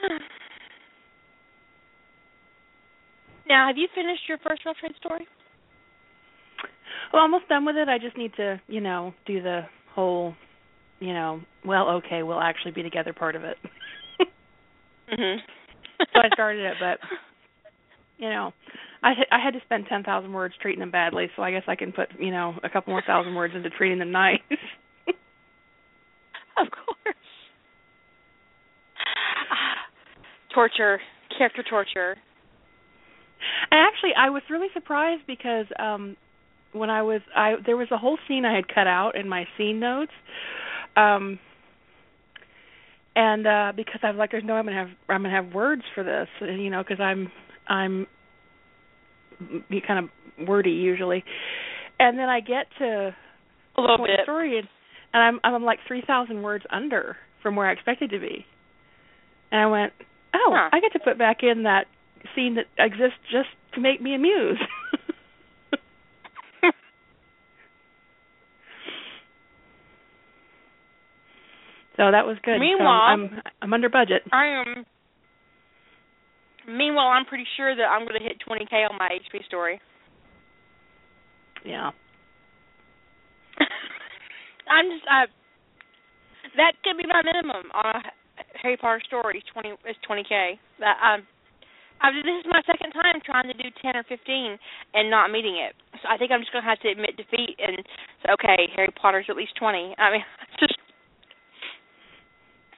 Now, 3.49 3.67
have 3.67 3.77
you 3.77 3.89
finished 3.95 4.23
your 4.29 4.39
first 4.39 4.65
rough 4.65 4.77
trade 4.79 4.95
story? 4.99 5.27
Well, 7.13 7.23
I'm 7.23 7.35
almost 7.35 7.49
done 7.51 7.67
with 7.67 7.77
it. 7.77 7.89
I 7.89 7.99
just 7.99 8.17
need 8.17 8.33
to, 8.37 8.59
you 8.67 8.81
know, 8.81 9.13
do 9.27 9.43
the 9.43 9.63
whole, 9.95 10.35
you 11.03 11.13
know, 11.13 11.41
well, 11.67 11.89
okay, 11.97 12.23
we'll 12.23 12.41
actually 12.41 12.71
be 12.71 12.83
together 12.83 13.13
part 13.13 13.35
of 13.35 13.43
it. 13.43 13.57
mhm. 15.13 15.37
so 15.99 16.21
I 16.21 16.29
started 16.33 16.65
it, 16.65 16.75
but 16.81 16.99
you 18.19 18.31
know, 18.31 18.53
I 19.03 19.13
I 19.33 19.39
had 19.43 19.53
to 19.55 19.61
spend 19.65 19.87
ten 19.89 20.05
thousand 20.05 20.33
words 20.33 20.55
treating 20.63 20.79
them 20.81 20.93
badly, 20.93 21.29
so 21.35 21.43
I 21.43 21.51
guess 21.51 21.65
I 21.67 21.75
can 21.75 21.91
put, 21.93 22.09
you 22.21 22.31
know, 22.31 22.55
a 22.63 22.71
couple 22.71 22.93
more 22.93 23.03
thousand 23.05 23.35
words 23.35 23.53
into 23.57 23.69
treating 23.71 23.99
them 23.99 24.13
nice. 24.13 24.39
of 26.57 26.69
course. 26.71 27.17
torture, 30.55 31.01
character 31.37 31.65
torture. 31.69 32.17
And 33.73 33.81
actually, 33.81 34.13
I 34.17 34.31
was 34.31 34.43
really 34.49 34.69
surprised 34.73 35.23
because 35.27 35.67
um 35.81 36.17
when 36.73 36.91
I 36.91 37.03
was 37.03 37.23
I 37.35 37.55
there 37.67 37.77
was 37.77 37.89
a 37.91 37.99
whole 37.99 38.19
scene 38.29 38.45
I 38.45 38.55
had 38.55 38.69
cut 38.73 38.87
out 38.87 39.17
in 39.17 39.29
my 39.29 39.47
scene 39.59 39.81
notes. 39.81 40.13
Um 40.97 41.39
and 43.15 43.47
uh 43.47 43.73
because 43.77 44.01
I 44.03 44.11
was 44.11 44.17
like 44.19 44.31
there's 44.31 44.45
no 44.45 44.55
I'm 44.55 44.65
going 44.65 44.77
to 44.77 44.81
have 44.81 44.97
I'm 45.09 45.23
to 45.25 45.31
have 45.31 45.53
words 45.55 45.83
for 45.95 46.03
this, 46.05 46.29
you 46.41 46.71
know, 46.71 46.83
cuz 46.85 46.99
I'm 47.01 47.31
I'm 47.69 48.07
be 49.69 49.81
kind 49.87 50.05
of 50.05 50.49
wordy 50.49 50.71
usually. 50.71 51.25
And 51.99 52.19
then 52.19 52.29
I 52.29 52.41
get 52.41 52.67
to 52.79 53.15
a 53.77 53.81
little 53.81 53.99
bit 53.99 54.21
story 54.25 54.59
and, 54.59 54.69
and 55.13 55.23
I'm 55.45 55.55
I'm 55.55 55.63
like 55.63 55.79
3000 55.87 56.43
words 56.43 56.65
under 56.71 57.17
from 57.43 57.57
where 57.57 57.67
I 57.69 57.73
expected 57.73 58.11
to 58.11 58.19
be. 58.19 58.47
And 59.51 59.61
I 59.61 59.67
went, 59.67 59.93
"Oh, 60.35 60.51
huh. 60.55 60.71
I 60.73 60.81
get 60.81 60.93
to 60.93 61.01
put 61.01 61.19
back 61.19 61.39
in 61.43 61.65
that 61.65 61.87
scene 62.35 62.55
that 62.57 62.67
exists 62.79 63.19
just 63.31 63.49
to 63.75 63.81
make 63.81 64.01
me 64.01 64.15
amuse." 64.15 64.59
so 71.97 72.11
that 72.11 72.27
was 72.27 72.37
good. 72.43 72.59
Meanwhile, 72.59 72.87
so 72.87 73.13
I'm 73.13 73.43
I'm 73.61 73.73
under 73.73 73.89
budget. 73.89 74.23
I 74.33 74.63
am. 74.63 74.85
Meanwhile, 76.67 77.09
I'm 77.09 77.27
pretty 77.27 77.47
sure 77.57 77.75
that 77.75 77.83
I'm 77.83 78.07
going 78.07 78.21
to 78.21 78.25
hit 78.25 78.39
20k 78.49 78.89
on 78.89 78.97
my 78.97 79.09
HP 79.11 79.45
story. 79.47 79.81
Yeah. 81.65 81.91
I'm 84.71 84.87
just 84.91 85.05
I. 85.11 85.27
That 86.57 86.73
could 86.85 86.97
be 86.97 87.07
my 87.09 87.23
minimum 87.25 87.71
on 87.75 87.97
a 87.97 88.03
Harry 88.63 88.77
Potter 88.77 89.03
story. 89.07 89.43
Twenty 89.53 89.71
is 89.89 89.97
20k. 90.09 90.59
That 90.81 90.97
um, 91.03 91.27
I 92.03 92.11
this 92.11 92.35
is 92.43 92.51
my 92.51 92.61
second 92.67 92.91
time 92.91 93.23
trying 93.23 93.47
to 93.47 93.55
do 93.55 93.71
10 93.79 93.95
or 93.95 94.03
15 94.03 94.59
and 94.95 95.07
not 95.07 95.31
meeting 95.31 95.55
it. 95.55 95.79
So 96.03 96.11
I 96.11 96.19
think 96.19 96.35
I'm 96.35 96.43
just 96.43 96.51
going 96.51 96.67
to 96.67 96.69
have 96.69 96.83
to 96.83 96.91
admit 96.91 97.15
defeat 97.15 97.55
and 97.63 97.79
say, 98.27 98.35
okay, 98.35 98.67
Harry 98.75 98.91
Potter's 98.91 99.31
at 99.31 99.39
least 99.39 99.55
20. 99.55 99.95
I 99.97 100.11
mean, 100.11 100.27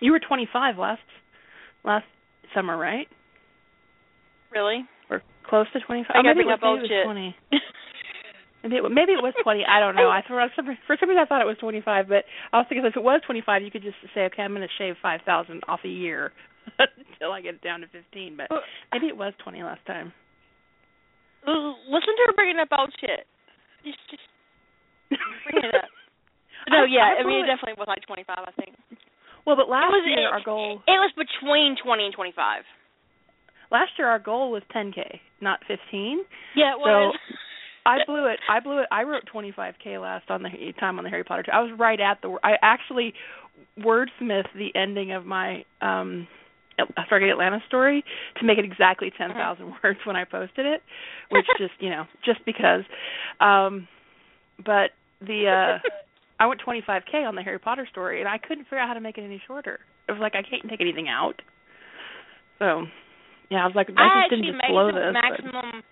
You 0.00 0.12
were 0.12 0.20
25 0.20 0.76
last 0.78 1.00
last 1.84 2.06
summer, 2.54 2.76
right? 2.76 3.08
really. 4.54 4.84
Or 5.10 5.20
close 5.48 5.66
to 5.74 5.80
25. 5.80 6.14
I 6.14 6.18
oh, 6.18 6.22
maybe 6.22 6.46
bring 6.46 6.48
it 6.48 6.52
up 6.54 6.62
was, 6.62 6.78
old 6.78 6.82
maybe 6.82 6.94
it 6.94 7.02
shit. 7.02 7.06
was 7.06 7.34
20. 7.50 7.60
Maybe 8.64 8.76
it, 8.80 8.82
maybe 8.88 9.12
it 9.12 9.20
was 9.20 9.34
20. 9.42 9.66
I 9.68 9.76
don't 9.80 9.92
know. 9.94 10.08
I 10.08 10.22
for 10.26 10.40
some 10.56 10.64
for 10.86 10.96
some 10.98 11.10
reason 11.10 11.20
I 11.20 11.26
thought 11.26 11.42
it 11.42 11.50
was 11.50 11.58
25, 11.60 12.08
but 12.08 12.24
I 12.52 12.56
was 12.58 12.66
thinking 12.68 12.86
if 12.86 12.96
it 12.96 13.02
was 13.02 13.20
25, 13.26 13.60
you 13.60 13.70
could 13.70 13.82
just 13.82 13.98
say, 14.14 14.24
okay, 14.32 14.40
I'm 14.40 14.54
going 14.56 14.64
to 14.64 14.72
shave 14.80 14.94
5,000 15.02 15.20
off 15.68 15.80
a 15.84 15.88
year 15.88 16.32
until 16.80 17.32
I 17.32 17.42
get 17.42 17.60
it 17.60 17.62
down 17.62 17.84
to 17.84 17.88
15. 17.92 18.38
But 18.40 18.48
maybe 18.92 19.12
it 19.12 19.16
was 19.18 19.34
20 19.44 19.62
last 19.62 19.84
time. 19.84 20.14
Listen 21.44 22.14
to 22.16 22.24
her 22.24 22.32
bringing 22.32 22.56
up 22.56 22.72
old 22.72 22.88
shit. 23.00 23.28
Just, 23.84 24.00
just 24.08 24.24
bring 25.44 25.60
it 25.64 25.74
up. 25.74 25.90
No, 26.70 26.84
I- 26.84 26.88
yeah, 26.88 27.04
I, 27.04 27.20
I 27.20 27.28
mean 27.28 27.44
it. 27.44 27.48
definitely 27.52 27.76
was 27.76 27.92
like 27.92 28.00
25, 28.08 28.24
I 28.32 28.52
think. 28.56 28.72
Well, 29.46 29.56
but 29.56 29.68
last 29.68 29.90
was 29.90 30.04
year 30.06 30.28
it, 30.28 30.32
our 30.32 30.42
goal 30.44 30.82
It 30.86 30.92
was 30.98 31.12
between 31.16 31.76
20 31.82 32.04
and 32.06 32.14
25. 32.14 32.62
last 33.70 33.90
year 33.98 34.08
our 34.08 34.18
goal 34.18 34.50
was 34.50 34.62
10k, 34.74 35.20
not 35.40 35.60
15. 35.68 36.24
Yeah, 36.56 36.72
it 36.72 36.78
So, 36.78 36.80
was. 36.80 37.16
I 37.86 37.98
blew 38.06 38.26
it. 38.26 38.38
I 38.48 38.60
blew 38.60 38.78
it. 38.78 38.86
I 38.90 39.02
wrote 39.02 39.24
25k 39.32 40.00
last 40.00 40.30
on 40.30 40.42
the 40.42 40.48
time 40.80 40.96
on 40.98 41.04
the 41.04 41.10
Harry 41.10 41.24
Potter. 41.24 41.44
I 41.52 41.60
was 41.60 41.70
right 41.78 42.00
at 42.00 42.22
the. 42.22 42.38
I 42.42 42.52
actually 42.62 43.12
wordsmithed 43.78 44.48
the 44.56 44.70
ending 44.74 45.12
of 45.12 45.26
my 45.26 45.64
um 45.82 46.26
Stargate 47.10 47.30
Atlantis 47.30 47.60
story 47.68 48.02
to 48.40 48.46
make 48.46 48.58
it 48.58 48.64
exactly 48.64 49.12
10,000 49.16 49.74
words 49.84 49.98
when 50.04 50.16
I 50.16 50.24
posted 50.24 50.64
it, 50.66 50.82
which 51.30 51.44
just 51.58 51.74
you 51.78 51.90
know 51.90 52.04
just 52.24 52.42
because. 52.46 52.84
Um 53.40 53.86
But 54.64 54.90
the 55.20 55.48
uh 55.48 55.88
I 56.40 56.46
went 56.46 56.60
25k 56.66 57.26
on 57.26 57.34
the 57.34 57.42
Harry 57.42 57.58
Potter 57.58 57.86
story, 57.90 58.20
and 58.20 58.28
I 58.28 58.38
couldn't 58.38 58.64
figure 58.64 58.78
out 58.78 58.88
how 58.88 58.94
to 58.94 59.00
make 59.00 59.18
it 59.18 59.22
any 59.22 59.40
shorter. 59.46 59.78
It 60.08 60.12
was 60.12 60.20
like 60.20 60.34
I 60.34 60.42
can't 60.42 60.68
take 60.68 60.80
anything 60.80 61.08
out. 61.08 61.40
So, 62.58 62.86
yeah, 63.50 63.62
I 63.62 63.66
was 63.66 63.74
like, 63.76 63.88
I, 63.96 64.02
I 64.02 64.06
just 64.06 64.34
actually 64.34 64.50
didn't 64.50 64.58
made 64.62 64.72
blow 64.74 64.86
the 64.90 64.98
this. 64.98 65.14
but- 65.14 65.22
maximum. 65.22 65.82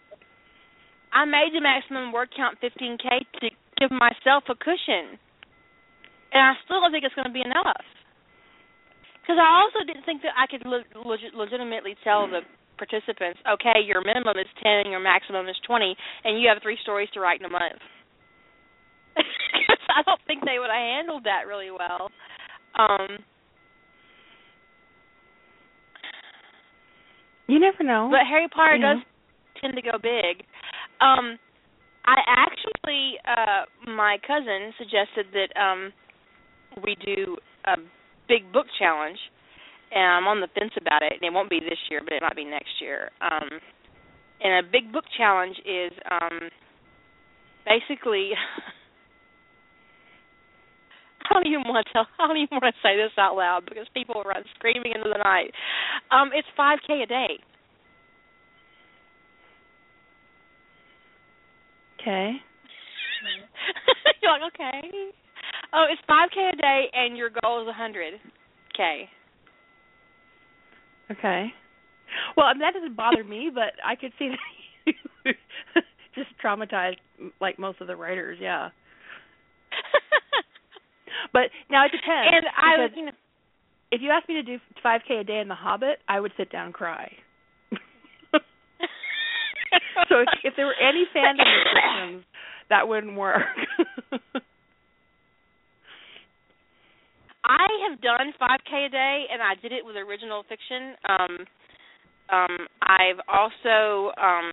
I 1.12 1.26
made 1.28 1.52
the 1.52 1.60
maximum 1.60 2.08
word 2.10 2.32
count 2.34 2.56
15k 2.64 3.04
to 3.44 3.46
give 3.76 3.92
myself 3.92 4.48
a 4.48 4.56
cushion, 4.56 5.20
and 6.32 6.40
I 6.40 6.56
still 6.64 6.80
don't 6.80 6.88
think 6.90 7.04
it's 7.04 7.14
going 7.14 7.28
to 7.28 7.36
be 7.36 7.44
enough. 7.44 7.84
Because 9.20 9.36
I 9.36 9.44
also 9.60 9.84
didn't 9.84 10.08
think 10.08 10.22
that 10.24 10.32
I 10.34 10.48
could 10.48 10.64
le- 10.64 10.88
legit- 11.04 11.36
legitimately 11.36 12.00
tell 12.02 12.24
the 12.26 12.40
participants, 12.80 13.38
okay, 13.44 13.84
your 13.84 14.00
minimum 14.00 14.40
is 14.40 14.48
10 14.64 14.88
and 14.88 14.90
your 14.90 15.04
maximum 15.04 15.46
is 15.52 15.56
20, 15.68 15.94
and 16.24 16.40
you 16.40 16.48
have 16.48 16.64
three 16.64 16.78
stories 16.80 17.12
to 17.12 17.20
write 17.20 17.38
in 17.38 17.46
a 17.46 17.52
month. 17.52 17.78
I 19.94 20.02
don't 20.02 20.20
think 20.26 20.44
they 20.44 20.58
would 20.58 20.70
have 20.70 20.80
handled 20.80 21.24
that 21.24 21.46
really 21.46 21.70
well. 21.70 22.10
Um, 22.78 23.18
you 27.46 27.58
never 27.58 27.82
know. 27.84 28.08
But 28.10 28.26
Harry 28.26 28.48
Potter 28.48 28.76
Yeah. 28.76 28.94
does 28.94 29.04
tend 29.60 29.74
to 29.76 29.82
go 29.82 29.98
big. 29.98 30.44
Um 31.00 31.38
I 32.04 32.18
actually 32.26 33.18
uh 33.24 33.64
my 33.90 34.18
cousin 34.26 34.72
suggested 34.78 35.26
that 35.32 35.50
um 35.60 35.92
we 36.82 36.96
do 37.04 37.36
a 37.66 37.76
big 38.28 38.50
book 38.52 38.66
challenge 38.78 39.18
and 39.94 40.02
I'm 40.04 40.26
on 40.26 40.40
the 40.40 40.48
fence 40.48 40.72
about 40.80 41.02
it 41.02 41.12
and 41.12 41.22
it 41.22 41.32
won't 41.32 41.50
be 41.50 41.60
this 41.60 41.78
year 41.90 42.00
but 42.02 42.12
it 42.14 42.22
might 42.22 42.36
be 42.36 42.44
next 42.44 42.80
year. 42.80 43.10
Um 43.20 43.48
and 44.42 44.66
a 44.66 44.68
big 44.70 44.90
book 44.92 45.04
challenge 45.16 45.56
is 45.66 45.92
um 46.10 46.48
basically 47.66 48.30
I 51.24 51.34
don't 51.34 51.46
even 51.46 51.62
want 51.66 51.86
to. 51.92 52.00
I 52.18 52.26
don't 52.26 52.36
even 52.36 52.58
want 52.60 52.74
to 52.74 52.80
say 52.82 52.96
this 52.96 53.12
out 53.18 53.36
loud 53.36 53.64
because 53.68 53.86
people 53.94 54.16
will 54.16 54.24
run 54.24 54.42
screaming 54.56 54.92
into 54.94 55.08
the 55.08 55.22
night. 55.22 55.52
Um, 56.10 56.30
it's 56.34 56.48
5K 56.58 57.02
a 57.02 57.06
day. 57.06 57.38
Okay. 62.00 62.32
you're 64.22 64.32
like, 64.32 64.52
okay. 64.54 64.90
Oh, 65.72 65.86
it's 65.90 66.02
5K 66.08 66.52
a 66.52 66.56
day, 66.56 66.86
and 66.92 67.16
your 67.16 67.30
goal 67.42 67.62
is 67.62 67.68
a 67.68 67.80
100K. 67.80 69.08
Okay. 71.10 71.52
Well, 72.36 72.46
that 72.58 72.74
doesn't 72.74 72.96
bother 72.96 73.24
me, 73.24 73.50
but 73.52 73.72
I 73.84 73.96
could 73.96 74.12
see 74.18 74.28
that 74.28 74.38
you 75.24 75.32
just 76.14 76.28
traumatized 76.44 76.98
like 77.40 77.58
most 77.58 77.80
of 77.80 77.86
the 77.86 77.96
writers. 77.96 78.38
Yeah 78.40 78.70
but 81.32 81.50
now 81.70 81.84
it 81.86 81.92
depends. 81.92 82.28
And 82.32 82.46
I 82.56 82.78
was, 82.82 82.90
you 82.96 83.06
know, 83.06 83.12
if 83.90 84.00
you 84.00 84.10
asked 84.10 84.28
me 84.28 84.34
to 84.36 84.42
do 84.42 84.58
5K 84.84 85.20
a 85.20 85.24
day 85.24 85.40
in 85.40 85.48
The 85.48 85.54
Hobbit, 85.54 85.98
I 86.08 86.20
would 86.20 86.32
sit 86.36 86.50
down 86.50 86.66
and 86.66 86.74
cry. 86.74 87.12
so 90.08 90.20
if, 90.20 90.28
if 90.44 90.54
there 90.56 90.66
were 90.66 90.80
any 90.80 91.04
fandom 91.14 91.44
restrictions, 91.44 92.24
that 92.70 92.88
wouldn't 92.88 93.16
work. 93.16 93.42
I 97.44 97.66
have 97.88 98.00
done 98.00 98.32
5K 98.40 98.86
a 98.86 98.88
day, 98.88 99.24
and 99.30 99.42
I 99.42 99.54
did 99.60 99.72
it 99.72 99.84
with 99.84 99.96
original 99.96 100.44
fiction. 100.48 100.94
Um, 101.08 101.46
um, 102.30 102.66
I've 102.80 103.20
also 103.28 104.12
um, 104.16 104.52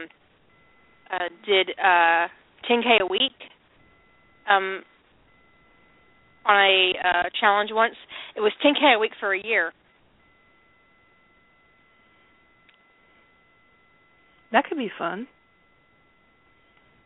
uh, 1.13 1.29
did 1.45 1.69
uh, 1.79 2.27
10K 2.69 3.01
a 3.01 3.05
week 3.05 3.31
um, 4.49 4.81
on 6.45 6.57
a 6.57 6.93
uh, 7.03 7.23
challenge 7.39 7.69
once. 7.73 7.95
It 8.35 8.41
was 8.41 8.51
10K 8.65 8.95
a 8.95 8.99
week 8.99 9.11
for 9.19 9.33
a 9.33 9.43
year. 9.43 9.73
that 14.51 14.65
could 14.65 14.77
be 14.77 14.91
fun. 14.97 15.27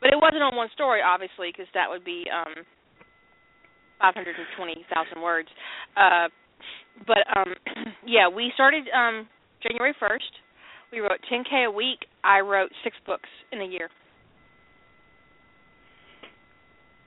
But 0.02 0.12
it 0.12 0.20
wasn't 0.22 0.44
on 0.44 0.56
one 0.56 0.70
story, 0.74 1.02
obviously, 1.02 1.50
because 1.52 1.68
that 1.74 1.90
would 1.90 2.04
be 2.04 2.26
um, 2.32 2.66
520,000 4.00 5.22
words. 5.22 5.48
Uh, 5.96 6.28
but 7.08 7.24
um, 7.36 7.54
yeah, 8.06 8.28
we 8.28 8.52
started 8.54 8.84
um, 8.96 9.28
January 9.62 9.94
1st. 10.02 10.34
We 10.92 11.00
wrote 11.00 11.20
10k 11.32 11.68
a 11.68 11.72
week. 11.72 12.06
I 12.24 12.40
wrote 12.40 12.72
six 12.84 12.96
books 13.06 13.30
in 13.52 13.62
a 13.62 13.66
year. 13.66 13.90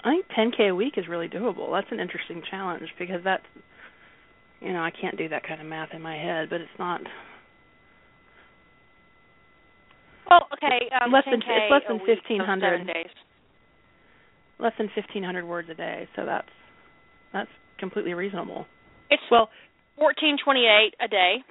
I 0.07 0.11
think 0.11 0.27
10k 0.55 0.70
a 0.70 0.74
week 0.74 0.95
is 0.97 1.09
really 1.09 1.28
doable. 1.28 1.73
That's 1.73 1.91
an 1.91 1.99
interesting 2.01 2.41
challenge 2.49 2.89
because 2.99 3.20
that's 3.24 3.43
you 4.61 4.73
know, 4.73 4.81
I 4.81 4.91
can't 4.91 5.19
do 5.19 5.28
that 5.28 5.47
kind 5.47 5.61
of 5.61 5.66
math 5.66 5.91
in 5.93 6.01
my 6.01 6.16
head, 6.16 6.49
but 6.49 6.61
it's 6.62 6.78
not 6.78 7.01
Well, 10.31 10.49
okay, 10.55 10.89
um, 11.01 11.12
Less 11.12 11.24
than- 11.27 11.41
10K 11.41 11.65
it's 11.66 11.70
less 11.70 11.83
than 11.89 11.99
1,500. 11.99 12.87
days. 12.87 13.11
less 14.59 14.73
than 14.78 14.89
1500 14.97 15.45
words 15.45 15.69
a 15.69 15.74
day, 15.74 16.09
so 16.16 16.24
that's 16.24 16.49
that's 17.33 17.51
completely 17.78 18.15
reasonable. 18.15 18.66
It's 19.11 19.23
Well, 19.31 19.51
1428 19.97 20.95
a 21.01 21.09
day. 21.09 21.45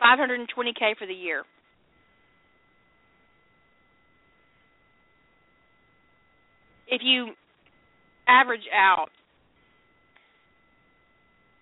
520k 0.00 0.94
for 0.98 1.06
the 1.06 1.14
year. 1.14 1.44
If 6.88 7.02
you 7.04 7.30
average 8.28 8.66
out 8.74 9.10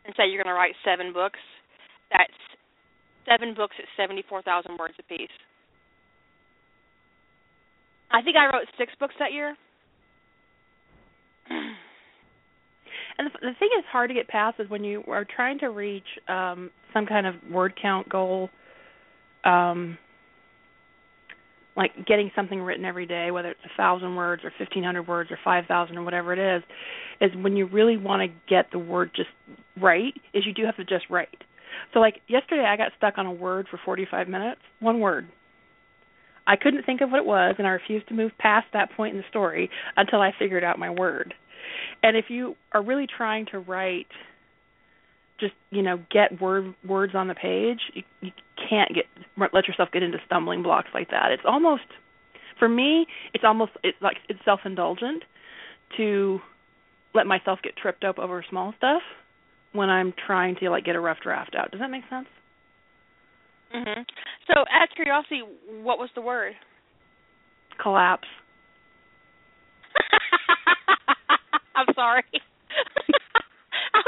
and 0.04 0.14
say 0.16 0.28
you're 0.28 0.42
going 0.42 0.52
to 0.52 0.58
write 0.58 0.74
seven 0.84 1.12
books, 1.12 1.38
that's 2.10 2.32
seven 3.28 3.54
books 3.54 3.74
at 3.78 3.86
74,000 3.96 4.78
words 4.78 4.94
apiece. 4.98 5.28
I 8.10 8.22
think 8.22 8.36
I 8.36 8.46
wrote 8.46 8.66
six 8.78 8.92
books 9.00 9.14
that 9.18 9.32
year. 9.32 9.56
And 13.18 13.30
the, 13.32 13.54
thing 13.58 13.68
is 13.78 13.84
hard 13.90 14.10
to 14.10 14.14
get 14.14 14.28
past 14.28 14.58
is 14.58 14.68
when 14.68 14.82
you 14.82 15.04
are 15.06 15.24
trying 15.24 15.58
to 15.60 15.68
reach 15.68 16.02
um, 16.28 16.70
some 16.92 17.06
kind 17.06 17.26
of 17.26 17.34
word 17.50 17.74
count 17.80 18.08
goal, 18.08 18.50
um, 19.44 19.96
like 21.76 22.06
getting 22.06 22.30
something 22.36 22.60
written 22.60 22.84
every 22.84 23.06
day, 23.06 23.30
whether 23.30 23.50
it's 23.50 23.60
a 23.64 23.76
thousand 23.76 24.14
words 24.14 24.42
or 24.44 24.52
fifteen 24.58 24.84
hundred 24.84 25.08
words 25.08 25.30
or 25.30 25.38
five 25.44 25.64
thousand 25.66 25.98
or 25.98 26.04
whatever 26.04 26.32
it 26.32 26.56
is, 26.56 26.62
is 27.20 27.30
when 27.42 27.56
you 27.56 27.66
really 27.66 27.96
want 27.96 28.22
to 28.22 28.36
get 28.48 28.70
the 28.72 28.78
word 28.78 29.10
just 29.14 29.30
right. 29.80 30.14
Is 30.32 30.44
you 30.46 30.54
do 30.54 30.64
have 30.64 30.76
to 30.76 30.84
just 30.84 31.04
write. 31.10 31.42
So 31.92 32.00
like 32.00 32.20
yesterday, 32.28 32.64
I 32.64 32.76
got 32.76 32.92
stuck 32.96 33.18
on 33.18 33.26
a 33.26 33.32
word 33.32 33.66
for 33.70 33.80
forty-five 33.84 34.28
minutes, 34.28 34.60
one 34.80 35.00
word. 35.00 35.28
I 36.46 36.56
couldn't 36.56 36.84
think 36.84 37.00
of 37.00 37.10
what 37.10 37.18
it 37.18 37.24
was, 37.24 37.54
and 37.58 37.66
I 37.66 37.70
refused 37.70 38.08
to 38.08 38.14
move 38.14 38.30
past 38.38 38.66
that 38.74 38.90
point 38.96 39.14
in 39.14 39.20
the 39.20 39.28
story 39.30 39.70
until 39.96 40.20
I 40.20 40.32
figured 40.38 40.62
out 40.62 40.78
my 40.78 40.90
word. 40.90 41.32
And 42.02 42.16
if 42.16 42.26
you 42.28 42.54
are 42.72 42.84
really 42.84 43.06
trying 43.06 43.46
to 43.52 43.58
write, 43.58 44.08
just 45.44 45.54
you 45.70 45.82
know, 45.82 45.98
get 46.10 46.40
word 46.40 46.74
words 46.86 47.14
on 47.14 47.28
the 47.28 47.34
page, 47.34 47.80
you, 47.92 48.02
you 48.20 48.30
can't 48.70 48.90
get 48.94 49.04
let 49.52 49.68
yourself 49.68 49.90
get 49.92 50.02
into 50.02 50.18
stumbling 50.26 50.62
blocks 50.62 50.88
like 50.94 51.10
that. 51.10 51.30
It's 51.32 51.42
almost, 51.46 51.82
for 52.58 52.68
me, 52.68 53.06
it's 53.34 53.44
almost 53.44 53.72
it's 53.82 53.98
like 54.00 54.16
it's 54.28 54.40
self 54.44 54.60
indulgent 54.64 55.22
to 55.96 56.40
let 57.14 57.26
myself 57.26 57.58
get 57.62 57.76
tripped 57.76 58.04
up 58.04 58.18
over 58.18 58.44
small 58.48 58.72
stuff 58.76 59.02
when 59.72 59.90
I'm 59.90 60.14
trying 60.26 60.56
to 60.60 60.70
like 60.70 60.84
get 60.84 60.96
a 60.96 61.00
rough 61.00 61.18
draft 61.22 61.54
out. 61.58 61.70
Does 61.70 61.80
that 61.80 61.90
make 61.90 62.04
sense? 62.08 62.26
Mhm. 63.74 64.04
So, 64.46 64.60
out 64.60 64.84
of 64.84 64.94
curiosity, 64.94 65.42
what 65.82 65.98
was 65.98 66.08
the 66.14 66.20
word? 66.22 66.54
Collapse. 67.82 68.28
I'm 71.74 71.86
sorry. 71.94 72.24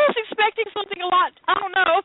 Was 0.06 0.16
expecting 0.30 0.68
something 0.70 1.00
a 1.02 1.08
lot. 1.10 1.34
I 1.50 1.54
don't 1.58 1.74
know, 1.74 2.02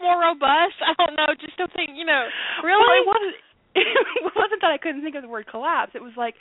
more 0.00 0.20
robust. 0.20 0.76
I 0.84 0.92
don't 1.00 1.16
know, 1.16 1.32
just 1.40 1.56
something. 1.56 1.96
You 1.96 2.04
know, 2.04 2.28
really. 2.64 2.82
Well, 2.84 3.00
it 3.00 3.06
wasn't. 3.08 3.36
It 3.78 4.32
wasn't 4.34 4.60
that 4.62 4.70
I 4.72 4.78
couldn't 4.78 5.02
think 5.02 5.14
of 5.14 5.22
the 5.22 5.28
word 5.28 5.46
collapse. 5.46 5.92
It 5.94 6.02
was 6.02 6.12
like 6.16 6.34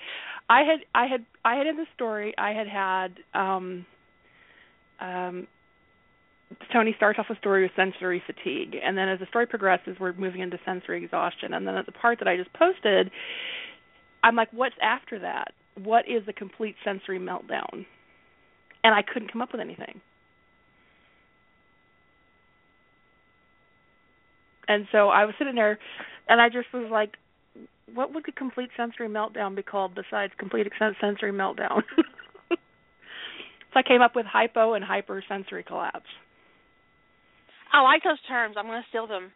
I 0.50 0.62
had 0.62 0.80
I 0.96 1.06
had 1.06 1.26
I 1.46 1.56
had 1.56 1.68
in 1.68 1.78
the 1.78 1.86
story 1.94 2.34
I 2.38 2.52
had 2.52 2.68
had 2.68 3.20
um 3.34 3.86
um 5.00 5.48
Tony 6.74 6.94
starts 6.96 7.20
off 7.20 7.28
the 7.30 7.36
story 7.40 7.64
with 7.64 7.72
sensory 7.76 8.24
fatigue, 8.26 8.76
and 8.82 8.98
then 8.98 9.10
as 9.10 9.20
the 9.20 9.26
story 9.28 9.46
progresses, 9.46 9.98
we're 10.00 10.14
moving 10.14 10.42
into 10.42 10.58
sensory 10.66 11.04
exhaustion. 11.04 11.54
And 11.54 11.68
then 11.68 11.76
at 11.76 11.86
the 11.86 11.92
part 11.92 12.20
that 12.20 12.28
I 12.28 12.38
just 12.38 12.52
posted, 12.54 13.12
I'm 14.24 14.36
like, 14.36 14.50
what's 14.52 14.76
after 14.82 15.20
that? 15.20 15.54
What 15.76 16.06
is 16.08 16.26
the 16.26 16.34
complete 16.34 16.76
sensory 16.84 17.20
meltdown? 17.20 17.86
And 18.84 18.96
I 18.96 19.02
couldn't 19.02 19.32
come 19.32 19.42
up 19.42 19.52
with 19.52 19.62
anything. 19.62 20.02
And 24.68 24.88
so 24.92 25.10
I 25.10 25.26
was 25.26 25.36
sitting 25.38 25.56
there, 25.56 25.80
and 26.28 26.42
I 26.42 26.50
just 26.50 26.68
was 26.74 26.90
like, 26.92 27.14
what 27.94 28.14
would 28.14 28.24
the 28.26 28.32
complete 28.32 28.70
sensory 28.76 29.08
meltdown 29.08 29.56
be 29.56 29.64
called 29.64 29.96
besides 29.96 30.34
complete 30.38 30.68
sensory 31.00 31.32
meltdown? 31.32 31.82
so 32.50 33.76
I 33.76 33.84
came 33.84 34.02
up 34.02 34.16
with 34.16 34.26
hypo 34.26 34.74
and 34.74 34.84
hypersensory 34.84 35.64
collapse. 35.64 36.10
I 37.72 37.82
like 37.82 38.04
those 38.04 38.20
terms. 38.28 38.56
I'm 38.58 38.66
going 38.66 38.82
to 38.82 38.90
steal 38.90 39.08
them. 39.08 39.32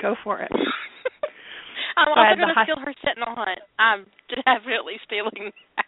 Go 0.00 0.14
for 0.22 0.40
it. 0.40 0.50
I'm 1.96 2.08
also 2.12 2.36
going 2.36 2.52
to 2.52 2.54
hy- 2.54 2.64
steal 2.68 2.82
her 2.82 2.94
sentinel 3.02 3.34
hunt. 3.34 3.60
I'm 3.78 4.06
definitely 4.28 5.00
stealing 5.06 5.50
that. 5.76 5.86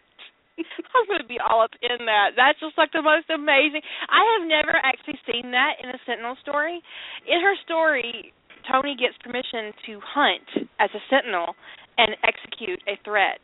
I'm 0.95 1.07
going 1.07 1.23
to 1.23 1.29
be 1.29 1.39
all 1.39 1.61
up 1.63 1.71
in 1.79 2.03
that. 2.07 2.35
That's 2.35 2.59
just 2.59 2.75
like 2.75 2.91
the 2.91 3.05
most 3.05 3.29
amazing. 3.31 3.79
I 4.09 4.23
have 4.35 4.43
never 4.47 4.75
actually 4.75 5.19
seen 5.23 5.51
that 5.51 5.79
in 5.79 5.87
a 5.93 5.99
sentinel 6.03 6.35
story. 6.41 6.83
In 7.27 7.39
her 7.39 7.55
story, 7.63 8.33
Tony 8.69 8.95
gets 8.95 9.17
permission 9.25 9.73
to 9.89 9.99
hunt 10.05 10.69
as 10.79 10.89
a 10.93 11.01
sentinel 11.09 11.57
and 11.97 12.15
execute 12.21 12.79
a 12.85 12.95
threat. 13.03 13.41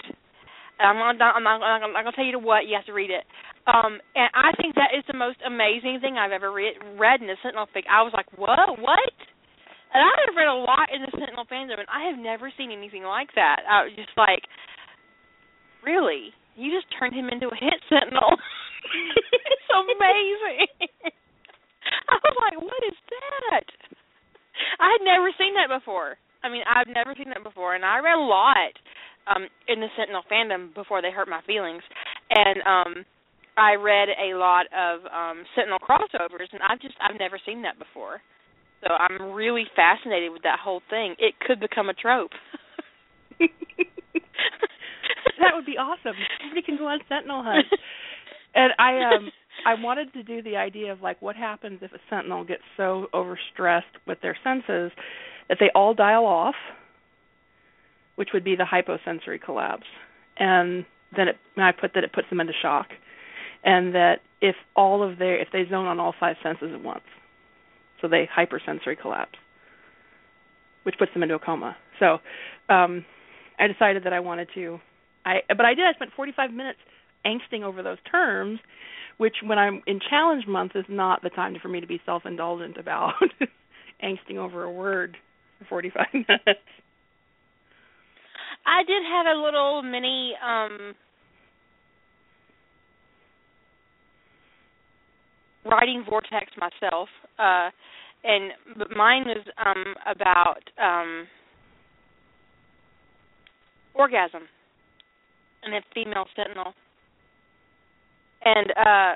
I'm 0.79 0.99
not, 0.99 1.15
I'm 1.19 1.43
not, 1.43 1.63
I'm 1.63 1.93
not 1.93 2.03
going 2.03 2.13
to 2.13 2.15
tell 2.15 2.25
you 2.25 2.35
to 2.35 2.43
what. 2.43 2.67
You 2.67 2.75
have 2.75 2.85
to 2.85 2.93
read 2.93 3.09
it. 3.09 3.23
Um, 3.65 3.97
and 4.13 4.29
I 4.35 4.53
think 4.61 4.75
that 4.75 4.93
is 4.93 5.07
the 5.07 5.17
most 5.17 5.39
amazing 5.41 5.97
thing 6.03 6.19
I've 6.19 6.35
ever 6.35 6.51
read, 6.51 6.77
read 6.99 7.23
in 7.23 7.29
a 7.31 7.39
Sentinel 7.41 7.65
fic. 7.73 7.87
I 7.89 8.03
was 8.03 8.13
like, 8.13 8.29
"What? 8.37 8.59
What?" 8.77 9.15
And 9.95 10.03
I 10.03 10.11
have 10.27 10.35
read 10.35 10.51
a 10.51 10.59
lot 10.59 10.91
in 10.91 11.01
the 11.01 11.09
Sentinel 11.15 11.47
fandom, 11.47 11.79
and 11.79 11.89
I 11.89 12.05
have 12.11 12.19
never 12.19 12.51
seen 12.59 12.69
anything 12.69 13.07
like 13.07 13.31
that. 13.33 13.63
I 13.65 13.87
was 13.87 13.95
just 13.95 14.13
like, 14.19 14.43
"Really? 15.81 16.35
You 16.59 16.69
just 16.75 16.91
turned 16.93 17.15
him 17.15 17.31
into 17.31 17.47
a 17.47 17.57
hit 17.57 17.79
Sentinel? 17.89 18.35
it's 19.49 19.69
amazing." 19.71 20.69
I 22.11 22.15
was 22.19 22.35
like, 22.37 22.59
"What 22.61 22.83
is 22.85 22.99
that?" 23.09 23.65
I 24.79 24.97
had 24.97 25.05
never 25.05 25.29
seen 25.37 25.53
that 25.55 25.69
before. 25.69 26.17
I 26.43 26.49
mean, 26.49 26.63
I've 26.67 26.87
never 26.87 27.13
seen 27.17 27.29
that 27.29 27.43
before, 27.43 27.75
and 27.75 27.85
I 27.85 27.99
read 27.99 28.17
a 28.17 28.21
lot 28.21 28.73
um 29.27 29.47
in 29.67 29.81
the 29.81 29.87
Sentinel 29.97 30.21
fandom 30.31 30.73
before 30.73 31.01
they 31.01 31.11
hurt 31.11 31.27
my 31.27 31.41
feelings, 31.47 31.83
and 32.29 32.59
um 32.65 33.05
I 33.57 33.75
read 33.75 34.09
a 34.09 34.35
lot 34.37 34.65
of 34.75 35.01
um 35.09 35.45
Sentinel 35.55 35.79
crossovers, 35.79 36.51
and 36.51 36.61
I've 36.61 36.81
just 36.81 36.95
I've 37.01 37.19
never 37.19 37.39
seen 37.45 37.61
that 37.63 37.79
before. 37.79 38.21
So 38.85 38.93
I'm 38.93 39.33
really 39.33 39.65
fascinated 39.75 40.31
with 40.31 40.43
that 40.43 40.59
whole 40.59 40.81
thing. 40.89 41.15
It 41.17 41.33
could 41.39 41.59
become 41.59 41.89
a 41.89 41.93
trope. 41.93 42.31
that 43.39 43.49
would 45.53 45.65
be 45.65 45.77
awesome. 45.77 46.15
Somebody 46.41 46.61
can 46.61 46.77
go 46.77 46.87
on 46.87 46.99
Sentinel 47.09 47.43
hunt. 47.43 47.65
and 48.55 48.73
I 48.77 49.15
um 49.15 49.31
I 49.65 49.73
wanted 49.73 50.13
to 50.13 50.21
do 50.21 50.43
the 50.43 50.57
idea 50.57 50.91
of 50.91 51.01
like 51.01 51.21
what 51.21 51.35
happens 51.35 51.79
if 51.81 51.91
a 51.91 51.97
sentinel 52.09 52.43
gets 52.43 52.61
so 52.77 53.07
overstressed 53.13 53.81
with 54.05 54.21
their 54.21 54.37
senses 54.43 54.91
that 55.49 55.57
they 55.59 55.71
all 55.73 55.95
dial 55.95 56.25
off, 56.25 56.55
which 58.15 58.29
would 58.33 58.43
be 58.43 58.55
the 58.55 58.65
hyposensory 58.65 59.39
collapse. 59.39 59.87
And 60.37 60.85
then 61.15 61.29
it, 61.29 61.37
I 61.57 61.71
put 61.71 61.95
that 61.95 62.03
it 62.03 62.13
puts 62.13 62.29
them 62.29 62.39
into 62.39 62.53
shock, 62.61 62.87
and 63.63 63.95
that 63.95 64.19
if 64.39 64.55
all 64.75 65.01
of 65.01 65.17
their 65.17 65.41
if 65.41 65.47
they 65.51 65.63
zone 65.69 65.87
on 65.87 65.99
all 65.99 66.13
five 66.19 66.35
senses 66.43 66.69
at 66.73 66.83
once, 66.83 67.03
so 68.01 68.07
they 68.07 68.29
hypersensory 68.31 68.95
collapse, 68.95 69.37
which 70.83 70.95
puts 70.99 71.11
them 71.13 71.23
into 71.23 71.35
a 71.35 71.39
coma. 71.39 71.75
So 71.99 72.19
um, 72.69 73.03
I 73.57 73.67
decided 73.67 74.03
that 74.03 74.13
I 74.13 74.19
wanted 74.19 74.49
to. 74.55 74.79
I 75.25 75.37
but 75.47 75.65
I 75.65 75.73
did. 75.73 75.85
I 75.85 75.93
spent 75.93 76.11
45 76.15 76.51
minutes 76.51 76.79
angsting 77.25 77.63
over 77.63 77.81
those 77.83 77.97
terms, 78.09 78.59
which 79.17 79.35
when 79.43 79.57
I'm 79.57 79.81
in 79.87 79.99
challenge 80.09 80.45
month 80.47 80.73
is 80.75 80.85
not 80.89 81.21
the 81.21 81.29
time 81.29 81.55
for 81.61 81.69
me 81.69 81.81
to 81.81 81.87
be 81.87 82.01
self-indulgent 82.05 82.77
about 82.77 83.13
angsting 84.03 84.37
over 84.37 84.63
a 84.63 84.71
word 84.71 85.17
for 85.59 85.65
45 85.65 86.05
minutes. 86.13 86.59
I 88.65 88.83
did 88.83 89.03
have 89.09 89.25
a 89.27 89.39
little 89.39 89.81
mini 89.83 90.33
um 90.45 90.93
writing 95.65 96.03
vortex 96.07 96.51
myself 96.57 97.09
uh 97.39 97.69
and 98.23 98.51
but 98.77 98.95
mine 98.95 99.23
was 99.25 99.45
um 99.63 99.93
about 100.05 100.61
um 100.81 101.27
orgasm 103.93 104.43
and 105.63 105.73
a 105.75 105.81
female 105.93 106.25
sentinel 106.35 106.73
and 108.45 108.71
uh 108.77 109.13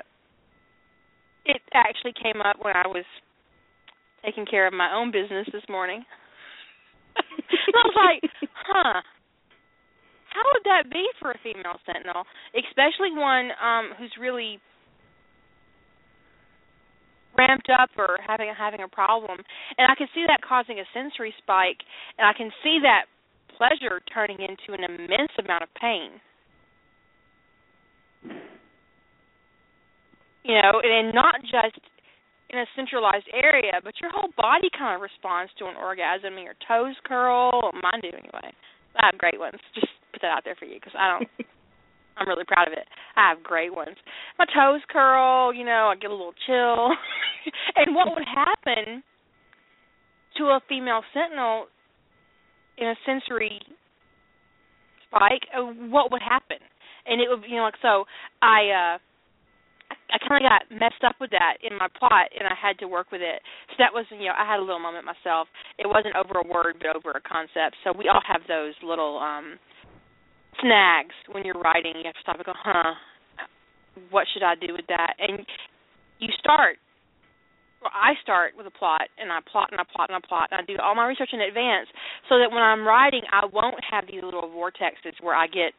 it 1.46 1.62
actually 1.72 2.12
came 2.22 2.42
up 2.42 2.56
when 2.60 2.76
I 2.76 2.86
was 2.86 3.04
taking 4.24 4.44
care 4.44 4.66
of 4.66 4.74
my 4.74 4.92
own 4.92 5.10
business 5.10 5.48
this 5.52 5.64
morning. 5.68 6.04
and 7.16 7.74
I 7.74 7.82
was 7.88 7.96
like, 7.96 8.30
huh, 8.68 9.00
how 10.28 10.42
would 10.52 10.64
that 10.64 10.92
be 10.92 11.06
for 11.18 11.32
a 11.32 11.38
female 11.42 11.80
sentinel, 11.86 12.24
especially 12.54 13.10
one 13.12 13.50
um 13.62 13.90
who's 13.98 14.12
really 14.20 14.60
ramped 17.38 17.70
up 17.70 17.90
or 17.96 18.18
having 18.26 18.52
having 18.56 18.82
a 18.82 18.88
problem? 18.88 19.38
And 19.78 19.90
I 19.90 19.94
can 19.94 20.08
see 20.14 20.24
that 20.28 20.42
causing 20.46 20.78
a 20.78 20.86
sensory 20.92 21.34
spike, 21.38 21.82
and 22.18 22.26
I 22.28 22.32
can 22.36 22.50
see 22.62 22.78
that 22.82 23.06
pleasure 23.56 24.00
turning 24.12 24.38
into 24.40 24.72
an 24.72 24.84
immense 24.84 25.32
amount 25.38 25.62
of 25.62 25.68
pain. 25.80 26.20
You 30.44 30.54
know, 30.54 30.80
and 30.82 31.14
not 31.14 31.42
just 31.42 31.80
in 32.50 32.58
a 32.58 32.66
centralized 32.74 33.28
area, 33.32 33.78
but 33.84 33.94
your 34.00 34.10
whole 34.10 34.30
body 34.36 34.68
kind 34.76 34.96
of 34.96 35.02
responds 35.02 35.52
to 35.58 35.66
an 35.66 35.76
orgasm, 35.76 36.34
and 36.34 36.42
your 36.42 36.58
toes 36.66 36.96
curl. 37.04 37.70
Mine 37.82 38.00
do 38.02 38.08
anyway. 38.08 38.50
I 38.96 39.10
have 39.12 39.18
great 39.18 39.38
ones. 39.38 39.60
Just 39.74 39.92
put 40.12 40.22
that 40.22 40.34
out 40.34 40.42
there 40.44 40.56
for 40.58 40.64
you 40.64 40.74
because 40.74 40.94
I 40.98 41.18
don't. 41.18 41.30
I'm 42.16 42.28
really 42.28 42.44
proud 42.44 42.68
of 42.68 42.74
it. 42.74 42.84
I 43.16 43.30
have 43.30 43.42
great 43.42 43.74
ones. 43.74 43.96
My 44.38 44.44
toes 44.44 44.82
curl, 44.90 45.54
you 45.54 45.64
know, 45.64 45.90
I 45.90 45.96
get 45.96 46.10
a 46.10 46.14
little 46.14 46.34
chill. 46.46 46.90
and 47.76 47.94
what 47.94 48.08
would 48.14 48.26
happen 48.28 49.02
to 50.36 50.44
a 50.44 50.60
female 50.68 51.00
sentinel 51.14 51.66
in 52.76 52.88
a 52.88 52.94
sensory 53.06 53.60
spike? 55.06 55.48
Uh, 55.56 55.72
what 55.88 56.12
would 56.12 56.20
happen? 56.20 56.58
And 57.06 57.22
it 57.22 57.28
would, 57.30 57.48
you 57.48 57.56
know, 57.56 57.62
like 57.62 57.80
so. 57.80 58.04
I 58.42 58.96
uh 58.96 58.98
I 60.12 60.18
kind 60.18 60.42
of 60.42 60.46
got 60.46 60.62
messed 60.70 61.02
up 61.06 61.16
with 61.20 61.30
that 61.30 61.58
in 61.62 61.78
my 61.78 61.88
plot, 61.98 62.30
and 62.34 62.46
I 62.46 62.54
had 62.54 62.78
to 62.82 62.88
work 62.88 63.10
with 63.10 63.22
it. 63.22 63.42
So 63.70 63.74
that 63.78 63.94
was, 63.94 64.06
you 64.10 64.26
know, 64.26 64.36
I 64.36 64.44
had 64.44 64.58
a 64.58 64.64
little 64.64 64.82
moment 64.82 65.06
myself. 65.06 65.48
It 65.78 65.86
wasn't 65.86 66.16
over 66.16 66.38
a 66.38 66.46
word, 66.46 66.82
but 66.82 66.94
over 66.94 67.10
a 67.14 67.22
concept. 67.22 67.78
So 67.84 67.92
we 67.94 68.10
all 68.10 68.22
have 68.26 68.42
those 68.48 68.74
little 68.82 69.18
um 69.18 69.58
snags 70.60 71.14
when 71.30 71.44
you're 71.44 71.60
writing. 71.60 71.94
You 71.96 72.10
have 72.10 72.18
to 72.18 72.24
stop 72.24 72.36
and 72.36 72.44
go, 72.44 72.54
huh? 72.54 72.94
What 74.10 74.26
should 74.32 74.42
I 74.42 74.54
do 74.54 74.74
with 74.74 74.86
that? 74.88 75.14
And 75.18 75.46
you 76.18 76.28
start. 76.38 76.78
Well, 77.80 77.94
I 77.96 78.12
start 78.20 78.52
with 78.58 78.66
a 78.68 78.74
plot, 78.76 79.08
and 79.16 79.32
I 79.32 79.40
plot 79.40 79.72
and 79.72 79.80
I 79.80 79.88
plot 79.88 80.12
and 80.12 80.20
I 80.20 80.22
plot, 80.26 80.52
and 80.52 80.60
I 80.60 80.64
do 80.68 80.76
all 80.82 80.94
my 80.94 81.08
research 81.08 81.32
in 81.32 81.40
advance, 81.40 81.88
so 82.28 82.36
that 82.36 82.52
when 82.52 82.60
I'm 82.60 82.84
writing, 82.84 83.22
I 83.32 83.46
won't 83.46 83.80
have 83.88 84.04
these 84.04 84.20
little 84.22 84.52
vortexes 84.52 85.16
where 85.22 85.34
I 85.34 85.46
get 85.46 85.72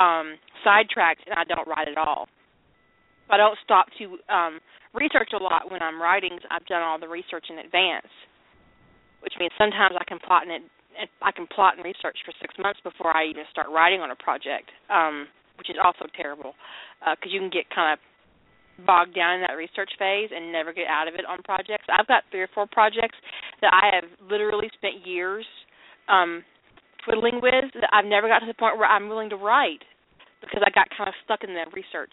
um 0.00 0.40
sidetracked 0.64 1.22
and 1.26 1.38
I 1.38 1.44
don't 1.44 1.68
write 1.68 1.86
at 1.86 1.98
all 1.98 2.26
I 3.30 3.36
don't 3.36 3.58
stop 3.64 3.86
to 3.98 4.18
um, 4.32 4.60
research 4.92 5.30
a 5.34 5.42
lot 5.42 5.70
when 5.70 5.82
I'm 5.82 6.00
writing. 6.00 6.38
I've 6.50 6.66
done 6.66 6.82
all 6.82 6.98
the 6.98 7.08
research 7.08 7.46
in 7.50 7.58
advance, 7.58 8.10
which 9.20 9.34
means 9.38 9.52
sometimes 9.58 9.96
I 9.98 10.04
can 10.04 10.18
plot 10.18 10.44
and 10.46 10.70
I 11.22 11.32
can 11.32 11.46
plot 11.46 11.74
and 11.76 11.84
research 11.84 12.18
for 12.24 12.32
six 12.40 12.54
months 12.58 12.78
before 12.84 13.16
I 13.16 13.26
even 13.26 13.44
start 13.50 13.66
writing 13.68 14.00
on 14.00 14.10
a 14.10 14.16
project, 14.16 14.70
um, 14.90 15.26
which 15.58 15.70
is 15.70 15.76
also 15.82 16.06
terrible 16.14 16.54
because 17.00 17.30
uh, 17.30 17.34
you 17.34 17.40
can 17.40 17.50
get 17.50 17.66
kind 17.74 17.92
of 17.92 17.98
bogged 18.86 19.14
down 19.14 19.38
in 19.38 19.40
that 19.42 19.54
research 19.54 19.90
phase 19.98 20.30
and 20.34 20.50
never 20.50 20.72
get 20.72 20.86
out 20.86 21.06
of 21.06 21.14
it 21.14 21.26
on 21.26 21.42
projects. 21.42 21.86
I've 21.90 22.06
got 22.06 22.24
three 22.30 22.42
or 22.42 22.50
four 22.54 22.66
projects 22.66 23.18
that 23.62 23.70
I 23.70 23.94
have 23.94 24.10
literally 24.30 24.70
spent 24.74 25.06
years 25.06 25.46
um, 26.08 26.42
twiddling 27.04 27.40
with 27.42 27.70
that 27.74 27.90
I've 27.92 28.06
never 28.06 28.28
got 28.28 28.40
to 28.40 28.46
the 28.46 28.54
point 28.54 28.78
where 28.78 28.88
I'm 28.88 29.08
willing 29.08 29.30
to 29.30 29.36
write 29.36 29.82
because 30.40 30.62
I 30.66 30.70
got 30.70 30.90
kind 30.96 31.08
of 31.08 31.14
stuck 31.24 31.44
in 31.44 31.54
the 31.54 31.64
research 31.72 32.12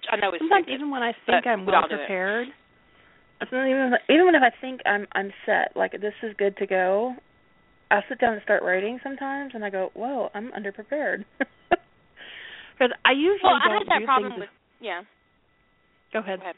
which 0.00 0.08
I 0.10 0.16
know 0.16 0.32
is 0.32 0.40
sometimes 0.40 0.64
stupid, 0.64 0.80
even 0.80 0.90
when 0.90 1.02
I 1.02 1.12
think 1.26 1.46
I'm 1.46 1.66
well 1.66 1.84
prepared. 1.88 2.48
Even 3.42 3.92
even 4.08 4.24
when 4.26 4.34
if 4.34 4.42
I 4.42 4.52
think 4.60 4.80
I'm 4.86 5.06
I'm 5.12 5.32
set, 5.44 5.76
like 5.76 5.92
this 5.92 6.16
is 6.22 6.32
good 6.38 6.56
to 6.56 6.66
go, 6.66 7.14
I'll 7.90 8.02
sit 8.08 8.18
down 8.18 8.34
and 8.34 8.42
start 8.42 8.62
writing 8.62 8.98
sometimes, 9.02 9.52
and 9.54 9.64
I 9.64 9.70
go, 9.70 9.90
"Whoa, 9.94 10.30
I'm 10.34 10.50
underprepared." 10.52 11.24
Because 12.80 12.96
I 13.04 13.12
usually 13.12 13.44
well, 13.44 13.60
I 13.60 13.76
had 13.76 13.92
that 13.92 14.06
problem 14.06 14.40
with 14.40 14.48
yeah. 14.80 15.02
Go 16.14 16.20
ahead. 16.20 16.38
Go 16.38 16.44
ahead. 16.44 16.56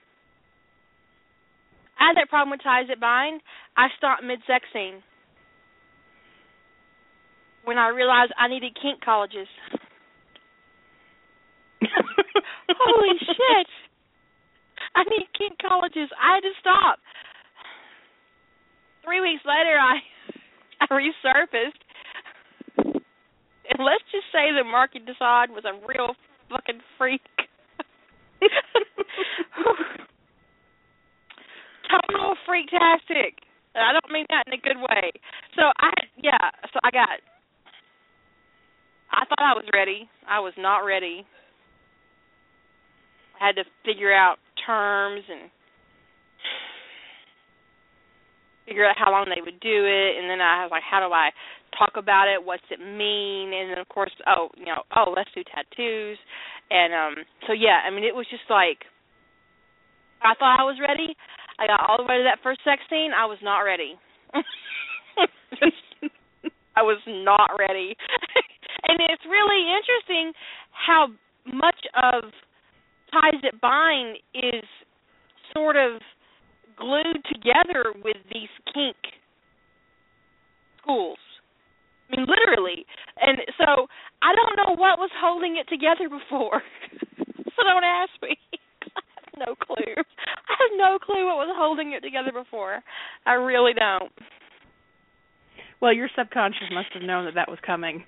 I 1.98 2.06
had 2.06 2.16
that 2.16 2.30
problem 2.30 2.52
with 2.52 2.62
ties 2.62 2.86
that 2.90 3.00
bind. 3.00 3.40
I 3.76 3.88
stopped 3.98 4.22
mid 4.22 4.38
sex 4.46 4.62
scene 4.72 5.02
when 7.64 7.76
I 7.76 7.88
realized 7.88 8.30
I 8.38 8.46
needed 8.46 8.78
kink 8.80 9.02
colleges. 9.04 9.48
Holy 12.80 13.18
shit! 13.20 13.68
I 14.94 15.04
need 15.04 15.26
kink 15.36 15.58
colleges. 15.60 16.10
I 16.16 16.36
had 16.36 16.40
to 16.40 16.52
stop. 16.60 16.98
Three 19.04 19.20
weeks 19.20 19.42
later, 19.44 19.78
I 19.78 19.98
I 20.80 20.86
resurfaced, 20.92 21.82
and 22.76 23.78
let's 23.78 24.04
just 24.12 24.26
say 24.32 24.52
that 24.52 24.64
Marquis 24.64 25.00
de 25.00 25.14
Sade 25.18 25.50
was 25.50 25.64
a 25.64 25.74
real 25.86 26.14
fucking 26.50 26.80
freak. 26.98 27.22
Total 31.90 32.34
freaktastic. 32.48 33.42
I 33.74 33.92
don't 33.92 34.12
mean 34.12 34.26
that 34.28 34.44
in 34.46 34.52
a 34.52 34.60
good 34.60 34.78
way. 34.78 35.12
So 35.56 35.62
I 35.78 35.90
yeah, 36.22 36.50
so 36.72 36.80
I 36.84 36.90
got 36.90 37.08
I 39.10 39.24
thought 39.26 39.40
I 39.40 39.54
was 39.54 39.64
ready. 39.74 40.08
I 40.28 40.40
was 40.40 40.54
not 40.58 40.80
ready 40.80 41.26
had 43.42 43.56
to 43.56 43.64
figure 43.84 44.14
out 44.14 44.36
terms 44.66 45.22
and 45.26 45.50
figure 48.66 48.86
out 48.86 48.94
how 48.96 49.10
long 49.10 49.26
they 49.26 49.42
would 49.42 49.58
do 49.58 49.84
it 49.86 50.22
and 50.22 50.30
then 50.30 50.40
I 50.40 50.62
was 50.62 50.70
like 50.70 50.86
how 50.86 51.00
do 51.02 51.12
I 51.12 51.30
talk 51.76 51.96
about 51.96 52.28
it? 52.28 52.38
What's 52.38 52.62
it 52.70 52.78
mean? 52.78 53.52
And 53.52 53.70
then 53.70 53.78
of 53.78 53.88
course 53.88 54.12
oh 54.26 54.48
you 54.56 54.66
know 54.66 54.82
oh 54.96 55.12
let's 55.16 55.30
do 55.34 55.42
tattoos. 55.42 56.18
And 56.70 56.94
um 56.94 57.24
so 57.46 57.52
yeah 57.52 57.82
I 57.86 57.90
mean 57.90 58.04
it 58.04 58.14
was 58.14 58.26
just 58.30 58.46
like 58.48 58.86
I 60.22 60.34
thought 60.38 60.60
I 60.60 60.64
was 60.64 60.78
ready. 60.78 61.16
I 61.58 61.66
got 61.66 61.82
all 61.88 61.98
the 61.98 62.06
way 62.06 62.18
to 62.18 62.24
that 62.24 62.38
first 62.42 62.60
sex 62.64 62.80
scene. 62.88 63.10
I 63.10 63.26
was 63.26 63.38
not 63.42 63.66
ready. 63.66 63.98
I 66.76 66.82
was 66.82 67.02
not 67.06 67.50
ready. 67.58 67.96
And 68.88 68.98
it's 69.08 69.22
really 69.24 69.62
interesting 69.70 70.32
how 70.72 71.08
much 71.46 71.78
of 71.94 72.32
ties 73.12 73.40
that 73.42 73.60
bind 73.60 74.16
is 74.34 74.64
sort 75.52 75.76
of 75.76 76.00
glued 76.76 77.22
together 77.30 77.92
with 78.02 78.16
these 78.32 78.50
kink 78.72 78.96
schools. 80.80 81.18
I 82.10 82.16
mean, 82.16 82.26
literally. 82.26 82.84
And 83.20 83.38
so 83.58 83.86
I 84.22 84.34
don't 84.34 84.56
know 84.56 84.74
what 84.74 84.98
was 84.98 85.10
holding 85.16 85.56
it 85.56 85.68
together 85.68 86.08
before. 86.08 86.62
so 86.98 87.62
don't 87.62 87.84
ask 87.84 88.10
me. 88.22 88.36
I 88.96 89.00
have 89.16 89.48
no 89.48 89.54
clue. 89.54 89.94
I 89.96 90.52
have 90.58 90.74
no 90.76 90.98
clue 90.98 91.26
what 91.26 91.46
was 91.46 91.54
holding 91.56 91.92
it 91.92 92.00
together 92.00 92.32
before. 92.32 92.82
I 93.26 93.34
really 93.34 93.72
don't. 93.72 94.12
Well, 95.80 95.92
your 95.92 96.08
subconscious 96.16 96.70
must 96.72 96.88
have 96.94 97.02
known 97.02 97.24
that 97.24 97.34
that 97.34 97.48
was 97.48 97.58
coming. 97.66 98.04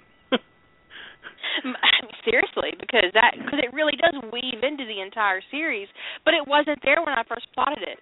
Seriously, 2.24 2.74
because 2.80 3.12
that 3.14 3.36
because 3.36 3.60
it 3.62 3.72
really 3.72 3.94
does 4.01 4.16
weave 4.32 4.64
into 4.64 4.84
the 4.84 5.01
entire 5.01 5.40
series, 5.51 5.88
but 6.24 6.34
it 6.34 6.44
wasn't 6.46 6.80
there 6.82 7.01
when 7.05 7.14
I 7.14 7.22
first 7.28 7.46
plotted 7.55 7.82
it. 7.84 8.01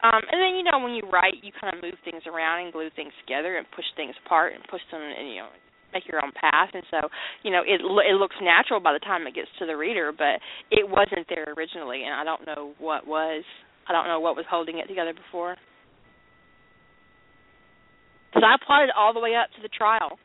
Um, 0.00 0.24
and 0.32 0.40
then 0.40 0.56
you 0.56 0.64
know 0.64 0.80
when 0.80 0.96
you 0.96 1.04
write, 1.12 1.44
you 1.44 1.52
kind 1.52 1.76
of 1.76 1.82
move 1.82 1.98
things 2.04 2.24
around 2.24 2.64
and 2.64 2.72
glue 2.72 2.88
things 2.96 3.12
together 3.20 3.58
and 3.58 3.66
push 3.76 3.84
things 3.96 4.14
apart 4.24 4.54
and 4.54 4.64
push 4.70 4.80
them 4.90 5.02
and 5.02 5.28
you 5.28 5.44
know 5.44 5.52
make 5.92 6.06
your 6.08 6.24
own 6.24 6.32
path. 6.32 6.72
And 6.72 6.84
so 6.90 7.08
you 7.42 7.50
know 7.50 7.62
it 7.66 7.84
it 7.84 8.16
looks 8.16 8.36
natural 8.40 8.80
by 8.80 8.92
the 8.94 9.02
time 9.04 9.26
it 9.26 9.34
gets 9.34 9.52
to 9.58 9.66
the 9.66 9.76
reader, 9.76 10.12
but 10.12 10.40
it 10.70 10.88
wasn't 10.88 11.28
there 11.28 11.52
originally, 11.56 12.04
and 12.04 12.14
I 12.14 12.24
don't 12.24 12.46
know 12.46 12.72
what 12.78 13.06
was. 13.06 13.44
I 13.88 13.92
don't 13.92 14.06
know 14.06 14.20
what 14.20 14.36
was 14.36 14.46
holding 14.48 14.78
it 14.78 14.86
together 14.86 15.12
before. 15.12 15.56
Because 18.30 18.46
I 18.46 18.54
plotted 18.64 18.90
all 18.96 19.12
the 19.12 19.18
way 19.18 19.34
up 19.34 19.50
to 19.56 19.62
the 19.62 19.68
trial 19.68 20.16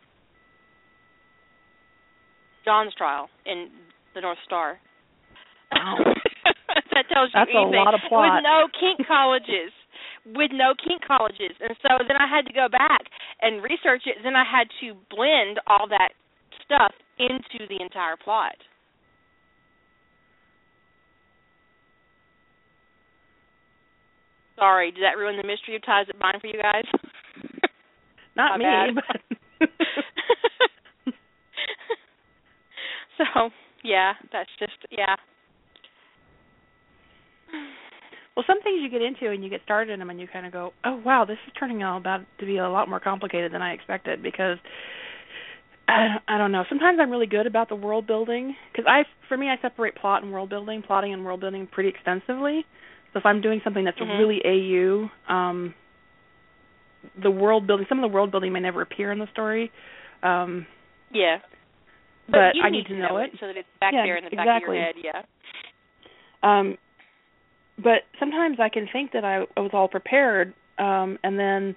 John's 2.66 2.94
trial 2.96 3.30
in 3.46 3.70
the 4.14 4.22
North 4.22 4.40
Star. 4.46 4.80
Wow. 5.72 5.98
that 6.94 7.06
tells 7.14 7.30
you 7.30 7.38
That's 7.40 7.50
anything. 7.54 7.74
a 7.74 7.84
lot 7.84 7.94
of 7.94 8.02
plot. 8.10 8.42
With 8.42 8.44
no 8.44 8.68
kink 8.80 9.08
colleges. 9.08 9.72
With 10.26 10.52
no 10.54 10.74
kink 10.76 11.02
colleges. 11.06 11.54
And 11.62 11.78
so 11.82 12.02
then 12.08 12.18
I 12.18 12.28
had 12.28 12.46
to 12.48 12.54
go 12.54 12.68
back 12.70 13.06
and 13.42 13.62
research 13.62 14.04
it. 14.10 14.18
Then 14.24 14.36
I 14.36 14.44
had 14.44 14.68
to 14.82 14.98
blend 15.14 15.60
all 15.68 15.88
that 15.90 16.10
stuff 16.66 16.92
into 17.20 17.68
the 17.70 17.78
entire 17.82 18.18
plot. 18.18 18.58
Sorry, 24.58 24.92
did 24.92 25.04
that 25.04 25.18
ruin 25.18 25.36
the 25.38 25.44
mystery 25.44 25.76
of 25.76 25.86
ties 25.86 26.08
that 26.08 26.18
bind 26.20 26.40
for 26.40 26.48
you 26.48 26.62
guys? 26.62 26.86
Not 28.38 28.58
My 28.60 28.88
me, 28.88 28.94
bad. 28.96 28.96
but 29.60 29.66
so 33.34 33.50
yeah, 33.84 34.14
that's 34.32 34.50
just 34.60 34.74
yeah. 34.92 35.16
well, 38.36 38.46
some 38.48 38.62
things 38.62 38.80
you 38.82 38.90
get 38.90 39.02
into 39.02 39.32
and 39.32 39.44
you 39.44 39.50
get 39.50 39.62
started 39.64 39.92
in 39.94 40.00
them 40.00 40.10
and 40.10 40.20
you 40.20 40.28
kind 40.28 40.46
of 40.46 40.52
go, 40.52 40.74
"Oh 40.84 41.02
wow, 41.06 41.26
this 41.26 41.38
is 41.48 41.54
turning 41.58 41.82
out 41.84 41.98
about 41.98 42.22
to 42.40 42.46
be 42.46 42.58
a 42.58 42.70
lot 42.70 42.90
more 42.90 43.00
complicated 43.00 43.54
than 43.54 43.62
I 43.62 43.74
expected." 43.74 44.22
Because 44.24 44.58
I, 45.88 46.18
I 46.28 46.38
don't 46.38 46.52
know. 46.52 46.64
Sometimes 46.70 46.98
I'm 47.02 47.12
really 47.12 47.28
good 47.28 47.48
about 47.48 47.70
the 47.70 47.76
world 47.76 48.08
building 48.08 48.56
because 48.72 48.86
I, 48.88 49.04
for 49.28 49.38
me, 49.38 49.50
I 49.50 49.58
separate 49.62 49.96
plot 49.96 50.24
and 50.24 50.32
world 50.32 50.50
building, 50.50 50.82
plotting 50.82 51.14
and 51.14 51.24
world 51.24 51.42
building 51.42 51.68
pretty 51.72 51.90
extensively. 51.90 52.66
So 53.14 53.20
if 53.20 53.26
I'm 53.26 53.42
doing 53.42 53.62
something 53.64 53.86
that's 53.86 53.98
Mhm. 54.00 54.18
really 54.18 54.42
AU, 54.46 55.10
um, 55.34 55.74
the 57.22 57.32
world 57.32 57.68
building, 57.68 57.86
some 57.88 58.00
of 58.04 58.10
the 58.10 58.14
world 58.14 58.32
building 58.32 58.52
may 58.52 58.60
never 58.60 58.82
appear 58.82 59.12
in 59.12 59.20
the 59.20 59.28
story. 59.28 59.72
Um, 60.24 60.66
Yeah. 61.12 61.40
But 62.28 62.56
I 62.64 62.70
need 62.70 62.78
need 62.78 62.88
to 62.88 62.96
know 62.96 63.18
it. 63.18 63.32
so 63.40 63.48
that 63.48 63.58
it's 63.58 63.68
back 63.80 63.94
Yeah, 63.94 64.04
there 64.04 64.18
in 64.18 64.24
the 64.24 64.30
exactly. 64.32 64.46
back 64.46 64.64
of 64.68 64.74
your 64.74 64.84
head, 64.84 64.96
yeah. 65.04 65.22
Um, 66.44 66.78
but 67.78 68.04
sometimes 68.20 68.58
I 68.60 68.70
can 68.70 68.88
think 68.92 69.12
that 69.14 69.24
I, 69.26 69.44
I 69.56 69.60
was 69.60 69.72
all 69.74 69.88
prepared, 69.88 70.54
um, 70.80 71.18
and 71.24 71.38
then 71.38 71.76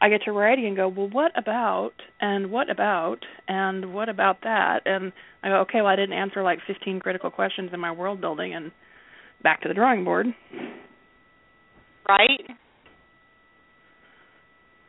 I 0.00 0.08
get 0.08 0.22
to 0.24 0.32
writing 0.32 0.66
and 0.66 0.76
go, 0.76 0.88
well, 0.88 1.08
what 1.10 1.32
about, 1.36 1.92
and 2.20 2.50
what 2.50 2.70
about, 2.70 3.18
and 3.48 3.92
what 3.92 4.08
about 4.08 4.42
that? 4.42 4.80
And 4.86 5.12
I 5.42 5.48
go, 5.48 5.60
okay, 5.60 5.78
well, 5.78 5.86
I 5.86 5.96
didn't 5.96 6.12
answer 6.12 6.42
like 6.42 6.58
15 6.66 7.00
critical 7.00 7.30
questions 7.30 7.70
in 7.72 7.80
my 7.80 7.90
world 7.90 8.20
building, 8.20 8.54
and 8.54 8.70
back 9.42 9.62
to 9.62 9.68
the 9.68 9.74
drawing 9.74 10.04
board. 10.04 10.26
Right? 12.08 12.40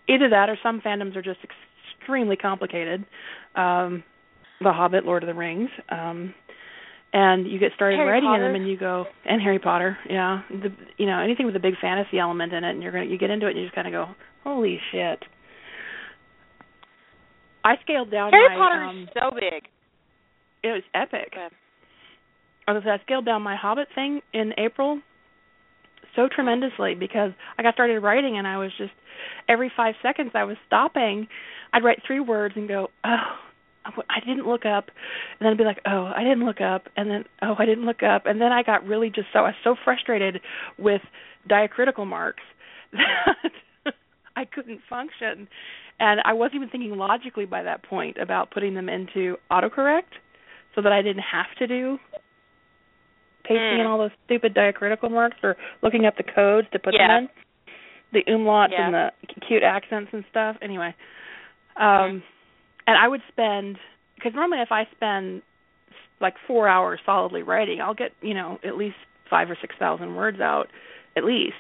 Either 0.08 0.30
that, 0.30 0.50
or 0.50 0.58
some 0.62 0.82
fandoms 0.82 1.16
are 1.16 1.22
just 1.22 1.40
extremely 2.00 2.36
complicated. 2.36 3.06
Um, 3.56 4.04
the 4.62 4.74
Hobbit, 4.74 5.06
Lord 5.06 5.24
of 5.24 5.28
the 5.28 5.34
Rings. 5.34 5.70
Um, 5.90 6.34
and 7.12 7.50
you 7.50 7.60
get 7.60 7.72
started 7.76 7.98
Harry 7.98 8.10
writing 8.10 8.30
Potter. 8.30 8.46
in 8.46 8.54
them, 8.54 8.62
and 8.62 8.70
you 8.70 8.78
go, 8.78 9.06
and 9.26 9.42
Harry 9.42 9.58
Potter, 9.58 9.98
yeah, 10.08 10.42
the 10.50 10.70
you 10.98 11.08
know 11.08 11.20
anything 11.20 11.48
with 11.48 11.56
a 11.56 11.60
big 11.60 11.74
fantasy 11.82 12.20
element 12.20 12.54
in 12.54 12.64
it, 12.64 12.70
and 12.72 12.84
you're 12.84 12.92
gonna 12.92 13.06
you 13.06 13.18
get 13.18 13.32
into 13.32 13.48
it, 13.48 13.52
and 13.52 13.60
you 13.60 13.66
just 13.66 13.76
kind 13.76 13.88
of 13.88 13.94
go, 13.94 14.14
holy 14.44 14.80
shit. 14.92 15.24
I 17.64 17.76
scaled 17.82 18.12
down 18.12 18.32
Harry 18.32 18.50
my 18.50 18.56
Potter 18.56 18.84
um, 18.84 19.04
is 19.04 19.10
so 19.14 19.32
big. 19.34 19.64
it 20.64 20.68
was 20.68 20.84
epic. 20.94 21.34
Okay. 21.34 21.48
I 22.68 22.74
was 22.74 22.84
I 22.86 23.02
scaled 23.04 23.26
down 23.26 23.42
my 23.42 23.56
Hobbit 23.56 23.88
thing 23.96 24.22
in 24.34 24.54
April 24.58 25.02
so 26.16 26.28
tremendously 26.34 26.96
because 26.96 27.32
I 27.58 27.64
got 27.64 27.74
started 27.74 28.00
writing 28.02 28.38
and 28.38 28.48
I 28.48 28.58
was 28.58 28.72
just 28.78 28.92
every 29.48 29.72
five 29.76 29.96
seconds 30.04 30.32
I 30.34 30.44
was 30.44 30.58
stopping. 30.68 31.28
I'd 31.74 31.84
write 31.84 32.00
three 32.06 32.20
words 32.20 32.56
and 32.58 32.68
go, 32.68 32.90
oh, 33.04 33.36
I 34.10 34.20
didn't 34.20 34.48
look 34.48 34.66
up, 34.66 34.88
and 35.40 35.46
then 35.46 35.48
I'd 35.50 35.58
be 35.58 35.64
like, 35.64 35.80
oh, 35.86 36.12
I 36.16 36.24
didn't 36.24 36.46
look 36.46 36.62
up, 36.62 36.88
and 36.96 37.10
then 37.10 37.26
oh, 37.42 37.56
I 37.58 37.66
didn't 37.66 37.86
look 37.86 38.04
up, 38.04 38.26
and 38.26 38.40
then 38.42 38.52
I 38.52 38.64
got 38.64 38.86
really 38.86 39.10
just 39.10 39.28
so 39.34 39.40
I 39.40 39.42
was 39.44 39.56
so 39.64 39.76
frustrated 39.84 40.42
with 40.78 41.02
diacritical 41.50 42.06
marks 42.06 42.44
that 42.94 43.94
I 44.36 44.46
couldn't 44.46 44.82
function, 44.90 45.48
and 46.00 46.22
I 46.26 46.34
wasn't 46.34 46.56
even 46.56 46.70
thinking 46.70 46.96
logically 46.96 47.46
by 47.46 47.64
that 47.64 47.84
point 47.84 48.18
about 48.18 48.52
putting 48.52 48.74
them 48.74 48.90
into 48.90 49.38
autocorrect 49.52 50.18
so 50.76 50.82
that 50.82 50.92
I 50.92 51.02
didn't 51.02 51.24
have 51.24 51.48
to 51.60 51.68
do 51.68 51.98
pasting 53.44 53.78
Mm. 53.78 53.80
in 53.82 53.86
all 53.88 53.98
those 53.98 54.12
stupid 54.26 54.54
diacritical 54.54 55.10
marks 55.10 55.38
or 55.42 55.58
looking 55.82 56.06
up 56.06 56.16
the 56.18 56.24
codes 56.24 56.68
to 56.72 56.78
put 56.80 56.94
Yeah. 56.94 57.08
them 57.08 57.24
in. 57.24 57.30
The 58.12 58.24
umlauts 58.32 58.72
Yeah. 58.72 58.86
and 58.86 58.94
the 58.94 59.12
cute 59.42 59.64
accents 59.64 60.14
and 60.14 60.24
stuff. 60.30 60.58
Anyway, 60.62 60.94
um 61.78 61.86
Mhm. 61.86 62.22
And 62.90 62.98
I 62.98 63.08
would 63.08 63.22
spend 63.32 63.78
because 64.16 64.34
normally 64.34 64.62
if 64.62 64.72
I 64.72 64.88
spend 64.96 65.44
like 66.20 66.34
4 66.48 66.68
hours 66.68 67.00
solidly 67.06 67.44
writing, 67.44 67.80
I'll 67.82 67.94
get, 67.94 68.12
you 68.22 68.34
know, 68.34 68.58
at 68.66 68.76
least 68.76 68.96
5 69.30 69.52
or 69.52 69.58
6,000 69.62 70.16
words 70.16 70.40
out 70.42 70.68
at 71.16 71.24
least. 71.24 71.54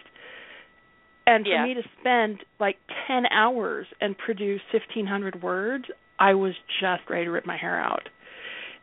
And 1.27 1.45
for 1.45 1.51
Yeah. 1.51 1.64
me 1.64 1.76
to 1.76 1.84
spend 2.01 2.43
like 2.60 2.77
10 3.07 3.27
hours 3.27 3.85
and 4.01 4.18
produce 4.18 4.61
1500 4.72 5.43
words, 5.43 5.85
I 6.18 6.34
was 6.34 6.56
just 6.81 7.03
ready 7.07 7.26
to 7.26 7.31
rip 7.31 7.45
my 7.45 7.57
hair 7.57 7.80
out. 7.80 8.10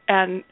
And 0.09 0.44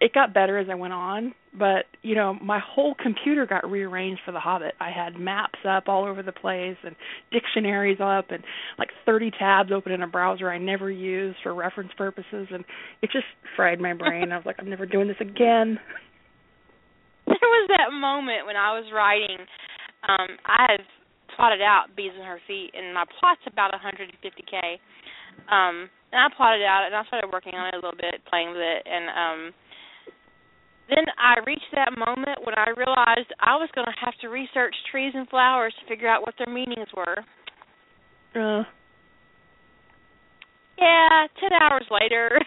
it 0.00 0.12
got 0.12 0.34
better 0.34 0.58
as 0.58 0.68
I 0.70 0.74
went 0.74 0.92
on, 0.92 1.34
but 1.58 1.86
you 2.02 2.14
know, 2.14 2.34
my 2.42 2.58
whole 2.58 2.94
computer 2.94 3.46
got 3.46 3.68
rearranged 3.70 4.20
for 4.24 4.32
The 4.32 4.40
Hobbit. 4.40 4.74
I 4.78 4.90
had 4.90 5.18
maps 5.18 5.58
up 5.66 5.84
all 5.88 6.04
over 6.04 6.22
the 6.22 6.32
place 6.32 6.76
and 6.84 6.94
dictionaries 7.32 7.98
up 8.00 8.30
and 8.30 8.44
like 8.78 8.90
30 9.06 9.30
tabs 9.38 9.72
open 9.72 9.92
in 9.92 10.02
a 10.02 10.06
browser 10.06 10.50
I 10.50 10.58
never 10.58 10.90
used 10.90 11.38
for 11.42 11.54
reference 11.54 11.92
purposes 11.96 12.48
and 12.52 12.64
it 13.00 13.10
just 13.10 13.24
fried 13.56 13.80
my 13.80 13.94
brain. 13.94 14.32
I 14.32 14.36
was 14.36 14.44
like, 14.44 14.56
I'm 14.58 14.68
never 14.68 14.86
doing 14.86 15.08
this 15.08 15.20
again. 15.20 15.78
There 17.26 17.50
was 17.50 17.68
that 17.74 17.90
moment 17.90 18.46
when 18.46 18.54
I 18.54 18.70
was 18.78 18.86
writing. 18.94 19.42
Um, 20.06 20.38
I 20.46 20.78
had 20.78 20.80
plotted 21.34 21.60
out 21.60 21.90
bees 21.96 22.14
in 22.14 22.22
her 22.22 22.38
feet, 22.46 22.70
and 22.70 22.94
my 22.94 23.04
plot's 23.18 23.42
about 23.50 23.74
150k. 23.74 24.78
Um, 25.50 25.90
and 26.14 26.22
I 26.22 26.28
plotted 26.36 26.62
out, 26.62 26.86
and 26.86 26.94
I 26.94 27.02
started 27.10 27.30
working 27.32 27.54
on 27.54 27.66
it 27.68 27.74
a 27.74 27.82
little 27.82 27.98
bit, 27.98 28.22
playing 28.30 28.54
with 28.54 28.62
it, 28.62 28.86
and 28.86 29.04
um, 29.10 29.40
then 30.88 31.04
I 31.18 31.40
reached 31.46 31.70
that 31.74 31.96
moment 31.98 32.38
when 32.44 32.54
I 32.56 32.70
realized 32.76 33.32
I 33.40 33.56
was 33.56 33.68
going 33.74 33.86
to 33.86 34.04
have 34.04 34.14
to 34.22 34.28
research 34.28 34.74
trees 34.90 35.12
and 35.14 35.28
flowers 35.28 35.74
to 35.80 35.88
figure 35.88 36.08
out 36.08 36.22
what 36.22 36.34
their 36.38 36.52
meanings 36.52 36.88
were. 36.96 37.16
Uh, 38.34 38.64
Yeah, 40.78 41.26
ten 41.40 41.52
hours 41.60 41.86
later, 41.90 42.30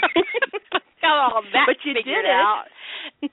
got 1.02 1.32
all 1.32 1.42
that 1.52 1.64
But 1.66 1.76
you 1.84 1.94
figured 1.94 2.24
did 2.24 2.24
it. 2.26 2.30
out. 2.30 2.64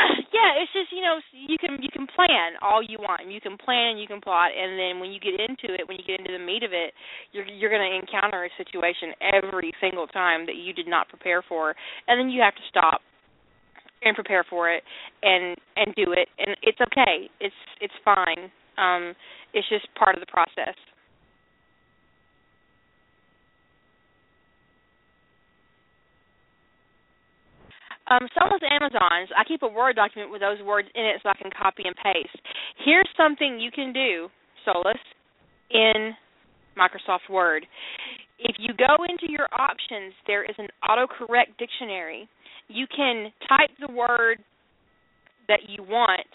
yeah, 0.36 0.60
it's 0.60 0.72
just 0.72 0.92
you 0.92 1.02
know 1.02 1.20
you 1.32 1.58
can 1.58 1.82
you 1.82 1.90
can 1.92 2.06
plan 2.14 2.56
all 2.62 2.82
you 2.82 2.98
want. 2.98 3.26
You 3.30 3.40
can 3.40 3.56
plan 3.56 3.96
and 3.96 4.00
you 4.00 4.06
can 4.06 4.20
plot, 4.20 4.50
and 4.56 4.78
then 4.78 5.00
when 5.00 5.12
you 5.12 5.20
get 5.20 5.38
into 5.38 5.72
it, 5.74 5.86
when 5.88 5.98
you 5.98 6.04
get 6.06 6.20
into 6.20 6.32
the 6.32 6.42
meat 6.42 6.62
of 6.62 6.72
it, 6.72 6.92
you're 7.32 7.46
you're 7.46 7.70
going 7.70 7.84
to 7.84 7.94
encounter 7.96 8.44
a 8.44 8.52
situation 8.56 9.12
every 9.20 9.72
single 9.80 10.06
time 10.06 10.46
that 10.46 10.56
you 10.56 10.72
did 10.72 10.88
not 10.88 11.08
prepare 11.08 11.42
for, 11.42 11.74
and 12.08 12.18
then 12.18 12.30
you 12.30 12.40
have 12.42 12.54
to 12.54 12.64
stop 12.68 13.00
and 14.02 14.14
prepare 14.14 14.44
for 14.48 14.70
it 14.70 14.82
and 15.22 15.56
and 15.76 15.94
do 15.94 16.12
it, 16.12 16.28
and 16.38 16.56
it's 16.62 16.80
okay. 16.80 17.28
It's 17.40 17.60
it's 17.80 17.94
fine. 18.04 18.50
Um, 18.78 19.14
it's 19.52 19.68
just 19.68 19.86
part 19.94 20.14
of 20.14 20.20
the 20.20 20.30
process. 20.30 20.76
Um, 28.10 28.26
with 28.50 28.62
Amazon's, 28.66 29.30
I 29.36 29.44
keep 29.46 29.62
a 29.62 29.68
Word 29.68 29.96
document 29.96 30.30
with 30.30 30.40
those 30.40 30.60
words 30.66 30.88
in 30.94 31.04
it 31.04 31.20
so 31.22 31.28
I 31.28 31.34
can 31.40 31.50
copy 31.50 31.84
and 31.86 31.94
paste. 31.96 32.42
Here's 32.84 33.08
something 33.16 33.60
you 33.60 33.70
can 33.70 33.92
do, 33.92 34.28
Solus, 34.64 34.98
in 35.70 36.12
Microsoft 36.76 37.30
Word. 37.30 37.66
If 38.38 38.56
you 38.58 38.74
go 38.74 39.04
into 39.04 39.30
your 39.30 39.48
options, 39.52 40.14
there 40.26 40.44
is 40.44 40.56
an 40.58 40.68
autocorrect 40.82 41.56
dictionary. 41.58 42.28
You 42.68 42.86
can 42.94 43.32
type 43.48 43.70
the 43.80 43.92
word 43.92 44.38
that 45.48 45.60
you 45.68 45.82
want 45.82 46.26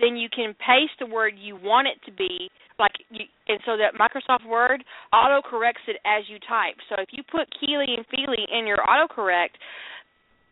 then 0.00 0.16
you 0.16 0.28
can 0.28 0.54
paste 0.60 0.96
the 1.00 1.06
word 1.06 1.34
you 1.38 1.56
want 1.56 1.88
it 1.88 1.98
to 2.04 2.12
be 2.12 2.50
like 2.78 2.92
you, 3.10 3.24
and 3.48 3.58
so 3.64 3.76
that 3.76 3.96
Microsoft 3.96 4.46
Word 4.46 4.84
auto 5.12 5.40
corrects 5.40 5.82
it 5.88 5.96
as 6.04 6.24
you 6.28 6.38
type. 6.44 6.76
So 6.88 7.00
if 7.00 7.08
you 7.10 7.22
put 7.24 7.48
Kíli 7.56 7.88
and 7.96 8.04
Fíli 8.12 8.44
in 8.52 8.66
your 8.66 8.78
autocorrect 8.84 9.56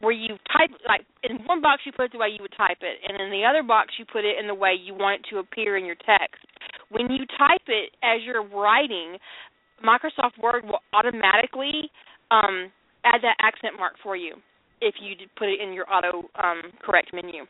where 0.05 0.15
you 0.15 0.37
type 0.53 0.71
like 0.87 1.03
in 1.23 1.45
one 1.47 1.61
box 1.61 1.83
you 1.85 1.93
put 1.93 2.07
it 2.07 2.13
the 2.13 2.19
way 2.19 2.29
you 2.29 2.39
would 2.41 2.55
type 2.57 2.79
it 2.83 3.01
and 3.09 3.21
in 3.21 3.31
the 3.31 3.45
other 3.45 3.63
box 3.63 3.95
you 3.99 4.05
put 4.05 4.25
it 4.25 4.37
in 4.39 4.47
the 4.47 4.55
way 4.55 4.77
you 4.79 4.95
want 4.95 5.21
it 5.21 5.27
to 5.31 5.39
appear 5.39 5.77
in 5.77 5.85
your 5.85 5.97
text. 5.97 6.45
When 6.91 7.11
you 7.11 7.25
type 7.39 7.65
it 7.67 7.97
as 8.03 8.21
you're 8.25 8.47
writing, 8.47 9.17
Microsoft 9.83 10.41
Word 10.41 10.65
will 10.65 10.81
automatically 10.93 11.91
um, 12.31 12.71
add 13.05 13.21
that 13.23 13.37
accent 13.41 13.75
mark 13.79 13.95
for 14.03 14.17
you 14.17 14.35
if 14.81 14.95
you 15.01 15.15
put 15.37 15.49
it 15.49 15.61
in 15.61 15.73
your 15.73 15.91
auto 15.93 16.29
um, 16.43 16.63
correct 16.83 17.11
menu. 17.13 17.45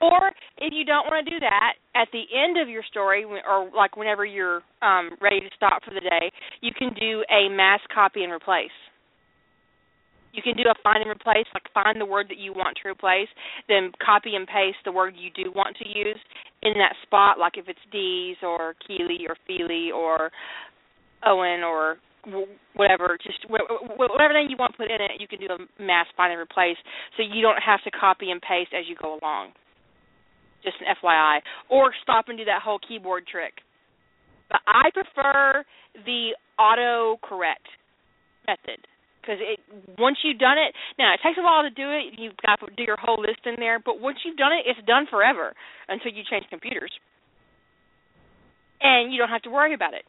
Or 0.00 0.28
if 0.58 0.72
you 0.72 0.84
don't 0.84 1.06
want 1.06 1.26
to 1.26 1.30
do 1.30 1.40
that, 1.40 1.74
at 1.96 2.08
the 2.12 2.22
end 2.32 2.56
of 2.56 2.68
your 2.68 2.84
story, 2.84 3.24
or 3.24 3.68
like 3.74 3.96
whenever 3.96 4.24
you're 4.24 4.62
um, 4.80 5.10
ready 5.20 5.40
to 5.40 5.48
stop 5.56 5.82
for 5.84 5.92
the 5.92 6.00
day, 6.00 6.30
you 6.60 6.72
can 6.72 6.94
do 6.94 7.24
a 7.30 7.48
mass 7.48 7.80
copy 7.92 8.22
and 8.22 8.32
replace. 8.32 8.70
You 10.32 10.42
can 10.42 10.56
do 10.56 10.62
a 10.68 10.74
find 10.82 11.02
and 11.02 11.10
replace, 11.10 11.46
like 11.54 11.64
find 11.72 12.00
the 12.00 12.06
word 12.06 12.26
that 12.28 12.38
you 12.38 12.52
want 12.52 12.78
to 12.82 12.88
replace, 12.88 13.28
then 13.68 13.90
copy 14.04 14.36
and 14.36 14.46
paste 14.46 14.78
the 14.84 14.92
word 14.92 15.14
you 15.16 15.30
do 15.32 15.50
want 15.52 15.76
to 15.78 15.88
use 15.88 16.18
in 16.62 16.74
that 16.74 16.94
spot, 17.02 17.38
like 17.38 17.56
if 17.56 17.68
it's 17.68 17.78
Dee's 17.90 18.36
or 18.42 18.74
Kíli 18.88 19.28
or 19.28 19.36
Fíli 19.48 19.92
or 19.92 20.30
Owen 21.24 21.62
or 21.62 21.96
whatever, 22.74 23.16
just 23.22 23.46
whatever 23.48 24.34
name 24.34 24.48
you 24.50 24.56
want 24.58 24.72
to 24.72 24.76
put 24.76 24.90
in 24.90 25.00
it, 25.00 25.18
you 25.18 25.28
can 25.28 25.40
do 25.40 25.46
a 25.46 25.82
mass 25.82 26.06
find 26.16 26.32
and 26.32 26.40
replace, 26.40 26.76
so 27.16 27.22
you 27.22 27.40
don't 27.40 27.62
have 27.62 27.82
to 27.84 27.90
copy 27.90 28.30
and 28.30 28.42
paste 28.42 28.70
as 28.78 28.84
you 28.88 28.96
go 29.00 29.18
along. 29.22 29.52
Just 30.62 30.76
an 30.80 30.94
FYI. 31.02 31.38
Or 31.70 31.92
stop 32.02 32.28
and 32.28 32.36
do 32.36 32.44
that 32.44 32.62
whole 32.62 32.80
keyboard 32.86 33.26
trick. 33.26 33.54
But 34.50 34.60
I 34.66 34.90
prefer 34.92 35.64
the 36.04 36.30
auto 36.58 37.18
correct 37.22 37.66
method 38.46 38.84
because 39.28 39.44
it 39.44 39.60
once 39.98 40.16
you've 40.24 40.38
done 40.38 40.56
it 40.56 40.72
now 40.98 41.12
it 41.12 41.20
takes 41.22 41.36
a 41.38 41.42
while 41.42 41.62
to 41.62 41.70
do 41.70 41.84
it 41.90 42.16
you've 42.16 42.36
got 42.40 42.56
to 42.60 42.66
do 42.76 42.82
your 42.82 42.96
whole 42.96 43.20
list 43.20 43.44
in 43.44 43.54
there 43.58 43.78
but 43.78 44.00
once 44.00 44.16
you've 44.24 44.36
done 44.36 44.52
it 44.52 44.64
it's 44.64 44.80
done 44.86 45.06
forever 45.10 45.52
until 45.88 46.10
you 46.12 46.22
change 46.24 46.44
computers 46.48 46.90
and 48.80 49.12
you 49.12 49.18
don't 49.18 49.28
have 49.28 49.42
to 49.42 49.50
worry 49.50 49.74
about 49.74 49.92
it 49.92 50.04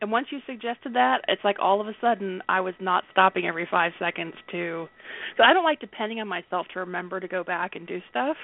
and 0.00 0.10
once 0.10 0.28
you 0.30 0.38
suggested 0.46 0.94
that, 0.94 1.18
it's 1.28 1.44
like 1.44 1.56
all 1.60 1.80
of 1.80 1.86
a 1.86 1.92
sudden 2.00 2.42
I 2.48 2.60
was 2.60 2.72
not 2.80 3.04
stopping 3.12 3.44
every 3.44 3.68
five 3.70 3.92
seconds 3.98 4.32
to. 4.50 4.88
So 5.36 5.42
I 5.42 5.52
don't 5.52 5.64
like 5.64 5.78
depending 5.80 6.20
on 6.20 6.28
myself 6.28 6.66
to 6.72 6.80
remember 6.80 7.20
to 7.20 7.28
go 7.28 7.44
back 7.44 7.76
and 7.76 7.86
do 7.86 7.98
stuff. 8.08 8.36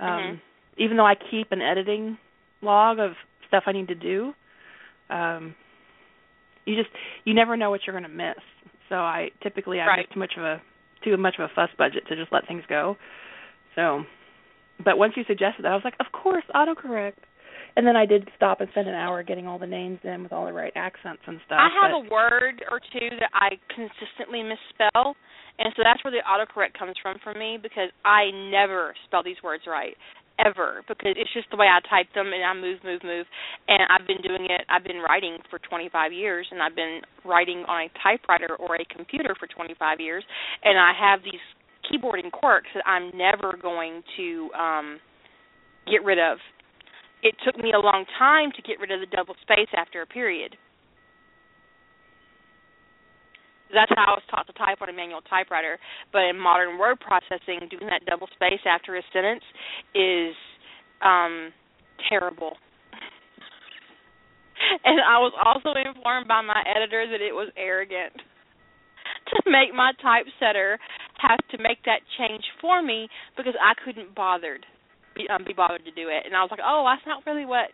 Um, 0.00 0.08
mm-hmm. 0.08 0.82
Even 0.82 0.96
though 0.96 1.06
I 1.06 1.14
keep 1.14 1.52
an 1.52 1.62
editing 1.62 2.18
log 2.60 2.98
of 2.98 3.12
stuff 3.46 3.64
I 3.66 3.72
need 3.72 3.86
to 3.88 3.94
do, 3.94 4.32
um, 5.10 5.54
you 6.64 6.76
just 6.76 6.90
you 7.24 7.34
never 7.34 7.56
know 7.56 7.70
what 7.70 7.80
you're 7.86 7.98
going 7.98 8.10
to 8.10 8.16
miss. 8.16 8.42
So 8.88 8.96
I 8.96 9.30
typically 9.42 9.80
I 9.80 9.86
right. 9.86 9.98
have 10.00 10.14
too 10.14 10.20
much 10.20 10.34
of 10.36 10.44
a 10.44 10.62
too 11.04 11.16
much 11.16 11.34
of 11.38 11.50
a 11.50 11.54
fuss 11.54 11.70
budget 11.76 12.04
to 12.08 12.16
just 12.16 12.32
let 12.32 12.46
things 12.46 12.62
go. 12.68 12.96
So, 13.74 14.04
but 14.84 14.98
once 14.98 15.14
you 15.16 15.24
suggested 15.26 15.64
that, 15.64 15.72
I 15.72 15.74
was 15.74 15.84
like, 15.84 15.96
of 15.98 16.06
course, 16.12 16.44
autocorrect 16.54 17.22
and 17.76 17.86
then 17.86 17.96
I 17.96 18.06
did 18.06 18.28
stop 18.36 18.60
and 18.60 18.68
spend 18.70 18.88
an 18.88 18.94
hour 18.94 19.22
getting 19.22 19.46
all 19.46 19.58
the 19.58 19.66
names 19.66 19.98
in 20.04 20.22
with 20.22 20.32
all 20.32 20.46
the 20.46 20.52
right 20.52 20.72
accents 20.76 21.22
and 21.26 21.40
stuff. 21.46 21.58
I 21.58 21.68
have 21.82 21.92
but... 21.92 22.06
a 22.06 22.10
word 22.10 22.64
or 22.70 22.80
two 22.80 23.08
that 23.20 23.30
I 23.32 23.56
consistently 23.74 24.42
misspell, 24.42 25.16
and 25.58 25.72
so 25.76 25.82
that's 25.84 26.02
where 26.04 26.12
the 26.12 26.22
autocorrect 26.28 26.78
comes 26.78 26.94
from 27.02 27.16
for 27.22 27.34
me 27.34 27.58
because 27.60 27.88
I 28.04 28.30
never 28.50 28.94
spell 29.06 29.22
these 29.22 29.40
words 29.42 29.64
right 29.66 29.96
ever 30.38 30.82
because 30.88 31.14
it's 31.16 31.32
just 31.32 31.50
the 31.50 31.56
way 31.56 31.66
I 31.66 31.80
type 31.88 32.06
them 32.14 32.32
and 32.32 32.44
I 32.44 32.54
move, 32.54 32.78
move, 32.84 33.02
move. 33.04 33.26
And 33.68 33.82
I've 33.90 34.06
been 34.06 34.22
doing 34.22 34.46
it. 34.50 34.62
I've 34.68 34.84
been 34.84 34.98
writing 34.98 35.38
for 35.50 35.58
25 35.58 36.12
years, 36.12 36.46
and 36.50 36.62
I've 36.62 36.76
been 36.76 37.00
writing 37.24 37.64
on 37.68 37.88
a 37.88 37.90
typewriter 38.02 38.56
or 38.56 38.76
a 38.76 38.84
computer 38.84 39.34
for 39.38 39.46
25 39.46 40.00
years, 40.00 40.24
and 40.64 40.78
I 40.78 40.92
have 40.98 41.20
these 41.22 41.42
keyboarding 41.90 42.30
quirks 42.30 42.68
that 42.74 42.86
I'm 42.86 43.10
never 43.16 43.56
going 43.60 44.02
to 44.16 44.50
um 44.56 45.00
get 45.90 46.04
rid 46.04 46.18
of 46.18 46.38
it 47.22 47.34
took 47.44 47.56
me 47.56 47.72
a 47.72 47.78
long 47.78 48.04
time 48.18 48.50
to 48.56 48.62
get 48.62 48.80
rid 48.80 48.90
of 48.90 49.00
the 49.00 49.06
double 49.06 49.34
space 49.42 49.70
after 49.76 50.02
a 50.02 50.06
period. 50.06 50.56
That's 53.72 53.90
how 53.96 54.14
I 54.14 54.16
was 54.16 54.26
taught 54.30 54.46
to 54.46 54.52
type 54.54 54.80
on 54.80 54.88
a 54.88 54.92
manual 54.92 55.20
typewriter. 55.22 55.78
But 56.12 56.28
in 56.30 56.38
modern 56.38 56.78
word 56.78 57.00
processing, 57.00 57.68
doing 57.70 57.88
that 57.88 58.04
double 58.06 58.28
space 58.34 58.62
after 58.68 58.96
a 58.96 59.02
sentence 59.12 59.44
is 59.94 60.34
um, 61.02 61.52
terrible. 62.08 62.56
and 64.84 65.00
I 65.00 65.18
was 65.18 65.32
also 65.40 65.74
informed 65.78 66.28
by 66.28 66.42
my 66.42 66.62
editor 66.68 67.06
that 67.10 67.20
it 67.20 67.32
was 67.32 67.50
arrogant 67.56 68.14
to 69.32 69.36
make 69.50 69.74
my 69.74 69.92
typesetter 70.02 70.78
have 71.18 71.40
to 71.50 71.58
make 71.62 71.82
that 71.84 72.00
change 72.18 72.44
for 72.60 72.82
me 72.82 73.08
because 73.36 73.54
I 73.60 73.74
couldn't 73.84 74.14
bothered 74.14 74.66
be, 75.14 75.28
um, 75.28 75.44
be 75.44 75.52
bothered 75.52 75.84
to 75.84 75.92
do 75.92 76.08
it. 76.08 76.24
And 76.24 76.34
I 76.34 76.42
was 76.42 76.50
like, 76.50 76.64
oh, 76.64 76.84
that's 76.88 77.06
not 77.06 77.24
really 77.26 77.44
what. 77.44 77.70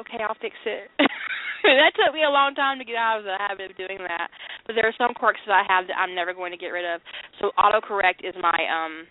Okay, 0.00 0.22
I'll 0.22 0.38
fix 0.40 0.54
it. 0.64 0.90
that 0.98 1.92
took 1.96 2.14
me 2.14 2.22
a 2.22 2.30
long 2.30 2.54
time 2.54 2.78
to 2.78 2.84
get 2.84 2.96
out 2.96 3.18
of 3.18 3.24
the 3.24 3.36
habit 3.36 3.72
of 3.72 3.76
doing 3.76 3.98
that. 4.06 4.28
But 4.68 4.76
there 4.76 4.84
are 4.84 4.98
some 5.00 5.16
quirks 5.16 5.40
that 5.48 5.56
I 5.56 5.64
have 5.64 5.88
that 5.88 5.96
I'm 5.96 6.14
never 6.14 6.36
going 6.36 6.52
to 6.52 6.60
get 6.60 6.76
rid 6.76 6.84
of. 6.84 7.00
So 7.40 7.50
autocorrect 7.56 8.20
is 8.20 8.36
my 8.36 8.60
um 8.68 9.08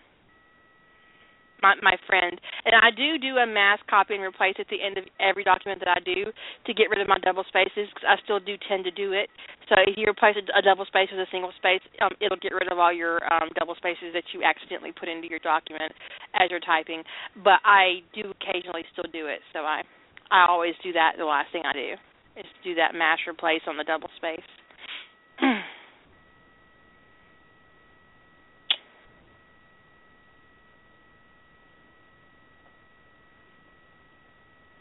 my 1.65 1.73
my 1.81 1.97
friend. 2.05 2.37
And 2.65 2.77
I 2.77 2.93
do 2.93 3.17
do 3.17 3.41
a 3.41 3.47
mass 3.49 3.79
copy 3.89 4.13
and 4.13 4.23
replace 4.23 4.53
at 4.61 4.69
the 4.69 4.77
end 4.77 5.01
of 5.01 5.05
every 5.19 5.43
document 5.43 5.81
that 5.81 5.89
I 5.89 5.99
do 6.05 6.29
to 6.29 6.71
get 6.77 6.93
rid 6.93 7.01
of 7.01 7.09
my 7.09 7.17
double 7.25 7.43
spaces 7.49 7.89
because 7.89 8.05
I 8.05 8.21
still 8.21 8.37
do 8.39 8.53
tend 8.69 8.85
to 8.85 8.93
do 8.93 9.17
it. 9.17 9.33
So 9.65 9.75
if 9.81 9.97
you 9.97 10.05
replace 10.05 10.37
a, 10.37 10.45
a 10.53 10.61
double 10.61 10.85
space 10.85 11.09
with 11.09 11.25
a 11.25 11.29
single 11.33 11.51
space, 11.57 11.81
um, 12.05 12.13
it'll 12.21 12.39
get 12.39 12.53
rid 12.53 12.71
of 12.71 12.77
all 12.77 12.93
your 12.93 13.25
um, 13.33 13.49
double 13.57 13.75
spaces 13.75 14.13
that 14.13 14.29
you 14.37 14.45
accidentally 14.45 14.93
put 14.93 15.09
into 15.09 15.27
your 15.27 15.41
document 15.41 15.91
as 16.37 16.53
you're 16.53 16.63
typing. 16.63 17.01
But 17.41 17.65
I 17.65 18.05
do 18.13 18.29
occasionally 18.29 18.85
still 18.93 19.09
do 19.11 19.27
it. 19.27 19.41
So 19.57 19.65
I 19.65 19.81
I 20.29 20.45
always 20.45 20.77
do 20.83 20.93
that. 20.93 21.17
The 21.17 21.25
last 21.25 21.49
thing 21.51 21.63
I 21.65 21.73
do 21.73 21.97
is 22.37 22.45
do 22.63 22.75
that 22.75 22.93
mass 22.93 23.17
replace 23.27 23.65
on 23.65 23.77
the 23.77 23.83
double 23.83 24.09
space. 24.21 24.45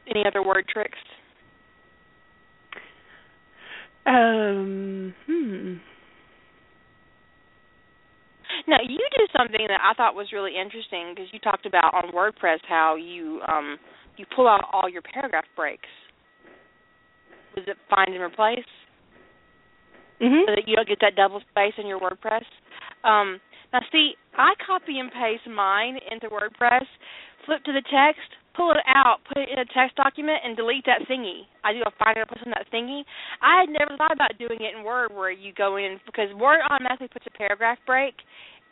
Any 0.09 0.25
other 0.27 0.43
word 0.43 0.65
tricks? 0.73 0.99
Um, 4.07 5.15
hmm. 5.27 5.75
Now 8.69 8.79
you 8.83 8.99
do 8.99 9.27
something 9.37 9.67
that 9.69 9.81
I 9.83 9.95
thought 9.95 10.15
was 10.15 10.29
really 10.33 10.53
interesting 10.57 11.13
because 11.15 11.29
you 11.33 11.39
talked 11.41 11.67
about 11.67 11.95
on 11.95 12.13
WordPress 12.13 12.59
how 12.69 12.97
you 12.97 13.41
um 13.49 13.79
you 14.17 14.25
pull 14.35 14.49
out 14.49 14.63
all 14.73 14.89
your 14.89 15.03
paragraph 15.03 15.45
breaks. 15.55 15.89
Was 17.55 17.65
it 17.69 17.77
find 17.91 18.13
and 18.15 18.23
replace? 18.23 18.65
Mm-hmm. 20.21 20.49
So 20.49 20.53
that 20.57 20.65
you 20.67 20.77
don't 20.77 20.89
get 20.89 20.99
that 21.03 21.15
double 21.15 21.41
space 21.53 21.75
in 21.77 21.87
your 21.87 22.01
WordPress. 22.01 22.47
Um, 23.05 23.41
now 23.73 23.81
see, 23.93 24.15
I 24.37 24.55
copy 24.65 24.99
and 24.99 25.13
paste 25.13 25.45
mine 25.45 25.99
into 26.11 26.29
WordPress, 26.29 26.89
flip 27.45 27.63
to 27.65 27.73
the 27.73 27.83
text, 27.83 28.25
pull 28.57 28.73
it 28.73 28.81
out, 28.89 29.21
put 29.29 29.37
it 29.37 29.49
in 29.53 29.59
a 29.59 29.69
text 29.77 29.97
document, 29.97 30.41
and 30.45 30.57
delete 30.57 30.87
that 30.87 31.05
thingy. 31.05 31.45
I 31.63 31.73
do 31.73 31.85
a 31.85 31.93
find 31.99 32.17
and 32.17 32.25
replace 32.25 32.43
on 32.47 32.53
that 32.57 32.65
thingy. 32.73 33.05
I 33.43 33.61
had 33.61 33.69
never 33.69 33.97
thought 33.99 34.13
about 34.13 34.39
doing 34.39 34.65
it 34.65 34.73
in 34.73 34.85
Word, 34.85 35.13
where 35.13 35.31
you 35.31 35.53
go 35.53 35.77
in 35.77 36.01
because 36.07 36.33
Word 36.35 36.61
automatically 36.65 37.09
puts 37.09 37.27
a 37.29 37.37
paragraph 37.37 37.79
break 37.87 38.15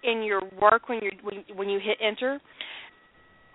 in 0.02 0.22
your 0.22 0.40
work 0.60 0.88
when 0.88 1.00
you 1.02 1.10
when, 1.22 1.44
when 1.54 1.68
you 1.68 1.78
hit 1.78 1.98
enter. 2.00 2.40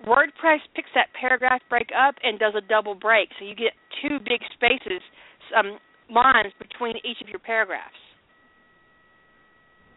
WordPress 0.05 0.59
picks 0.75 0.89
that 0.95 1.07
paragraph 1.19 1.61
break 1.69 1.89
up 1.91 2.15
and 2.23 2.39
does 2.39 2.53
a 2.55 2.61
double 2.61 2.95
break, 2.95 3.29
so 3.37 3.43
you 3.43 3.55
get 3.55 3.73
two 4.01 4.17
big 4.19 4.39
spaces, 4.53 5.01
um, 5.57 5.77
lines 6.11 6.53
between 6.60 6.95
each 6.98 7.22
of 7.22 7.30
your 7.30 7.40
paragraphs. 7.40 7.94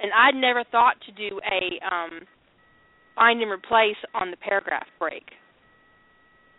And 0.01 0.11
I'd 0.13 0.35
never 0.35 0.65
thought 0.71 0.95
to 1.07 1.13
do 1.13 1.41
a 1.47 1.85
um, 1.87 2.21
find 3.15 3.41
and 3.41 3.51
replace 3.51 3.97
on 4.15 4.31
the 4.31 4.37
paragraph 4.37 4.87
break 4.99 5.25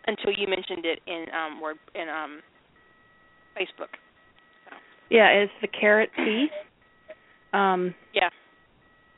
until 0.06 0.32
you 0.36 0.46
mentioned 0.48 0.84
it 0.84 1.00
in 1.06 1.26
um 1.34 1.60
word 1.60 1.76
in 1.94 2.08
um 2.08 2.40
Facebook. 3.56 3.92
So. 4.68 4.76
Yeah, 5.10 5.28
it's 5.28 5.52
the 5.60 5.68
caret 5.68 6.10
T. 6.16 6.48
Um 7.52 7.94
yeah. 8.12 8.30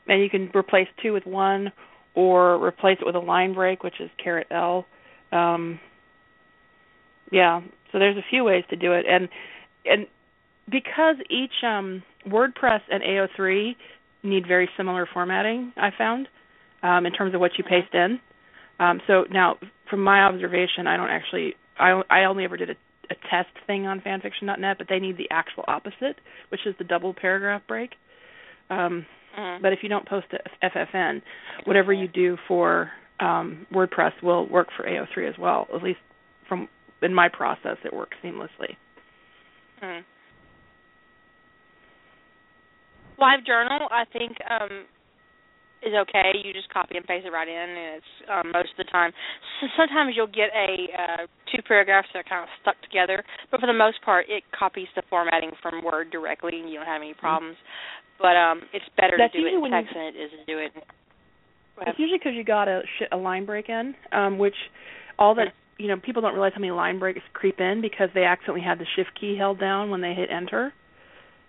And 0.07 0.21
you 0.21 0.29
can 0.29 0.49
replace 0.55 0.87
two 1.01 1.13
with 1.13 1.25
one 1.25 1.71
or 2.15 2.63
replace 2.63 2.97
it 3.01 3.05
with 3.05 3.15
a 3.15 3.19
line 3.19 3.53
break, 3.53 3.83
which 3.83 3.99
is 3.99 4.09
caret 4.23 4.47
L. 4.51 4.85
Um 5.31 5.79
yeah, 7.31 7.61
so 7.91 7.99
there's 7.99 8.17
a 8.17 8.25
few 8.29 8.43
ways 8.43 8.63
to 8.69 8.75
do 8.75 8.93
it 8.93 9.05
and 9.09 9.27
and 9.85 10.07
because 10.69 11.15
each 11.29 11.63
um 11.63 12.03
WordPress 12.27 12.81
and 12.91 13.01
AO3 13.03 13.75
need 14.23 14.47
very 14.47 14.69
similar 14.77 15.07
formatting. 15.13 15.71
I 15.77 15.89
found 15.97 16.27
um, 16.83 17.05
in 17.05 17.13
terms 17.13 17.33
of 17.33 17.39
what 17.39 17.51
you 17.57 17.63
paste 17.63 17.93
in. 17.93 18.19
Um, 18.79 19.01
so 19.07 19.25
now, 19.31 19.57
from 19.89 20.03
my 20.03 20.21
observation, 20.21 20.87
I 20.87 20.97
don't 20.97 21.09
actually. 21.09 21.55
I 21.79 22.01
I 22.09 22.23
only 22.25 22.43
ever 22.43 22.57
did 22.57 22.69
a, 22.69 22.75
a 23.09 23.15
test 23.29 23.49
thing 23.65 23.87
on 23.87 24.01
fanfiction.net, 24.01 24.77
but 24.77 24.87
they 24.89 24.99
need 24.99 25.17
the 25.17 25.27
actual 25.31 25.63
opposite, 25.67 26.17
which 26.49 26.61
is 26.65 26.75
the 26.77 26.83
double 26.83 27.13
paragraph 27.13 27.61
break. 27.67 27.91
Um, 28.69 29.05
Mhm. 29.37 29.61
but 29.61 29.71
if 29.71 29.79
you 29.83 29.89
don't 29.89 30.05
post 30.07 30.27
to 30.31 30.39
FFN, 30.63 31.21
whatever 31.65 31.93
you 31.93 32.07
do 32.07 32.37
for 32.47 32.91
um, 33.19 33.67
WordPress 33.71 34.13
will 34.23 34.47
work 34.47 34.67
for 34.75 34.83
AO3 34.83 35.29
as 35.29 35.37
well. 35.37 35.67
At 35.73 35.83
least 35.83 35.99
from 36.47 36.67
in 37.01 37.13
my 37.13 37.29
process, 37.29 37.77
it 37.83 37.93
works 37.93 38.17
seamlessly. 38.23 38.75
Hmm. 43.17 43.23
LiveJournal, 43.23 43.87
I 43.91 44.03
think, 44.13 44.37
um, 44.49 44.85
is 45.85 45.93
okay. 45.93 46.31
You 46.43 46.53
just 46.53 46.69
copy 46.73 46.97
and 46.97 47.05
paste 47.05 47.25
it 47.25 47.29
right 47.31 47.47
in, 47.47 47.53
and 47.69 47.95
it's 48.01 48.13
um, 48.33 48.51
most 48.51 48.71
of 48.73 48.77
the 48.77 48.89
time. 48.91 49.11
So 49.61 49.67
sometimes 49.77 50.13
you'll 50.15 50.25
get 50.27 50.49
a 50.55 50.69
uh, 50.97 51.23
two 51.53 51.61
paragraphs 51.67 52.07
that 52.13 52.19
are 52.25 52.29
kind 52.29 52.41
of 52.43 52.49
stuck 52.61 52.81
together, 52.81 53.23
but 53.51 53.59
for 53.59 53.67
the 53.67 53.77
most 53.77 54.01
part, 54.03 54.25
it 54.27 54.43
copies 54.57 54.87
the 54.95 55.03
formatting 55.09 55.51
from 55.61 55.83
Word 55.83 56.09
directly, 56.11 56.59
and 56.59 56.69
you 56.69 56.77
don't 56.77 56.87
have 56.87 57.01
any 57.01 57.13
problems. 57.13 57.57
But 58.17 58.35
um, 58.35 58.61
it's 58.73 58.85
better 58.97 59.13
That's 59.17 59.33
to 59.33 59.39
do 59.39 59.45
it 59.45 59.51
usually 59.53 59.55
in 59.57 59.61
when 59.61 59.71
you- 59.71 59.77
text 59.85 59.93
than 59.93 60.05
it 60.05 60.15
is 60.17 60.31
to 60.31 60.45
do 60.49 60.57
it. 60.57 60.71
in- 60.73 61.85
It's 61.85 61.99
usually 61.99 62.17
because 62.17 62.33
you 62.33 62.43
got 62.43 62.67
a 62.67 62.81
sh- 62.97 63.09
a 63.11 63.17
line 63.17 63.45
break 63.45 63.69
in, 63.69 63.93
um, 64.11 64.39
which 64.39 64.55
all 65.19 65.35
that 65.35 65.53
you 65.77 65.87
know 65.87 65.97
people 65.97 66.23
don't 66.23 66.33
realize 66.33 66.53
how 66.55 66.59
many 66.59 66.71
line 66.71 66.97
breaks 66.97 67.21
creep 67.33 67.59
in 67.61 67.81
because 67.81 68.09
they 68.15 68.23
accidentally 68.25 68.61
had 68.65 68.79
the 68.79 68.85
shift 68.95 69.13
key 69.19 69.37
held 69.37 69.59
down 69.59 69.91
when 69.91 70.01
they 70.01 70.15
hit 70.15 70.31
enter, 70.31 70.73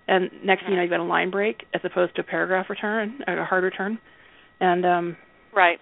and 0.09 0.30
next 0.44 0.62
thing 0.62 0.70
you 0.70 0.76
know 0.76 0.82
you've 0.82 0.90
got 0.90 1.01
a 1.01 1.05
line 1.05 1.30
break 1.30 1.64
as 1.74 1.80
opposed 1.85 2.16
to 2.16 2.22
a 2.22 2.24
paragraph 2.24 2.66
return, 2.70 3.20
a 3.28 3.44
hard 3.44 3.62
return, 3.62 3.98
and 4.60 4.85
um, 4.85 5.16
Right. 5.55 5.78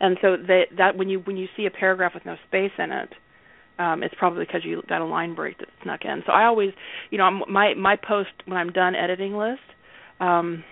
and 0.00 0.16
so 0.22 0.36
they, 0.36 0.64
that 0.78 0.96
when 0.96 1.08
you 1.08 1.20
when 1.20 1.36
you 1.36 1.46
see 1.56 1.66
a 1.66 1.70
paragraph 1.70 2.12
with 2.14 2.24
no 2.24 2.36
space 2.48 2.72
in 2.78 2.90
it, 2.90 3.10
um, 3.78 4.02
it's 4.02 4.14
probably 4.18 4.44
because 4.44 4.62
you 4.64 4.82
got 4.88 5.00
a 5.00 5.04
line 5.04 5.34
break 5.34 5.58
that 5.58 5.68
snuck 5.82 6.00
in. 6.04 6.22
So 6.26 6.32
I 6.32 6.44
always, 6.46 6.70
you 7.10 7.18
know, 7.18 7.24
I'm, 7.24 7.42
my 7.48 7.74
my 7.74 7.96
post 7.96 8.30
when 8.46 8.56
I'm 8.56 8.72
done 8.72 8.94
editing 8.94 9.34
list 9.34 9.60
um, 10.20 10.64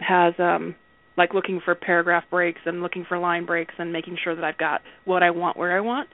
has 0.00 0.34
um, 0.38 0.74
like 1.16 1.34
looking 1.34 1.60
for 1.64 1.74
paragraph 1.74 2.24
breaks 2.30 2.60
and 2.64 2.82
looking 2.82 3.04
for 3.08 3.18
line 3.18 3.46
breaks 3.46 3.74
and 3.78 3.92
making 3.92 4.16
sure 4.22 4.34
that 4.34 4.44
I've 4.44 4.58
got 4.58 4.82
what 5.04 5.22
I 5.22 5.30
want 5.30 5.56
where 5.56 5.76
I 5.76 5.80
want. 5.80 6.08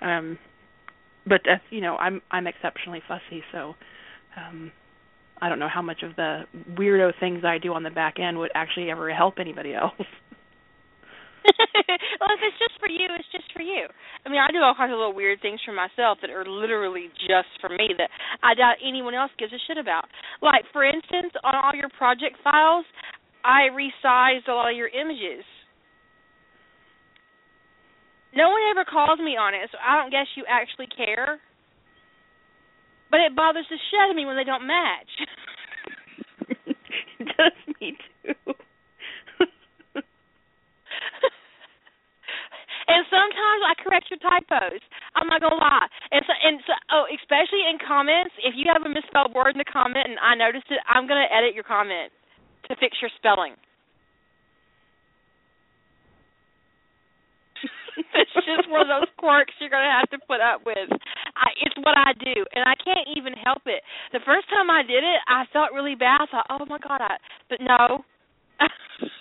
Um, 0.00 0.38
but 1.26 1.42
that's 1.44 1.62
you 1.70 1.80
know 1.80 1.96
I'm 1.96 2.20
I'm 2.30 2.46
exceptionally 2.46 3.02
fussy, 3.06 3.42
so 3.52 3.74
um, 4.36 4.72
I 5.42 5.48
don't 5.50 5.58
know 5.58 5.66
how 5.66 5.82
much 5.82 6.06
of 6.06 6.14
the 6.14 6.46
weirdo 6.78 7.18
things 7.18 7.42
I 7.42 7.58
do 7.58 7.74
on 7.74 7.82
the 7.82 7.90
back 7.90 8.22
end 8.22 8.38
would 8.38 8.54
actually 8.54 8.94
ever 8.94 9.10
help 9.10 9.42
anybody 9.42 9.74
else. 9.74 9.98
well, 12.22 12.30
if 12.30 12.38
it's 12.46 12.62
just 12.62 12.78
for 12.78 12.86
you, 12.86 13.10
it's 13.18 13.26
just 13.34 13.50
for 13.50 13.58
you. 13.58 13.90
I 14.22 14.30
mean, 14.30 14.38
I 14.38 14.54
do 14.54 14.62
all 14.62 14.78
kinds 14.78 14.94
of 14.94 15.02
little 15.02 15.18
weird 15.18 15.42
things 15.42 15.58
for 15.66 15.74
myself 15.74 16.22
that 16.22 16.30
are 16.30 16.46
literally 16.46 17.10
just 17.26 17.50
for 17.58 17.68
me 17.68 17.90
that 17.98 18.06
I 18.46 18.54
doubt 18.54 18.78
anyone 18.78 19.18
else 19.18 19.34
gives 19.34 19.50
a 19.50 19.58
shit 19.66 19.82
about. 19.82 20.06
Like, 20.38 20.62
for 20.70 20.86
instance, 20.86 21.34
on 21.42 21.58
all 21.58 21.74
your 21.74 21.90
project 21.98 22.38
files, 22.46 22.86
I 23.42 23.66
resized 23.74 24.46
a 24.46 24.54
lot 24.54 24.70
of 24.70 24.78
your 24.78 24.94
images. 24.94 25.42
No 28.30 28.46
one 28.54 28.62
ever 28.70 28.86
calls 28.86 29.18
me 29.18 29.34
on 29.34 29.58
it, 29.58 29.66
so 29.74 29.78
I 29.82 29.98
don't 29.98 30.14
guess 30.14 30.30
you 30.38 30.46
actually 30.46 30.86
care. 30.86 31.42
But 33.12 33.20
it 33.20 33.36
bothers 33.36 33.68
the 33.68 33.76
shit 33.76 34.00
out 34.00 34.08
of 34.08 34.16
me 34.16 34.24
when 34.24 34.40
they 34.40 34.48
don't 34.48 34.64
match. 34.66 35.12
it 37.20 37.28
does 37.36 37.52
me 37.76 37.92
too. 38.24 38.32
and 42.88 43.04
sometimes 43.12 43.60
I 43.68 43.76
correct 43.84 44.08
your 44.08 44.16
typos. 44.24 44.80
I'm 45.12 45.28
not 45.28 45.44
gonna 45.44 45.60
lie. 45.60 45.86
And 46.10 46.24
so, 46.24 46.32
and 46.32 46.56
so, 46.64 46.72
oh, 46.88 47.04
especially 47.12 47.68
in 47.68 47.76
comments, 47.84 48.32
if 48.40 48.56
you 48.56 48.64
have 48.72 48.80
a 48.80 48.88
misspelled 48.88 49.36
word 49.36 49.52
in 49.52 49.60
the 49.60 49.68
comment 49.68 50.08
and 50.08 50.16
I 50.16 50.32
noticed 50.32 50.72
it, 50.72 50.80
I'm 50.88 51.04
gonna 51.04 51.28
edit 51.28 51.52
your 51.52 51.68
comment 51.68 52.16
to 52.72 52.76
fix 52.80 52.96
your 53.04 53.12
spelling. 53.20 53.60
it's 58.16 58.36
just 58.46 58.70
one 58.70 58.82
of 58.82 58.90
those 58.90 59.10
quirks 59.18 59.52
you're 59.60 59.72
gonna 59.72 59.90
have 59.90 60.08
to 60.10 60.18
put 60.26 60.40
up 60.40 60.64
with. 60.64 60.88
I, 61.36 61.52
it's 61.60 61.76
what 61.80 61.96
I 61.96 62.12
do, 62.16 62.44
and 62.52 62.64
I 62.64 62.74
can't 62.80 63.08
even 63.16 63.32
help 63.34 63.62
it. 63.66 63.82
The 64.12 64.20
first 64.24 64.48
time 64.48 64.70
I 64.70 64.82
did 64.82 65.04
it, 65.04 65.20
I 65.28 65.44
felt 65.52 65.72
really 65.72 65.94
bad. 65.94 66.20
I 66.22 66.26
thought, 66.30 66.48
oh 66.48 66.64
my 66.66 66.78
god, 66.78 67.00
I, 67.00 67.16
but 67.48 67.60
no, 67.60 68.04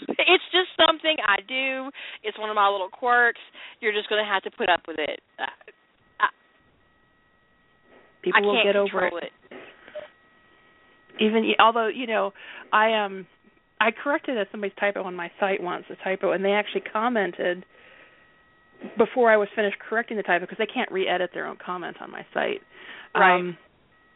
it's 0.09 0.47
just 0.51 0.71
something 0.75 1.17
I 1.23 1.41
do. 1.47 1.91
It's 2.23 2.37
one 2.39 2.49
of 2.49 2.55
my 2.55 2.69
little 2.69 2.89
quirks. 2.89 3.41
You're 3.79 3.93
just 3.93 4.09
going 4.09 4.23
to 4.23 4.29
have 4.29 4.43
to 4.43 4.51
put 4.51 4.69
up 4.69 4.81
with 4.87 4.99
it. 4.99 5.19
Uh, 5.39 5.47
People 8.21 8.41
I 8.43 8.45
will 8.45 8.63
get 8.63 8.75
over 8.75 9.09
control 9.09 9.17
it. 9.17 9.31
Even 11.19 11.51
although 11.59 11.87
you 11.87 12.07
know, 12.07 12.33
I 12.71 12.93
um, 12.93 13.27
I 13.79 13.89
corrected 13.91 14.37
a 14.37 14.45
somebody's 14.51 14.75
typo 14.79 15.03
on 15.03 15.15
my 15.15 15.31
site 15.39 15.61
once, 15.61 15.85
a 15.89 15.95
typo, 16.03 16.31
and 16.31 16.43
they 16.43 16.51
actually 16.51 16.81
commented 16.81 17.65
before 18.97 19.31
I 19.31 19.37
was 19.37 19.47
finished 19.55 19.77
correcting 19.79 20.17
the 20.17 20.23
typo 20.23 20.45
because 20.45 20.57
they 20.57 20.65
can't 20.71 20.91
re-edit 20.91 21.31
their 21.33 21.47
own 21.47 21.57
comment 21.63 21.97
on 22.01 22.11
my 22.11 22.25
site. 22.33 22.61
Right. 23.15 23.35
Um, 23.39 23.57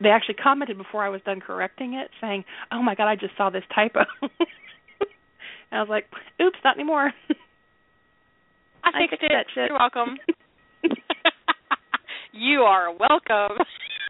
they 0.01 0.09
actually 0.09 0.35
commented 0.35 0.77
before 0.77 1.03
I 1.03 1.09
was 1.09 1.21
done 1.25 1.39
correcting 1.39 1.93
it, 1.93 2.09
saying, 2.19 2.43
"Oh 2.71 2.81
my 2.81 2.95
god, 2.95 3.07
I 3.07 3.15
just 3.15 3.35
saw 3.37 3.49
this 3.49 3.63
typo." 3.73 4.01
and 4.21 5.71
I 5.71 5.79
was 5.79 5.89
like, 5.89 6.05
"Oops, 6.41 6.57
not 6.63 6.77
anymore." 6.77 7.11
I 8.83 8.89
I 8.93 8.99
fixed 8.99 9.21
fixed 9.21 9.23
it. 9.23 9.31
that 9.31 9.45
shit. 9.53 9.69
You're 9.69 9.79
welcome. 9.79 10.17
you 12.33 12.61
are 12.61 12.91
welcome. 12.91 13.57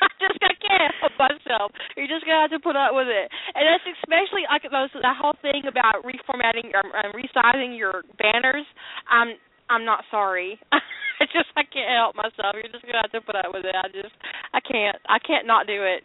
I 0.01 0.07
just 0.19 0.39
I 0.41 0.53
can't 0.59 0.93
help 0.99 1.13
myself. 1.17 1.71
You're 1.95 2.09
just 2.11 2.25
gonna 2.25 2.49
have 2.49 2.51
to 2.51 2.59
put 2.59 2.75
up 2.75 2.91
with 2.91 3.07
it, 3.07 3.31
and 3.55 3.63
that's 3.63 3.85
especially 4.01 4.43
like 4.49 4.65
those 4.67 4.91
that 5.01 5.15
whole 5.15 5.37
thing 5.41 5.63
about 5.67 6.03
reformatting 6.03 6.73
or 6.73 6.83
um, 6.97 7.13
resizing 7.13 7.77
your 7.77 8.03
banners. 8.17 8.65
I'm 9.07 9.37
I'm 9.69 9.85
not 9.85 10.03
sorry. 10.11 10.59
I 10.71 11.25
just 11.31 11.49
I 11.55 11.63
can't 11.63 11.89
help 11.95 12.15
myself. 12.15 12.53
You're 12.55 12.71
just 12.71 12.85
gonna 12.85 13.01
have 13.01 13.11
to 13.15 13.21
put 13.21 13.35
up 13.35 13.53
with 13.53 13.65
it. 13.65 13.75
I 13.75 13.87
just 13.89 14.13
I 14.53 14.59
can't 14.59 14.97
I 15.07 15.19
can't 15.19 15.47
not 15.47 15.67
do 15.67 15.81
it. 15.83 16.03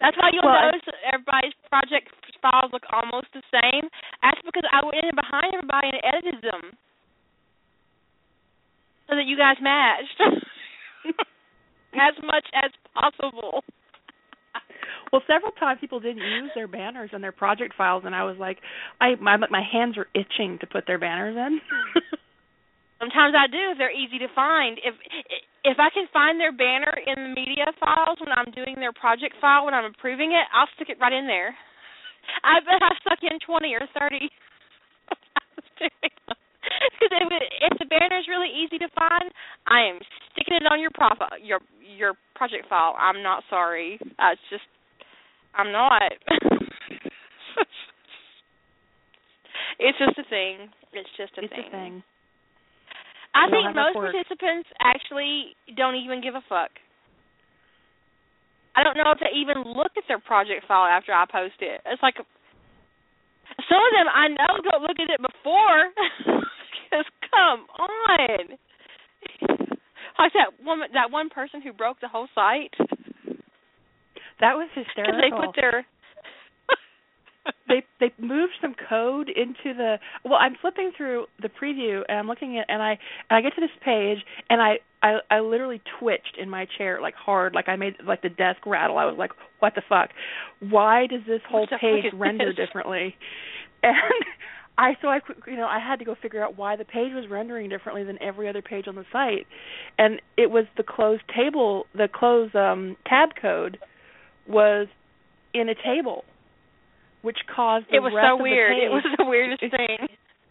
That's 0.00 0.16
why 0.16 0.30
you'll 0.32 0.44
Well, 0.44 0.56
notice 0.72 0.80
that 0.88 0.96
everybody's 1.12 1.52
project 1.68 2.08
files 2.40 2.72
look 2.72 2.88
almost 2.88 3.28
the 3.36 3.44
same. 3.52 3.84
That's 4.24 4.40
because 4.44 4.64
I 4.72 4.80
went 4.80 5.04
in 5.04 5.14
behind 5.14 5.52
everybody 5.52 5.92
and 5.92 6.00
edited 6.00 6.40
them 6.40 6.72
so 9.08 9.16
that 9.16 9.28
you 9.28 9.36
guys 9.36 9.60
matched 9.60 10.18
as 12.00 12.16
much 12.24 12.48
as 12.56 12.72
possible. 12.96 13.62
Well, 15.12 15.22
several 15.26 15.52
times 15.52 15.80
people 15.80 16.00
didn't 16.00 16.22
use 16.22 16.50
their 16.54 16.68
banners 16.68 17.10
in 17.12 17.20
their 17.20 17.32
project 17.32 17.74
files, 17.76 18.04
and 18.06 18.14
I 18.14 18.24
was 18.24 18.36
like, 18.38 18.58
I 19.00 19.14
my 19.20 19.36
my 19.36 19.62
hands 19.62 19.96
are 19.98 20.06
itching 20.14 20.58
to 20.60 20.66
put 20.66 20.86
their 20.86 20.98
banners 20.98 21.36
in. 21.36 21.60
Sometimes 23.00 23.32
I 23.32 23.48
do 23.48 23.72
if 23.72 23.78
they're 23.78 23.94
easy 23.94 24.18
to 24.18 24.28
find. 24.34 24.78
If 24.84 24.94
if 25.64 25.76
I 25.78 25.88
can 25.92 26.06
find 26.12 26.38
their 26.38 26.52
banner 26.52 26.92
in 27.06 27.16
the 27.16 27.32
media 27.34 27.72
files 27.80 28.20
when 28.20 28.32
I'm 28.32 28.52
doing 28.52 28.76
their 28.76 28.92
project 28.92 29.34
file 29.40 29.64
when 29.64 29.74
I'm 29.74 29.88
approving 29.88 30.32
it, 30.32 30.44
I'll 30.52 30.68
stick 30.76 30.88
it 30.88 31.00
right 31.00 31.12
in 31.12 31.26
there. 31.26 31.54
I 32.44 32.60
bet 32.60 32.82
I 32.82 32.92
stuck 33.00 33.20
in 33.24 33.38
twenty 33.44 33.74
or 33.74 33.86
thirty. 33.98 34.28
Because 37.00 37.16
if, 37.16 37.72
if 37.72 37.78
the 37.78 37.88
banner 37.88 38.18
is 38.18 38.28
really 38.28 38.52
easy 38.52 38.76
to 38.78 38.88
find, 38.92 39.32
I 39.66 39.88
am 39.88 39.98
sticking 40.32 40.60
it 40.60 40.68
on 40.68 40.80
your 40.80 40.92
profile, 40.92 41.32
your 41.40 41.60
your 41.80 42.14
project 42.34 42.68
file. 42.68 42.94
I'm 42.98 43.22
not 43.22 43.42
sorry. 43.48 43.98
It's 44.00 44.46
just 44.50 44.68
I'm 45.54 45.72
not. 45.72 46.12
it's 49.78 49.98
just 49.98 50.18
a 50.18 50.24
thing. 50.28 50.70
It's 50.92 51.10
just 51.16 51.32
a 51.38 51.44
it's 51.44 51.52
thing. 51.52 51.64
a 51.68 51.70
thing. 51.70 52.02
I 53.34 53.44
all 53.44 53.50
think 53.50 53.74
most 53.74 53.94
participants 53.94 54.68
actually 54.80 55.56
don't 55.76 55.94
even 55.96 56.20
give 56.20 56.34
a 56.34 56.42
fuck. 56.48 56.70
I 58.74 58.82
don't 58.84 58.96
know 58.96 59.10
if 59.12 59.18
they 59.18 59.34
even 59.36 59.62
look 59.66 59.92
at 59.96 60.04
their 60.08 60.18
project 60.18 60.66
file 60.66 60.86
after 60.86 61.12
I 61.12 61.26
post 61.30 61.58
it. 61.60 61.80
It's 61.86 62.02
like 62.02 62.14
some 63.68 63.82
of 63.82 63.92
them 63.94 64.06
I 64.08 64.28
know 64.28 64.62
don't 64.70 64.82
look 64.82 64.98
at 64.98 65.10
it 65.10 65.20
before. 65.20 65.90
Because 66.90 67.06
come 67.30 67.66
on, 67.78 68.58
like 70.18 70.32
that 70.34 70.64
woman, 70.64 70.88
that 70.92 71.10
one 71.10 71.28
person 71.28 71.62
who 71.62 71.72
broke 71.72 72.00
the 72.00 72.08
whole 72.08 72.26
site 72.34 72.74
That 74.40 74.54
was 74.56 74.68
because 74.74 74.86
hysterical. 74.96 75.20
they 75.20 75.46
put 75.46 75.56
their 75.56 75.86
they 77.68 77.82
they 78.00 78.12
moved 78.18 78.52
some 78.60 78.74
code 78.88 79.28
into 79.28 79.76
the 79.76 79.96
well 80.24 80.38
i'm 80.40 80.54
flipping 80.60 80.92
through 80.96 81.26
the 81.42 81.48
preview 81.48 82.02
and 82.08 82.18
i'm 82.18 82.26
looking 82.26 82.58
at 82.58 82.66
and 82.68 82.82
i 82.82 82.90
and 83.28 83.36
i 83.36 83.40
get 83.40 83.54
to 83.54 83.60
this 83.60 83.70
page 83.84 84.18
and 84.48 84.60
i 84.60 84.78
i 85.02 85.18
i 85.30 85.40
literally 85.40 85.80
twitched 85.98 86.36
in 86.40 86.48
my 86.50 86.66
chair 86.78 87.00
like 87.00 87.14
hard. 87.14 87.54
Like 87.54 87.68
i 87.68 87.76
made 87.76 87.94
like 88.06 88.22
the 88.22 88.28
desk 88.28 88.66
rattle. 88.66 88.98
I 88.98 89.04
was 89.06 89.16
like 89.18 89.32
what 89.60 89.74
the 89.74 89.82
fuck? 89.88 90.10
Why 90.60 91.06
does 91.06 91.20
this 91.26 91.40
whole 91.48 91.66
page 91.80 92.04
render 92.14 92.52
differently? 92.52 93.16
And 93.82 93.96
i 94.76 94.92
so 95.00 95.08
i 95.08 95.20
you 95.46 95.56
know 95.56 95.66
i 95.66 95.78
had 95.78 95.98
to 95.98 96.04
go 96.04 96.14
figure 96.20 96.44
out 96.44 96.58
why 96.58 96.76
the 96.76 96.84
page 96.84 97.12
was 97.14 97.24
rendering 97.30 97.68
differently 97.70 98.04
than 98.04 98.22
every 98.22 98.46
other 98.46 98.60
page 98.60 98.86
on 98.86 98.94
the 98.94 99.04
site. 99.10 99.46
And 99.98 100.20
it 100.36 100.50
was 100.50 100.64
the 100.76 100.82
closed 100.82 101.22
table 101.34 101.86
the 101.94 102.08
closed 102.12 102.54
um 102.54 102.96
tab 103.06 103.30
code 103.40 103.78
was 104.50 104.88
in 105.54 105.68
a 105.68 105.74
table 105.74 106.24
which 107.22 107.38
caused 107.54 107.86
the 107.90 107.96
it 107.96 108.00
was 108.00 108.12
rest 108.14 108.26
so 108.26 108.32
of 108.34 108.38
the 108.38 108.42
weird. 108.44 108.72
page 108.72 108.82
It 108.84 108.90
was 108.90 109.04
the 109.18 109.24
weirdest 109.24 109.60
thing. 109.76 110.08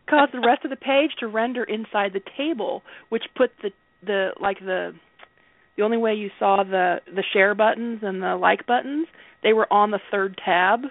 caused 0.09 0.33
the 0.33 0.39
rest 0.45 0.63
of 0.63 0.69
the 0.69 0.75
page 0.77 1.11
to 1.19 1.27
render 1.27 1.63
inside 1.63 2.13
the 2.13 2.21
table, 2.37 2.83
which 3.09 3.23
put 3.35 3.51
the 3.63 3.71
the 4.05 4.29
like 4.39 4.59
the 4.59 4.93
the 5.77 5.83
only 5.83 5.97
way 5.97 6.13
you 6.13 6.29
saw 6.37 6.63
the 6.63 7.01
the 7.07 7.23
share 7.33 7.55
buttons 7.55 7.99
and 8.03 8.21
the 8.21 8.35
like 8.35 8.67
buttons, 8.67 9.07
they 9.43 9.53
were 9.53 9.71
on 9.71 9.91
the 9.91 9.99
third 10.11 10.39
tab. 10.43 10.81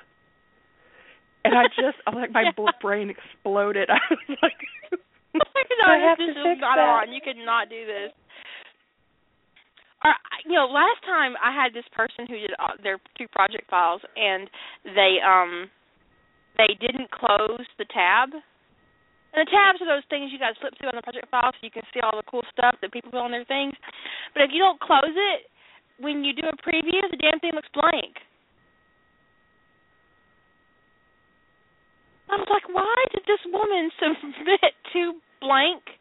And 1.45 1.55
I 1.55 1.65
just 1.69 1.97
I 2.07 2.11
was 2.11 2.21
like 2.23 2.33
my 2.33 2.43
Yeah. 2.57 2.71
brain 2.83 3.09
exploded. 3.11 3.89
I 3.93 3.99
was 4.11 4.39
like 4.43 4.59
no, 5.35 5.87
I 5.87 5.99
have 6.09 6.19
this 6.19 6.35
to 6.35 6.41
is 6.41 6.45
fix 6.45 6.61
not 6.61 6.77
that. 6.77 7.07
on. 7.07 7.13
You 7.13 7.21
could 7.23 7.37
not 7.39 7.69
do 7.71 7.87
this. 7.87 8.11
Or 10.05 10.15
you 10.47 10.55
know, 10.55 10.71
last 10.71 11.03
time 11.03 11.35
I 11.43 11.51
had 11.51 11.75
this 11.75 11.87
person 11.91 12.27
who 12.27 12.39
did 12.39 12.55
uh, 12.59 12.79
their 12.83 12.99
two 13.19 13.27
project 13.29 13.69
files, 13.71 14.03
and 14.15 14.49
they 14.85 15.19
um 15.25 15.71
they 16.57 16.75
didn't 16.79 17.11
close 17.11 17.67
the 17.79 17.87
tab. 17.91 18.31
And 19.35 19.45
the 19.45 19.51
tabs 19.51 19.83
are 19.85 19.91
those 19.91 20.07
things 20.09 20.33
you 20.33 20.39
guys 20.41 20.57
flip 20.57 20.73
through 20.79 20.89
on 20.89 20.97
the 20.97 21.05
project 21.05 21.29
file 21.31 21.53
so 21.53 21.61
you 21.61 21.71
can 21.71 21.85
see 21.93 22.01
all 22.01 22.17
the 22.17 22.25
cool 22.25 22.43
stuff 22.49 22.81
that 22.81 22.93
people 22.93 23.13
put 23.13 23.21
on 23.21 23.31
their 23.31 23.45
things. 23.45 23.77
But 24.33 24.43
if 24.43 24.51
you 24.55 24.59
don't 24.59 24.81
close 24.81 25.13
it, 25.13 25.53
when 26.01 26.25
you 26.25 26.33
do 26.33 26.49
a 26.49 26.57
preview, 26.65 27.05
the 27.11 27.21
damn 27.21 27.39
thing 27.39 27.53
looks 27.55 27.69
blank. 27.75 28.17
I 32.31 32.37
was 32.37 32.49
like, 32.49 32.69
why 32.73 32.97
did 33.13 33.25
this 33.27 33.41
woman 33.53 33.91
submit 34.01 34.73
two 34.93 35.21
blank 35.41 35.98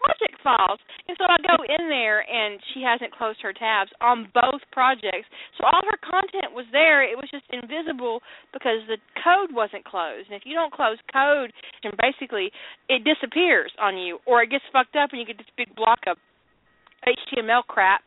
project 0.00 0.40
files? 0.42 0.80
And 1.06 1.16
so 1.20 1.28
I 1.28 1.36
go 1.44 1.60
in 1.62 1.88
there 1.88 2.24
and 2.24 2.58
she 2.72 2.80
hasn't 2.80 3.12
closed 3.12 3.38
her 3.44 3.52
tabs 3.52 3.92
on 4.00 4.32
both 4.32 4.64
projects. 4.72 5.28
So 5.58 5.68
all 5.68 5.84
her 5.84 6.00
content 6.00 6.56
was 6.56 6.66
there. 6.72 7.04
It 7.04 7.16
was 7.16 7.28
just 7.30 7.44
invisible 7.52 8.24
because 8.52 8.80
the 8.88 8.98
code 9.20 9.52
wasn't 9.52 9.84
closed. 9.84 10.32
And 10.32 10.36
if 10.36 10.48
you 10.48 10.54
don't 10.54 10.72
close 10.72 10.98
code, 11.12 11.52
then 11.84 11.92
basically 12.00 12.50
it 12.88 13.04
disappears 13.04 13.72
on 13.78 13.96
you 13.96 14.18
or 14.26 14.42
it 14.42 14.50
gets 14.50 14.64
fucked 14.72 14.96
up 14.96 15.12
and 15.12 15.20
you 15.20 15.26
get 15.26 15.38
this 15.38 15.52
big 15.56 15.74
block 15.76 16.00
of 16.08 16.16
HTML 17.04 17.64
crap. 17.68 18.02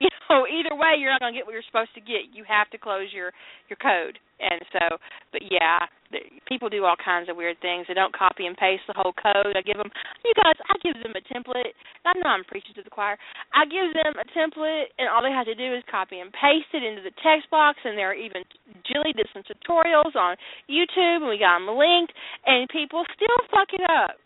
You 0.04 0.10
know, 0.40 0.48
either 0.48 0.74
way 0.74 0.96
you're 0.98 1.12
not 1.12 1.20
going 1.20 1.34
to 1.34 1.38
get 1.38 1.44
what 1.44 1.52
you're 1.52 1.68
supposed 1.68 1.92
to 1.94 2.00
get. 2.00 2.32
You 2.32 2.48
have 2.48 2.72
to 2.72 2.78
close 2.80 3.12
your 3.12 3.30
your 3.68 3.76
code. 3.76 4.18
And 4.40 4.58
so, 4.72 4.98
but 5.30 5.44
yeah, 5.46 5.86
the, 6.10 6.24
people 6.48 6.72
do 6.72 6.82
all 6.82 6.98
kinds 6.98 7.28
of 7.28 7.36
weird 7.36 7.60
things. 7.62 7.86
They 7.86 7.94
don't 7.94 8.10
copy 8.10 8.48
and 8.48 8.56
paste 8.56 8.82
the 8.88 8.96
whole 8.96 9.14
code. 9.14 9.54
I 9.54 9.62
give 9.62 9.76
them, 9.78 9.92
you 10.24 10.34
guys, 10.34 10.58
I 10.66 10.74
give 10.82 10.98
them 10.98 11.14
a 11.14 11.22
template. 11.28 11.76
I 12.02 12.18
know 12.18 12.26
I'm 12.26 12.42
preaching 12.44 12.74
to 12.74 12.82
the 12.82 12.90
choir. 12.90 13.14
I 13.54 13.62
give 13.68 13.94
them 13.94 14.16
a 14.18 14.26
template, 14.34 14.90
and 14.98 15.06
all 15.06 15.22
they 15.22 15.30
have 15.30 15.46
to 15.46 15.54
do 15.54 15.76
is 15.76 15.86
copy 15.86 16.18
and 16.18 16.32
paste 16.34 16.72
it 16.74 16.82
into 16.82 17.04
the 17.04 17.14
text 17.22 17.46
box. 17.52 17.78
And 17.84 17.94
they're 17.94 18.16
even 18.16 18.42
Jilly 18.88 19.14
did 19.14 19.28
some 19.30 19.46
tutorials 19.46 20.16
on 20.16 20.34
YouTube, 20.66 21.22
and 21.22 21.30
we 21.30 21.38
got 21.38 21.60
them 21.62 21.70
linked, 21.76 22.16
and 22.48 22.66
people 22.72 23.06
still 23.14 23.40
fuck 23.52 23.70
it 23.70 23.84
up. 23.86 24.18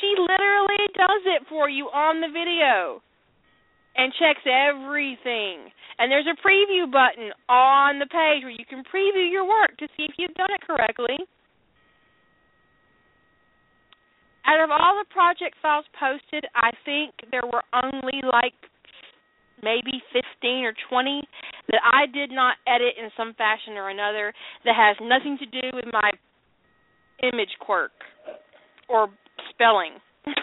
She 0.00 0.10
literally 0.16 0.86
does 0.96 1.22
it 1.38 1.42
for 1.50 1.68
you 1.68 1.92
on 1.92 2.22
the 2.22 2.30
video 2.32 3.02
and 3.96 4.12
checks 4.18 4.42
everything. 4.46 5.70
And 5.98 6.10
there's 6.10 6.26
a 6.26 6.36
preview 6.42 6.90
button 6.90 7.30
on 7.48 7.98
the 7.98 8.06
page 8.06 8.42
where 8.42 8.50
you 8.50 8.66
can 8.68 8.82
preview 8.82 9.30
your 9.30 9.46
work 9.46 9.76
to 9.78 9.86
see 9.96 10.04
if 10.04 10.14
you've 10.18 10.34
done 10.34 10.50
it 10.50 10.60
correctly. 10.66 11.16
Out 14.46 14.62
of 14.62 14.70
all 14.70 15.00
the 15.00 15.08
project 15.10 15.56
files 15.62 15.86
posted, 15.98 16.44
I 16.54 16.70
think 16.84 17.14
there 17.30 17.46
were 17.46 17.62
only 17.72 18.20
like 18.20 18.52
maybe 19.62 20.02
15 20.12 20.64
or 20.64 20.74
20 20.90 21.22
that 21.70 21.80
I 21.80 22.06
did 22.12 22.30
not 22.30 22.56
edit 22.66 22.94
in 23.00 23.08
some 23.16 23.32
fashion 23.34 23.74
or 23.74 23.88
another 23.88 24.34
that 24.64 24.74
has 24.76 24.96
nothing 25.00 25.38
to 25.38 25.46
do 25.46 25.70
with 25.72 25.86
my 25.92 26.10
image 27.22 27.56
quirk 27.60 27.92
or 28.88 29.08
spelling. 29.50 29.94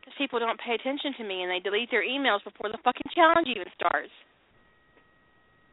people 0.17 0.39
don't 0.39 0.59
pay 0.59 0.73
attention 0.73 1.13
to 1.17 1.23
me 1.23 1.43
and 1.43 1.51
they 1.51 1.59
delete 1.59 1.91
their 1.91 2.03
emails 2.03 2.43
before 2.43 2.69
the 2.69 2.77
fucking 2.83 3.11
challenge 3.13 3.47
even 3.47 3.65
starts. 3.75 4.11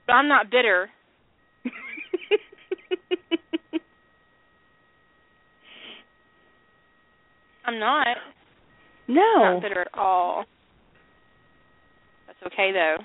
But 0.07 0.15
I'm 0.15 0.29
not 0.29 0.51
bitter. 0.51 0.91
I'm 7.65 7.79
not. 7.79 8.07
No. 9.07 9.21
I'm 9.21 9.41
no. 9.41 9.53
not 9.55 9.63
bitter 9.63 9.81
at 9.83 9.89
all. 9.95 10.45
That's 12.27 12.39
okay 12.53 12.73
though. 12.73 12.97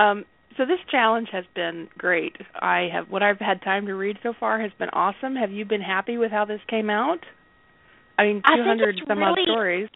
Um, 0.00 0.24
so 0.56 0.64
this 0.64 0.78
challenge 0.90 1.28
has 1.32 1.44
been 1.54 1.88
great. 1.96 2.36
I 2.60 2.88
have 2.92 3.08
what 3.08 3.22
I've 3.22 3.38
had 3.38 3.62
time 3.62 3.86
to 3.86 3.94
read 3.94 4.18
so 4.22 4.34
far 4.38 4.60
has 4.60 4.70
been 4.78 4.90
awesome. 4.90 5.34
Have 5.36 5.50
you 5.50 5.64
been 5.64 5.80
happy 5.80 6.18
with 6.18 6.30
how 6.30 6.44
this 6.44 6.60
came 6.68 6.90
out? 6.90 7.20
I 8.18 8.24
mean, 8.24 8.42
two 8.46 8.62
think 8.64 8.80
it's 8.82 9.08
some 9.08 9.22
odd 9.22 9.36
really- 9.36 9.44
stories. 9.50 9.88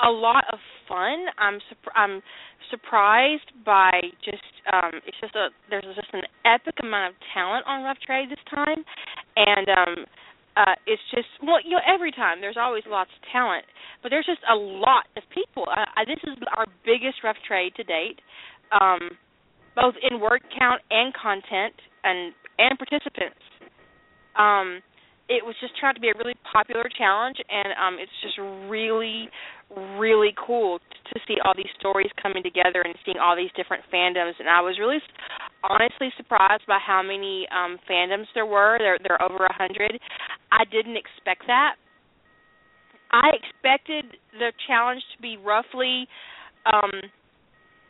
a 0.00 0.10
lot 0.10 0.44
of 0.52 0.58
fun. 0.88 1.26
I'm 1.38 1.58
I'm 1.94 2.22
surprised 2.70 3.50
by 3.64 3.90
just 4.24 4.42
um 4.72 5.00
it's 5.06 5.16
just 5.20 5.34
a 5.34 5.48
there's 5.70 5.84
just 5.94 6.12
an 6.12 6.22
epic 6.44 6.74
amount 6.82 7.14
of 7.14 7.20
talent 7.34 7.66
on 7.66 7.82
Rough 7.84 7.98
Trade 8.04 8.30
this 8.30 8.38
time, 8.48 8.84
and 9.36 9.68
um 9.68 9.94
uh 10.56 10.74
it's 10.86 11.02
just 11.14 11.28
well 11.42 11.58
you 11.64 11.72
know 11.72 11.84
every 11.86 12.12
time 12.12 12.40
there's 12.40 12.56
always 12.58 12.84
lots 12.88 13.10
of 13.16 13.20
talent, 13.32 13.64
but 14.02 14.08
there's 14.10 14.26
just 14.26 14.40
a 14.50 14.54
lot 14.54 15.04
of 15.16 15.22
people. 15.34 15.64
I, 15.68 15.84
I, 15.96 16.04
this 16.04 16.20
is 16.24 16.38
our 16.56 16.66
biggest 16.84 17.22
Rough 17.24 17.36
Trade 17.46 17.74
to 17.76 17.84
date, 17.84 18.20
um 18.72 19.10
both 19.76 19.94
in 20.08 20.20
word 20.20 20.42
count 20.58 20.80
and 20.90 21.12
content 21.14 21.74
and 22.04 22.32
and 22.58 22.78
participants. 22.78 23.42
Um 24.36 24.80
it 25.28 25.44
was 25.44 25.54
just 25.60 25.78
turned 25.78 25.90
out 25.90 25.94
to 25.94 26.00
be 26.00 26.08
a 26.08 26.18
really 26.18 26.34
popular 26.50 26.88
challenge 26.96 27.36
and 27.48 27.68
um 27.76 27.96
it's 28.00 28.12
just 28.22 28.38
really 28.68 29.28
really 30.00 30.32
cool 30.34 30.78
to 31.12 31.20
see 31.28 31.36
all 31.44 31.52
these 31.54 31.68
stories 31.78 32.08
coming 32.20 32.42
together 32.42 32.80
and 32.84 32.94
seeing 33.04 33.18
all 33.18 33.36
these 33.36 33.50
different 33.56 33.84
fandoms. 33.92 34.32
And 34.38 34.48
I 34.48 34.60
was 34.60 34.78
really 34.78 34.98
honestly 35.62 36.08
surprised 36.16 36.64
by 36.66 36.78
how 36.80 37.02
many 37.02 37.46
um 37.52 37.78
fandoms 37.88 38.26
there 38.34 38.46
were. 38.46 38.78
There 38.78 38.98
there 39.06 39.20
are 39.20 39.30
over 39.30 39.44
a 39.44 39.52
hundred. 39.52 40.00
I 40.52 40.64
didn't 40.64 40.96
expect 40.96 41.44
that. 41.46 41.76
I 43.10 43.30
expected 43.36 44.16
the 44.32 44.52
challenge 44.66 45.02
to 45.16 45.22
be 45.22 45.36
roughly 45.36 46.08
um 46.66 46.90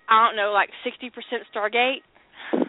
I 0.08 0.26
don't 0.26 0.36
know 0.36 0.52
like 0.52 0.70
60% 0.86 1.12
Stargate. 1.54 2.02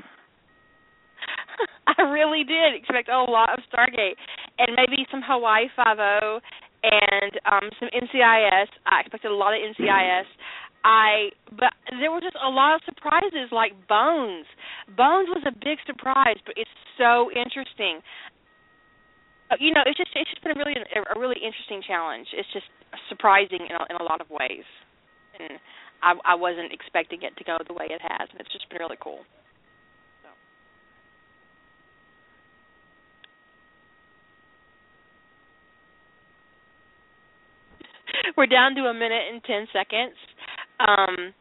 I 1.98 2.02
really 2.04 2.44
did 2.44 2.76
expect 2.76 3.10
a 3.10 3.24
lot 3.24 3.50
of 3.54 3.60
Stargate 3.72 4.16
and 4.60 4.76
maybe 4.76 5.07
some 5.11 5.22
Hawaii 5.26 5.68
Five 5.76 5.99
O 5.99 6.40
and 6.84 7.31
um 7.49 7.69
some 7.80 7.90
NCIS. 7.91 8.69
I 8.86 9.02
expected 9.02 9.31
a 9.31 9.36
lot 9.36 9.53
of 9.53 9.60
NCIS. 9.60 10.27
I 10.84 11.31
but 11.52 11.73
there 11.99 12.11
were 12.11 12.22
just 12.22 12.38
a 12.40 12.49
lot 12.49 12.76
of 12.76 12.81
surprises 12.86 13.52
like 13.52 13.73
Bones. 13.88 14.45
Bones 14.95 15.27
was 15.27 15.44
a 15.48 15.52
big 15.52 15.80
surprise, 15.86 16.38
but 16.45 16.56
it's 16.56 16.72
so 16.98 17.31
interesting. 17.31 17.99
Uh, 19.52 19.57
You 19.60 19.73
know, 19.73 19.84
it's 19.86 19.98
just 19.98 20.11
it's 20.15 20.30
just 20.30 20.44
been 20.44 20.56
a 20.56 20.60
really 20.60 20.76
a 20.80 21.19
really 21.19 21.40
interesting 21.44 21.81
challenge. 21.84 22.27
It's 22.34 22.48
just 22.53 22.68
surprising 23.10 23.60
in 23.68 23.76
a, 23.76 23.84
in 23.90 23.95
a 23.99 24.03
lot 24.03 24.22
of 24.22 24.30
ways, 24.30 24.64
and 25.40 25.60
I 26.02 26.15
I 26.23 26.36
wasn't 26.36 26.72
expecting 26.72 27.23
it 27.23 27.36
to 27.38 27.44
go 27.44 27.57
the 27.68 27.73
way 27.73 27.88
it 27.91 28.02
has, 28.02 28.30
and 28.31 28.40
it's 28.40 28.52
just 28.52 28.69
been 28.69 28.80
really 28.80 28.99
cool. 29.02 29.26
We're 38.38 38.48
down 38.48 38.76
to 38.76 38.82
a 38.84 38.94
minute 38.94 39.24
and 39.32 39.44
ten 39.44 39.68
seconds. 39.74 40.16
Um, 40.80 41.34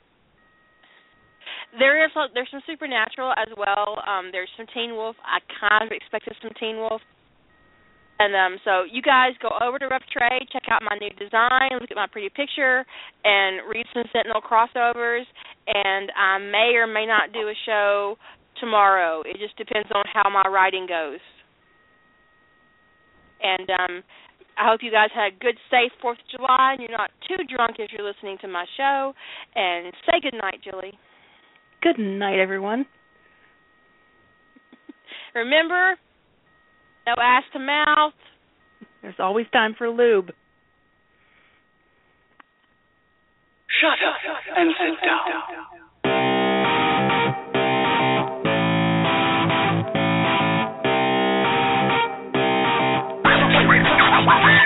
there 1.79 2.05
is 2.05 2.11
there's 2.35 2.49
some 2.51 2.63
supernatural 2.67 3.33
as 3.33 3.49
well. 3.57 4.01
Um, 4.07 4.31
there's 4.33 4.49
some 4.57 4.67
Teen 4.73 4.93
Wolf. 4.93 5.17
I 5.25 5.39
kind 5.61 5.85
of 5.85 5.93
expected 5.95 6.35
some 6.43 6.53
Teen 6.59 6.77
Wolf. 6.77 7.03
And 8.21 8.35
um, 8.35 8.59
so 8.65 8.83
you 8.91 9.01
guys 9.01 9.39
go 9.41 9.49
over 9.63 9.79
to 9.79 9.87
Rough 9.87 10.03
Trade, 10.11 10.49
check 10.53 10.65
out 10.71 10.83
my 10.83 10.99
new 10.99 11.11
design, 11.11 11.79
look 11.81 11.91
at 11.91 11.97
my 11.97 12.09
pretty 12.11 12.29
picture, 12.31 12.85
and 13.25 13.63
read 13.69 13.87
some 13.95 14.03
Sentinel 14.13 14.43
crossovers. 14.43 15.23
and 15.69 16.11
I 16.17 16.39
may 16.39 16.75
or 16.75 16.89
may 16.89 17.07
not 17.07 17.33
do 17.33 17.47
a 17.49 17.55
show 17.65 18.17
tomorrow. 18.61 19.23
It 19.25 19.37
just 19.39 19.57
depends 19.57 19.89
on 19.95 20.05
how 20.13 20.29
my 20.31 20.49
writing 20.51 20.87
goes. 20.89 21.21
And 23.41 23.71
um 23.71 24.03
I 24.59 24.69
hope 24.69 24.81
you 24.83 24.91
guys 24.91 25.11
had 25.15 25.33
a 25.33 25.39
good, 25.39 25.57
safe 25.71 25.93
Fourth 26.03 26.19
of 26.19 26.39
July, 26.39 26.73
and 26.73 26.81
you're 26.81 26.91
not 26.91 27.11
too 27.29 27.37
drunk 27.45 27.79
as 27.81 27.89
you're 27.93 28.07
listening 28.07 28.39
to 28.41 28.49
my 28.49 28.65
show. 28.77 29.13
And 29.55 29.93
say 30.05 30.19
good 30.21 30.35
night, 30.35 30.61
Julie. 30.65 30.99
Good 31.81 31.99
night, 31.99 32.41
everyone. 32.41 32.85
Remember, 35.35 35.95
no 37.07 37.15
ass 37.23 37.45
to 37.53 37.61
mouth. 37.61 38.15
There's 39.01 39.15
always 39.21 39.47
time 39.53 39.77
for 39.79 39.89
lube. 39.89 40.31
Shut 43.81 43.99
up 44.03 44.17
and 44.57 44.71
sit 44.77 45.07
down. 45.07 45.88
Why? 54.29 54.58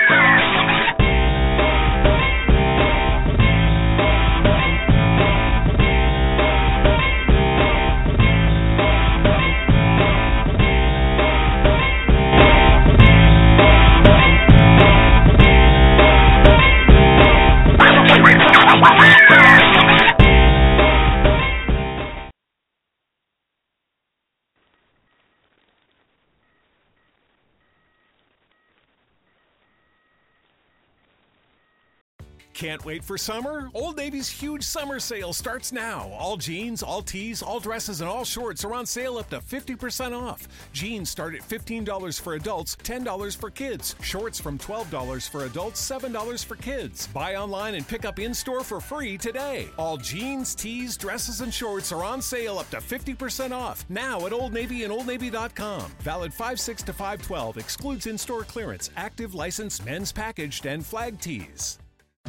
Can't 32.63 32.85
wait 32.85 33.03
for 33.03 33.17
summer? 33.17 33.69
Old 33.73 33.97
Navy's 33.97 34.29
huge 34.29 34.63
summer 34.63 34.97
sale 34.97 35.33
starts 35.33 35.73
now. 35.73 36.09
All 36.17 36.37
jeans, 36.37 36.81
all 36.81 37.01
tees, 37.01 37.43
all 37.43 37.59
dresses, 37.59 37.99
and 37.99 38.09
all 38.09 38.23
shorts 38.23 38.63
are 38.63 38.73
on 38.73 38.85
sale 38.85 39.17
up 39.17 39.29
to 39.31 39.41
50% 39.41 40.17
off. 40.17 40.47
Jeans 40.71 41.09
start 41.09 41.35
at 41.35 41.41
$15 41.41 42.21
for 42.21 42.35
adults, 42.35 42.77
$10 42.77 43.35
for 43.35 43.49
kids. 43.49 43.97
Shorts 44.01 44.39
from 44.39 44.57
$12 44.57 45.29
for 45.29 45.43
adults, 45.43 45.81
$7 45.85 46.45
for 46.45 46.55
kids. 46.55 47.07
Buy 47.07 47.35
online 47.35 47.75
and 47.75 47.85
pick 47.85 48.05
up 48.05 48.17
in 48.17 48.33
store 48.33 48.63
for 48.63 48.79
free 48.79 49.17
today. 49.17 49.67
All 49.77 49.97
jeans, 49.97 50.55
tees, 50.55 50.95
dresses, 50.95 51.41
and 51.41 51.53
shorts 51.53 51.91
are 51.91 52.05
on 52.05 52.21
sale 52.21 52.59
up 52.59 52.69
to 52.69 52.77
50% 52.77 53.51
off 53.51 53.83
now 53.89 54.25
at 54.25 54.31
Old 54.31 54.53
Navy 54.53 54.85
and 54.85 54.93
OldNavy.com. 54.93 55.91
Valid 55.99 56.33
5 56.33 56.57
6 56.61 56.83
to 56.83 56.93
512 56.93 57.57
excludes 57.57 58.07
in 58.07 58.17
store 58.17 58.45
clearance, 58.45 58.89
active 58.95 59.35
licensed 59.35 59.85
men's 59.85 60.13
packaged, 60.13 60.65
and 60.65 60.85
flag 60.85 61.19
tees. 61.19 61.77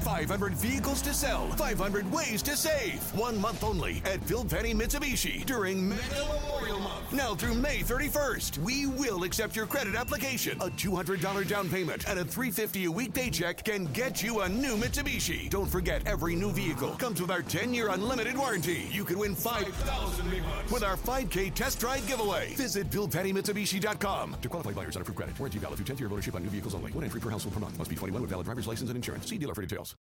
500 0.05 0.53
vehicles 0.55 1.01
to 1.03 1.15
sell, 1.15 1.49
500 1.57 2.11
ways 2.13 2.43
to 2.43 2.57
save. 2.57 3.03
One 3.17 3.41
month 3.41 3.65
only 3.65 4.03
at 4.05 4.25
Bill 4.27 4.45
Penny 4.45 4.75
Mitsubishi 4.75 5.47
during 5.47 5.89
Mega 5.89 6.29
Memorial 6.29 6.79
Month. 6.79 7.13
Now 7.13 7.35
through 7.35 7.55
May 7.55 7.81
31st, 7.81 8.59
we 8.59 8.87
will 8.87 9.25
accept 9.25 9.57
your 9.57 9.67
credit 9.67 9.95
application. 9.95 10.59
A 10.61 10.69
$200 10.69 11.49
down 11.49 11.69
payment 11.71 12.09
and 12.09 12.19
a 12.19 12.25
350 12.25 12.85
a 12.85 12.91
week 12.91 13.15
paycheck 13.15 13.65
can 13.65 13.87
get 13.87 14.23
you 14.23 14.41
a 14.43 14.49
new 14.49 14.77
Mitsubishi. 14.77 15.49
Don't 15.49 15.67
forget, 15.67 16.07
every 16.07 16.37
new 16.37 16.53
vehicle 16.53 16.91
comes 16.91 17.21
with 17.21 17.31
our 17.31 17.43
10-year 17.43 17.89
unlimited 17.89 18.37
warranty. 18.37 18.87
You 18.93 19.05
can 19.05 19.19
win 19.19 19.35
5,000 19.35 20.31
big 20.31 20.45
bucks 20.45 20.71
with 20.71 20.85
our 20.85 20.97
5K 20.97 21.55
test 21.55 21.81
drive 21.81 22.07
giveaway. 22.07 22.55
Visit 22.55 22.91
BillPennyMitsubishi.com. 22.91 24.37
To 24.43 24.49
qualify 24.49 24.73
buyers 24.73 24.97
on 24.97 25.03
approved 25.03 25.17
credit, 25.17 25.39
warranty 25.41 25.59
valid 25.59 25.79
through 25.79 25.87
10th 25.87 25.99
year 26.01 26.07
of 26.07 26.13
ownership 26.13 26.35
on 26.35 26.43
new 26.43 26.51
vehicles 26.51 26.75
only. 26.75 26.93
One 26.93 27.05
entry 27.05 27.21
per 27.21 27.31
household 27.31 27.55
per 27.55 27.61
month. 27.61 27.79
Must 27.79 27.91
be 27.91 27.97
21 27.97 28.21
with 28.21 28.31
valid 28.31 28.45
driver's 28.45 28.67
license 28.67 28.91
and 28.91 28.97
insurance. 28.97 29.29
See 29.29 29.39
dealer 29.39 29.55
for 29.55 29.63
details. 29.63 29.84